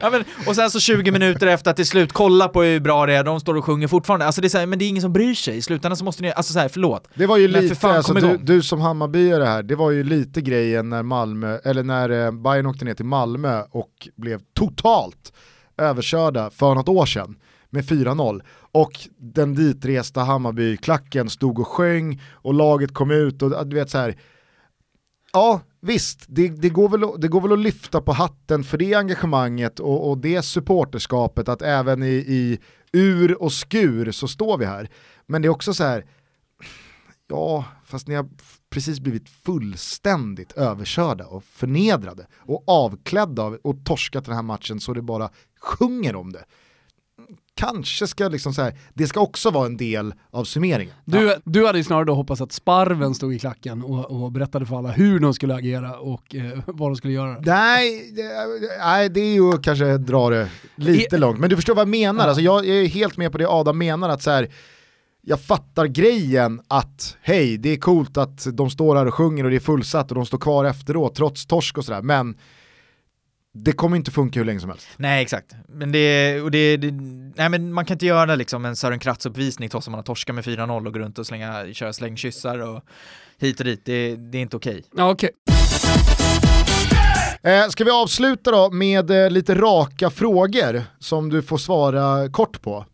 Ja, 0.00 0.10
men, 0.10 0.24
och 0.46 0.56
sen 0.56 0.70
så 0.70 0.80
20 0.80 1.10
minuter 1.10 1.46
efter 1.46 1.70
att 1.70 1.76
det 1.76 1.82
är 1.82 1.84
slut, 1.84 2.12
kolla 2.12 2.48
på 2.48 2.62
hur 2.62 2.80
bra 2.80 3.06
det 3.06 3.14
är, 3.14 3.24
de 3.24 3.40
står 3.40 3.54
och 3.54 3.64
sjunger 3.64 3.88
fortfarande. 3.88 4.26
Alltså 4.26 4.40
det 4.40 4.46
är 4.46 4.48
så 4.48 4.58
här, 4.58 4.66
men 4.66 4.78
det 4.78 4.84
är 4.84 4.88
ingen 4.88 5.02
som 5.02 5.12
bryr 5.12 5.34
sig. 5.34 5.56
I 5.56 5.62
slutändan 5.62 5.96
så 5.96 6.04
måste 6.04 6.22
ni, 6.22 6.32
alltså 6.32 6.52
så 6.52 6.58
här, 6.58 6.68
förlåt. 6.68 7.08
Det 7.14 7.26
var 7.26 7.36
ju 7.36 7.48
Men 7.48 7.62
lite, 7.62 7.74
fan, 7.74 7.96
alltså, 7.96 8.12
du, 8.14 8.36
du 8.36 8.62
som 8.62 8.80
Hammarbyare 8.80 9.44
här, 9.44 9.62
det 9.62 9.74
var 9.74 9.90
ju 9.90 10.04
lite 10.04 10.40
grejen 10.40 10.88
när 10.88 11.02
Malmö, 11.02 11.58
eller 11.64 11.82
när 11.82 12.10
eh, 12.26 12.30
Bayern 12.30 12.66
åkte 12.66 12.84
ner 12.84 12.94
till 12.94 13.04
Malmö 13.04 13.62
och 13.70 14.08
blev 14.16 14.40
totalt 14.54 15.32
överkörda 15.76 16.50
för 16.50 16.74
något 16.74 16.88
år 16.88 17.06
sedan 17.06 17.36
med 17.70 17.84
4-0. 17.84 18.42
Och 18.72 18.92
den 19.18 19.54
ditresta 19.54 20.20
Hammarby-klacken 20.20 21.30
stod 21.30 21.58
och 21.58 21.68
sjöng 21.68 22.20
och 22.32 22.54
laget 22.54 22.94
kom 22.94 23.10
ut 23.10 23.42
och 23.42 23.66
du 23.66 23.76
vet 23.76 23.90
så 23.90 23.98
här. 23.98 24.18
Ja, 25.32 25.60
visst, 25.80 26.24
det, 26.28 26.48
det, 26.48 26.68
går 26.68 26.88
väl, 26.88 27.04
att- 27.04 27.20
det 27.20 27.28
går 27.28 27.40
väl 27.40 27.52
att 27.52 27.58
lyfta 27.58 28.00
på 28.00 28.12
hatten 28.12 28.64
för 28.64 28.78
det 28.78 28.94
engagemanget 28.94 29.80
och, 29.80 30.10
och 30.10 30.18
det 30.18 30.42
supporterskapet 30.42 31.48
att 31.48 31.62
även 31.62 32.02
i, 32.02 32.06
i 32.14 32.58
ur 32.92 33.42
och 33.42 33.52
skur 33.52 34.10
så 34.10 34.28
står 34.28 34.58
vi 34.58 34.64
här. 34.64 34.88
Men 35.26 35.42
det 35.42 35.46
är 35.46 35.50
också 35.50 35.74
så 35.74 35.84
här, 35.84 36.04
Ja, 37.28 37.64
fast 37.84 38.08
ni 38.08 38.14
har 38.14 38.28
precis 38.74 39.00
blivit 39.00 39.28
fullständigt 39.28 40.52
överkörda 40.52 41.26
och 41.26 41.44
förnedrade 41.44 42.26
och 42.36 42.64
avklädda 42.66 43.42
av, 43.42 43.58
och 43.64 43.84
torskat 43.84 44.24
den 44.24 44.34
här 44.34 44.42
matchen 44.42 44.80
så 44.80 44.94
det 44.94 45.02
bara 45.02 45.30
sjunger 45.60 46.16
om 46.16 46.32
det. 46.32 46.44
Kanske 47.56 48.06
ska 48.06 48.28
liksom 48.28 48.54
så 48.54 48.62
här, 48.62 48.78
det 48.94 49.06
ska 49.06 49.20
också 49.20 49.50
vara 49.50 49.66
en 49.66 49.76
del 49.76 50.14
av 50.30 50.44
summeringen. 50.44 50.94
Du, 51.04 51.36
du 51.44 51.66
hade 51.66 51.78
ju 51.78 51.84
snarare 51.84 52.04
då 52.04 52.14
hoppats 52.14 52.40
att 52.40 52.52
Sparven 52.52 53.14
stod 53.14 53.34
i 53.34 53.38
klacken 53.38 53.82
och, 53.84 54.22
och 54.24 54.32
berättade 54.32 54.66
för 54.66 54.78
alla 54.78 54.90
hur 54.90 55.20
de 55.20 55.34
skulle 55.34 55.54
agera 55.54 55.98
och 55.98 56.34
eh, 56.34 56.58
vad 56.66 56.90
de 56.90 56.96
skulle 56.96 57.12
göra. 57.12 57.38
Nej, 57.40 58.12
nej, 58.78 59.08
det 59.08 59.20
är 59.20 59.34
ju 59.34 59.58
kanske 59.58 59.98
dra 59.98 60.30
det 60.30 60.48
lite 60.76 61.16
I- 61.16 61.18
långt, 61.18 61.38
men 61.38 61.50
du 61.50 61.56
förstår 61.56 61.74
vad 61.74 61.80
jag 61.82 61.88
menar. 61.88 62.24
Ja. 62.24 62.28
Alltså, 62.28 62.42
jag 62.42 62.66
är 62.68 62.86
helt 62.86 63.16
med 63.16 63.32
på 63.32 63.38
det 63.38 63.48
Adam 63.48 63.78
menar, 63.78 64.08
att 64.08 64.22
så 64.22 64.30
här, 64.30 64.48
jag 65.26 65.40
fattar 65.40 65.86
grejen 65.86 66.60
att 66.68 67.16
hej, 67.22 67.58
det 67.58 67.68
är 67.68 67.76
coolt 67.76 68.16
att 68.16 68.46
de 68.52 68.70
står 68.70 68.96
här 68.96 69.06
och 69.06 69.14
sjunger 69.14 69.44
och 69.44 69.50
det 69.50 69.56
är 69.56 69.60
fullsatt 69.60 70.10
och 70.10 70.14
de 70.14 70.26
står 70.26 70.38
kvar 70.38 70.64
efteråt 70.64 71.14
trots 71.14 71.46
torsk 71.46 71.78
och 71.78 71.84
sådär, 71.84 72.02
men 72.02 72.38
det 73.54 73.72
kommer 73.72 73.96
inte 73.96 74.10
funka 74.10 74.40
hur 74.40 74.44
länge 74.44 74.60
som 74.60 74.70
helst. 74.70 74.88
Nej 74.96 75.22
exakt, 75.22 75.54
men 75.68 75.92
det, 75.92 76.40
och 76.40 76.50
det, 76.50 76.76
det 76.76 76.90
nej 77.36 77.48
men 77.48 77.72
man 77.72 77.84
kan 77.84 77.94
inte 77.94 78.06
göra 78.06 78.34
liksom 78.34 78.64
en 78.64 78.76
Sören 78.76 78.98
Kratz-uppvisning 78.98 79.68
trots 79.68 79.86
att 79.86 79.90
man 79.90 79.98
har 79.98 80.04
torskat 80.04 80.34
med 80.34 80.44
4-0 80.44 80.86
och 80.86 80.92
gå 80.92 80.98
runt 80.98 81.18
och 81.18 81.26
slänga, 81.26 81.72
köra 81.72 81.92
slängkyssar 81.92 82.58
och 82.58 82.84
hit 83.38 83.60
och 83.60 83.66
dit, 83.66 83.84
det, 83.84 84.16
det 84.16 84.38
är 84.38 84.42
inte 84.42 84.56
okej. 84.56 84.84
Ja, 84.96 85.10
okej. 85.10 85.30
Eh, 87.42 87.68
ska 87.68 87.84
vi 87.84 87.90
avsluta 87.90 88.50
då 88.50 88.70
med 88.70 89.10
eh, 89.10 89.30
lite 89.30 89.54
raka 89.54 90.10
frågor 90.10 90.82
som 90.98 91.30
du 91.30 91.42
får 91.42 91.58
svara 91.58 92.28
kort 92.28 92.62
på? 92.62 92.86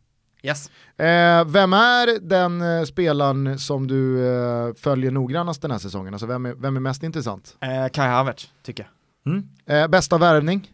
Yes. 0.43 0.71
Eh, 1.01 1.45
vem 1.45 1.73
är 1.73 2.21
den 2.21 2.63
eh, 2.63 2.85
spelaren 2.85 3.59
som 3.59 3.87
du 3.87 4.27
eh, 4.27 4.75
följer 4.75 5.11
noggrannast 5.11 5.63
den 5.63 5.71
här 5.71 5.79
säsongen? 5.79 6.15
Alltså 6.15 6.27
vem 6.27 6.47
är, 6.47 6.55
vem 6.55 6.77
är 6.77 6.81
mest 6.81 7.03
intressant? 7.03 7.57
Eh, 7.61 7.89
Kai 7.93 8.09
Havertz, 8.09 8.51
tycker 8.63 8.89
jag. 9.25 9.83
Eh, 9.83 9.89
bästa 9.89 10.19
värvning? 10.19 10.73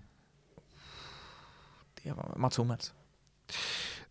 Mats 2.37 2.59
Hummels. 2.59 2.93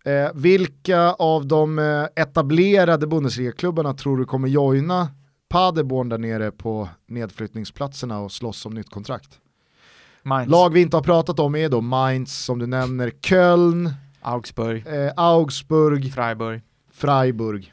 Eh, 0.05 0.29
vilka 0.33 1.11
av 1.11 1.47
de 1.47 1.79
eh, 1.79 2.05
etablerade 2.15 3.07
Bundesliga-klubbarna 3.07 3.93
tror 3.93 4.17
du 4.17 4.25
kommer 4.25 4.47
joina 4.47 5.07
Paderborn 5.49 6.09
där 6.09 6.17
nere 6.17 6.51
på 6.51 6.89
nedflyttningsplatserna 7.07 8.19
och 8.19 8.31
slåss 8.31 8.65
om 8.65 8.73
nytt 8.73 8.89
kontrakt? 8.89 9.39
Mainz, 10.23 10.51
Lag 10.51 10.73
vi 10.73 10.81
inte 10.81 10.97
har 10.97 11.03
pratat 11.03 11.39
om 11.39 11.55
är 11.55 11.69
då 11.69 11.81
Mainz 11.81 12.43
som 12.45 12.59
du 12.59 12.67
nämner, 12.67 13.09
Köln, 13.21 13.93
Augsburg, 14.25 14.87
eh, 14.87 15.11
Augsburg, 15.15 16.13
Freiburg. 16.13 16.61
Freiburg. 16.93 17.71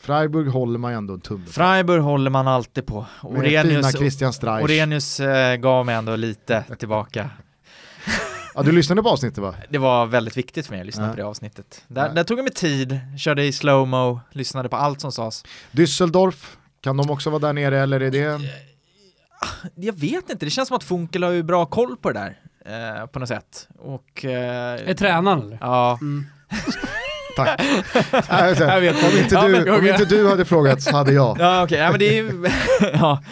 Freiburg 0.00 0.48
håller 0.48 0.78
man 0.78 0.90
ju 0.92 0.96
ändå 0.98 1.14
en 1.14 1.20
tumme 1.20 1.46
för. 1.46 1.52
Freiburg 1.52 2.02
håller 2.02 2.30
man 2.30 2.48
alltid 2.48 2.86
på. 2.86 3.06
Orenius, 3.22 3.92
Christian 3.92 4.32
Streich. 4.32 4.64
Orenius 4.64 5.20
eh, 5.20 5.56
gav 5.56 5.86
mig 5.86 5.94
ändå 5.94 6.16
lite 6.16 6.64
tillbaka. 6.78 7.30
Ja, 8.54 8.62
du 8.62 8.72
lyssnade 8.72 9.02
på 9.02 9.08
avsnittet 9.08 9.38
va? 9.38 9.54
Det 9.68 9.78
var 9.78 10.06
väldigt 10.06 10.36
viktigt 10.36 10.66
för 10.66 10.72
mig 10.72 10.80
att 10.80 10.86
lyssna 10.86 11.04
Ja. 11.04 11.10
på 11.10 11.16
det 11.16 11.22
avsnittet. 11.22 11.84
Där, 11.88 12.06
Ja. 12.06 12.12
där 12.12 12.24
tog 12.24 12.38
jag 12.38 12.42
mig 12.44 12.52
tid, 12.52 13.00
körde 13.18 13.44
i 13.44 13.52
slowmo, 13.52 14.20
lyssnade 14.32 14.68
på 14.68 14.76
allt 14.76 15.00
som 15.00 15.12
sades. 15.12 15.44
Düsseldorf, 15.72 16.56
kan 16.80 16.96
de 16.96 17.10
också 17.10 17.30
vara 17.30 17.38
där 17.40 17.52
nere 17.52 17.78
eller 17.80 18.00
är 18.00 18.10
det? 18.10 18.40
Jag 19.74 19.92
vet 19.92 20.30
inte, 20.30 20.46
det 20.46 20.50
känns 20.50 20.68
som 20.68 20.76
att 20.76 20.84
Funkel 20.84 21.22
har 21.22 21.30
ju 21.30 21.42
bra 21.42 21.66
koll 21.66 21.96
på 21.96 22.12
det 22.12 22.18
där. 22.18 22.40
Eh, 22.68 23.06
på 23.06 23.18
något 23.18 23.28
sätt. 23.28 23.68
Och... 23.78 24.24
Eh, 24.24 24.88
Är 24.90 24.94
tränaren 24.94 25.42
eller? 25.42 25.58
Ja. 25.60 25.98
Mm. 26.00 26.26
Tack. 27.36 27.60
Nej, 28.30 28.54
Jag 28.58 28.80
vet 28.80 29.04
om, 29.04 29.18
inte 29.18 29.34
Ja, 29.34 29.42
du, 29.42 29.52
men- 29.52 29.68
om 29.68 29.86
inte 29.86 30.04
du 30.04 30.28
hade 30.28 30.44
frågat 30.44 30.82
så 30.82 30.96
hade 30.96 31.12
jag. 31.12 31.36
Ja 31.40 31.62
okej, 31.64 31.78
ja, 31.78 31.90
men 31.90 31.98
det 31.98 32.18
är 32.18 32.32
ja, 32.92 33.22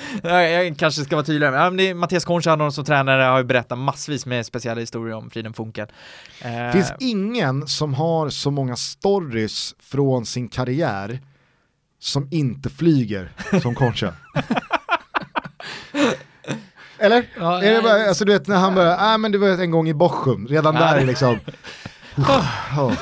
jag 0.43 0.78
kanske 0.78 1.05
ska 1.05 1.16
vara 1.16 1.26
tydligare, 1.26 1.57
ja, 1.57 1.62
men 1.70 1.76
det 1.76 1.89
är, 1.91 1.95
Mattias 1.95 2.24
Kornstjärnor 2.24 2.70
som 2.70 2.84
tränare 2.84 3.22
har 3.22 3.39
ju 3.39 3.45
berättat 3.45 3.78
massvis 3.78 4.26
med 4.26 4.47
speciella 4.47 4.80
historier 4.80 5.14
om 5.16 5.30
Friden 5.30 5.53
Funkel. 5.53 5.87
Eh, 6.41 6.72
finns 6.72 6.93
ingen 6.99 7.66
som 7.66 7.95
har 7.95 8.28
så 8.28 8.51
många 8.51 8.76
stories 8.76 9.74
från 9.80 10.26
sin 10.26 10.49
karriär 10.49 11.20
som 11.99 12.28
inte 12.30 12.70
flyger 12.70 13.32
som 13.62 13.74
Concha. 13.74 14.12
Eller? 16.99 17.26
Ja, 17.38 17.62
är 17.62 17.74
det 17.74 17.82
bara, 17.82 18.09
alltså 18.09 18.24
du 18.24 18.32
vet 18.32 18.47
när 18.47 18.57
han 18.57 18.74
börjar, 18.74 18.97
nej 18.97 19.18
men 19.18 19.32
det 19.32 19.38
var 19.38 19.49
en 19.49 19.70
gång 19.70 19.88
i 19.88 19.94
Bochum, 19.94 20.47
redan 20.47 20.74
Ja, 20.74 20.80
där 20.80 20.94
det- 20.94 21.01
är 21.01 21.07
liksom 21.07 21.38
oh. 22.16 22.92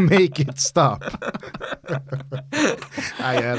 Make 0.00 0.42
it 0.42 0.60
stop. 0.60 0.98
nej, 3.20 3.44
jag, 3.44 3.58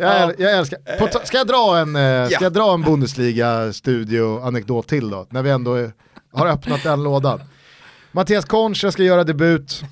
jag, 0.00 0.34
jag 0.40 0.52
älskar, 0.58 0.98
På, 0.98 1.08
ska 1.26 1.36
jag 1.38 1.46
dra 1.46 1.78
en, 1.78 1.96
eh, 1.96 2.26
ska 2.28 2.44
jag 2.44 2.52
dra 2.52 2.74
en 2.74 2.82
Bundesliga-studio-anekdot 2.82 4.86
till 4.88 5.10
då? 5.10 5.26
När 5.30 5.42
vi 5.42 5.50
ändå 5.50 5.90
har 6.32 6.46
öppnat 6.46 6.82
den 6.82 7.02
lådan. 7.02 7.40
Mattias 8.12 8.44
Concha 8.44 8.92
ska 8.92 9.02
göra 9.02 9.24
debut. 9.24 9.82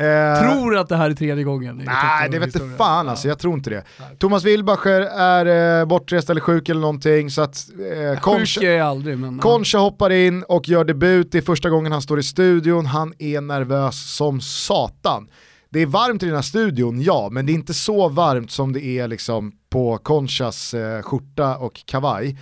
Eh, 0.00 0.42
Tror 0.42 0.76
att 0.76 0.88
det 0.88 0.96
här 0.96 1.10
är 1.10 1.14
tredje 1.14 1.44
gången. 1.44 1.82
Nej, 1.86 2.28
det 2.30 2.38
vet 2.38 2.46
inte 2.46 2.58
historia. 2.58 2.78
fan 2.78 3.08
alltså, 3.08 3.28
jag 3.28 3.38
tror 3.38 3.54
inte 3.54 3.70
det. 3.70 3.84
Thomas 4.18 4.44
Wilbacher 4.44 5.00
är 5.18 5.80
eh, 5.80 5.86
bortrest 5.86 6.30
eller 6.30 6.40
sjuk 6.40 6.68
eller 6.68 6.80
någonting 6.80 7.30
så 7.30 7.42
att 7.42 7.66
eh, 7.94 8.10
Sjuk 8.10 8.20
Concha, 8.20 8.60
är 8.60 8.70
jag 8.70 8.86
aldrig 8.86 9.18
men... 9.18 9.38
Concha 9.38 9.78
hoppar 9.78 10.10
in 10.10 10.42
och 10.42 10.68
gör 10.68 10.84
debut, 10.84 11.32
det 11.32 11.38
är 11.38 11.42
första 11.42 11.70
gången 11.70 11.92
han 11.92 12.02
står 12.02 12.18
i 12.18 12.22
studion, 12.22 12.86
han 12.86 13.14
är 13.18 13.40
nervös 13.40 14.16
som 14.16 14.40
satan. 14.40 15.28
Det 15.70 15.80
är 15.80 15.86
varmt 15.86 16.22
i 16.22 16.26
den 16.26 16.34
här 16.34 16.42
studion, 16.42 17.02
ja, 17.02 17.28
men 17.32 17.46
det 17.46 17.52
är 17.52 17.54
inte 17.54 17.74
så 17.74 18.08
varmt 18.08 18.50
som 18.50 18.72
det 18.72 18.84
är 18.84 19.08
liksom 19.08 19.52
på 19.70 19.98
Conchas 19.98 20.74
eh, 20.74 21.02
skjorta 21.02 21.56
och 21.56 21.80
kavaj. 21.86 22.38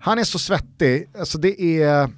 Han 0.00 0.18
är 0.18 0.24
så 0.24 0.38
svettig, 0.38 1.10
alltså 1.18 1.38
det 1.38 1.82
är, 1.82 2.08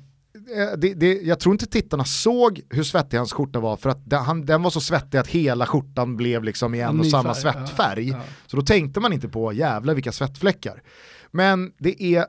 det, 0.78 0.94
det, 0.94 1.22
jag 1.22 1.40
tror 1.40 1.55
inte 1.55 1.66
tittarna 1.66 2.05
såg 2.05 2.61
hur 2.70 2.82
svettig 2.82 3.16
hans 3.18 3.32
skjorta 3.32 3.61
var 3.61 3.76
för 3.76 3.90
att 3.90 4.11
den, 4.11 4.22
han, 4.22 4.46
den 4.46 4.62
var 4.62 4.70
så 4.70 4.80
svettig 4.80 5.18
att 5.18 5.26
hela 5.26 5.66
skjortan 5.66 6.16
blev 6.16 6.44
liksom 6.44 6.74
i 6.74 6.80
en 6.80 7.00
och 7.00 7.07
samma 7.07 7.34
färg, 7.34 7.44
ja, 7.44 7.53
svettfärg. 7.53 8.09
ja. 8.09 8.20
Så 8.46 8.57
då 8.57 8.62
tänkte 8.62 9.00
man 9.00 9.12
inte 9.12 9.28
på 9.28 9.53
jävlar 9.53 9.94
vilka 9.94 10.12
svettfläckar. 10.12 10.82
Men 11.30 11.72
det 11.78 12.03
är, 12.03 12.26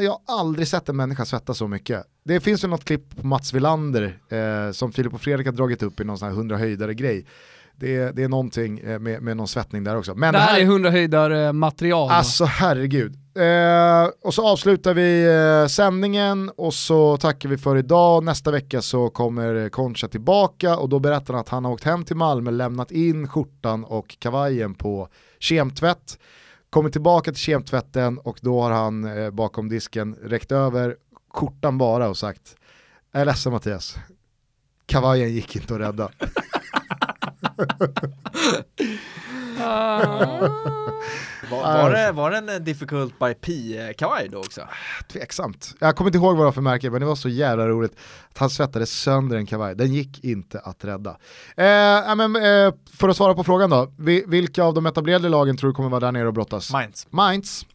jag 0.00 0.10
har 0.10 0.38
aldrig 0.38 0.68
sett 0.68 0.88
en 0.88 0.96
människa 0.96 1.24
svettas 1.24 1.58
så 1.58 1.68
mycket. 1.68 2.04
Det 2.24 2.40
finns 2.40 2.62
väl 2.64 2.70
något 2.70 2.84
klipp 2.84 3.16
på 3.16 3.26
Mats 3.26 3.52
Wilander 3.52 4.18
eh, 4.28 4.72
som 4.72 4.92
Filip 4.92 5.14
och 5.14 5.20
Fredrik 5.20 5.46
har 5.46 5.52
dragit 5.52 5.82
upp 5.82 6.00
i 6.00 6.04
någon 6.04 6.18
sån 6.18 6.28
här 6.28 6.34
100 6.34 6.56
höjdare 6.56 6.94
grej. 6.94 7.26
Det 7.76 7.96
är, 7.96 8.12
det 8.12 8.22
är 8.22 8.28
någonting 8.28 8.78
eh, 8.78 8.98
med, 8.98 9.22
med 9.22 9.36
någon 9.36 9.48
svettning 9.48 9.84
där 9.84 9.96
också. 9.96 10.14
Men 10.14 10.32
Det 10.32 10.38
här 10.38 10.60
är 10.60 10.64
100 10.64 10.90
höjdare 10.90 11.52
material. 11.52 12.10
Alltså 12.10 12.44
herregud. 12.44 13.23
Eh, 13.36 14.08
och 14.20 14.34
så 14.34 14.48
avslutar 14.48 14.94
vi 14.94 15.26
eh, 15.26 15.66
sändningen 15.66 16.50
och 16.56 16.74
så 16.74 17.16
tackar 17.16 17.48
vi 17.48 17.58
för 17.58 17.76
idag. 17.76 18.24
Nästa 18.24 18.50
vecka 18.50 18.82
så 18.82 19.10
kommer 19.10 19.68
Concha 19.68 20.08
tillbaka 20.08 20.76
och 20.76 20.88
då 20.88 20.98
berättar 20.98 21.34
han 21.34 21.40
att 21.40 21.48
han 21.48 21.64
har 21.64 21.72
åkt 21.72 21.84
hem 21.84 22.04
till 22.04 22.16
Malmö, 22.16 22.50
lämnat 22.50 22.90
in 22.90 23.28
skjortan 23.28 23.84
och 23.84 24.16
kavajen 24.18 24.74
på 24.74 25.08
kemtvätt. 25.38 26.18
Kommer 26.70 26.90
tillbaka 26.90 27.32
till 27.32 27.40
kemtvätten 27.40 28.18
och 28.18 28.38
då 28.40 28.62
har 28.62 28.70
han 28.70 29.04
eh, 29.04 29.30
bakom 29.30 29.68
disken 29.68 30.14
räckt 30.14 30.52
över 30.52 30.96
skjortan 31.32 31.78
bara 31.78 32.08
och 32.08 32.16
sagt 32.16 32.56
Jag 33.12 33.22
är 33.22 33.26
ledsen 33.26 33.52
Mattias, 33.52 33.96
kavajen 34.86 35.32
gick 35.32 35.56
inte 35.56 35.74
att 35.74 35.80
rädda. 35.80 36.10
var, 41.50 41.62
var, 41.82 41.90
det, 41.90 42.12
var 42.12 42.30
det 42.30 42.52
en 42.52 42.64
difficult 42.64 43.18
by 43.18 43.34
P-kavaj 43.34 44.28
då 44.28 44.38
också? 44.38 44.60
Tveksamt. 45.12 45.74
Jag 45.80 45.96
kommer 45.96 46.08
inte 46.08 46.18
ihåg 46.18 46.36
vad 46.36 46.40
det 46.40 46.44
var 46.44 46.52
för 46.52 46.60
märke, 46.60 46.90
men 46.90 47.00
det 47.00 47.06
var 47.06 47.16
så 47.16 47.28
jävla 47.28 47.68
roligt 47.68 47.92
att 48.30 48.38
han 48.38 48.50
svettade 48.50 48.86
sönder 48.86 49.36
en 49.36 49.46
kavaj. 49.46 49.74
Den 49.74 49.92
gick 49.92 50.24
inte 50.24 50.60
att 50.60 50.84
rädda. 50.84 51.10
Eh, 51.56 52.16
men, 52.16 52.36
eh, 52.36 52.74
för 52.96 53.08
att 53.08 53.16
svara 53.16 53.34
på 53.34 53.44
frågan 53.44 53.70
då, 53.70 53.92
vi, 53.98 54.24
vilka 54.26 54.64
av 54.64 54.74
de 54.74 54.86
etablerade 54.86 55.28
lagen 55.28 55.56
tror 55.56 55.70
du 55.70 55.74
kommer 55.74 55.88
vara 55.88 56.00
där 56.00 56.12
nere 56.12 56.26
och 56.26 56.34
brottas? 56.34 56.72
Mainz. 56.72 57.06
Mainz. 57.10 57.66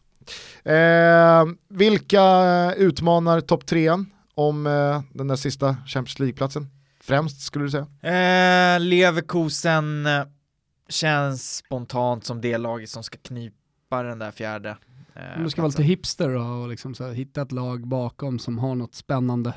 Eh, 0.64 1.44
vilka 1.68 2.24
utmanar 2.74 3.40
topp 3.40 3.66
trean 3.66 4.06
om 4.34 4.66
eh, 4.66 5.00
den 5.12 5.28
där 5.28 5.36
sista 5.36 5.76
Champions 5.86 6.18
League-platsen? 6.18 6.66
Främst 7.02 7.40
skulle 7.40 7.64
du 7.64 7.70
säga? 7.70 7.86
Eh, 8.02 8.80
Leverkusen 8.80 10.06
eh, 10.06 10.22
känns 10.90 11.56
spontant 11.56 12.24
som 12.24 12.40
det 12.40 12.58
laget 12.58 12.90
som 12.90 13.02
ska 13.02 13.18
knipa 13.18 14.02
den 14.02 14.18
där 14.18 14.30
fjärde. 14.30 14.76
Eh, 15.16 15.36
Om 15.38 15.44
du 15.44 15.50
ska 15.50 15.62
vara 15.62 15.68
lite 15.68 15.82
hipster 15.82 16.28
då 16.28 16.40
och 16.40 16.68
liksom 16.68 16.94
så 16.94 17.04
här, 17.06 17.12
hitta 17.12 17.42
ett 17.42 17.52
lag 17.52 17.86
bakom 17.86 18.38
som 18.38 18.58
har 18.58 18.74
något 18.74 18.94
spännande 18.94 19.52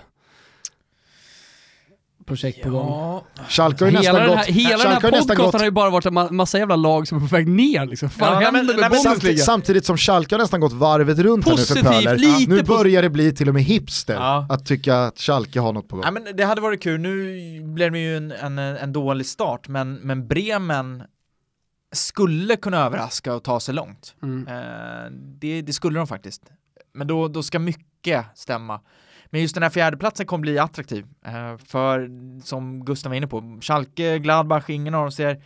projekt 2.25 2.61
på 2.63 2.69
gång. 2.69 2.87
Ja, 2.89 3.23
Schalke 3.49 3.83
har 3.85 3.91
ju 3.91 3.97
Hela 3.97 4.11
nästan 4.13 4.29
den 4.29 4.37
här, 4.37 4.45
gått... 4.45 4.55
hela 4.55 4.83
den 4.83 4.91
här 4.93 4.99
podcasten 5.11 5.59
har 5.59 5.65
ju 5.65 5.71
bara 5.71 5.89
varit 5.89 6.05
en 6.05 6.13
ma- 6.17 6.31
massa 6.31 6.57
jävla 6.59 6.75
lag 6.75 7.07
som 7.07 7.17
är 7.17 7.21
på 7.21 7.35
väg 7.35 7.47
ner 7.47 7.85
liksom. 7.85 8.09
Vad 8.19 8.43
Ja, 8.43 8.51
men- 8.51 8.65
nej? 8.65 8.99
Samtidigt, 8.99 9.43
samtidigt 9.43 9.85
som 9.85 9.97
Schalke 9.97 10.35
har 10.35 10.39
nästan 10.39 10.59
gått 10.59 10.73
varvet 10.73 11.19
runt 11.19 11.45
här 11.45 11.51
nu 11.51 11.57
för 11.57 11.63
Positivt, 11.73 11.83
Pöler. 11.91 12.47
Nu 12.47 12.63
börjar 12.63 13.01
det 13.01 13.09
bli 13.09 13.31
till 13.35 13.47
och 13.47 13.53
med 13.53 13.63
hipster 13.63 14.13
Ja. 14.13 14.45
att 14.49 14.65
tycka 14.65 14.97
att 14.97 15.19
Schalke 15.19 15.59
har 15.59 15.73
något 15.73 15.87
på 15.87 15.95
gång. 15.95 16.03
Nej, 16.13 16.23
men 16.23 16.35
det 16.37 16.43
hade 16.43 16.61
varit 16.61 16.83
kul, 16.83 16.99
nu 16.99 17.61
blev 17.63 17.91
det 17.91 17.99
ju 17.99 18.17
en, 18.17 18.31
en, 18.31 18.57
en 18.59 18.93
dålig 18.93 19.25
start, 19.25 19.67
men, 19.67 19.93
men 19.95 20.27
Bremen 20.27 21.03
skulle 21.93 22.55
kunna 22.55 22.77
överraska 22.77 23.33
och 23.33 23.43
ta 23.43 23.59
sig 23.59 23.73
långt. 23.73 24.15
Mm. 24.23 24.47
Eh, 24.47 25.11
det, 25.11 25.61
det 25.61 25.73
skulle 25.73 25.99
de 25.99 26.07
faktiskt. 26.07 26.43
Men 26.93 27.07
då, 27.07 27.27
då 27.27 27.43
ska 27.43 27.59
mycket 27.59 28.25
stämma. 28.35 28.81
Men 29.25 29.41
just 29.41 29.53
den 29.53 29.63
här 29.63 29.69
fjärdeplatsen 29.69 30.25
kommer 30.25 30.41
bli 30.41 30.59
attraktiv. 30.59 31.05
Eh, 31.25 31.57
för 31.57 32.09
som 32.43 32.85
Gustav 32.85 33.09
var 33.09 33.17
inne 33.17 33.27
på, 33.27 33.59
Schalke, 33.61 34.19
Gladbach, 34.19 34.69
ingen 34.69 34.93
av 34.93 35.01
dem 35.01 35.11
ser, 35.11 35.43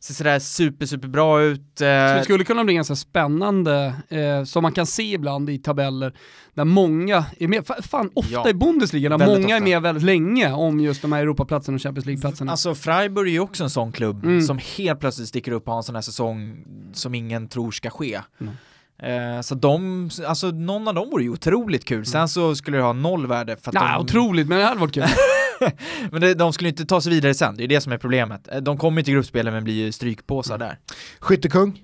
ser 0.00 0.14
sådär 0.14 0.38
super, 0.38 0.86
super 0.86 1.08
bra 1.08 1.42
ut. 1.42 1.62
Så 1.78 1.84
Eh, 1.84 2.14
det 2.16 2.24
skulle 2.24 2.44
kunna 2.44 2.64
bli 2.64 2.74
ganska 2.74 2.96
spännande, 2.96 3.94
eh, 4.08 4.44
som 4.44 4.62
man 4.62 4.72
kan 4.72 4.86
se 4.86 5.02
ibland 5.12 5.50
i 5.50 5.58
tabeller, 5.58 6.12
där 6.54 6.64
många 6.64 7.24
är 7.38 7.48
med, 7.48 7.64
fa- 7.64 7.82
fan 7.82 8.10
ofta 8.14 8.32
Ja, 8.32 8.48
i 8.48 8.54
Bundesliga, 8.54 9.08
där 9.08 9.18
många 9.26 9.32
är 9.54 9.54
ofta. 9.54 9.64
med 9.64 9.82
väldigt 9.82 10.04
länge 10.04 10.52
om 10.52 10.80
just 10.80 11.02
de 11.02 11.12
här 11.12 11.20
Europaplatserna 11.22 11.74
och 11.74 11.82
Champions 11.82 12.06
League-platserna. 12.06 12.50
Alltså 12.52 12.74
Freiburg 12.74 13.28
är 13.28 13.32
ju 13.32 13.40
också 13.40 13.64
en 13.64 13.70
sån 13.70 13.92
klubb 13.92 14.24
Mm. 14.24 14.42
som 14.42 14.58
helt 14.76 15.00
plötsligt 15.00 15.28
sticker 15.28 15.52
upp 15.52 15.66
och 15.66 15.72
har 15.72 15.78
en 15.78 15.82
sån 15.82 15.94
här 15.94 16.02
säsong 16.02 16.64
som 16.92 17.14
ingen 17.14 17.48
tror 17.48 17.70
ska 17.70 17.90
ske. 17.90 18.20
Mm. 18.40 18.52
Eh, 19.36 19.40
så 19.40 19.54
de, 19.54 20.10
alltså 20.26 20.46
någon 20.50 20.88
av 20.88 20.94
dem 20.94 21.10
vore 21.10 21.22
ju 21.22 21.30
otroligt 21.30 21.84
kul. 21.84 22.06
Sen 22.06 22.28
så 22.28 22.54
skulle 22.56 22.76
det 22.76 22.82
ha 22.82 22.92
noll 22.92 23.26
värde 23.26 23.56
för 23.56 23.70
att 23.70 23.74
Nej, 23.74 23.92
de, 23.94 24.00
otroligt, 24.04 24.48
men 24.48 24.58
det 24.58 24.64
hade 24.64 24.80
varit 24.80 24.94
kul. 24.94 25.04
Men 26.10 26.20
det, 26.20 26.34
de 26.34 26.52
skulle 26.52 26.68
inte 26.68 26.84
ta 26.86 27.00
sig 27.00 27.12
vidare 27.12 27.34
sen, 27.34 27.56
det 27.56 27.64
är 27.64 27.68
det 27.68 27.80
som 27.80 27.92
är 27.92 27.98
problemet. 27.98 28.48
Eh, 28.52 28.60
De 28.60 28.78
kommer 28.78 29.00
ju 29.00 29.04
till 29.04 29.14
gruppspelen 29.14 29.54
men 29.54 29.64
blir 29.64 29.74
ju 29.84 29.92
strykpåsar 29.92 30.54
Mm. 30.54 30.68
där. 30.68 30.78
Skyttekung, 31.20 31.82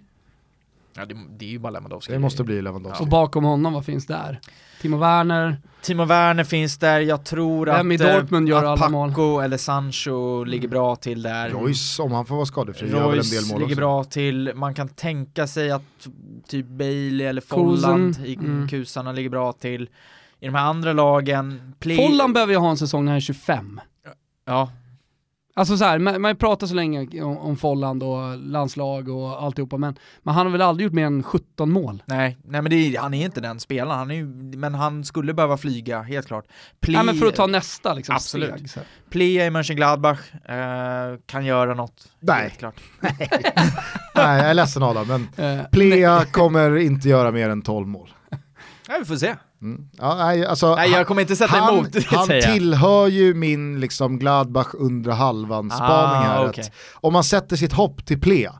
Ja, 0.97 1.05
det, 1.05 1.15
det 1.39 1.45
är 1.45 1.49
ju 1.49 1.59
bara 1.59 1.71
Lewandowski. 1.71 2.13
det 2.13 2.19
måste 2.19 2.45
bli 2.45 2.63
Lewandowski. 2.63 3.05
Och 3.05 3.09
bakom 3.09 3.45
honom, 3.45 3.73
vad 3.73 3.85
finns 3.85 4.07
där? 4.07 4.41
Timo 4.83 4.97
Werner, 4.97 5.57
Timo 5.83 6.05
Werner 6.05 6.45
finns 6.45 6.79
där, 6.79 7.01
jag 7.01 7.25
tror 7.25 7.67
Vem 7.67 7.91
att, 7.93 8.01
i 8.01 8.05
eh, 8.05 8.15
Dortmund 8.15 8.49
gör 8.49 8.65
att 8.65 8.81
alla 8.81 8.89
mål? 8.89 9.09
Paco 9.11 9.41
eller 9.41 9.57
Sancho 9.57 10.45
ligger 10.45 10.69
bra 10.69 10.97
till 10.97 11.23
där. 11.23 11.51
Royce, 11.51 11.99
om 12.03 12.13
han 12.13 12.27
får 12.27 12.35
vara 12.35 12.47
skadefri, 12.47 12.91
gör 12.91 13.09
väl 13.11 13.19
en 13.19 13.25
del 13.25 13.39
Royce 13.39 13.53
mål 13.53 13.61
ligger 13.61 13.73
också. 13.73 13.81
bra 13.81 14.05
till, 14.05 14.53
man 14.55 14.75
kan 14.75 14.89
tänka 14.89 15.47
sig 15.47 15.71
att 15.71 15.83
typ 16.49 16.67
Bailey 16.67 17.27
eller 17.27 17.41
Folland 17.41 18.17
i 18.25 18.35
mm. 18.35 18.69
kusarna 18.69 19.13
ligger 19.13 19.31
bra 19.31 19.53
till. 19.53 19.89
I 20.43 20.47
de 20.47 20.55
här 20.55 20.65
andra 20.65 20.93
lagen, 20.93 21.75
play... 21.79 21.97
Follan 21.97 22.33
behöver 22.33 22.53
ju 22.53 22.59
ha 22.59 22.71
en 22.71 22.77
säsong 22.77 23.05
när 23.05 23.13
han 23.13 23.17
är 23.17 23.21
25. 23.21 23.81
Ja, 24.45 24.71
Alltså 25.55 25.77
så 25.77 25.85
här, 25.85 25.99
man, 25.99 26.21
man 26.21 26.37
pratar 26.37 26.67
så 26.67 26.75
länge 26.75 27.23
om, 27.23 27.39
om 27.39 27.57
Folland 27.57 28.03
och 28.03 28.39
landslag 28.39 29.09
och 29.09 29.43
alltihopa, 29.43 29.77
men, 29.77 29.99
men 30.23 30.35
han 30.35 30.47
har 30.47 30.53
väl 30.53 30.63
aldrig 30.63 30.85
gjort 30.85 30.95
mer 30.95 31.07
än 31.07 31.23
17 31.23 31.73
mål? 31.73 32.03
nej, 32.07 32.39
nej 32.45 32.63
men 32.63 32.71
det 32.71 32.77
är, 32.77 32.99
han 33.01 33.15
är 33.15 33.25
inte 33.25 33.41
den 33.41 33.61
spelaren, 33.61 33.99
han 33.99 34.11
är 34.11 34.15
ju, 34.15 34.27
men 34.57 34.75
han 34.75 35.05
skulle 35.05 35.35
behöva 35.35 35.57
flyga, 35.57 36.03
helt 36.03 36.27
klart. 36.27 36.45
Plea, 36.81 36.99
Nej 36.99 37.07
men 37.07 37.15
för 37.15 37.27
att 37.27 37.35
ta 37.35 37.47
nästa 37.47 37.95
liksom, 37.95 38.15
Absolut. 38.15 38.55
steg. 38.55 38.71
Så. 38.71 38.81
Plea 39.11 39.47
i 39.47 39.51
Mönchengladbach, 39.51 40.35
eh, 40.35 41.19
kan 41.27 41.45
göra 41.45 41.75
något. 41.75 42.09
Nej. 42.21 42.43
Helt 42.43 42.59
klart. 42.59 42.81
Nej, 44.15 44.39
jag 44.39 44.51
är 44.51 44.55
ledsen 44.55 44.83
Adam, 44.83 45.07
men 45.09 45.29
Eh, 45.37 45.65
Plea 45.73 46.25
kommer 46.25 46.77
inte 46.77 47.09
göra 47.09 47.31
mer 47.31 47.49
än 47.49 47.63
12 47.63 47.87
mål. 47.87 48.11
Ja, 48.89 48.97
vi 48.99 49.05
får 49.05 49.17
se. 49.17 49.35
Mm. 49.63 49.89
Ja, 49.99 50.15
nej, 50.15 50.47
alltså, 50.47 50.75
Nej, 50.75 50.91
jag 50.91 51.07
kommer 51.07 51.23
inte 51.23 51.37
sätta 51.37 51.57
han, 51.57 51.75
emot, 51.75 51.93
det 51.93 52.07
han 52.07 52.27
säger 52.27 52.43
jag. 52.43 52.55
tillhör 52.55 53.07
ju 53.07 53.35
min 53.35 53.81
liksom 53.81 54.19
Gladbach 54.19 54.75
under 54.75 55.13
halvan 55.13 55.71
spaning 55.71 56.23
här. 56.23 56.45
Ah, 56.45 56.49
okej. 56.49 56.65
Om 56.95 57.13
man 57.13 57.25
sätter 57.25 57.57
sitt 57.57 57.73
hopp 57.73 58.07
till 58.07 58.21
Plea, 58.21 58.55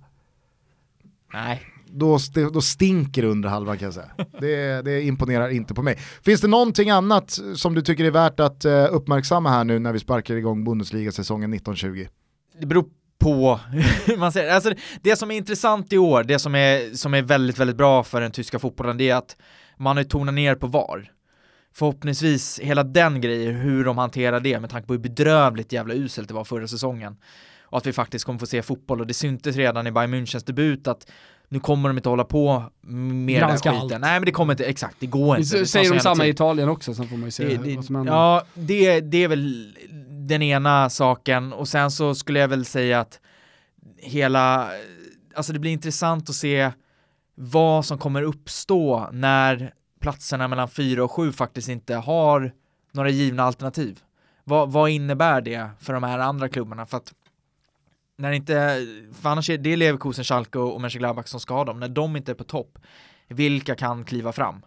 Nej. 1.33 1.63
då, 1.87 2.19
då 2.53 2.61
stinker 2.61 3.25
under 3.25 3.49
halvan 3.49 3.79
kan 3.79 3.85
jag 3.87 3.95
säga. 3.95 4.11
Det, 4.41 4.83
det 4.83 5.03
imponerar 5.03 5.49
inte 5.49 5.75
på 5.75 5.83
mig. 5.83 5.99
Finns 6.23 6.41
det 6.41 6.49
någonting 6.49 6.91
annat 6.91 7.39
som 7.57 7.75
du 7.75 7.83
tycker 7.83 8.05
är 8.05 8.11
värt 8.11 8.41
att 8.41 8.65
eh, 8.65 8.87
uppmärksamma 8.91 9.51
här 9.51 9.65
nu 9.65 9.79
när 9.79 9.93
vi 9.93 9.99
sparkar 9.99 10.35
igång 10.35 10.65
Bundesliga-säsongen 10.65 11.53
1920? 11.53 12.07
Det 12.61 12.67
beror 12.67 12.85
på 13.19 13.61
hur 14.07 14.17
man 14.17 14.33
säger. 14.33 14.55
Alltså, 14.55 14.73
det 15.03 15.17
som 15.17 15.31
är 15.31 15.37
intressant 15.37 15.93
i 15.93 15.99
år, 15.99 16.25
det 16.25 16.39
som 16.39 16.55
är, 16.55 16.95
som 16.97 17.15
är 17.15 17.23
väldigt, 17.23 17.59
väldigt 17.59 17.77
bra 17.77 18.05
för 18.05 18.21
den 18.21 18.31
tyska 18.31 18.59
fotbollen, 18.59 18.99
det 18.99 19.11
är 19.11 19.17
att 19.17 19.37
man 19.83 19.97
har 19.97 20.05
tonat 20.05 20.35
ner 20.35 20.55
på 20.55 20.67
VAR. 20.67 21.11
Förhoppningsvis 21.75 22.61
hela 22.63 22.83
den 22.85 23.21
grejen, 23.21 23.55
hur 23.55 23.85
de 23.85 23.99
hanterar 23.99 24.41
det 24.41 24.61
med 24.61 24.71
tanke 24.71 24.87
på 24.87 24.93
hur 24.93 25.01
bedrövligt 25.01 25.73
jävla 25.73 25.95
uselt 25.95 26.29
det 26.29 26.35
var 26.35 26.45
förra 26.45 26.69
säsongen. 26.69 27.17
Och 27.63 27.79
att 27.79 27.87
vi 27.87 27.93
faktiskt 27.93 28.25
kommer 28.25 28.39
få 28.39 28.47
se 28.47 28.63
fotboll 28.63 29.01
och 29.01 29.07
det 29.07 29.15
syntes 29.15 29.57
redan 29.57 29.87
i 29.87 29.93
Bayern 29.93 30.15
Münchens 30.15 30.47
debut 30.47 30.87
att 30.89 31.11
nu 31.49 31.61
kommer 31.61 31.89
de 31.89 31.99
inte 31.99 32.09
hålla 32.09 32.25
på 32.25 32.65
med 32.81 33.41
den 33.41 33.49
Granska 33.49 33.73
där 33.73 33.81
skiten. 33.81 33.95
allt. 33.97 34.01
Nej 34.03 34.21
men 34.21 34.25
det 34.27 34.33
kommer 34.33 34.53
inte, 34.53 34.65
exakt, 34.65 34.97
det 35.01 35.07
går 35.07 35.39
inte. 35.39 35.59
Det 35.59 35.67
säger 35.67 35.95
de 35.95 36.01
samma 36.01 36.27
i. 36.27 36.29
Italien 36.29 36.69
också, 36.69 36.95
sen 36.95 37.09
får 37.09 37.17
man 37.17 37.25
ju 37.25 37.31
se 37.31 37.45
Det, 37.45 37.57
vad 37.57 37.67
det, 37.67 37.83
som 37.83 37.95
händer. 37.97 38.13
ja, 38.13 38.43
det, 38.55 39.01
det 39.01 39.25
är 39.25 39.29
väl 39.29 39.75
den 40.11 40.43
ena 40.43 40.91
saken 40.91 41.53
och 41.53 41.69
sen 41.69 41.91
så 41.91 42.15
skulle 42.15 42.39
jag 42.41 42.49
väl 42.49 42.65
säga 42.65 43.01
att 43.01 43.21
hela, 43.97 44.69
alltså 45.35 45.53
det 45.53 45.59
blir 45.59 45.71
intressant 45.73 46.29
att 46.31 46.35
se 46.37 46.71
vad 47.35 47.85
som 47.85 47.99
kommer 47.99 48.23
uppstå 48.23 49.09
när 49.13 49.75
platserna 50.01 50.49
mellan 50.49 50.69
4 50.69 51.05
och 51.05 51.13
7 51.13 51.33
faktiskt 51.33 51.69
inte 51.69 51.95
har 51.95 52.53
några 52.93 53.09
givna 53.09 53.43
alternativ. 53.43 54.01
Vad, 54.45 54.73
vad 54.73 54.91
innebär 54.91 55.41
det 55.41 55.71
för 55.81 55.93
de 55.93 56.03
här 56.03 56.19
andra 56.19 56.49
klubbarna? 56.49 56.87
För 56.87 56.97
att 56.97 57.15
när 58.17 58.33
inte, 58.33 58.87
för 59.21 59.29
annars 59.29 59.51
är 59.51 59.59
det 59.59 59.77
Leverkusen, 59.77 60.25
Schalke 60.25 60.59
och 60.59 60.81
Mönchengladbach 60.81 61.27
som 61.27 61.41
ska 61.41 61.55
ha 61.55 61.65
dem, 61.65 61.81
när 61.81 61.89
de 61.89 62.17
inte 62.17 62.33
är 62.33 62.37
på 62.37 62.45
topp, 62.45 62.79
vilka 63.29 63.75
kan 63.75 64.05
kliva 64.05 64.33
fram? 64.33 64.63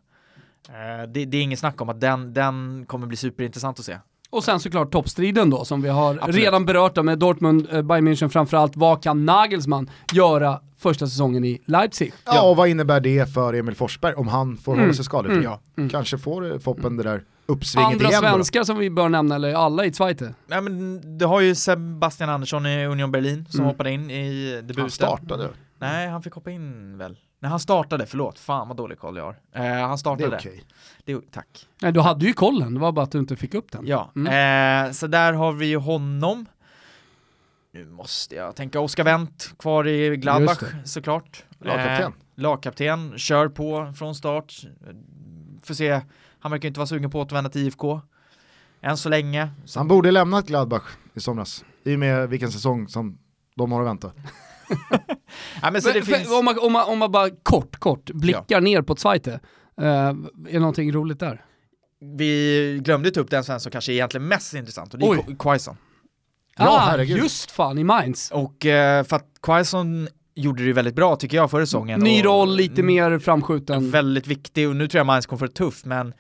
Eh, 0.70 1.08
det, 1.08 1.26
det 1.26 1.38
är 1.38 1.42
ingen 1.42 1.58
snack 1.58 1.82
om 1.82 1.90
att 1.90 2.02
den, 2.02 2.34
den 2.34 2.86
kommer 2.86 3.08
bli 3.08 3.18
superintressant 3.18 3.80
att 3.80 3.86
se. 3.86 3.98
Och 4.36 4.44
sen 4.44 4.60
såklart 4.60 4.92
toppstriden 4.92 5.50
då, 5.50 5.66
som 5.66 5.82
vi 5.82 5.90
har 5.90 6.14
Absolut. 6.16 6.36
redan 6.36 6.66
berört 6.66 6.96
då, 6.96 7.04
med 7.04 7.20
Dortmund, 7.20 7.68
eh, 7.72 7.82
Bayern 7.82 8.08
München 8.08 8.30
framförallt. 8.30 8.76
Vad 8.76 9.04
kan 9.04 9.26
Nagelsmann 9.26 9.90
göra 10.14 10.60
första 10.78 11.08
säsongen 11.08 11.46
i 11.46 11.62
Leipzig? 11.66 12.14
Ja, 12.26 12.50
och 12.50 12.56
vad 12.56 12.68
innebär 12.70 13.00
det 13.00 13.34
för 13.34 13.54
Emil 13.54 13.76
Forsberg 13.76 14.14
om 14.14 14.28
han 14.28 14.58
får 14.58 14.72
Mm. 14.74 14.84
hålla 14.84 14.94
sig 14.94 15.06
skadefri? 15.06 15.34
Mm. 15.36 15.44
Ja. 15.46 15.60
Mm. 15.78 15.90
Kanske 15.90 16.18
får 16.18 16.52
eh, 16.54 16.60
Foppen 16.60 16.98
det 16.98 17.04
där 17.04 17.24
uppsvinget 17.46 17.92
Andra 17.94 18.08
igen 18.10 18.24
då. 18.24 18.30
svenskar 18.30 18.64
som 18.64 18.78
vi 18.78 18.90
bör 18.90 19.10
nämna, 19.10 19.36
eller 19.36 19.54
alla 19.54 19.86
i 19.86 19.94
Zweite. 19.94 20.34
Nej 20.48 20.62
men 20.62 21.02
du 21.18 21.26
har 21.26 21.42
ju 21.42 21.56
Sebastian 21.56 22.30
Andersson 22.30 22.66
i 22.66 22.86
Union 22.86 23.12
Berlin 23.12 23.46
som 23.50 23.60
Mm. 23.60 23.68
hoppade 23.72 23.92
in 23.92 24.12
i 24.12 24.52
debuten. 24.56 24.82
Han 24.82 24.90
startade. 24.92 25.50
Nej, 25.80 26.08
han 26.10 26.22
fick 26.24 26.34
hoppa 26.34 26.52
in 26.52 26.98
väl? 26.98 27.18
Nej, 27.40 27.50
han 27.50 27.60
startade, 27.60 28.06
förlåt. 28.06 28.40
Fan 28.40 28.68
vad 28.68 28.78
dålig 28.78 29.00
koll 29.00 29.18
jag 29.18 29.24
har. 29.24 29.36
Eh, 29.52 29.62
han 29.62 29.90
Det 29.90 29.94
är 29.94 29.98
startade. 29.98 30.36
okej. 30.38 30.64
Det, 31.06 31.32
tack. 31.32 31.68
Nej, 31.82 31.92
du 31.92 32.00
hade 32.02 32.26
ju 32.26 32.34
kollen, 32.34 32.74
det 32.74 32.80
var 32.80 32.92
bara 32.92 33.04
att 33.04 33.12
du 33.12 33.20
inte 33.20 33.36
fick 33.36 33.54
upp 33.54 33.72
den. 33.72 33.88
Ja, 33.88 34.12
Mm. 34.16 34.86
eh, 34.88 34.92
så 34.92 35.08
där 35.08 35.34
har 35.34 35.52
vi 35.54 35.66
ju 35.66 35.78
honom. 35.78 36.46
Nu 37.74 37.86
måste 37.86 38.36
jag 38.36 38.56
tänka 38.56 38.80
Oskar 38.80 39.04
Wendt 39.04 39.54
kvar 39.60 39.88
i 39.88 40.18
Gladbach 40.18 40.60
såklart. 40.86 41.44
Lagkapten. 41.60 42.12
Eh, 42.12 42.42
lagkapten, 42.42 43.14
kör 43.18 43.50
på 43.50 43.94
från 43.98 44.16
start. 44.16 44.62
Får 45.64 45.74
se, 45.74 46.02
han 46.40 46.52
verkar 46.52 46.68
inte 46.68 46.80
vara 46.80 46.88
sugen 46.88 47.12
på 47.12 47.22
att 47.22 47.26
återvända 47.28 47.50
till 47.50 47.62
IFK. 47.68 48.02
Än 48.82 48.98
så 48.98 49.10
länge. 49.10 49.50
Så 49.66 49.80
Han 49.80 49.88
borde 49.88 50.12
lämnat 50.12 50.48
Gladbach 50.48 50.84
i 51.14 51.20
somras. 51.20 51.66
I 51.84 51.96
och 51.96 52.00
med 52.00 52.30
vilken 52.30 52.52
säsong 52.52 52.88
som 52.88 53.18
de 53.56 53.72
har 53.72 53.82
att 53.82 53.88
vänta. 53.88 54.12
ja, 55.62 55.72
men 55.72 55.82
så 55.82 55.88
det 55.88 55.94
För- 55.94 56.12
för- 56.12 56.18
finns... 56.18 56.32
om, 56.32 56.46
man, 56.46 56.60
om, 56.60 56.74
man, 56.74 56.90
om 56.90 57.00
man 57.00 57.12
bara 57.12 57.30
kort, 57.44 57.78
kort 57.78 58.12
blickar 58.12 58.62
ner 58.62 58.82
på 58.82 58.96
Zweite, 58.96 59.40
eh, 59.82 59.86
är 59.88 60.16
det 60.52 60.60
någonting 60.60 60.92
roligt 60.92 61.20
där? 61.20 61.46
Vi 62.18 62.80
glömde 62.84 63.12
ta 63.12 63.20
upp 63.20 63.30
den 63.30 63.44
svensk 63.44 63.64
som 63.64 63.72
kanske 63.72 63.92
är 63.92 63.94
egentligen 63.94 64.28
mest 64.28 64.54
intressant 64.54 64.94
och 64.94 65.00
det 65.00 65.06
är 65.06 65.38
Quaison. 65.40 65.78
Ja, 66.58 66.70
ah, 66.70 66.80
herregud. 66.80 67.18
just 67.18 67.52
fan, 67.52 67.78
i 67.78 67.84
Mainz. 67.84 68.32
Och 68.32 68.66
eh, 68.66 69.04
för 69.04 69.16
att 69.16 69.28
Quaison 69.42 70.08
gjorde 70.36 70.66
det 70.66 70.74
väldigt 70.74 70.96
bra 70.96 71.16
tycker 71.16 71.38
jag 71.38 71.52
förra 71.52 71.66
säsongen. 71.66 72.00
Ny 72.00 72.24
roll, 72.24 72.56
lite 72.56 72.84
mer 72.84 73.20
framskjuten. 73.20 73.92
Väldigt 73.92 74.28
viktig 74.28 74.70
och 74.70 74.76
nu 74.76 74.88
tror 74.88 75.00
jag 75.00 75.06
Mainz 75.06 75.26
kommer 75.26 75.38
få 75.38 75.46
det 75.46 75.52
tufft 75.52 75.86
men 75.86 76.14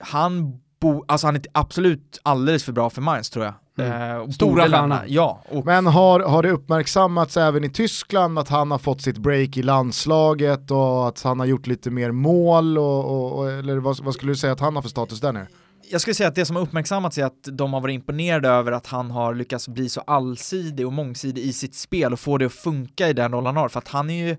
han 0.00 0.60
bo, 0.84 1.04
alltså 1.08 1.26
han 1.26 1.36
är 1.36 1.42
absolut 1.52 2.20
alldeles 2.22 2.64
för 2.64 2.72
bra 2.72 2.90
för 2.90 3.02
Mainz 3.02 3.30
tror 3.30 3.44
jag. 3.44 3.54
Mm. 3.78 4.20
Eh, 4.20 4.28
Stora 4.28 4.68
stjärna. 4.68 5.02
Ja, 5.06 5.42
och 5.48 5.66
Men 5.66 5.86
har, 5.86 6.20
har 6.20 6.42
det 6.42 6.50
uppmärksammats 6.50 7.36
även 7.36 7.64
i 7.64 7.70
Tyskland 7.70 8.38
att 8.38 8.48
han 8.48 8.70
har 8.70 8.78
fått 8.78 9.02
sitt 9.02 9.18
break 9.18 9.56
i 9.56 9.62
landslaget 9.62 10.70
och 10.70 11.08
att 11.08 11.22
han 11.22 11.38
har 11.38 11.46
gjort 11.46 11.66
lite 11.66 11.90
mer 11.90 12.10
mål 12.10 12.78
och, 12.78 13.04
och, 13.04 13.38
och 13.38 13.52
eller 13.52 13.76
vad, 13.76 14.04
vad 14.04 14.14
skulle 14.14 14.32
du 14.32 14.36
säga 14.36 14.52
att 14.52 14.60
han 14.60 14.74
har 14.74 14.82
för 14.82 14.88
status 14.88 15.20
där 15.20 15.32
nere? 15.32 15.46
jag 15.90 16.00
skulle 16.00 16.14
säga 16.14 16.28
att 16.28 16.34
det 16.34 16.44
som 16.44 16.56
har 16.56 16.62
uppmärksammats 16.62 17.18
är 17.18 17.24
att 17.24 17.48
de 17.52 17.72
har 17.72 17.80
varit 17.80 17.94
imponerade 17.94 18.48
över 18.48 18.72
att 18.72 18.86
han 18.86 19.10
har 19.10 19.34
lyckats 19.34 19.68
bli 19.68 19.88
så 19.88 20.00
allsidig 20.00 20.86
och 20.86 20.92
mångsidig 20.92 21.42
i 21.42 21.52
sitt 21.52 21.74
spel 21.74 22.12
och 22.12 22.20
få 22.20 22.38
det 22.38 22.46
att 22.46 22.52
funka 22.52 23.08
i 23.08 23.12
den 23.12 23.32
roll 23.32 23.46
han 23.46 23.56
har. 23.56 23.68
För 23.68 23.78
att 23.78 23.88
han 23.88 24.10
är 24.10 24.26
ju, 24.26 24.36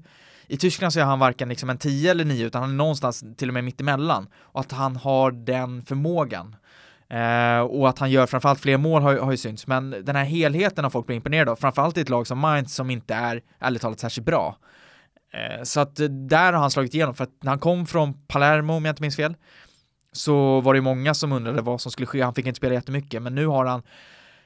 i 0.47 0.57
Tyskland 0.57 0.93
så 0.93 0.99
är 0.99 1.03
han 1.03 1.19
varken 1.19 1.49
liksom 1.49 1.69
en 1.69 1.77
10 1.77 2.11
eller 2.11 2.25
9 2.25 2.45
utan 2.45 2.61
han 2.61 2.71
är 2.71 2.75
någonstans 2.75 3.23
till 3.37 3.47
och 3.47 3.53
med 3.53 3.63
mittemellan. 3.63 4.27
Och 4.37 4.59
att 4.59 4.71
han 4.71 4.95
har 4.95 5.31
den 5.31 5.81
förmågan. 5.83 6.55
Eh, 7.09 7.59
och 7.59 7.89
att 7.89 7.99
han 7.99 8.11
gör 8.11 8.25
framförallt 8.27 8.59
fler 8.59 8.77
mål 8.77 9.01
har, 9.01 9.11
ju- 9.11 9.19
har 9.19 9.31
ju 9.31 9.37
synts, 9.37 9.67
men 9.67 9.89
den 9.89 10.15
här 10.15 10.23
helheten 10.23 10.83
har 10.83 10.91
folk 10.91 11.05
blivit 11.05 11.19
imponerade 11.19 11.51
av, 11.51 11.55
framförallt 11.55 11.97
i 11.97 12.01
ett 12.01 12.09
lag 12.09 12.27
som 12.27 12.39
Mainz 12.39 12.75
som 12.75 12.89
inte 12.89 13.13
är, 13.13 13.41
ärligt 13.59 13.81
talat, 13.81 13.99
särskilt 13.99 14.25
bra. 14.25 14.57
Eh, 15.33 15.63
så 15.63 15.79
att 15.79 15.99
eh, 15.99 16.05
där 16.07 16.53
har 16.53 16.59
han 16.59 16.71
slagit 16.71 16.93
igenom, 16.93 17.15
för 17.15 17.23
att 17.23 17.43
när 17.43 17.49
han 17.51 17.59
kom 17.59 17.85
från 17.85 18.13
Palermo, 18.27 18.73
om 18.73 18.85
jag 18.85 18.91
inte 18.91 19.01
minns 19.01 19.15
fel, 19.15 19.35
så 20.11 20.61
var 20.61 20.73
det 20.73 20.81
många 20.81 21.13
som 21.13 21.31
undrade 21.31 21.61
vad 21.61 21.81
som 21.81 21.91
skulle 21.91 22.05
ske, 22.05 22.21
han 22.21 22.33
fick 22.33 22.45
inte 22.45 22.57
spela 22.57 22.73
jättemycket, 22.73 23.21
men 23.21 23.35
nu 23.35 23.47
har 23.47 23.65
han 23.65 23.81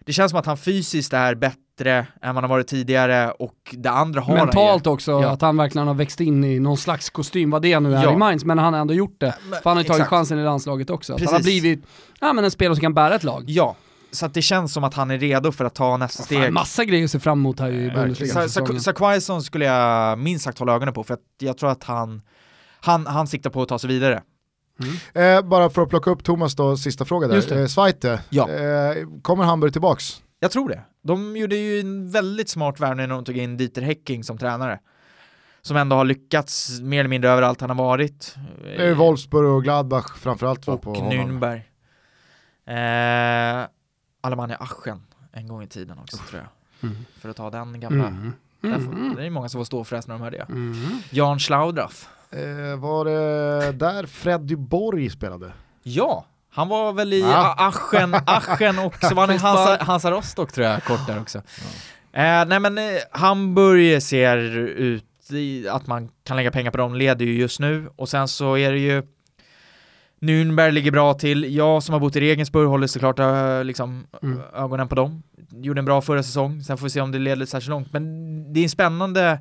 det 0.05 0.13
känns 0.13 0.29
som 0.31 0.39
att 0.39 0.45
han 0.45 0.57
fysiskt 0.57 1.13
är 1.13 1.35
bättre 1.35 1.59
än 1.87 2.05
vad 2.21 2.35
han 2.35 2.43
har 2.43 2.47
varit 2.49 2.67
tidigare 2.67 3.31
och 3.31 3.55
det 3.77 3.89
andra 3.89 4.21
har 4.21 4.33
Mentalt 4.35 4.85
han 4.85 4.93
också, 4.93 5.11
Ja. 5.11 5.29
att 5.29 5.41
han 5.41 5.57
verkligen 5.57 5.87
har 5.87 5.93
växt 5.93 6.21
in 6.21 6.43
i 6.43 6.59
någon 6.59 6.77
slags 6.77 7.09
kostym, 7.09 7.49
vad 7.51 7.61
det 7.61 7.79
nu 7.79 7.95
är 7.95 8.03
Ja. 8.03 8.13
i 8.13 8.15
Mainz, 8.15 8.45
men 8.45 8.57
han 8.59 8.73
har 8.73 8.81
ändå 8.81 8.93
gjort 8.93 9.15
det. 9.19 9.35
Men- 9.49 9.61
För 9.61 9.69
han 9.69 9.77
har 9.77 9.83
ju 9.83 9.87
tagit 9.87 9.99
exakt. 9.99 10.09
chansen 10.09 10.39
i 10.39 10.43
landslaget 10.43 10.89
också. 10.89 11.13
Att 11.13 11.21
han 11.25 11.33
har 11.33 11.41
blivit 11.41 11.83
ja, 12.19 12.33
men 12.33 12.43
en 12.43 12.51
spelare 12.51 12.75
som 12.75 12.81
kan 12.81 12.93
bära 12.93 13.15
ett 13.15 13.23
lag. 13.23 13.43
Ja, 13.47 13.75
så 14.11 14.25
att 14.25 14.33
det 14.33 14.41
känns 14.41 14.73
som 14.73 14.83
att 14.83 14.93
han 14.93 15.11
är 15.11 15.17
redo 15.17 15.51
för 15.51 15.65
att 15.65 15.75
ta 15.75 15.97
nästa 15.97 16.17
Fan, 16.23 16.25
steg. 16.25 16.53
massa 16.53 16.85
grejer 16.85 17.03
att 17.05 17.11
se 17.11 17.19
fram 17.19 17.39
emot 17.39 17.59
här 17.59 17.71
i 17.71 17.91
Bundesliga. 17.91 18.33
Sa- 18.33 18.39
för 18.41 18.47
Sa- 18.47 18.59
säsongen. 18.61 18.81
Saquaison 18.81 19.41
skulle 19.43 19.65
jag 19.65 20.19
minst 20.19 20.45
sagt 20.45 20.59
hålla 20.59 20.73
ögonen 20.75 20.93
på 20.93 21.03
för 21.03 21.13
att 21.13 21.19
jag 21.39 21.57
tror 21.57 21.69
att 21.71 21.83
han, 21.83 22.21
han, 22.81 23.07
han 23.07 23.27
siktar 23.27 23.49
på 23.49 23.61
att 23.61 23.69
ta 23.69 23.79
sig 23.79 23.87
vidare. 23.87 24.21
Eh, 25.13 25.41
bara 25.41 25.69
för 25.69 25.81
att 25.81 25.89
plocka 25.89 26.09
upp 26.09 26.23
Thomas 26.23 26.55
då, 26.55 26.77
sista 26.77 27.05
fråga 27.05 27.27
där. 27.27 27.61
Eh, 27.61 27.67
Zweite, 27.67 28.19
Ja. 28.29 28.49
eh, 28.49 28.93
kommer 29.21 29.43
Hamburg 29.43 29.71
tillbaks? 29.73 30.21
Jag 30.39 30.51
tror 30.51 30.69
det. 30.69 30.81
De 31.01 31.37
gjorde 31.37 31.55
ju 31.55 31.79
en 31.79 32.11
väldigt 32.11 32.49
smart 32.49 32.79
värvning 32.79 33.07
när 33.07 33.15
de 33.15 33.25
tog 33.25 33.37
in 33.37 33.57
Dieter 33.57 33.81
Hecking 33.81 34.23
som 34.23 34.37
tränare. 34.37 34.79
Som 35.61 35.77
ändå 35.77 35.95
har 35.95 36.05
lyckats 36.05 36.79
mer 36.81 36.99
eller 36.99 37.09
mindre 37.09 37.29
överallt 37.29 37.61
han 37.61 37.69
har 37.69 37.77
varit. 37.77 38.35
Det 38.63 38.87
är 38.87 38.93
Wolfsburg 38.93 39.49
och 39.49 39.63
Gladbach 39.63 40.17
framförallt 40.17 40.67
och 40.67 40.81
på. 40.81 40.95
Nürnberg. 40.95 41.61
Eh, 42.65 43.67
Alemannia 44.21 44.57
Aachen 44.57 45.01
en 45.31 45.47
gång 45.47 45.63
i 45.63 45.67
tiden 45.67 45.99
också 45.99 46.17
tror 46.17 46.41
jag. 46.41 46.89
Mm. 46.89 47.05
För 47.19 47.29
att 47.29 47.35
ta 47.35 47.49
den 47.49 47.79
gamla. 47.79 48.07
Mm. 48.07 48.33
Mm. 48.63 49.15
Det 49.15 49.25
är 49.25 49.29
många 49.29 49.49
som 49.49 49.59
får 49.59 49.65
stå 49.65 49.83
för 49.83 49.95
när 49.95 50.15
de 50.15 50.21
hör 50.21 50.31
det. 50.31 50.45
Mm. 50.49 50.75
Jan 51.09 51.39
Schlaudraff. 51.39 52.09
Eh, 52.29 52.79
var 52.79 53.05
det 53.05 53.71
där 53.71 54.05
Freddy 54.05 54.55
Borg 54.55 55.09
spelade? 55.09 55.53
Ja, 55.83 56.25
han 56.51 56.67
var 56.67 56.93
väl 56.93 57.13
i 57.13 57.19
Ja. 57.21 57.55
Aschen, 57.57 58.15
Aschen 58.25 58.79
och 58.79 58.95
så 59.01 59.15
var 59.15 59.27
han 59.27 59.35
i 59.35 59.37
Hansa, 59.39 59.77
Hansa 59.83 60.11
Rostock 60.11 60.51
tror 60.51 60.67
jag, 60.67 60.83
kort 60.83 61.07
där 61.07 61.21
också. 61.21 61.37
Eh, 62.13 62.45
nej 62.47 62.59
men 62.59 62.77
eh, 62.77 62.83
Hamburg 63.11 64.03
ser 64.03 64.37
ut 64.57 65.05
i 65.31 65.67
att 65.69 65.87
man 65.87 66.09
kan 66.23 66.37
lägga 66.37 66.51
pengar 66.51 66.71
på 66.71 66.77
dem, 66.77 66.95
leder 66.95 67.25
ju 67.25 67.33
just 67.39 67.59
nu 67.59 67.89
och 67.95 68.09
sen 68.09 68.27
så 68.27 68.57
är 68.57 68.71
det 68.71 68.79
ju 68.79 69.03
Nürnberg 70.21 70.71
ligger 70.71 70.91
bra 70.91 71.13
till. 71.13 71.55
Jag 71.55 71.83
som 71.83 71.93
har 71.93 71.99
bott 71.99 72.15
i 72.15 72.19
Regensburg 72.19 72.67
håller 72.69 72.87
såklart 72.87 73.19
äh, 73.19 73.63
liksom, 73.63 74.07
Mm. 74.23 74.41
ögonen 74.55 74.87
på 74.87 74.95
dem. 74.95 75.23
Gjorde 75.51 75.79
en 75.79 75.85
bra 75.85 76.01
förra 76.01 76.23
säsong, 76.23 76.63
sen 76.63 76.77
får 76.77 76.83
vi 76.85 76.89
se 76.89 77.01
om 77.01 77.11
det 77.11 77.19
leder 77.19 77.45
särskilt 77.45 77.69
långt. 77.69 77.93
Men 77.93 78.53
det 78.53 78.59
är 78.59 78.63
en 78.63 78.69
spännande, 78.69 79.21
sp- 79.21 79.39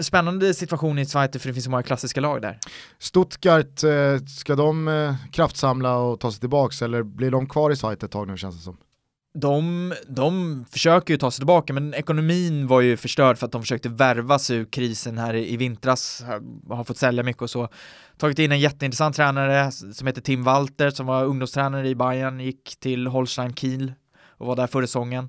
spännande 0.00 0.54
situation 0.54 0.98
i 0.98 1.06
Zweite 1.06 1.38
för 1.38 1.48
det 1.48 1.54
finns 1.54 1.64
så 1.64 1.70
många 1.70 1.82
klassiska 1.82 2.20
lag 2.20 2.42
där. 2.42 2.58
Stuttgart, 2.98 3.84
eh, 3.84 4.24
ska 4.26 4.54
de 4.56 4.88
eh, 4.88 5.14
kraftsamla 5.32 5.96
och 5.96 6.20
ta 6.20 6.30
sig 6.32 6.40
tillbaks 6.40 6.82
eller 6.82 7.02
blir 7.02 7.30
de 7.30 7.48
kvar 7.48 7.70
i 7.70 7.76
Schweiz 7.76 8.02
ett 8.02 8.10
tag 8.10 8.28
nu 8.28 8.36
känns 8.36 8.56
det 8.56 8.62
som? 8.62 8.76
De, 9.34 9.94
de 10.08 10.64
försöker 10.70 11.14
ju 11.14 11.18
ta 11.18 11.30
sig 11.30 11.38
tillbaka 11.40 11.72
men 11.72 11.94
ekonomin 11.94 12.66
var 12.66 12.80
ju 12.80 12.96
förstörd 12.96 13.38
för 13.38 13.46
att 13.46 13.52
de 13.52 13.62
försökte 13.62 13.88
värva 13.88 14.38
sig 14.38 14.56
ur 14.56 14.64
krisen 14.64 15.18
här 15.18 15.34
i, 15.34 15.52
i 15.52 15.56
vintras, 15.56 16.24
har- 16.68 16.84
fått 16.84 16.96
sälja 16.96 17.22
mycket 17.22 17.42
och 17.42 17.50
så. 17.50 17.68
Tagit 18.16 18.38
in 18.38 18.52
en 18.52 18.60
jätteintressant 18.60 19.16
tränare 19.16 19.72
som 19.72 20.06
heter 20.06 20.20
Tim 20.20 20.44
Walter 20.44 20.90
som 20.90 21.06
var 21.06 21.24
ungdomstränare 21.24 21.88
i 21.88 21.94
Bayern, 21.94 22.40
gick 22.40 22.76
till 22.80 23.06
Holstein 23.06 23.54
Kiel 23.54 23.92
och 24.26 24.46
var 24.46 24.56
där 24.56 24.66
förra 24.66 24.86
säsongen. 24.86 25.28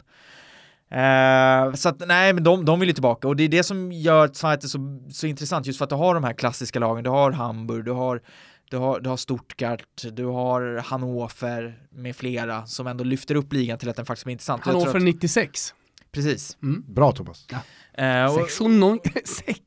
Eh, 0.92 1.74
så 1.74 1.90
att 1.90 2.08
nej, 2.08 2.34
men 2.34 2.44
de, 2.44 2.66
de 2.66 2.80
vill 2.80 2.90
ju 2.90 2.94
tillbaka 2.94 3.28
och 3.28 3.36
det 3.36 3.44
är 3.44 3.48
det 3.50 3.64
som 3.64 3.92
gör 3.92 4.28
Zweite 4.34 4.70
så, 4.70 5.00
så 5.12 5.28
intressant 5.28 5.66
just 5.66 5.78
för 5.78 5.84
att 5.84 5.90
du 5.90 5.96
har 5.96 6.14
de 6.14 6.24
här 6.24 6.34
klassiska 6.34 6.80
lagen, 6.80 7.04
du 7.04 7.10
har 7.10 7.32
Hamburg, 7.32 7.86
du 7.86 7.92
har 7.92 8.22
du 8.72 8.78
har, 8.78 9.00
du 9.00 9.10
har 9.10 9.18
Stuttgart, 9.18 10.04
du 10.12 10.26
har 10.26 10.78
Hannover 10.86 11.80
med 11.92 12.16
flera 12.16 12.66
som 12.66 12.88
ändå 12.88 13.04
lyfter 13.04 13.36
upp 13.36 13.54
ligan 13.54 13.78
till 13.78 13.90
att 13.90 13.96
den 13.96 14.06
faktiskt 14.06 14.26
blir 14.26 14.32
intressant. 14.32 14.64
Hannover 14.66 14.96
att- 14.96 15.02
96. 15.04 15.74
Precis. 16.12 16.58
Bra 16.88 17.12
Thomas. 17.12 17.48
Eh, 17.94 18.26
och, 18.26 18.32
96. 19.04 19.60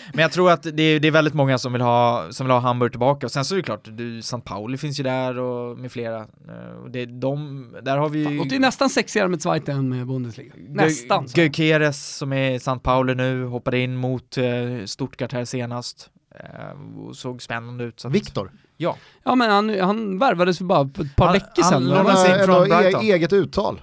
men 0.12 0.22
jag 0.22 0.32
tror 0.32 0.50
att 0.50 0.62
det 0.62 0.82
är, 0.82 1.00
det 1.00 1.08
är 1.08 1.12
väldigt 1.12 1.34
många 1.34 1.58
som 1.58 1.72
vill, 1.72 1.82
ha, 1.82 2.26
som 2.30 2.46
vill 2.46 2.52
ha 2.52 2.60
Hamburg 2.60 2.92
tillbaka 2.92 3.26
och 3.26 3.32
sen 3.32 3.44
så 3.44 3.54
är 3.54 3.56
det 3.56 3.62
klart, 3.62 3.88
du, 3.92 4.18
St. 4.18 4.40
Pauli 4.44 4.78
finns 4.78 5.00
ju 5.00 5.04
där 5.04 5.38
och 5.38 5.78
med 5.78 5.92
flera. 5.92 6.18
Eh, 6.20 6.82
och 6.84 6.90
det 6.90 7.02
är 7.02 7.06
de, 7.06 7.66
där 7.82 7.96
har 7.98 8.08
vi 8.08 8.24
Det 8.24 8.30
låter 8.30 8.50
ju 8.52 8.58
nästan 8.58 8.90
sexigare 8.90 9.28
med 9.28 9.42
Zweite 9.42 9.72
än 9.72 9.88
med 9.88 10.06
Bundesliga. 10.06 10.52
Nästan. 10.68 11.26
Gyökeres 11.34 12.16
som 12.16 12.32
är 12.32 12.50
i 12.50 12.54
St. 12.54 12.78
Pauli 12.82 13.14
nu, 13.14 13.44
hoppade 13.44 13.78
in 13.78 13.96
mot 13.96 14.38
eh, 14.38 14.44
Stuttgart 14.84 15.32
här 15.32 15.44
senast. 15.44 16.10
Eh, 16.34 17.00
och 17.00 17.16
såg 17.16 17.42
spännande 17.42 17.84
ut. 17.84 18.00
Så 18.00 18.08
Viktor, 18.08 18.52
Ja, 18.76 18.96
Ja 19.24 19.34
men 19.34 19.50
han, 19.50 19.80
han 19.80 20.18
värvades 20.18 20.58
för 20.58 20.64
bara 20.64 20.80
ett 21.00 21.16
par 21.16 21.26
Han- 21.26 21.32
veckor 21.32 21.62
sedan. 21.62 21.90
han 21.90 22.06
har 22.06 22.38
in 22.38 22.44
från 22.44 22.62
ändå 22.62 22.76
Brighton. 22.76 23.04
e- 23.04 23.12
eget 23.12 23.32
uttal. 23.32 23.80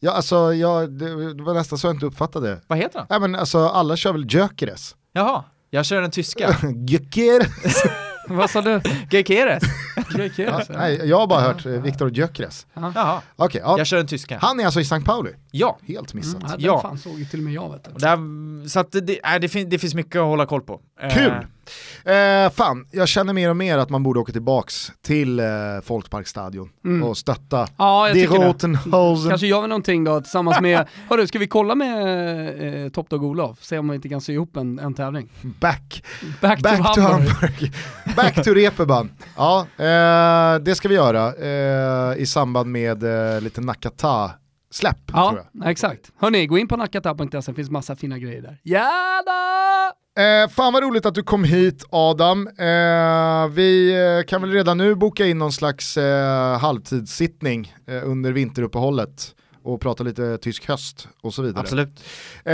Ja, 0.00 0.12
alltså, 0.12 0.54
jag, 0.54 0.90
det, 0.92 1.34
det 1.34 1.42
var 1.42 1.54
nästan 1.54 1.78
så 1.78 1.86
jag 1.86 1.94
inte 1.96 2.06
uppfattade 2.06 2.48
det. 2.48 2.60
vad 2.66 2.78
heter 2.78 2.98
han? 2.98 3.06
Nej 3.10 3.20
men 3.20 3.34
alltså 3.34 3.58
alla 3.68 3.96
kör 3.96 4.12
väl 4.12 4.26
Gyökeres? 4.34 4.96
Jaha, 5.12 5.44
jag 5.70 5.84
kör 5.86 6.00
den 6.00 6.10
tyska. 6.10 6.56
Gyökeres? 6.88 7.82
Vad 8.28 8.50
sa 8.50 8.60
du? 8.62 8.80
Gyökeres? 9.10 9.62
Ja, 10.36 10.62
nej, 10.68 11.00
jag 11.08 11.18
har 11.20 11.26
bara 11.26 11.40
hört 11.40 11.66
eh, 11.66 11.72
Viktor 11.72 12.10
Gyökeres. 12.10 12.66
Jaha, 12.74 13.22
Okej, 13.36 13.60
ja. 13.64 13.78
jag 13.78 13.86
kör 13.86 13.96
den 13.96 14.06
tyska. 14.06 14.38
han 14.42 14.60
är 14.60 14.64
alltså 14.64 14.80
i 14.80 14.82
St. 14.82 15.00
Pauli. 15.00 15.30
Ja, 15.50 15.78
Helt 15.86 16.14
missat. 16.14 16.34
Mm, 16.42 16.46
ja, 16.50 16.56
den 16.56 16.66
Ja. 16.66 16.80
fan 16.80 16.98
såg 16.98 17.18
ju 17.18 17.24
till 17.24 17.38
och 17.40 17.44
med 17.44 17.52
jag 17.52 17.72
vet 17.72 17.84
du. 17.84 17.90
och 17.90 18.00
där, 18.00 18.68
så 18.68 18.80
att 18.80 18.92
det, 18.92 19.00
det, 19.00 19.24
äh, 19.34 19.40
det, 19.40 19.48
fin, 19.48 19.68
det 19.70 19.78
finns 19.78 19.94
mycket 19.94 20.16
att 20.16 20.22
hålla 20.26 20.46
koll 20.46 20.60
på. 20.60 20.80
Eh, 21.02 21.14
Kul! 21.14 21.32
Eh, 22.04 22.50
fan, 22.50 22.86
jag 22.90 23.08
känner 23.08 23.32
mer 23.32 23.50
och 23.50 23.56
mer 23.56 23.78
att 23.78 23.90
man 23.90 24.02
borde 24.02 24.20
åka 24.20 24.32
tillbaks 24.32 24.92
till 25.02 25.40
eh, 25.40 25.46
Folkparkstadion 25.84 26.68
Mm. 26.84 27.02
och 27.08 27.16
stötta 27.16 27.66
Ja, 27.76 28.06
jag 28.08 28.16
Die. 28.16 28.26
Rotenhausen. 28.26 29.28
Kanske 29.30 29.46
gör 29.46 29.62
vi 29.62 29.68
någonting 29.68 30.04
då 30.04 30.20
tillsammans 30.20 30.60
med, 30.60 30.86
hörru 31.10 31.26
ska 31.26 31.38
vi 31.38 31.46
kolla 31.46 31.74
med 31.74 32.84
eh, 32.84 32.88
Top 32.90 33.10
Dog 33.10 33.24
Olof? 33.24 33.58
Se 33.64 33.78
om 33.78 33.88
vi 33.88 33.94
inte 33.94 34.08
kan 34.08 34.20
sy 34.20 34.32
ihop 34.32 34.56
en, 34.56 34.78
en 34.78 34.94
tävling. 34.94 35.28
Back, 35.60 36.04
Back, 36.40 36.60
back 36.62 36.78
to 36.78 36.94
to 36.94 37.00
Hamburg. 37.00 37.28
Hamburg. 37.30 37.72
back 38.16 38.44
to 38.44 38.50
Reeperbahn. 38.50 39.10
Ja, 39.36 39.66
eh, 39.76 40.58
det 40.62 40.74
ska 40.74 40.88
vi 40.88 40.94
göra 40.94 41.26
eh, 41.34 42.18
i 42.22 42.26
samband 42.26 42.70
med 42.70 43.02
eh, 43.34 43.40
lite 43.40 43.60
Nakata-släpp 43.60 44.36
tror 44.80 44.94
Ja, 45.12 45.38
jag. 45.52 45.70
exakt. 45.70 46.12
Hörni, 46.18 46.46
gå 46.46 46.58
in 46.58 46.68
på 46.68 46.76
nakata.se, 46.76 47.50
det 47.52 47.54
finns 47.54 47.70
massa 47.70 47.96
fina 47.96 48.18
grejer 48.18 48.42
där. 48.42 48.58
Jada! 48.62 49.92
Eh, 50.18 50.48
fan 50.48 50.72
vad 50.72 50.82
roligt 50.82 51.06
att 51.06 51.14
du 51.14 51.22
kom 51.22 51.44
hit 51.44 51.84
Adam. 51.90 52.46
Eh, 52.48 53.48
vi 53.54 53.92
eh, 54.18 54.26
kan 54.28 54.40
väl 54.42 54.52
redan 54.52 54.78
nu 54.78 54.94
boka 54.94 55.26
in 55.26 55.38
någon 55.38 55.52
slags 55.52 55.96
eh, 55.96 56.58
halvtidssittning 56.58 57.74
eh, 57.86 58.08
under 58.08 58.32
vinteruppehållet 58.32 59.34
och 59.62 59.80
prata 59.80 60.04
lite 60.04 60.38
tysk 60.38 60.68
höst 60.68 61.08
och 61.22 61.34
så 61.34 61.42
vidare. 61.42 61.60
Absolut. 61.60 61.88
Eh, 62.44 62.52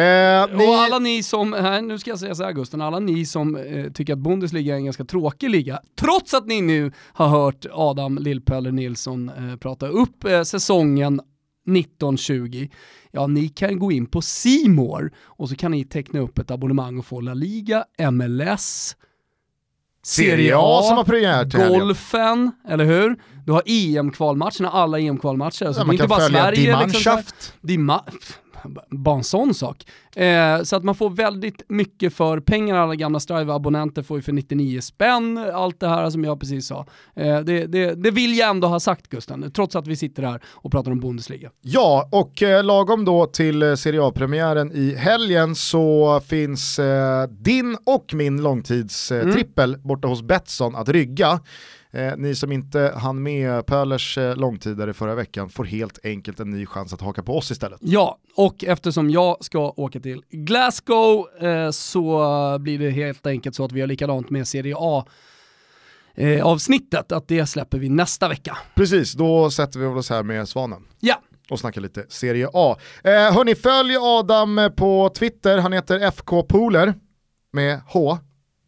ni, 0.59 0.67
Och 0.69 0.75
alla 0.75 0.99
ni 0.99 1.23
som, 1.23 1.53
här, 1.53 1.83
nu 1.83 1.99
ska 1.99 2.11
jag 2.11 2.19
säga 2.19 2.35
så 2.35 2.45
här 2.45 2.53
Gusten, 2.53 2.81
alla 2.81 2.99
ni 2.99 3.27
som 3.27 3.57
eh, 3.57 3.93
tycker 3.93 4.13
att 4.13 4.19
Bundesliga 4.19 4.75
är 4.75 4.79
en 4.79 4.85
ganska 4.85 5.05
tråkig 5.05 5.51
liga, 5.51 5.81
trots 6.01 6.35
att 6.35 6.47
ni 6.47 6.61
nu 6.61 6.93
har 7.13 7.29
hört 7.29 7.67
Adam 7.73 8.19
Lillpöller 8.19 8.73
Nilsson 8.73 9.29
eh, 9.29 9.57
prata 9.57 9.89
upp 9.89 10.25
eh, 10.25 10.43
säsongen 10.43 11.21
1920, 11.67 12.69
ja 13.11 13.27
ni 13.27 13.49
kan 13.49 13.79
gå 13.79 13.93
in 13.93 14.07
på 14.07 14.23
Simor 14.23 15.13
och 15.19 15.49
så 15.49 15.57
kan 15.57 15.71
ni 15.71 15.85
teckna 15.85 16.21
upp 16.21 16.39
ett 16.39 16.51
abonnemang 16.51 16.99
och 16.99 17.07
få 17.07 17.21
La 17.21 17.35
Liga, 17.35 17.85
MLS, 18.13 18.97
Serie 20.07 20.55
A 20.57 20.83
som 20.83 20.97
har 20.97 21.05
premiär 21.05 21.45
till 21.45 21.61
helgen. 21.61 21.81
golfen, 21.81 22.53
eller 22.69 22.85
hur? 22.85 23.17
Du 23.47 23.53
har 23.53 23.63
EM-kvalmatcherna, 23.67 24.71
alla 24.71 24.99
EM-kvalmatcher. 24.99 25.51
Så 25.53 25.65
Ja, 25.65 25.71
det 25.73 25.81
är 25.81 25.85
man 25.85 25.95
inte 25.95 26.03
kan 26.03 26.09
bara 26.09 26.21
Sverige. 26.21 26.85
Liksom, 26.85 27.13
här. 27.13 27.25
Bara 28.91 29.17
en 29.17 29.25
sån 29.25 29.55
sak. 29.55 29.85
Eh, 30.17 30.63
så 30.63 30.77
att 30.77 30.85
man 30.85 30.95
får 30.95 31.11
väldigt 31.11 31.63
mycket 31.69 32.15
för 32.15 32.41
pengarna, 32.41 32.81
alla 32.81 32.95
gamla 32.95 33.19
Strive-abonnenter 33.19 34.03
får 34.03 34.19
ju 34.19 34.23
för 34.23 34.33
99 34.33 34.81
spänn, 34.81 35.39
allt 35.55 35.81
det 35.81 35.89
här 35.89 36.11
som 36.11 36.25
jag 36.25 36.41
precis 36.41 36.67
sa. 36.67 36.87
Eh, 37.17 37.41
det, 37.41 37.67
det, 37.67 37.95
det 37.95 38.11
vill 38.11 38.39
jag 38.39 38.51
ändå 38.51 38.69
ha 38.69 38.81
sagt 38.81 39.09
Gusten, 39.09 39.51
trots 39.53 39.77
att 39.77 39.87
vi 39.87 39.97
sitter 39.97 40.23
här 40.23 40.41
och 40.47 40.73
pratar 40.73 40.91
om 40.91 41.01
Bundesliga. 41.01 41.51
Ja, 41.61 42.09
och 42.13 42.43
eh, 42.43 42.65
lagom 42.65 43.05
då 43.05 43.27
till 43.27 43.63
eh, 43.63 43.75
Serie 43.75 44.03
A-premiären 44.03 44.73
i 44.73 44.95
helgen 44.95 45.55
så 45.55 46.21
finns 46.21 46.79
eh, 46.79 47.29
din 47.29 47.77
och 47.87 48.15
min 48.15 48.43
långtidstrippel 48.43 49.29
eh, 49.29 49.35
trippel 49.35 49.77
borta 49.79 50.09
hos 50.09 50.23
Betsson 50.23 50.77
att 50.77 50.89
rygga. 50.89 51.41
Eh, 51.97 52.17
ni 52.17 52.35
som 52.35 52.53
inte 52.53 52.93
hann 52.97 53.23
med 53.23 53.67
Pölers 53.67 54.19
eh, 54.19 54.37
långtidare 54.37 54.95
förra 54.95 55.15
veckan 55.15 55.49
får 55.49 55.65
helt 55.65 55.99
enkelt 56.05 56.41
en 56.41 56.51
ny 56.51 56.67
chans 56.67 56.93
att 56.93 57.01
haka 57.01 57.23
på 57.23 57.37
oss 57.37 57.51
istället. 57.51 57.79
Ja, 57.83 58.19
och 58.37 58.65
eftersom 58.65 59.11
jag 59.11 59.45
ska 59.45 59.59
åka 59.77 60.01
till 60.01 60.23
Glasgow 60.31 61.27
eh, 61.41 61.71
så 61.71 62.59
blir 62.61 62.79
det 62.79 62.91
helt 62.91 63.27
enkelt 63.27 63.57
så 63.57 63.65
att 63.65 63.73
vi 63.73 63.81
har 63.81 63.89
likadant 63.89 64.31
med 64.31 64.49
Serie 64.49 64.75
A 64.79 65.07
eh, 66.15 66.47
avsnittet, 66.47 67.13
att 67.13 67.29
det 67.29 67.47
släpper 67.47 67.79
vi 67.79 67.89
nästa 67.89 68.29
vecka. 68.29 68.59
Precis, 68.75 69.13
då 69.13 69.51
sätter 69.51 69.81
vi 69.81 69.87
oss 69.87 70.11
här 70.11 70.23
med 70.23 70.49
Svanen. 70.49 70.83
Ja, 71.01 71.23
och 71.51 71.59
snackar 71.59 71.81
lite 71.81 72.07
Serie 72.09 72.49
A. 72.53 72.77
Eh, 73.05 73.11
hörni, 73.11 73.55
följ 73.55 73.97
Adam 74.01 74.71
på 74.77 75.09
Twitter, 75.09 75.59
han 75.59 75.73
heter 75.73 76.01
FK 76.01 76.43
Pooler 76.43 76.95
med 77.53 77.81
H, 77.87 78.19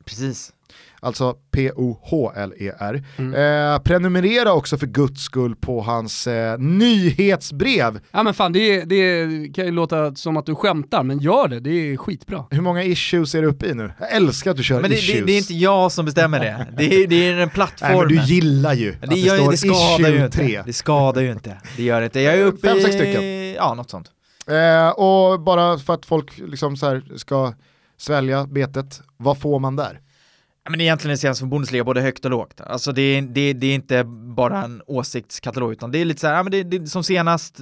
Precis. 0.04 0.52
Alltså 1.00 1.34
P-O-H-L-E-R. 1.50 3.02
Eh, 3.18 3.82
prenumerera 3.82 4.52
också 4.52 4.78
för 4.78 4.86
guds 4.86 5.22
skull 5.22 5.56
på 5.56 5.80
hans 5.82 6.26
eh, 6.26 6.58
nyhetsbrev. 6.58 8.00
Ja 8.10 8.22
men 8.22 8.34
fan 8.34 8.52
det, 8.52 8.84
det 8.84 9.26
kan 9.54 9.64
ju 9.64 9.70
låta 9.70 10.14
som 10.14 10.36
att 10.36 10.46
du 10.46 10.54
skämtar, 10.54 11.02
men 11.02 11.18
gör 11.18 11.48
det, 11.48 11.60
det 11.60 11.70
är 11.70 11.96
skitbra. 11.96 12.44
Hur 12.50 12.60
många 12.60 12.82
issues 12.82 13.34
är 13.34 13.42
du 13.42 13.48
uppe 13.48 13.66
i 13.66 13.74
nu? 13.74 13.92
Jag 14.00 14.12
älskar 14.12 14.50
att 14.50 14.56
du 14.56 14.62
kör 14.62 14.80
Men 14.80 14.90
det, 14.90 14.96
issues. 14.96 15.18
det, 15.20 15.24
det 15.26 15.32
är 15.32 15.38
inte 15.38 15.54
jag 15.54 15.92
som 15.92 16.04
bestämmer 16.04 16.40
det. 16.40 16.66
Det 16.76 16.84
är, 16.84 17.06
det 17.06 17.16
är 17.16 17.28
den 17.28 17.36
Nej, 17.36 17.36
men 17.36 17.50
plattformen. 17.50 18.08
du 18.08 18.22
gillar 18.22 18.74
ju 18.74 18.92
att 18.92 19.00
det, 19.00 19.14
det, 19.14 19.22
står 19.28 19.50
det 19.50 19.56
skadar 19.56 20.00
issue 20.00 20.18
ju 20.18 20.24
inte. 20.24 20.38
3. 20.38 20.62
Det 20.66 20.72
skadar 20.72 21.22
ju 21.22 21.32
inte. 21.32 21.56
Det 21.76 21.82
gör 21.82 22.00
det 22.00 22.04
inte. 22.04 22.20
Jag 22.20 22.34
är 22.34 22.44
uppe 22.44 22.68
Fem, 22.68 22.78
i... 22.78 22.82
sex 22.82 22.94
stycken. 22.94 23.52
Ja, 23.54 23.74
något 23.74 23.90
sånt. 23.90 24.10
Eh, 24.50 24.88
och 24.88 25.40
bara 25.40 25.78
för 25.78 25.94
att 25.94 26.06
folk 26.06 26.38
liksom 26.38 26.76
så 26.76 26.86
här 26.86 27.02
ska 27.16 27.52
svälja 27.96 28.46
betet, 28.46 29.00
vad 29.16 29.38
får 29.40 29.58
man 29.58 29.76
där? 29.76 30.00
Men 30.70 30.80
egentligen 30.80 31.10
är 31.10 31.14
det 31.14 31.20
senaste 31.20 31.42
för 31.42 31.48
Bundesliga 31.48 31.84
både 31.84 32.00
högt 32.00 32.24
och 32.24 32.30
lågt. 32.30 32.60
Alltså 32.60 32.92
det 32.92 33.02
är, 33.02 33.22
det, 33.22 33.52
det 33.52 33.66
är 33.66 33.74
inte 33.74 34.04
bara 34.04 34.64
en 34.64 34.82
åsiktskatalog 34.86 35.72
utan 35.72 35.90
det 35.90 35.98
är 35.98 36.04
lite 36.04 36.20
så 36.20 36.26
här, 36.26 36.34
ja, 36.34 36.42
men 36.42 36.50
det, 36.50 36.62
det, 36.62 36.86
som 36.86 37.04
senast 37.04 37.60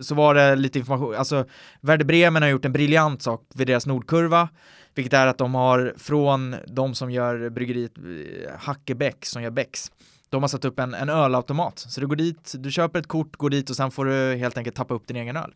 så 0.00 0.14
var 0.14 0.34
det 0.34 0.56
lite 0.56 0.78
information, 0.78 1.14
alltså 1.14 1.44
Werder 1.80 2.04
Bremen 2.04 2.42
har 2.42 2.50
gjort 2.50 2.64
en 2.64 2.72
briljant 2.72 3.22
sak 3.22 3.42
vid 3.54 3.66
deras 3.66 3.86
nordkurva, 3.86 4.48
vilket 4.94 5.12
är 5.12 5.26
att 5.26 5.38
de 5.38 5.54
har 5.54 5.94
från 5.96 6.56
de 6.66 6.94
som 6.94 7.10
gör 7.10 7.50
bryggeriet 7.50 7.98
eh, 7.98 8.58
Hackebäck 8.58 9.26
som 9.26 9.42
gör 9.42 9.50
Becks, 9.50 9.92
de 10.28 10.42
har 10.42 10.48
satt 10.48 10.64
upp 10.64 10.78
en, 10.78 10.94
en 10.94 11.08
ölautomat. 11.08 11.78
Så 11.78 12.00
du 12.00 12.06
går 12.06 12.16
dit, 12.16 12.54
du 12.58 12.70
köper 12.70 12.98
ett 12.98 13.08
kort, 13.08 13.36
går 13.36 13.50
dit 13.50 13.70
och 13.70 13.76
sen 13.76 13.90
får 13.90 14.04
du 14.04 14.34
helt 14.36 14.58
enkelt 14.58 14.76
tappa 14.76 14.94
upp 14.94 15.06
din 15.06 15.16
egen 15.16 15.36
öl. 15.36 15.52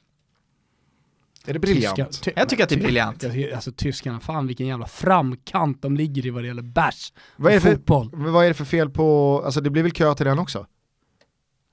Är 1.47 1.52
det 1.52 1.59
briljant? 1.59 1.97
Tyska- 1.98 2.24
ty- 2.24 2.32
Jag 2.36 2.48
tycker 2.48 2.62
att 2.62 2.68
det 2.68 2.74
är 2.74 2.81
briljant. 2.81 3.24
Alltså 3.55 3.73
tyskarna, 3.73 4.20
fan 4.20 4.47
vilken 4.47 4.66
jävla 4.66 4.86
framkant 4.86 5.82
de 5.82 5.97
ligger 5.97 6.27
i 6.27 6.31
vad 6.31 6.43
det 6.43 6.47
gäller 6.47 6.62
bärs 6.62 7.12
Vad 7.36 7.52
är, 7.52 7.60
för, 7.60 7.73
fotboll. 7.73 8.10
vad 8.12 8.44
är 8.44 8.48
det 8.48 8.55
för 8.55 8.64
fel 8.64 8.90
på, 8.90 9.43
alltså 9.44 9.60
det 9.60 9.70
blir 9.70 9.82
väl 9.82 9.93
kö 9.93 10.14
till 10.14 10.27
den 10.27 10.39
också? 10.39 10.66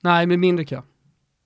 Nej, 0.03 0.25
med 0.27 0.39
mindre 0.39 0.65
kö. 0.65 0.81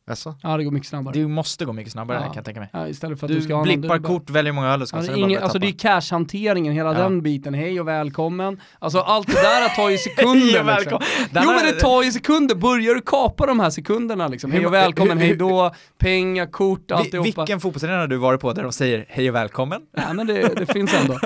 Jaså? 0.09 0.35
Ja 0.43 0.57
det 0.57 0.63
går 0.63 0.71
mycket 0.71 0.89
snabbare. 0.89 1.13
Det 1.13 1.27
måste 1.27 1.65
gå 1.65 1.73
mycket 1.73 1.91
snabbare 1.93 2.17
Ja. 2.17 2.23
kan 2.25 2.35
jag 2.35 2.45
tänka 2.45 2.59
mig. 2.59 2.69
Ja, 2.73 2.87
istället 2.87 3.19
för 3.19 3.25
att 3.25 3.31
Du, 3.31 3.35
du, 3.35 3.41
ska 3.41 3.53
ha 3.53 3.57
någon- 3.57 3.63
blippar 3.63 3.81
du 3.95 4.01
bara- 4.01 4.07
kort, 4.19 4.29
väljer 4.29 4.53
många 4.53 4.67
öl 4.67 4.79
du 4.79 4.85
ska, 4.85 4.97
Ja, 4.97 5.07
bara 5.07 5.17
ingen, 5.17 5.43
alltså 5.43 5.59
det 5.59 5.67
är 5.67 5.71
cash-hanteringen, 5.71 6.73
hela 6.73 6.93
Ja. 6.93 6.99
den 6.99 7.21
biten. 7.21 7.53
Hej 7.53 7.79
och 7.81 7.87
välkommen. 7.87 8.61
Alltså 8.79 8.99
allt 8.99 9.27
det 9.27 9.33
där 9.41 9.75
tar 9.75 9.89
ju 9.89 9.97
sekunder. 10.07 10.59
Och 10.73 10.79
liksom. 10.79 10.99
Jo 11.33 11.51
men 11.51 11.65
det 11.65 11.71
tar 11.79 12.03
ju 12.03 12.11
sekunder, 12.11 12.55
börjar 12.55 12.95
du 12.95 13.01
kapa 13.01 13.45
de 13.45 13.59
här 13.59 13.69
sekunderna 13.69 14.27
liksom? 14.27 14.51
Hej 14.51 14.65
och 14.65 14.73
välkommen, 14.73 15.17
hej 15.17 15.35
då, 15.35 15.71
pengar, 15.97 16.45
kort, 16.45 16.91
alltihopa. 16.91 17.41
Vilken 17.41 17.59
fotbollsarena 17.59 17.99
har 17.99 18.07
du 18.07 18.17
varit 18.17 18.41
på 18.41 18.53
där 18.53 18.63
de 18.63 18.71
säger 18.71 19.05
hej 19.09 19.29
och 19.29 19.35
välkommen? 19.35 19.81
Nej 19.97 20.13
men 20.13 20.27
det, 20.27 20.53
det 20.59 20.65
finns 20.73 20.93
ändå. 20.93 21.19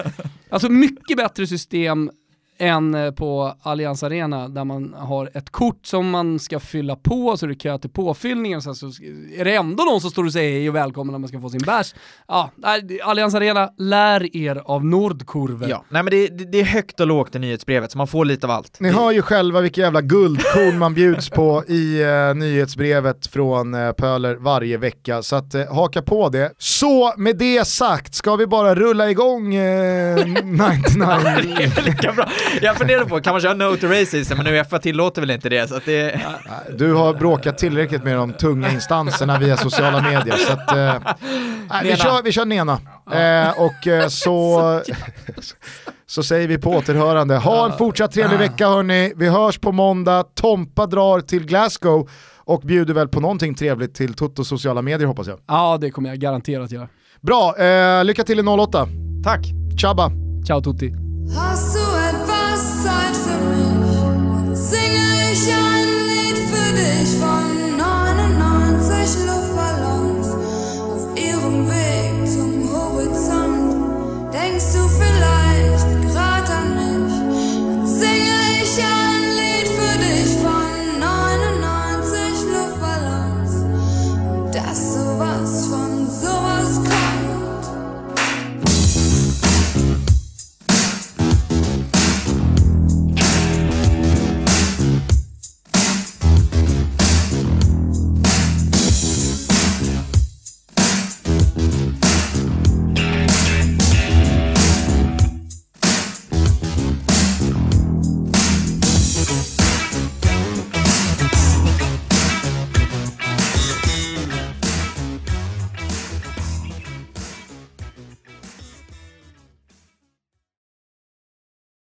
Alltså 0.49 0.69
mycket 0.69 1.17
bättre 1.17 1.47
system 1.47 2.11
än 2.61 2.95
eh, 2.95 3.11
på 3.11 3.55
Allianz 3.61 4.03
Arena 4.03 4.47
där 4.47 4.63
man 4.63 4.93
har 4.97 5.29
ett 5.33 5.49
kort 5.49 5.85
som 5.85 6.09
man 6.09 6.39
ska 6.39 6.59
fylla 6.59 6.95
på 6.95 7.37
så 7.37 7.45
är 7.45 7.49
det 7.49 7.55
kö 7.55 7.77
till 7.77 7.89
påfyllningen 7.89 8.61
sen 8.61 8.75
så 8.75 8.85
är 9.37 9.45
det 9.45 9.55
ändå 9.55 9.83
någon 9.83 10.01
som 10.01 10.09
står 10.11 10.23
och 10.25 10.33
säger 10.33 10.59
hej 10.59 10.69
och 10.69 10.75
välkommen 10.75 11.11
när 11.11 11.19
man 11.19 11.27
ska 11.27 11.39
få 11.41 11.49
sin 11.49 11.61
bärs. 11.65 11.95
Ja, 12.27 12.49
Allianz 13.03 13.35
Arena, 13.35 13.69
lär 13.77 14.35
er 14.37 14.61
av 14.65 14.85
Nordkurve. 14.85 15.67
Ja, 15.69 15.83
nej 15.89 16.03
men 16.03 16.11
det, 16.11 16.27
det, 16.27 16.51
det 16.51 16.59
är 16.59 16.63
högt 16.65 16.99
och 16.99 17.07
lågt 17.07 17.35
i 17.35 17.39
nyhetsbrevet 17.39 17.91
så 17.91 17.97
man 17.97 18.07
får 18.07 18.25
lite 18.25 18.47
av 18.47 18.51
allt. 18.51 18.79
Ni 18.79 18.89
hör 18.89 19.11
ju 19.11 19.21
själva 19.21 19.61
vilka 19.61 19.81
jävla 19.81 20.01
guldkorn 20.01 20.77
man 20.79 20.93
bjuds 20.93 21.29
på 21.29 21.63
i 21.67 22.01
eh, 22.01 22.35
nyhetsbrevet 22.35 23.27
från 23.27 23.73
eh, 23.73 23.91
Pöler 23.91 24.35
varje 24.35 24.77
vecka. 24.77 25.23
Så 25.23 25.35
att 25.35 25.55
eh, 25.55 25.73
haka 25.75 26.01
på 26.01 26.29
det. 26.29 26.53
Så 26.57 27.13
med 27.17 27.37
det 27.37 27.67
sagt 27.67 28.15
ska 28.15 28.35
vi 28.35 28.47
bara 28.47 28.75
rulla 28.75 29.09
igång 29.09 29.55
eh, 29.55 30.25
99. 30.43 30.45
Det 31.57 31.63
är 31.63 31.85
lika 31.85 32.11
bra. 32.11 32.29
Jag 32.61 32.77
funderar 32.77 33.05
på, 33.05 33.21
kan 33.21 33.33
man 33.33 33.41
köra 33.41 33.53
no 33.53 33.77
to 33.77 33.87
racism? 33.87 34.37
Men 34.37 34.47
Uefa 34.47 34.79
tillåter 34.79 35.21
väl 35.21 35.31
inte 35.31 35.49
det? 35.49 35.69
Så 35.69 35.75
att 35.75 35.85
det... 35.85 36.21
Du 36.77 36.93
har 36.93 37.13
bråkat 37.13 37.57
tillräckligt 37.57 38.03
med 38.03 38.17
de 38.17 38.33
tunga 38.33 38.71
instanserna 38.71 39.39
via 39.39 39.57
sociala 39.57 40.01
medier. 40.01 40.35
Så 40.37 40.53
att, 40.53 40.71
eh, 40.71 41.13
vi, 41.83 41.95
kör, 41.95 42.23
vi 42.23 42.31
kör 42.31 42.45
Nena. 42.45 42.79
Eh, 43.11 43.61
och 43.61 43.87
eh, 43.87 44.07
så, 44.07 44.81
så 46.05 46.23
säger 46.23 46.47
vi 46.47 46.57
på 46.57 46.69
återhörande. 46.69 47.37
Ha 47.37 47.71
en 47.71 47.77
fortsatt 47.77 48.11
trevlig 48.11 48.39
vecka 48.39 48.67
hörni. 48.67 49.13
Vi 49.15 49.29
hörs 49.29 49.59
på 49.59 49.71
måndag. 49.71 50.23
Tompa 50.35 50.85
drar 50.85 51.19
till 51.19 51.45
Glasgow 51.45 52.09
och 52.37 52.61
bjuder 52.61 52.93
väl 52.93 53.07
på 53.07 53.19
någonting 53.19 53.55
trevligt 53.55 53.95
till 53.95 54.13
Toto 54.13 54.43
sociala 54.43 54.81
medier 54.81 55.07
hoppas 55.07 55.27
jag. 55.27 55.39
Ja, 55.47 55.77
det 55.81 55.91
kommer 55.91 56.09
jag 56.09 56.17
garanterat 56.19 56.71
göra. 56.71 56.87
Bra, 57.21 57.57
eh, 57.57 58.05
lycka 58.05 58.23
till 58.23 58.39
i 58.39 58.43
08. 58.43 58.87
Tack! 59.23 59.41
Tjabba! 59.81 60.11
Ciao 60.47 60.61
tutti. 60.61 60.93